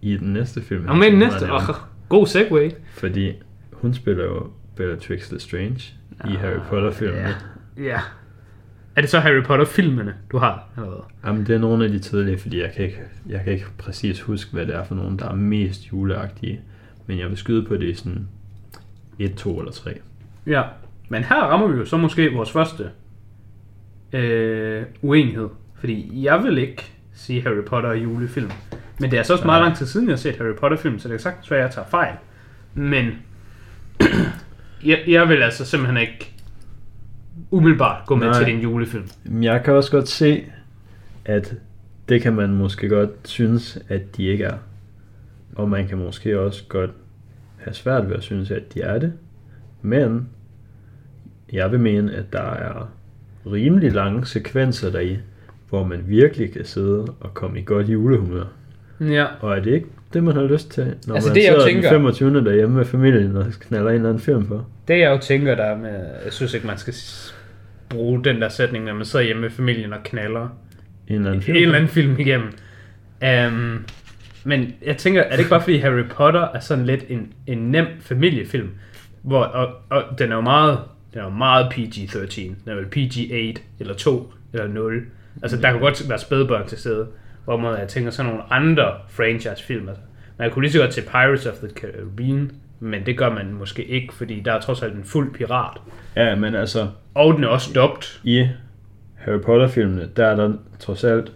i 0.04 0.16
den 0.16 0.32
næste 0.32 0.62
film. 0.62 0.88
Og 0.88 0.96
med 0.96 1.10
den 1.10 1.18
næste, 1.18 1.52
oh, 1.52 1.62
god 2.08 2.26
segue. 2.26 2.70
Fordi 2.92 3.32
hun 3.72 3.94
spiller 3.94 4.24
jo 4.24 4.46
Bellatrix 4.76 5.32
Lestrange 5.32 5.94
i 6.30 6.32
Harry 6.32 6.60
Potter-filmene. 6.68 7.34
Ja. 7.76 7.82
ja. 7.82 8.00
Er 8.96 9.00
det 9.00 9.10
så 9.10 9.20
Harry 9.20 9.42
Potter-filmene, 9.42 10.14
du 10.32 10.38
har? 10.38 10.68
Eller 10.76 10.88
hvad? 10.88 11.00
Jamen, 11.26 11.46
det 11.46 11.54
er 11.54 11.58
nogle 11.58 11.84
af 11.84 11.90
de 11.90 11.98
tidlige, 11.98 12.38
fordi 12.38 12.60
jeg 12.60 12.72
kan, 12.76 12.84
ikke, 12.84 13.00
jeg 13.28 13.40
kan 13.44 13.52
ikke 13.52 13.66
præcis 13.78 14.20
huske, 14.20 14.52
hvad 14.52 14.66
det 14.66 14.74
er 14.74 14.84
for 14.84 14.94
nogle, 14.94 15.18
der 15.18 15.28
er 15.28 15.34
mest 15.34 15.92
juleagtige. 15.92 16.60
Men 17.06 17.18
jeg 17.18 17.28
vil 17.28 17.36
skyde 17.36 17.64
på 17.64 17.76
det 17.76 17.88
i 17.88 17.94
sådan 17.94 18.28
1, 19.18 19.34
2 19.34 19.58
eller 19.58 19.72
3. 19.72 19.90
Ja, 20.46 20.62
men 21.08 21.24
her 21.24 21.42
rammer 21.42 21.66
vi 21.66 21.78
jo 21.78 21.84
så 21.84 21.96
måske 21.96 22.32
vores 22.32 22.52
første 22.52 22.90
øh, 24.12 24.82
uenighed. 25.02 25.48
Fordi 25.74 26.24
jeg 26.24 26.42
vil 26.42 26.58
ikke 26.58 26.92
sige 27.12 27.42
Harry 27.42 27.64
Potter 27.66 27.90
er 27.90 27.94
julefilm. 27.94 28.50
Men 29.00 29.10
det 29.10 29.18
er 29.18 29.22
så 29.22 29.32
også 29.32 29.46
meget 29.46 29.62
lang 29.62 29.76
tid 29.76 29.86
siden, 29.86 30.06
jeg 30.06 30.12
har 30.12 30.16
set 30.16 30.36
Harry 30.36 30.54
Potter-film, 30.54 30.98
så 30.98 31.08
det 31.08 31.14
er 31.14 31.18
sagtens 31.18 31.50
være, 31.50 31.60
at 31.60 31.64
jeg 31.64 31.74
tager 31.74 31.86
fejl. 31.86 32.14
Men 32.74 33.10
jeg, 34.84 34.98
jeg 35.06 35.28
vil 35.28 35.42
altså 35.42 35.64
simpelthen 35.64 35.96
ikke 35.96 36.34
umiddelbart 37.50 38.06
gå 38.06 38.14
med 38.14 38.26
Nej. 38.26 38.38
til 38.38 38.46
din 38.46 38.60
julefilm. 38.60 39.08
Men 39.24 39.44
Jeg 39.44 39.64
kan 39.64 39.74
også 39.74 39.90
godt 39.90 40.08
se, 40.08 40.44
at 41.24 41.54
det 42.08 42.22
kan 42.22 42.34
man 42.34 42.54
måske 42.54 42.88
godt 42.88 43.10
synes, 43.24 43.78
at 43.88 44.16
de 44.16 44.24
ikke 44.24 44.44
er. 44.44 44.56
Og 45.56 45.68
man 45.68 45.88
kan 45.88 45.98
måske 45.98 46.40
også 46.40 46.64
godt 46.68 46.90
have 47.56 47.74
svært 47.74 48.08
ved 48.08 48.16
at 48.16 48.22
synes, 48.22 48.50
at 48.50 48.74
de 48.74 48.80
er 48.80 48.98
det. 48.98 49.12
Men 49.82 50.28
jeg 51.52 51.72
vil 51.72 51.80
mene, 51.80 52.14
at 52.14 52.32
der 52.32 52.52
er 52.52 52.88
rimelig 53.46 53.92
lange 53.92 54.26
sekvenser 54.26 54.90
deri, 54.90 55.18
hvor 55.68 55.84
man 55.84 56.02
virkelig 56.06 56.52
kan 56.52 56.64
sidde 56.64 57.04
og 57.20 57.34
komme 57.34 57.60
i 57.60 57.64
godt 57.64 57.88
julehumør. 57.88 58.44
Ja. 59.00 59.26
Og 59.40 59.56
er 59.56 59.62
det 59.62 59.74
ikke 59.74 59.86
det, 60.12 60.24
man 60.24 60.34
har 60.36 60.42
lyst 60.42 60.70
til, 60.70 60.94
når 61.06 61.14
Altså, 61.14 61.30
man 61.30 61.36
det, 61.36 61.42
jeg 61.44 61.52
sidder 61.52 61.66
tænker- 61.66 61.88
den 61.88 61.96
25. 61.98 62.44
derhjemme 62.44 62.76
med 62.76 62.84
familien 62.84 63.36
og 63.36 63.46
knaller 63.60 63.88
en 63.90 63.94
eller 63.96 64.08
anden 64.08 64.22
film 64.22 64.46
på? 64.46 64.62
Det 64.88 64.98
jeg 64.98 65.10
jo 65.10 65.18
tænker 65.18 65.54
der 65.54 65.76
med, 65.76 65.90
jeg 66.24 66.32
synes 66.32 66.54
ikke 66.54 66.66
man 66.66 66.78
skal 66.78 66.94
bruge 67.88 68.24
den 68.24 68.40
der 68.42 68.48
sætning, 68.48 68.84
når 68.84 68.94
man 68.94 69.04
sidder 69.04 69.24
hjemme 69.24 69.42
med 69.42 69.50
familien 69.50 69.92
og 69.92 69.98
knaller 70.04 70.48
En 71.08 71.14
eller 71.14 71.28
anden 71.30 71.42
film? 71.42 71.56
en 71.56 71.62
eller 71.62 71.74
anden 71.76 71.88
film 71.90 72.18
igennem. 72.18 72.48
Um, 73.48 73.84
men 74.44 74.74
jeg 74.86 74.96
tænker, 74.96 75.22
er 75.22 75.30
det 75.30 75.38
ikke 75.38 75.50
bare 75.50 75.60
fordi 75.62 75.76
Harry 75.78 76.04
Potter 76.10 76.48
er 76.54 76.60
sådan 76.60 76.84
lidt 76.86 77.04
en, 77.08 77.32
en 77.46 77.58
nem 77.58 77.86
familiefilm, 78.00 78.68
hvor, 79.22 79.42
og, 79.44 79.68
og 79.90 80.18
den 80.18 80.30
er 80.32 80.34
jo 80.36 80.40
meget, 80.40 80.78
den 81.12 81.20
er 81.20 81.24
jo 81.24 81.30
meget 81.30 81.66
PG-13, 81.72 82.40
den 82.40 82.54
er 82.66 82.74
vel 82.74 82.84
PG-8, 82.96 83.60
eller 83.80 83.94
2, 83.94 84.32
eller 84.52 84.68
0. 84.68 85.02
Altså 85.42 85.56
der 85.56 85.70
kan 85.70 85.80
godt 85.80 86.08
være 86.08 86.18
spædbørn 86.18 86.66
til 86.68 86.78
stede, 86.78 87.06
hvor 87.44 87.56
man, 87.56 87.78
jeg 87.80 87.88
tænker 87.88 88.10
sådan 88.10 88.30
nogle 88.32 88.52
andre 88.52 88.92
franchise-film. 89.08 89.88
Altså, 89.88 90.02
man 90.38 90.50
kunne 90.50 90.62
lige 90.62 90.72
så 90.72 90.78
godt 90.78 90.90
til 90.90 91.00
Pirates 91.02 91.46
of 91.46 91.54
the 91.54 91.68
Caribbean, 91.68 92.50
men 92.80 93.06
det 93.06 93.18
gør 93.18 93.30
man 93.30 93.52
måske 93.58 93.84
ikke, 93.84 94.14
fordi 94.14 94.40
der 94.44 94.52
er 94.52 94.60
trods 94.60 94.82
alt 94.82 94.94
en 94.94 95.04
fuld 95.04 95.34
pirat. 95.34 95.76
Ja, 96.16 96.34
men 96.34 96.54
altså, 96.54 96.88
Og 97.14 97.34
den 97.34 97.44
er 97.44 97.48
også 97.48 97.70
dubbed. 97.74 98.02
i 98.24 98.48
Harry 99.14 99.40
Potter-filmene, 99.40 100.08
der 100.16 100.26
er 100.26 100.36
der 100.36 100.52
trods 100.80 101.04
alt 101.04 101.32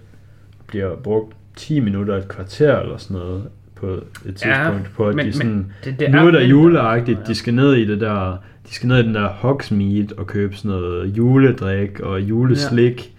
bliver 0.67 0.97
brugt 0.97 1.37
10 1.57 1.81
minutter, 1.81 2.17
et 2.17 2.29
kvarter 2.29 2.79
eller 2.81 2.97
sådan 2.97 3.17
noget 3.17 3.45
på 3.75 3.87
et 3.87 4.03
tidspunkt, 4.25 4.47
Ja, 4.57 4.79
på 4.97 5.09
at 5.09 5.15
men- 5.15 5.27
de 5.27 5.33
sådan, 5.33 5.51
men 5.53 5.73
det- 5.85 6.01
det 6.01 6.11
nu 6.11 6.19
er 6.19 6.27
er 6.27 6.31
der 6.31 6.41
juleagtigt, 6.41 7.19
ja. 7.19 7.25
de 7.25 7.35
skal 7.35 7.55
ned 7.55 7.75
i 7.75 7.85
det 7.85 8.01
der, 8.01 8.37
de 8.69 8.75
skal 8.75 8.89
ned 8.89 8.99
i 8.99 9.03
den 9.03 9.15
der 9.15 9.29
Hogsmeade 9.29 10.09
og 10.17 10.27
købe 10.27 10.57
sådan 10.57 10.71
noget 10.71 11.17
juledrik 11.17 12.01
og 12.01 12.21
juleslik. 12.21 13.15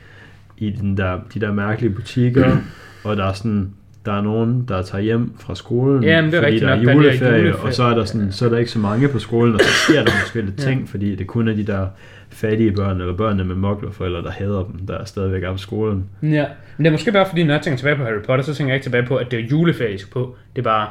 I 0.59 0.69
den 0.69 0.97
der, 0.97 1.19
de 1.33 1.39
der 1.39 1.51
mærkelige 1.53 1.93
butikker, 1.93 2.57
og 3.03 3.17
der 3.17 3.25
er 3.25 3.33
sådan, 3.33 3.69
der 4.05 4.13
er 4.13 4.21
nogen, 4.21 4.65
der 4.67 4.81
tager 4.81 5.01
hjem 5.01 5.31
fra 5.39 5.55
skolen, 5.55 6.03
Ja, 6.03 6.21
det 6.21 6.33
er 6.33 6.41
fordi 6.43 6.59
der 6.59 6.67
er 6.67 6.75
nok, 6.75 6.85
der 6.85 6.91
er 6.91 6.95
juleferie, 6.95 7.37
juleferie. 7.37 7.65
og 7.65 7.73
så 7.73 7.83
er 7.83 7.95
der 7.95 8.05
sådan, 8.05 8.31
så 8.31 8.45
er 8.45 8.49
der 8.49 8.57
ikke 8.57 8.71
så 8.71 8.79
mange 8.79 9.07
på 9.07 9.19
skolen, 9.19 9.53
og 9.55 9.59
så 9.61 9.67
sker 9.87 10.03
der 10.03 10.11
måske 10.23 10.41
lidt 10.41 10.59
Ja. 10.59 10.63
ting, 10.71 10.89
fordi 10.89 11.15
det 11.15 11.27
kun 11.27 11.47
er 11.47 11.53
de 11.53 11.63
der 11.63 11.87
fattige 12.29 12.71
børn, 12.71 13.01
eller 13.01 13.13
børnene 13.15 13.43
med 13.43 13.55
moklerforældre, 13.55 14.21
der 14.21 14.31
hader 14.31 14.63
dem, 14.63 14.85
der 14.87 14.97
er 14.97 15.05
stadigvæk 15.05 15.43
er 15.43 15.51
på 15.51 15.57
skolen. 15.57 16.05
Ja, 16.23 16.45
men 16.77 16.83
det 16.83 16.87
er 16.87 16.91
måske 16.91 17.11
bare 17.11 17.25
fordi, 17.29 17.43
når 17.43 17.53
jeg 17.53 17.61
tænker 17.63 17.77
tilbage 17.77 17.95
på 17.95 18.03
Harry 18.03 18.21
Potter, 18.25 18.43
så 18.45 18.53
tænker 18.53 18.73
jeg 18.73 18.75
ikke 18.75 18.85
tilbage 18.85 19.05
på, 19.05 19.15
at 19.15 19.31
det 19.31 19.39
er 19.39 19.43
juleferie, 19.51 19.97
på. 20.11 20.35
Det 20.55 20.61
er 20.61 20.63
bare 20.63 20.87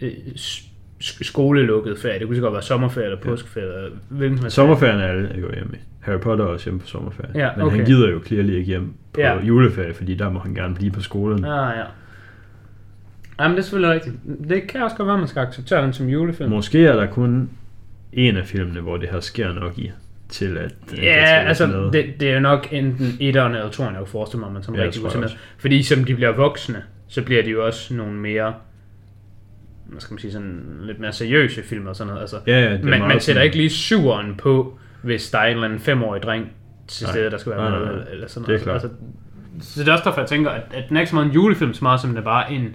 øh, 0.00 0.10
s- 1.02 1.10
sk- 1.20 1.24
skolelukket 1.24 1.98
ferie. 1.98 2.18
Det 2.18 2.26
kunne 2.26 2.36
så 2.36 2.42
godt 2.42 2.52
være 2.52 2.62
sommerferie 2.62 3.06
eller 3.06 3.20
påskeferie. 3.20 3.66
Eller 3.66 3.90
hvilken 4.08 4.38
som 4.38 4.50
Sommerferien 4.50 5.00
er 5.00 5.06
alle 5.06 5.40
går 5.42 5.54
hjem 5.54 5.70
i. 5.74 5.78
Harry 6.00 6.18
Potter 6.20 6.44
er 6.44 6.48
også 6.48 6.64
hjemme 6.66 6.80
på 6.80 6.86
sommerferie. 6.86 7.30
Ja, 7.34 7.50
Men 7.56 7.66
okay. 7.66 7.76
han 7.76 7.84
gider 7.86 8.10
jo 8.10 8.20
clearly 8.26 8.50
ikke 8.52 8.66
hjem 8.66 8.92
på 9.12 9.20
Ja. 9.20 9.44
juleferie, 9.44 9.94
fordi 9.94 10.14
der 10.14 10.30
må 10.30 10.38
han 10.38 10.54
gerne 10.54 10.74
blive 10.74 10.90
på 10.90 11.00
skolen. 11.00 11.44
Ah, 11.44 11.76
ja. 11.78 11.84
Jamen, 13.40 13.56
det 13.56 13.58
er 13.58 13.64
selvfølgelig 13.64 13.94
rigtigt. 13.94 14.14
Det 14.48 14.62
kan 14.68 14.82
også 14.82 14.96
godt 14.96 15.06
være, 15.06 15.14
at 15.14 15.20
man 15.20 15.28
skal 15.28 15.40
acceptere 15.40 15.82
den 15.82 15.92
som 15.92 16.08
julefilm. 16.08 16.50
Måske 16.50 16.86
er 16.86 16.96
der 16.96 17.06
kun 17.06 17.50
en 18.12 18.36
af 18.36 18.46
filmene, 18.46 18.80
hvor 18.80 18.96
det 18.96 19.08
her 19.08 19.20
sker 19.20 19.52
nok 19.52 19.78
i, 19.78 19.90
til 20.28 20.56
at 20.58 20.74
Ja, 20.92 20.96
tælles 20.96 21.60
altså, 21.60 21.90
det, 21.92 22.06
det 22.20 22.28
er 22.30 22.34
jo 22.34 22.40
nok 22.40 22.68
enten 22.70 23.16
etteren 23.20 23.54
eller 23.54 23.70
toeren, 23.70 23.94
jeg 23.94 23.98
kunne 24.00 24.08
forestille 24.10 24.40
mig, 24.44 24.52
man 24.52 24.62
som 24.62 24.74
Ja, 24.74 24.80
ja, 24.80 24.86
rigtig 24.86 25.02
god 25.02 25.20
med. 25.20 25.28
Fordi 25.58 25.82
som 25.82 26.04
de 26.04 26.14
bliver 26.14 26.32
voksne, 26.36 26.82
så 27.08 27.22
bliver 27.22 27.42
de 27.42 27.50
jo 27.50 27.66
også 27.66 27.94
nogle 27.94 28.12
mere, 28.12 28.54
hvad 29.88 30.00
skal 30.00 30.14
man 30.14 30.18
sige, 30.18 30.32
sådan 30.32 30.62
lidt 30.82 31.00
mere 31.00 31.12
seriøse 31.12 31.62
film 31.62 31.86
og 31.86 31.96
sådan 31.96 32.08
noget. 32.08 32.20
Altså, 32.20 32.36
Ja, 32.46 32.60
ja, 32.60 32.70
man, 32.70 32.82
man 33.00 33.00
sætter 33.00 33.20
sådan- 33.20 33.42
ikke 33.44 33.56
lige 33.56 33.70
syveren 33.70 34.34
på, 34.38 34.78
hvis 35.02 35.30
der 35.30 35.38
er 35.38 35.44
en 35.46 35.50
eller 35.50 35.64
anden 35.64 35.78
femårig 35.80 36.22
dreng 36.22 36.46
til 36.88 37.04
Nej. 37.06 37.12
stede, 37.12 37.30
der 37.30 37.38
skal 37.38 37.52
være 37.52 37.70
Nej, 37.70 37.78
med, 37.78 37.86
nej, 37.86 37.94
nej. 37.96 38.04
eller, 38.12 38.28
sådan 38.28 38.46
Det 38.46 38.62
er 38.62 38.66
noget. 38.66 38.80
klart. 38.82 38.92
Altså, 39.62 39.70
så 39.74 39.80
det 39.80 39.88
er 39.88 39.92
også 39.92 40.04
derfor, 40.04 40.20
jeg 40.20 40.28
tænker, 40.28 40.50
at, 40.50 40.62
at 40.74 40.84
den 40.88 40.96
er 40.96 41.00
ikke 41.00 41.10
så 41.10 41.16
meget 41.16 41.26
en 41.26 41.32
julefilm, 41.32 41.74
så 41.74 41.84
meget 41.84 42.00
som 42.00 42.10
det 42.10 42.18
er 42.18 42.22
bare 42.24 42.52
en 42.52 42.74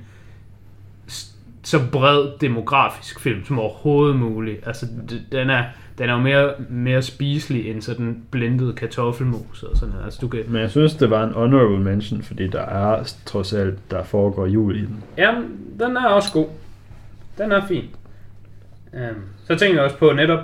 så 1.64 1.80
bred 1.92 2.28
demografisk 2.42 3.20
film 3.20 3.46
som 3.46 3.60
overhovedet 3.60 4.16
muligt. 4.20 4.68
Altså, 4.68 4.86
den 5.32 5.50
er, 5.50 5.64
den 5.98 6.10
er 6.10 6.14
jo 6.14 6.20
mere, 6.20 6.52
mere 6.70 7.02
spiselig 7.02 7.72
end 7.72 7.82
sådan 7.82 8.24
blindet 8.32 8.76
kartoffelmos 8.76 9.64
og 9.64 9.78
sådan 9.78 9.90
noget. 9.92 10.06
Altså, 10.06 10.20
du 10.22 10.28
kan... 10.28 10.40
Men 10.48 10.62
jeg 10.62 10.70
synes, 10.72 10.94
det 10.96 11.10
var 11.10 11.24
en 11.24 11.34
honorable 11.34 11.80
mention, 11.80 12.22
fordi 12.24 12.48
der 12.48 12.62
er 12.62 13.16
trods 13.26 13.54
alt, 13.54 13.92
der 13.92 14.04
foregår 14.04 14.46
jul 14.48 14.76
i 14.76 14.80
den. 14.82 15.04
Jamen, 15.18 15.58
den 15.80 15.98
er 15.98 16.06
også 16.06 16.34
god. 16.34 16.48
Den 17.38 17.52
er 17.52 17.68
fin. 17.68 17.84
Um, 18.94 19.00
så 19.46 19.56
tænker 19.56 19.76
jeg 19.76 19.84
også 19.84 19.98
på 19.98 20.12
netop, 20.16 20.40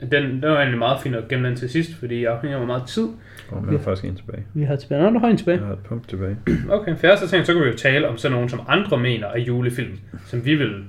den, 0.00 0.22
den 0.22 0.42
var 0.42 0.56
egentlig 0.56 0.78
meget 0.78 1.00
fin 1.02 1.14
at 1.14 1.28
gemme 1.28 1.48
den 1.48 1.56
til 1.56 1.70
sidst, 1.70 1.94
fordi 1.94 2.22
jeg 2.22 2.32
afhænger 2.32 2.58
af 2.58 2.66
meget 2.66 2.82
tid. 2.86 3.08
Og 3.50 3.62
jeg 3.66 3.70
har 3.70 3.78
faktisk 3.78 4.04
en 4.04 4.16
tilbage. 4.16 4.44
Vi 4.54 4.62
har 4.62 4.76
tilbage. 4.76 5.02
Nå, 5.02 5.10
du 5.10 5.18
har 5.18 5.28
en 5.28 5.36
tilbage. 5.36 5.58
Jeg 5.58 5.66
har 5.66 5.72
et 5.72 5.78
punkt 5.78 6.08
tilbage. 6.08 6.36
Okay, 6.70 6.96
for 6.96 7.06
jeg 7.06 7.18
så 7.18 7.28
tænkte, 7.28 7.46
så 7.46 7.52
kan 7.52 7.62
vi 7.62 7.68
jo 7.68 7.76
tale 7.76 8.08
om 8.08 8.16
sådan 8.16 8.32
nogle, 8.34 8.50
som 8.50 8.60
andre 8.68 8.98
mener 8.98 9.26
er 9.26 9.38
julefilm, 9.38 9.98
som 10.26 10.44
vi 10.44 10.54
vil 10.54 10.84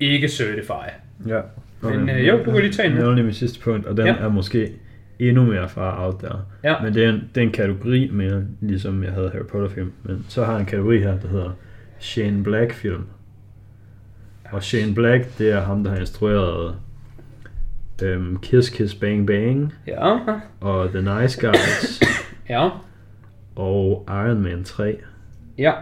ikke 0.00 0.28
certify. 0.28 0.88
Ja. 1.26 1.40
Men, 1.82 2.08
øh, 2.08 2.28
jo, 2.28 2.38
du 2.44 2.50
kan 2.52 2.60
lige 2.60 2.72
tage 2.72 2.86
en 2.88 2.92
nu. 2.94 2.96
Det 2.98 3.04
er 3.04 3.08
nemlig 3.08 3.24
mit 3.24 3.36
sidste 3.36 3.60
punkt, 3.60 3.86
og 3.86 3.96
den 3.96 4.06
Ja. 4.06 4.12
ja. 4.12 4.18
er 4.24 4.28
måske 4.28 4.72
endnu 5.18 5.44
mere 5.44 5.68
far 5.68 6.04
out 6.06 6.20
der. 6.20 6.46
Ja. 6.64 6.74
Men 6.82 6.94
det 6.94 7.04
er, 7.04 7.08
en, 7.10 7.22
det 7.34 7.40
er 7.40 7.44
en 7.46 7.52
kategori 7.52 8.10
mere, 8.12 8.42
ligesom 8.60 9.04
jeg 9.04 9.12
havde 9.12 9.30
Harry 9.32 9.44
Potter 9.46 9.68
film. 9.68 9.92
Men 10.02 10.26
så 10.28 10.44
har 10.44 10.52
jeg 10.52 10.60
en 10.60 10.66
kategori 10.66 10.98
her, 10.98 11.18
der 11.18 11.28
hedder 11.28 11.50
Shane 11.98 12.42
Black 12.42 12.72
film. 12.72 13.06
Og 14.52 14.62
Shane 14.62 14.94
Black, 14.94 15.38
det 15.38 15.50
er 15.52 15.60
ham, 15.60 15.84
der 15.84 15.90
har 15.90 15.98
instrueret 15.98 16.74
øhm, 18.02 18.36
Kiss 18.36 18.70
Kiss 18.70 18.94
Bang 18.94 19.26
Bang 19.26 19.72
Ja, 19.86 20.18
og 20.60 20.88
The 20.88 21.20
Nice 21.20 21.46
Guys 21.46 22.00
ja, 22.50 22.68
og 23.56 24.04
Iron 24.08 24.40
Man 24.42 24.64
3. 24.64 24.96
ja. 25.58 25.72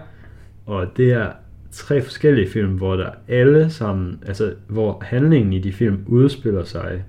Og 0.66 0.86
det 0.96 1.12
er 1.12 1.32
tre 1.70 2.02
forskellige 2.02 2.50
film, 2.50 2.72
hvor 2.76 2.96
der 2.96 3.10
alle 3.28 3.70
sammen, 3.70 4.22
altså 4.26 4.54
hvor 4.68 5.02
handlingen 5.04 5.52
i 5.52 5.58
de 5.58 5.72
film 5.72 6.04
udspiller 6.06 6.64
sig 6.64 7.04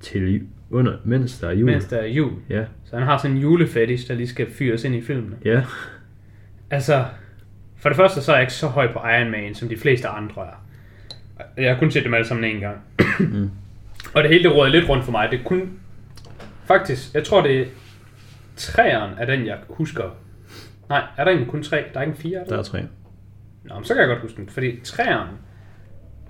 til 0.00 0.42
under, 0.70 0.96
mens 1.04 1.38
der 1.38 1.48
er 1.48 1.52
jul. 1.52 1.70
Mens 1.70 1.84
der 1.84 1.96
er 1.96 2.06
jul. 2.06 2.32
Ja, 2.48 2.64
Så 2.84 2.96
han 2.96 3.06
har 3.06 3.18
sådan 3.18 3.36
en 3.36 3.42
julefetish, 3.42 4.08
der 4.08 4.14
lige 4.14 4.28
skal 4.28 4.50
fyres 4.50 4.84
ind 4.84 4.94
i 4.94 5.00
filmene. 5.00 5.36
ja. 5.44 5.64
Altså, 6.70 7.04
for 7.82 7.88
det 7.88 7.96
første 7.96 8.22
så 8.22 8.32
er 8.32 8.36
jeg 8.36 8.42
ikke 8.42 8.52
så 8.52 8.66
høj 8.66 8.92
på 8.92 8.98
Iron 8.98 9.30
Man, 9.30 9.54
som 9.54 9.68
de 9.68 9.76
fleste 9.76 10.08
andre 10.08 10.42
er. 10.42 10.64
Jeg 11.56 11.72
har 11.72 11.78
kun 11.78 11.90
set 11.90 12.04
dem 12.04 12.14
alle 12.14 12.26
sammen 12.26 12.44
en 12.44 12.60
gang. 12.60 12.76
Mm. 13.18 13.50
Og 14.14 14.22
det 14.22 14.30
hele 14.30 14.44
det 14.44 14.56
råder 14.56 14.70
lidt 14.70 14.88
rundt 14.88 15.04
for 15.04 15.12
mig. 15.12 15.28
Det 15.30 15.40
er 15.40 15.44
kun... 15.44 15.70
Faktisk, 16.64 17.14
jeg 17.14 17.24
tror 17.24 17.42
det 17.42 17.60
er... 17.60 17.64
Træeren 18.56 19.10
er 19.18 19.26
den, 19.26 19.46
jeg 19.46 19.56
husker. 19.68 20.04
Nej, 20.88 21.02
er 21.16 21.24
der 21.24 21.30
egentlig 21.30 21.50
kun 21.50 21.62
tre? 21.62 21.84
Der 21.94 22.00
er 22.00 22.02
ikke 22.02 22.10
en 22.10 22.22
fire? 22.22 22.40
Er 22.40 22.44
Der 22.44 22.58
er 22.58 22.62
tre. 22.62 22.78
Nå, 23.64 23.74
men 23.74 23.84
så 23.84 23.94
kan 23.94 24.00
jeg 24.00 24.08
godt 24.08 24.20
huske 24.20 24.36
den. 24.36 24.48
Fordi 24.48 24.80
træeren... 24.84 25.28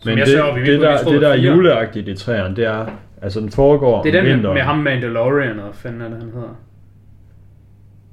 Men 0.05 0.19
jeg 0.19 0.27
det, 0.27 0.33
ser 0.33 0.43
op 0.43 0.59
i 0.59 0.61
det, 0.61 0.81
der, 0.81 1.05
det 1.05 1.21
der 1.21 1.29
er 1.29 1.37
juleagtigt 1.37 2.09
i 2.09 2.17
træerne, 2.17 2.57
det 2.57 2.65
er, 2.65 2.87
altså 3.23 3.41
den 3.41 3.51
foregår 3.51 4.03
Det 4.03 4.15
er 4.15 4.23
den 4.23 4.43
med, 4.43 4.53
med 4.53 4.63
ham 4.63 4.79
Mandalorian, 4.79 5.59
og 5.59 5.75
fanden 5.75 6.01
er 6.01 6.09
det, 6.09 6.19
han 6.19 6.31
hedder? 6.33 6.57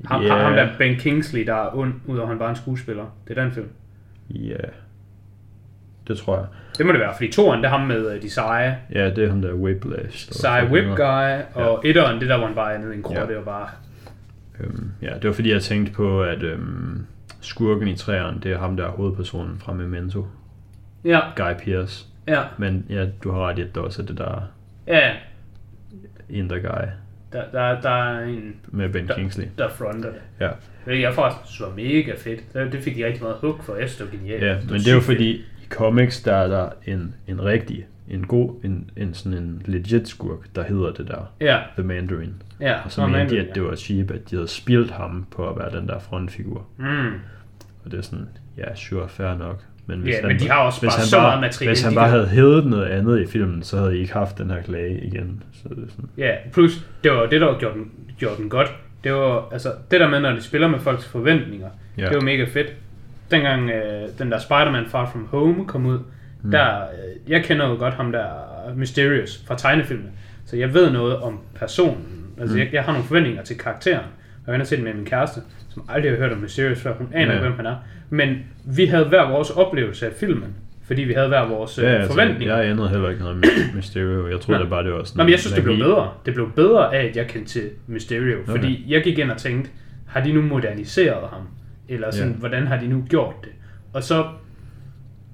Ham, 0.06 0.22
Ja. 0.22 0.36
ham 0.38 0.54
der 0.54 0.68
Ben 0.78 0.96
Kingsley, 1.00 1.46
der 1.46 1.54
er 1.56 1.76
ond, 1.78 1.94
udover 2.08 2.28
han 2.28 2.40
bare 2.40 2.50
en 2.50 2.56
skuespiller. 2.56 3.06
Det 3.28 3.38
er 3.38 3.42
den 3.44 3.52
film. 3.52 3.68
Ja, 4.30 4.56
det 6.08 6.18
tror 6.18 6.38
jeg. 6.38 6.46
Det 6.78 6.86
må 6.86 6.92
det 6.92 7.00
være, 7.02 7.14
fordi 7.14 7.32
toeren, 7.32 7.60
det 7.60 7.66
er 7.66 7.70
ham 7.78 7.88
med 7.88 8.16
øh, 8.16 8.22
de 8.22 8.30
seje, 8.30 8.78
Ja, 8.94 9.10
det 9.10 9.24
er 9.24 9.30
ham 9.30 9.42
der 9.42 9.54
Whiplash. 9.54 10.32
seje 10.34 10.70
whip 10.72 10.86
guy, 10.98 11.62
og 11.64 11.82
ja. 11.84 11.90
etteren, 11.90 12.22
det 12.22 12.30
der, 12.30 12.38
hvor 12.38 12.46
han 12.46 12.56
bare 12.56 12.74
er 12.74 12.78
nede 12.78 12.94
i 12.94 12.98
en 12.98 13.04
grotte 13.04 13.34
Ja. 13.34 13.40
og 13.40 13.46
bare... 13.46 13.68
Øhm, 14.60 14.92
ja, 15.02 15.14
det 15.14 15.24
var 15.28 15.32
fordi, 15.34 15.52
jeg 15.52 15.62
tænkte 15.62 15.94
på, 15.94 16.24
at 16.24 16.44
øhm, 16.44 17.06
skurken 17.42 17.88
i 17.88 17.96
træerne, 17.96 18.40
det 18.44 18.52
er 18.52 18.58
ham, 18.60 18.78
der 18.78 18.86
er 18.86 18.90
hovedpersonen 18.92 19.60
fra 19.60 19.74
Memento. 19.74 20.28
Ja, 21.06 21.20
Guy 21.36 21.54
Pearce. 21.66 22.06
ja, 22.28 22.42
Men 22.58 22.86
ja, 22.90 23.06
du 23.24 23.32
har 23.32 23.48
ret 23.50 23.60
i, 23.60 23.62
at 23.62 23.76
det 23.76 23.84
også 23.84 24.02
er 24.02 24.06
det 24.06 24.18
der... 24.18 24.42
ja. 24.88 25.12
In 26.30 26.50
the 26.50 26.60
Guy 26.62 26.86
Der, 27.34 27.44
der, 27.52 27.82
der 27.82 27.90
er 27.90 28.26
en, 28.26 28.56
med 28.68 28.90
Ben 28.90 29.08
Der- 29.08 29.16
Kingsley. 29.16 29.46
der 29.58 29.70
fronter 29.70 30.10
det. 30.12 30.22
Ja. 30.40 30.50
Hvilket 30.86 31.04
jeg 31.04 31.14
faktisk 31.14 31.52
synes 31.54 31.70
var 31.70 31.76
mega 31.76 32.14
fedt. 32.18 32.54
Det, 32.74 32.84
fik 32.84 32.96
de 32.96 33.06
rigtig 33.06 33.24
meget 33.24 33.38
hook 33.42 33.64
for. 33.64 33.76
Jeg 33.76 33.90
synes, 33.90 33.98
det 34.12 34.12
var 34.12 34.18
genialt. 34.28 34.44
Ja, 34.44 34.56
men 34.70 34.80
det 34.80 34.88
er 34.88 34.94
jo 34.96 35.02
fordi 35.02 35.32
i 35.36 35.68
comics 35.70 36.22
der 36.24 36.34
er 36.36 36.48
der 36.48 36.70
en, 36.86 37.16
en 37.28 37.44
rigtig, 37.46 37.86
en 38.10 38.28
god, 38.28 38.56
en, 38.64 38.92
en 38.98 39.14
sådan 39.14 39.38
en 39.38 39.62
legit 39.66 40.08
skurk, 40.08 40.56
der 40.56 40.64
hedder 40.64 40.92
det 40.94 41.08
der, 41.08 41.34
Ja, 41.42 41.60
The 41.78 41.84
Mandarin. 41.88 42.34
ja. 42.62 42.80
Og 42.86 42.92
så 42.92 43.08
mente 43.08 43.36
de, 43.36 43.50
at 43.50 43.56
det 43.56 43.64
var 43.64 43.76
cheap, 43.76 44.12
at 44.12 44.30
de 44.32 44.36
havde 44.36 44.48
spildt 44.48 44.92
ham 44.92 45.26
på 45.32 45.50
at 45.50 45.58
være 45.58 45.80
den 45.80 45.88
der 45.88 46.00
frontfigur. 46.00 46.68
Mm. 46.78 47.08
Og 47.86 47.92
det 47.92 47.98
er 47.98 48.02
sådan, 48.02 48.28
ja, 48.58 48.76
sure, 48.76 49.10
fair 49.10 49.38
nok. 49.38 49.64
Men 49.90 50.00
hvis 50.00 50.14
Ja, 50.14 50.20
han, 50.20 50.28
men 50.28 50.40
de 50.40 50.50
har 50.50 50.58
også 50.58 50.80
hvis 50.80 50.96
bare 50.96 51.06
så 51.06 51.20
meget 51.20 51.42
materiale, 51.42 51.70
Hvis 51.70 51.82
han 51.82 51.96
bare 51.96 52.10
havde 52.10 52.28
hævet 52.28 52.66
noget 52.66 52.86
andet 52.86 53.22
i 53.22 53.28
filmen, 53.28 53.64
så 53.64 53.78
havde 53.78 53.98
I 53.98 54.00
ikke 54.00 54.14
haft 54.14 54.38
den 54.38 54.50
her 54.50 54.62
klage 54.62 55.02
igen. 55.04 55.44
Så 55.54 55.70
det 55.70 55.84
er 55.84 55.90
sådan, 55.90 56.10
Ja, 56.18 56.32
plus 56.54 56.86
det 57.04 57.12
var 57.12 57.26
det, 57.26 57.42
der 57.42 57.60
gjorde 57.60 57.76
den, 57.76 57.92
gjorde 58.20 58.38
den 58.38 58.50
godt. 58.50 58.74
Det 59.04 59.14
var 59.14 59.50
altså 59.52 59.72
det 59.92 60.00
der 60.00 60.10
med, 60.10 60.20
når 60.20 60.32
de 60.32 60.42
spiller 60.42 60.68
med 60.68 60.80
folks 60.80 61.08
forventninger. 61.08 61.70
Ja. 61.98 62.06
Det 62.06 62.16
var 62.16 62.22
mega 62.22 62.46
fedt. 62.54 62.74
Dengang 63.32 63.70
øh, 63.70 64.10
den 64.20 64.32
der 64.32 64.40
Spider-Man 64.40 64.86
Far 64.86 65.10
From 65.12 65.28
Home 65.32 65.66
kom 65.68 65.86
ud, 65.86 66.00
mm. 66.44 66.52
der, 66.52 66.82
øh, 66.82 67.32
jeg 67.32 67.44
kender 67.44 67.70
jo 67.70 67.76
godt 67.76 67.94
ham 67.94 68.12
der 68.12 68.26
Mysterious 68.76 69.44
fra 69.48 69.56
tegnefilmen. 69.58 70.10
Så 70.46 70.58
jeg 70.58 70.74
ved 70.74 70.92
noget 70.92 71.18
om 71.18 71.40
personen. 71.56 72.26
Altså 72.40 72.56
mm. 72.56 72.60
jeg, 72.60 72.70
jeg 72.74 72.84
har 72.84 72.92
nogle 72.92 73.08
forventninger 73.08 73.44
til 73.44 73.58
karakteren. 73.58 74.06
Og 74.50 74.56
har 74.58 74.64
set 74.64 74.84
med 74.84 74.94
min 74.94 75.06
kæreste, 75.06 75.42
som 75.70 75.84
aldrig 75.90 76.12
har 76.12 76.18
hørt 76.18 76.32
om 76.32 76.38
Mysterious 76.38 76.82
før. 76.82 76.94
Hun 76.94 77.08
aner 77.14 77.26
Ja. 77.26 77.32
ikke, 77.32 77.42
hvem 77.48 77.56
han 77.58 77.66
er. 77.66 77.76
Men 78.10 78.36
vi 78.66 78.86
havde 78.86 79.06
hver 79.06 79.30
vores 79.30 79.50
oplevelse 79.50 80.06
af 80.08 80.14
filmen. 80.20 80.56
Fordi 80.88 81.02
vi 81.02 81.14
havde 81.14 81.28
hver 81.28 81.48
vores 81.48 81.78
øh, 81.78 81.84
ja, 81.86 81.90
altså, 81.90 82.10
forventninger. 82.12 82.58
jeg 82.58 82.72
ændrede 82.72 82.90
heller 82.90 83.10
ikke 83.10 83.22
noget 83.22 83.38
med 83.38 83.50
Mysterio. 83.76 84.28
Jeg 84.28 84.40
troede 84.40 84.66
bare, 84.70 84.84
det 84.84 84.94
var 84.94 85.04
sådan 85.04 85.18
Nå, 85.18 85.24
men 85.24 85.32
jeg 85.32 85.40
synes, 85.40 85.54
det 85.54 85.64
blev 85.64 85.78
bedre. 85.78 86.12
Det 86.26 86.34
blev 86.34 86.52
bedre 86.56 86.96
af, 86.96 87.06
at 87.06 87.16
jeg 87.16 87.28
kendte 87.28 87.50
til 87.52 87.70
Mysterio. 87.88 88.40
Okay. 88.42 88.52
Fordi 88.52 88.86
jeg 88.88 89.04
gik 89.04 89.18
ind 89.20 89.32
og 89.32 89.38
tænkte, 89.38 89.72
har 90.08 90.22
de 90.24 90.34
nu 90.34 90.42
moderniseret 90.42 91.30
ham? 91.30 91.42
Eller 91.90 92.12
sådan, 92.12 92.32
Ja. 92.32 92.38
hvordan 92.38 92.68
har 92.68 92.80
de 92.80 92.88
nu 92.88 93.04
gjort 93.10 93.34
det? 93.44 93.50
Og 93.94 94.04
så, 94.04 94.26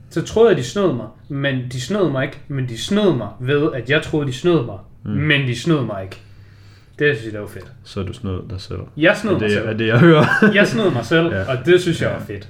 så 0.09 0.21
troede 0.25 0.49
jeg, 0.49 0.57
de 0.57 0.63
snød 0.63 0.93
mig. 0.95 1.07
Men 1.29 1.55
de 1.71 1.81
snød 1.81 2.11
mig 2.11 2.25
ikke. 2.25 2.37
Men 2.47 2.69
de 2.69 2.77
snød 2.77 3.15
mig 3.17 3.27
ved, 3.39 3.69
at 3.73 3.89
jeg 3.89 4.01
troede, 4.01 4.27
de 4.27 4.33
snød 4.33 4.65
mig. 4.65 4.77
Mm. 5.05 5.11
Men 5.11 5.47
de 5.47 5.59
snød 5.59 5.85
mig 5.85 6.03
ikke. 6.03 6.21
Det 6.99 7.15
synes 7.15 7.25
jeg, 7.25 7.33
det 7.33 7.41
var 7.41 7.47
fedt. 7.47 7.71
Så 7.83 7.99
er 7.99 8.03
du 8.03 8.13
snød 8.13 8.41
dig 8.49 8.61
selv. 8.61 8.79
Jeg 8.97 9.17
snød 9.17 9.31
er 9.33 9.39
mig 9.39 9.41
det, 9.49 9.51
selv. 9.57 9.67
er 9.69 9.73
det, 9.73 9.87
jeg 9.87 9.99
hører? 9.99 10.23
Jeg 10.55 10.67
snød 10.67 10.91
mig 10.91 11.05
selv, 11.05 11.27
Ja. 11.33 11.41
og 11.51 11.65
det 11.65 11.81
synes 11.81 12.01
jeg 12.01 12.09
Ja. 12.09 12.13
var 12.17 12.21
fedt. 12.23 12.49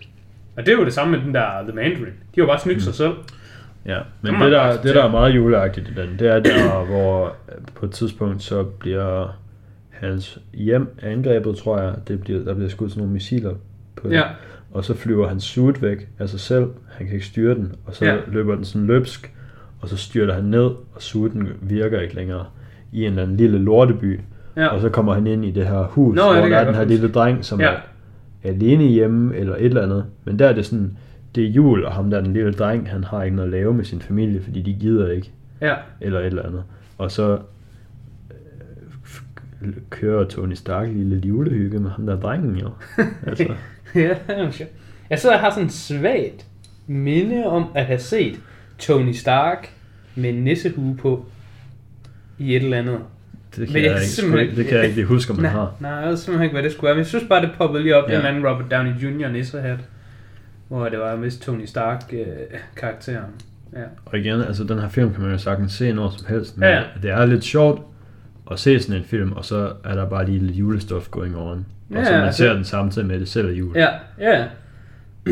Og 0.57 0.65
det 0.65 0.73
er 0.73 0.77
jo 0.77 0.85
det 0.85 0.93
samme 0.93 1.17
med 1.17 1.25
den 1.25 1.33
der 1.33 1.61
The 1.63 1.75
Mandarin. 1.75 2.13
De 2.35 2.39
har 2.41 2.45
bare 2.47 2.59
snydt 2.59 2.77
mm. 2.77 2.81
sig 2.81 2.93
selv. 2.93 3.13
Ja, 3.85 3.93
Det 3.93 4.03
men 4.21 4.31
det 4.31 4.39
man 4.39 4.51
der, 4.51 4.81
det 4.81 4.95
der 4.95 5.03
er 5.03 5.11
meget 5.11 5.35
juleagtigt 5.35 5.87
i 5.89 5.93
den, 6.01 6.19
det 6.19 6.27
er 6.27 6.39
der, 6.39 6.85
hvor 6.91 7.35
på 7.75 7.85
et 7.85 7.91
tidspunkt 7.91 8.43
så 8.43 8.63
bliver 8.63 9.37
hans 9.89 10.39
hjem 10.53 10.87
angrebet, 11.01 11.57
tror 11.57 11.79
jeg. 11.81 11.93
Det 12.07 12.21
bliver, 12.21 12.43
der 12.43 12.53
bliver 12.53 12.69
skudt 12.69 12.91
sådan 12.91 12.99
nogle 13.01 13.13
missiler 13.13 13.53
på 13.95 14.07
det. 14.09 14.15
Ja. 14.15 14.23
Og 14.71 14.85
så 14.85 14.93
flyver 14.93 15.27
hans 15.27 15.43
suit 15.43 15.81
væk 15.81 16.07
af 16.19 16.29
sig 16.29 16.39
selv. 16.39 16.65
Han 16.91 17.05
kan 17.05 17.13
ikke 17.15 17.25
styre 17.25 17.55
den. 17.55 17.75
Og 17.85 17.95
så 17.95 18.05
ja. 18.05 18.17
løber 18.27 18.55
den 18.55 18.65
sådan 18.65 18.87
løbsk. 18.87 19.33
Og 19.81 19.89
så 19.89 19.97
styrter 19.97 20.33
han 20.33 20.43
ned, 20.43 20.63
og 20.65 21.01
suiten 21.01 21.47
virker 21.61 21.99
ikke 22.01 22.15
længere. 22.15 22.45
I 22.91 23.01
en 23.01 23.09
eller 23.09 23.23
anden 23.23 23.37
lille 23.37 23.59
lorteby. 23.59 24.19
Ja. 24.57 24.67
Og 24.67 24.81
så 24.81 24.89
kommer 24.89 25.13
han 25.13 25.27
ind 25.27 25.45
i 25.45 25.51
det 25.51 25.67
her 25.67 25.83
hus, 25.83 26.15
Nå, 26.15 26.33
ja, 26.33 26.39
hvor 26.39 26.49
der 26.49 26.57
er 26.57 26.65
den 26.65 26.75
her 26.75 26.83
lille 26.85 27.11
dreng, 27.11 27.45
som 27.45 27.59
Ja. 27.61 27.71
er 27.71 27.77
alene 28.43 28.83
hjemme, 28.83 29.35
eller 29.35 29.55
et 29.55 29.65
eller 29.65 29.83
andet. 29.83 30.05
Men 30.23 30.39
der 30.39 30.47
er 30.47 30.53
det 30.53 30.65
sådan, 30.65 30.97
det 31.35 31.43
er 31.43 31.47
jul, 31.49 31.83
og 31.85 31.91
ham 31.93 32.09
der, 32.09 32.21
den 32.21 32.33
lille 32.33 32.51
dreng, 32.53 32.89
han 32.89 33.03
har 33.03 33.23
ikke 33.23 33.35
noget 33.35 33.47
at 33.47 33.51
lave 33.51 33.73
med 33.73 33.85
sin 33.85 34.01
familie, 34.01 34.41
fordi 34.41 34.61
de 34.61 34.73
gider 34.73 35.11
ikke, 35.11 35.31
Ja. 35.61 35.75
eller 36.01 36.19
et 36.19 36.25
eller 36.25 36.43
andet. 36.43 36.63
Og 36.97 37.11
så 37.11 37.39
øh, 39.61 39.73
kører 39.89 40.23
Tony 40.27 40.53
Stark 40.53 40.87
lille 40.87 41.17
julehygge 41.27 41.79
med 41.79 41.89
ham 41.89 42.05
der 42.05 42.19
drengen 42.19 42.55
jo. 42.55 42.69
Altså, 43.27 43.53
ja. 43.95 44.15
Jeg 45.09 45.19
sidder 45.19 45.35
og 45.35 45.41
har 45.41 45.49
sådan 45.51 45.69
svagt 45.69 46.45
minde 46.87 47.45
om 47.45 47.65
at 47.75 47.85
have 47.85 47.99
set 47.99 48.39
Tony 48.79 49.11
Stark 49.11 49.69
med 50.15 50.29
en 50.29 50.43
nissehue 50.43 50.95
på 50.95 51.25
i 52.39 52.55
et 52.55 52.63
eller 52.63 52.77
andet. 52.77 52.99
Det 53.55 53.67
kan, 53.67 53.73
Men 53.73 53.83
jeg, 53.83 53.91
jeg 53.91 54.01
ikke, 54.01 54.07
simpelthen- 54.11 54.55
det 54.57 54.65
kan 54.67 54.77
jeg 54.77 54.87
ikke 54.87 55.03
huske, 55.05 55.31
om 55.31 55.35
man 55.37 55.43
nej, 55.43 55.51
har. 55.51 55.75
nej, 55.79 55.91
jeg 55.91 56.09
ved 56.09 56.17
simpelthen 56.17 56.43
ikke, 56.43 56.53
hvad 56.53 56.63
det 56.63 56.71
skulle 56.71 56.85
være. 56.85 56.95
Men 56.95 56.99
jeg 56.99 57.05
synes 57.07 57.25
bare, 57.29 57.41
det 57.41 57.51
poppede 57.57 57.83
lige 57.83 57.95
op. 57.95 58.09
Ja. 58.09 58.19
En 58.19 58.25
anden 58.25 58.47
Robert 58.47 58.71
Downey 58.71 58.91
Jr. 58.91 59.27
nissehat. 59.29 59.79
Hvor 60.67 60.89
det 60.89 60.99
var 60.99 61.15
vist 61.15 61.41
Tony 61.43 61.65
Stark-karakteren. 61.65 63.31
ja. 63.73 63.79
Og 64.05 64.17
igen, 64.19 64.41
altså 64.41 64.63
den 64.63 64.79
her 64.79 64.89
film 64.89 65.13
kan 65.13 65.21
man 65.21 65.31
jo 65.31 65.37
sagtens 65.37 65.73
se 65.73 65.93
når 65.93 66.13
som 66.17 66.27
helst, 66.29 66.57
men 66.57 66.69
Ja, 66.69 66.83
det 67.01 67.11
er 67.11 67.25
lidt 67.25 67.43
sjovt 67.43 67.81
at 68.51 68.59
se 68.59 68.79
sådan 68.79 68.95
en 69.01 69.05
film, 69.05 69.31
og 69.31 69.45
så 69.45 69.73
er 69.83 69.95
der 69.95 70.09
bare 70.09 70.25
lige 70.25 70.39
lidt 70.39 70.55
julestof 70.57 71.07
going 71.09 71.37
on. 71.37 71.65
Og 71.89 71.95
Ja, 71.95 72.05
så 72.05 72.11
man 72.11 72.21
altså- 72.21 72.37
ser 72.37 72.53
den 72.53 72.63
samtidig 72.63 73.07
med, 73.07 73.15
at 73.15 73.21
det 73.21 73.29
selv 73.29 73.47
er 73.47 73.53
jul. 73.53 73.77
Ja, 73.77 73.87
ja. 74.19 74.45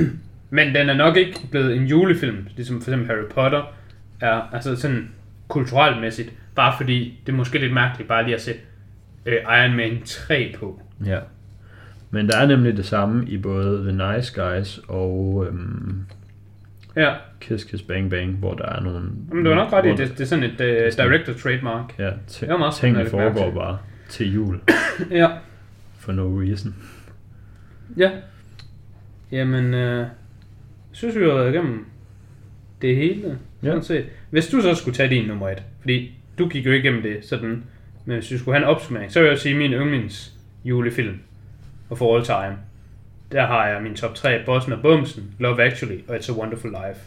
Men 0.50 0.76
den 0.76 0.90
er 0.90 0.94
nok 0.94 1.18
ikke 1.18 1.40
blevet 1.52 1.76
en 1.76 1.84
julefilm, 1.86 2.38
ligesom 2.56 2.82
for 2.82 2.92
eksempel 2.92 3.08
Harry 3.08 3.26
Potter 3.34 3.74
er, 4.22 4.50
altså 4.54 4.76
sådan 4.76 5.10
kulturelt 5.48 6.02
mæssigt, 6.02 6.30
bare 6.56 6.74
fordi 6.78 7.20
det 7.26 7.32
er 7.32 7.36
måske 7.38 7.60
lidt 7.60 7.74
mærkeligt 7.74 8.08
bare 8.08 8.24
lige 8.24 8.36
at 8.36 8.41
sætte 8.41 8.60
øh, 9.26 9.34
Iron 9.34 9.76
Man 9.76 10.01
3 10.06 10.56
på. 10.60 10.82
Ja. 11.06 11.20
Men 12.12 12.28
der 12.30 12.38
er 12.38 12.47
nemlig 12.47 12.78
det 12.78 12.86
samme 12.86 13.26
i 13.28 13.38
både 13.38 13.84
The 13.91 14.16
Nice 14.16 14.41
Guys 14.41 14.80
og 14.88 15.45
øhm, 15.47 16.01
Ja, 16.95 17.14
Kiss 17.41 17.64
Kiss 17.64 17.84
Bang 17.84 18.10
Bang, 18.10 18.36
hvor 18.38 18.54
der 18.54 18.66
er 18.66 18.80
nogle... 18.82 18.99
men 19.32 19.43
du 19.43 19.49
var 19.49 19.56
nok 19.56 19.74
ret 19.74 19.86
i, 19.86 19.89
det, 19.89 20.12
det 20.12 20.22
er 20.22 20.26
sådan 20.26 20.43
et 20.43 20.51
uh, 20.51 21.06
director 21.06 21.34
trademark. 21.34 21.99
Ja, 21.99 22.06
Det 22.06 22.14
t- 22.30 22.51
var 22.51 22.58
meget 22.58 22.74
tingene 22.74 23.04
det 23.04 23.12
foregår 23.12 23.51
bare 23.51 23.78
til 24.10 24.34
jul, 24.34 24.60
Ja, 25.12 25.30
for 25.99 26.12
no 26.12 26.39
reason. 26.41 26.76
ja. 27.97 28.12
Jamen, 29.32 29.74
øh, 29.74 30.08
synes 30.91 31.16
vi 31.16 31.24
har 31.24 31.34
været 31.34 31.54
igennem 31.54 31.86
det 32.82 32.95
hele, 32.95 33.38
Ja. 33.64 33.68
sådan 33.68 33.84
set. 33.84 34.06
Hvis 34.30 34.47
du 34.47 34.62
så 34.62 34.76
skulle 34.76 34.95
tage 34.95 35.10
din 35.10 35.28
nummer 35.28 35.49
et, 35.49 35.64
fordi 35.82 36.12
du 36.40 36.48
gik 36.50 36.66
jo 36.66 36.72
ikke 36.72 36.88
igennem 36.88 37.04
det 37.04 37.26
sådan, 37.26 37.64
men 38.06 38.18
hvis 38.18 38.28
du 38.30 38.38
skulle 38.38 38.58
have 38.58 38.70
en 38.70 38.76
opsummering, 38.76 39.12
så 39.12 39.20
vil 39.22 39.28
jeg 39.30 39.38
sige 39.40 39.56
min 39.58 39.72
yndlings 39.72 40.34
julefilm 40.66 41.20
og 41.90 41.98
for 41.98 42.16
all 42.16 42.26
time. 42.26 42.58
Der 43.32 43.46
har 43.46 43.68
jeg 43.68 43.82
min 43.84 43.96
top 43.96 44.16
3, 44.16 44.42
Bossen 44.46 44.74
og 44.74 44.82
Bumsen, 44.82 45.24
Love 45.40 45.64
Actually 45.64 46.00
og 46.08 46.16
It's 46.16 46.32
a 46.34 46.40
Wonderful 46.40 46.70
Life. 46.72 47.00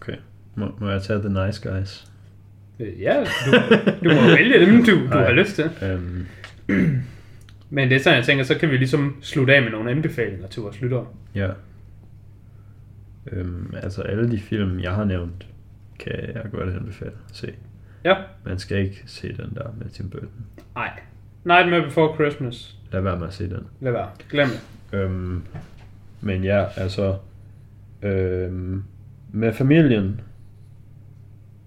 Okay. 0.00 0.16
Må, 0.54 0.74
må 0.78 0.90
jeg 0.90 1.02
tage 1.02 1.18
The 1.20 1.46
Nice 1.46 1.70
Guys? 1.70 2.06
Øh, 2.80 3.00
Ja, 3.02 3.24
du, 3.46 3.50
du 4.04 4.14
må 4.14 4.20
vælge 4.36 4.66
dem, 4.66 4.84
du, 4.84 4.90
du 4.92 4.96
Nej. 5.08 5.24
har 5.24 5.32
lyst 5.32 5.54
til. 5.54 5.70
Øhm, 5.82 6.26
Men 7.70 7.88
det 7.88 7.96
er 7.96 8.00
sådan, 8.00 8.16
jeg 8.16 8.24
tænker, 8.26 8.44
så 8.44 8.54
kan 8.58 8.70
vi 8.70 8.76
ligesom 8.76 9.16
slutte 9.22 9.54
af 9.54 9.62
med 9.62 9.70
nogle 9.70 9.90
anbefalinger 9.90 10.46
til 10.48 10.62
vores 10.62 10.80
lyttere. 10.80 11.06
ja. 11.34 11.48
Øhm, 13.32 13.74
altså 13.82 14.02
alle 14.02 14.30
de 14.30 14.40
film, 14.40 14.80
jeg 14.80 14.92
har 14.92 15.04
nævnt, 15.04 15.46
kan 15.98 16.12
jeg 16.34 16.42
godt 16.52 16.74
anbefale 16.74 17.10
at 17.30 17.36
se. 17.36 17.52
Ja. 18.04 18.16
Man 18.44 18.58
skal 18.58 18.78
ikke 18.78 19.02
se 19.06 19.28
den 19.28 19.54
der 19.54 19.68
med 19.78 19.88
Tim 19.90 20.10
Burton. 20.10 20.46
Nej. 20.74 20.90
Nightmare 21.44 21.82
Before 21.82 22.14
Christmas. 22.14 22.76
Lad 22.92 23.00
være 23.00 23.18
med 23.18 23.26
at 23.26 23.34
se 23.34 23.50
den. 23.50 23.66
Lad 23.80 23.92
være. 23.92 24.08
Glem 24.30 24.48
det. 24.48 24.98
Øhm, 24.98 25.42
men 26.20 26.44
ja, 26.44 26.64
altså 26.76 27.16
øhm, 28.02 28.84
med 29.32 29.52
familien 29.52 30.20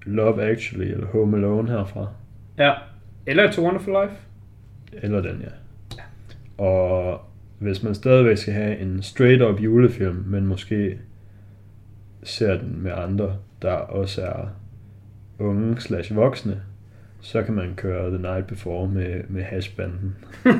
Love 0.05 0.43
Actually 0.43 0.91
eller 0.91 1.07
Home 1.07 1.37
Alone 1.37 1.69
herfra. 1.71 2.07
Ja. 2.57 2.73
Eller 3.25 3.51
It's 3.51 3.59
a 3.59 3.63
Wonderful 3.63 3.93
Life. 4.03 4.15
Eller 4.93 5.21
den, 5.21 5.41
ja. 5.41 6.03
Og 6.63 7.21
hvis 7.59 7.83
man 7.83 7.95
stadigvæk 7.95 8.37
skal 8.37 8.53
have 8.53 8.77
en 8.77 9.01
straight 9.01 9.41
up 9.41 9.59
julefilm, 9.59 10.23
men 10.27 10.45
måske 10.47 10.99
ser 12.23 12.57
den 12.57 12.83
med 12.83 12.91
andre, 12.91 13.37
der 13.61 13.71
også 13.73 14.21
er 14.21 14.47
unge 15.39 15.81
slash 15.81 16.15
voksne, 16.15 16.61
så 17.21 17.43
kan 17.43 17.53
man 17.53 17.73
køre 17.75 18.09
The 18.09 18.21
Night 18.21 18.47
Before 18.47 18.87
med, 18.87 19.21
med 19.29 19.43
hashbanden. 19.43 20.15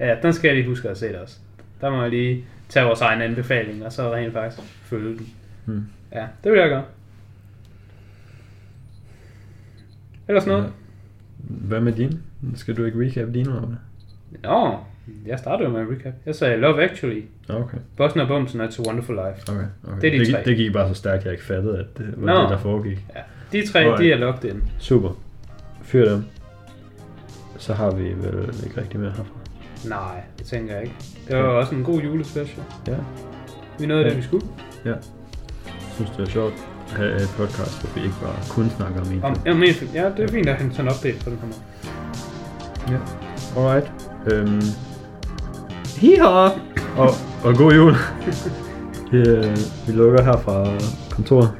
Ja, 0.00 0.16
den 0.22 0.32
skal 0.32 0.48
jeg 0.48 0.56
lige 0.56 0.68
huske 0.68 0.88
at 0.88 0.98
se 0.98 1.08
det 1.08 1.16
også. 1.16 1.38
Der 1.80 1.90
må 1.90 2.00
jeg 2.02 2.10
lige 2.10 2.44
tage 2.68 2.86
vores 2.86 3.00
egen 3.00 3.22
anbefaling, 3.22 3.84
og 3.86 3.92
så 3.92 4.14
rent 4.14 4.32
faktisk 4.32 4.62
følge 4.82 5.16
den. 5.18 5.28
Hmm. 5.64 5.84
Ja, 6.12 6.26
det 6.44 6.52
vil 6.52 6.58
jeg 6.60 6.68
gøre. 6.68 6.84
Ellers 10.28 10.46
noget? 10.46 10.62
Ja. 10.64 10.68
Hvad 11.40 11.80
med 11.80 11.92
din? 11.92 12.20
Skal 12.54 12.76
du 12.76 12.84
ikke 12.84 13.00
recap 13.04 13.28
eller 13.28 13.60
hvad? 13.60 13.76
Nå, 14.42 14.76
jeg 15.26 15.38
startede 15.38 15.68
jo 15.68 15.74
med 15.74 15.80
en 15.82 15.90
recap. 15.96 16.12
Jeg 16.26 16.34
sagde 16.34 16.56
Love 16.56 16.82
Actually, 16.82 17.22
Okay, 17.48 17.78
Bossen 17.96 18.20
og 18.20 18.28
Bumsen 18.28 18.60
og 18.60 18.66
It's 18.68 18.82
a 18.82 18.88
Wonderful 18.88 19.14
Life. 19.14 19.52
okay, 19.52 19.64
okay. 19.84 20.00
Det 20.00 20.08
er 20.14 20.18
de 20.18 20.24
det, 20.24 20.34
tre. 20.34 20.42
det 20.44 20.56
gik 20.56 20.72
bare 20.72 20.88
så 20.88 20.94
stærkt, 20.94 21.24
jeg 21.24 21.32
ikke 21.32 21.44
fattede, 21.44 21.78
at 21.78 21.98
det 21.98 22.14
var 22.16 22.34
Nå. 22.34 22.42
det, 22.42 22.50
der 22.50 22.58
foregik. 22.58 23.06
Ja, 23.14 23.20
de 23.52 23.66
tre, 23.72 23.78
Alright. 23.78 23.98
de 23.98 24.12
er 24.12 24.16
locked 24.16 24.50
in. 24.50 24.62
Super. 24.78 25.08
Fyr 25.82 26.08
dem. 26.10 26.24
Så 27.58 27.74
har 27.74 27.90
vi 27.90 28.02
vel 28.04 28.54
ikke 28.66 28.80
rigtig 28.80 29.00
mere 29.00 29.10
herfra. 29.10 29.34
Nej, 29.88 30.20
det 30.38 30.46
tænker 30.46 30.74
jeg 30.74 30.82
ikke. 30.82 30.94
Det 31.28 31.36
var 31.36 31.42
også 31.42 31.74
en 31.74 31.84
god 31.84 32.00
julespecial. 32.00 32.64
Ja. 32.86 32.94
Vi 33.78 33.86
nåede 33.86 34.02
Ja. 34.02 34.08
det, 34.08 34.16
vi 34.16 34.22
skulle. 34.22 34.46
Jeg 34.84 34.96
synes, 35.94 36.10
det 36.10 36.26
er 36.26 36.30
sjovt 36.30 36.54
at 36.90 36.96
have 36.96 37.16
et 37.22 37.28
podcast, 37.36 37.80
hvor 37.82 37.90
vi 37.94 38.00
ikke 38.06 38.14
bare 38.22 38.34
kun 38.50 38.70
snakker 38.76 39.00
om 39.00 39.12
en 39.12 39.24
Om, 39.24 39.36
om 39.50 39.62
en 39.62 39.74
film. 39.74 39.90
Ja, 39.94 40.04
det 40.16 40.24
er 40.24 40.28
fint 40.28 40.48
at 40.48 40.54
han 40.56 40.70
sådan 40.72 40.84
en 40.86 40.92
update 40.94 41.24
på 41.24 41.30
den 41.30 41.38
måde. 41.42 41.54
Ja. 42.90 42.98
Alright. 43.60 43.92
Øhm. 44.32 44.62
Hiha! 45.96 46.48
Og, 46.96 47.10
og 47.44 47.54
god 47.56 47.72
jul. 47.72 47.94
vi, 49.12 49.18
øh, 49.28 49.56
vi 49.86 49.92
lukker 49.92 50.22
her 50.22 50.36
fra 50.36 50.66
kontoret. 51.10 51.50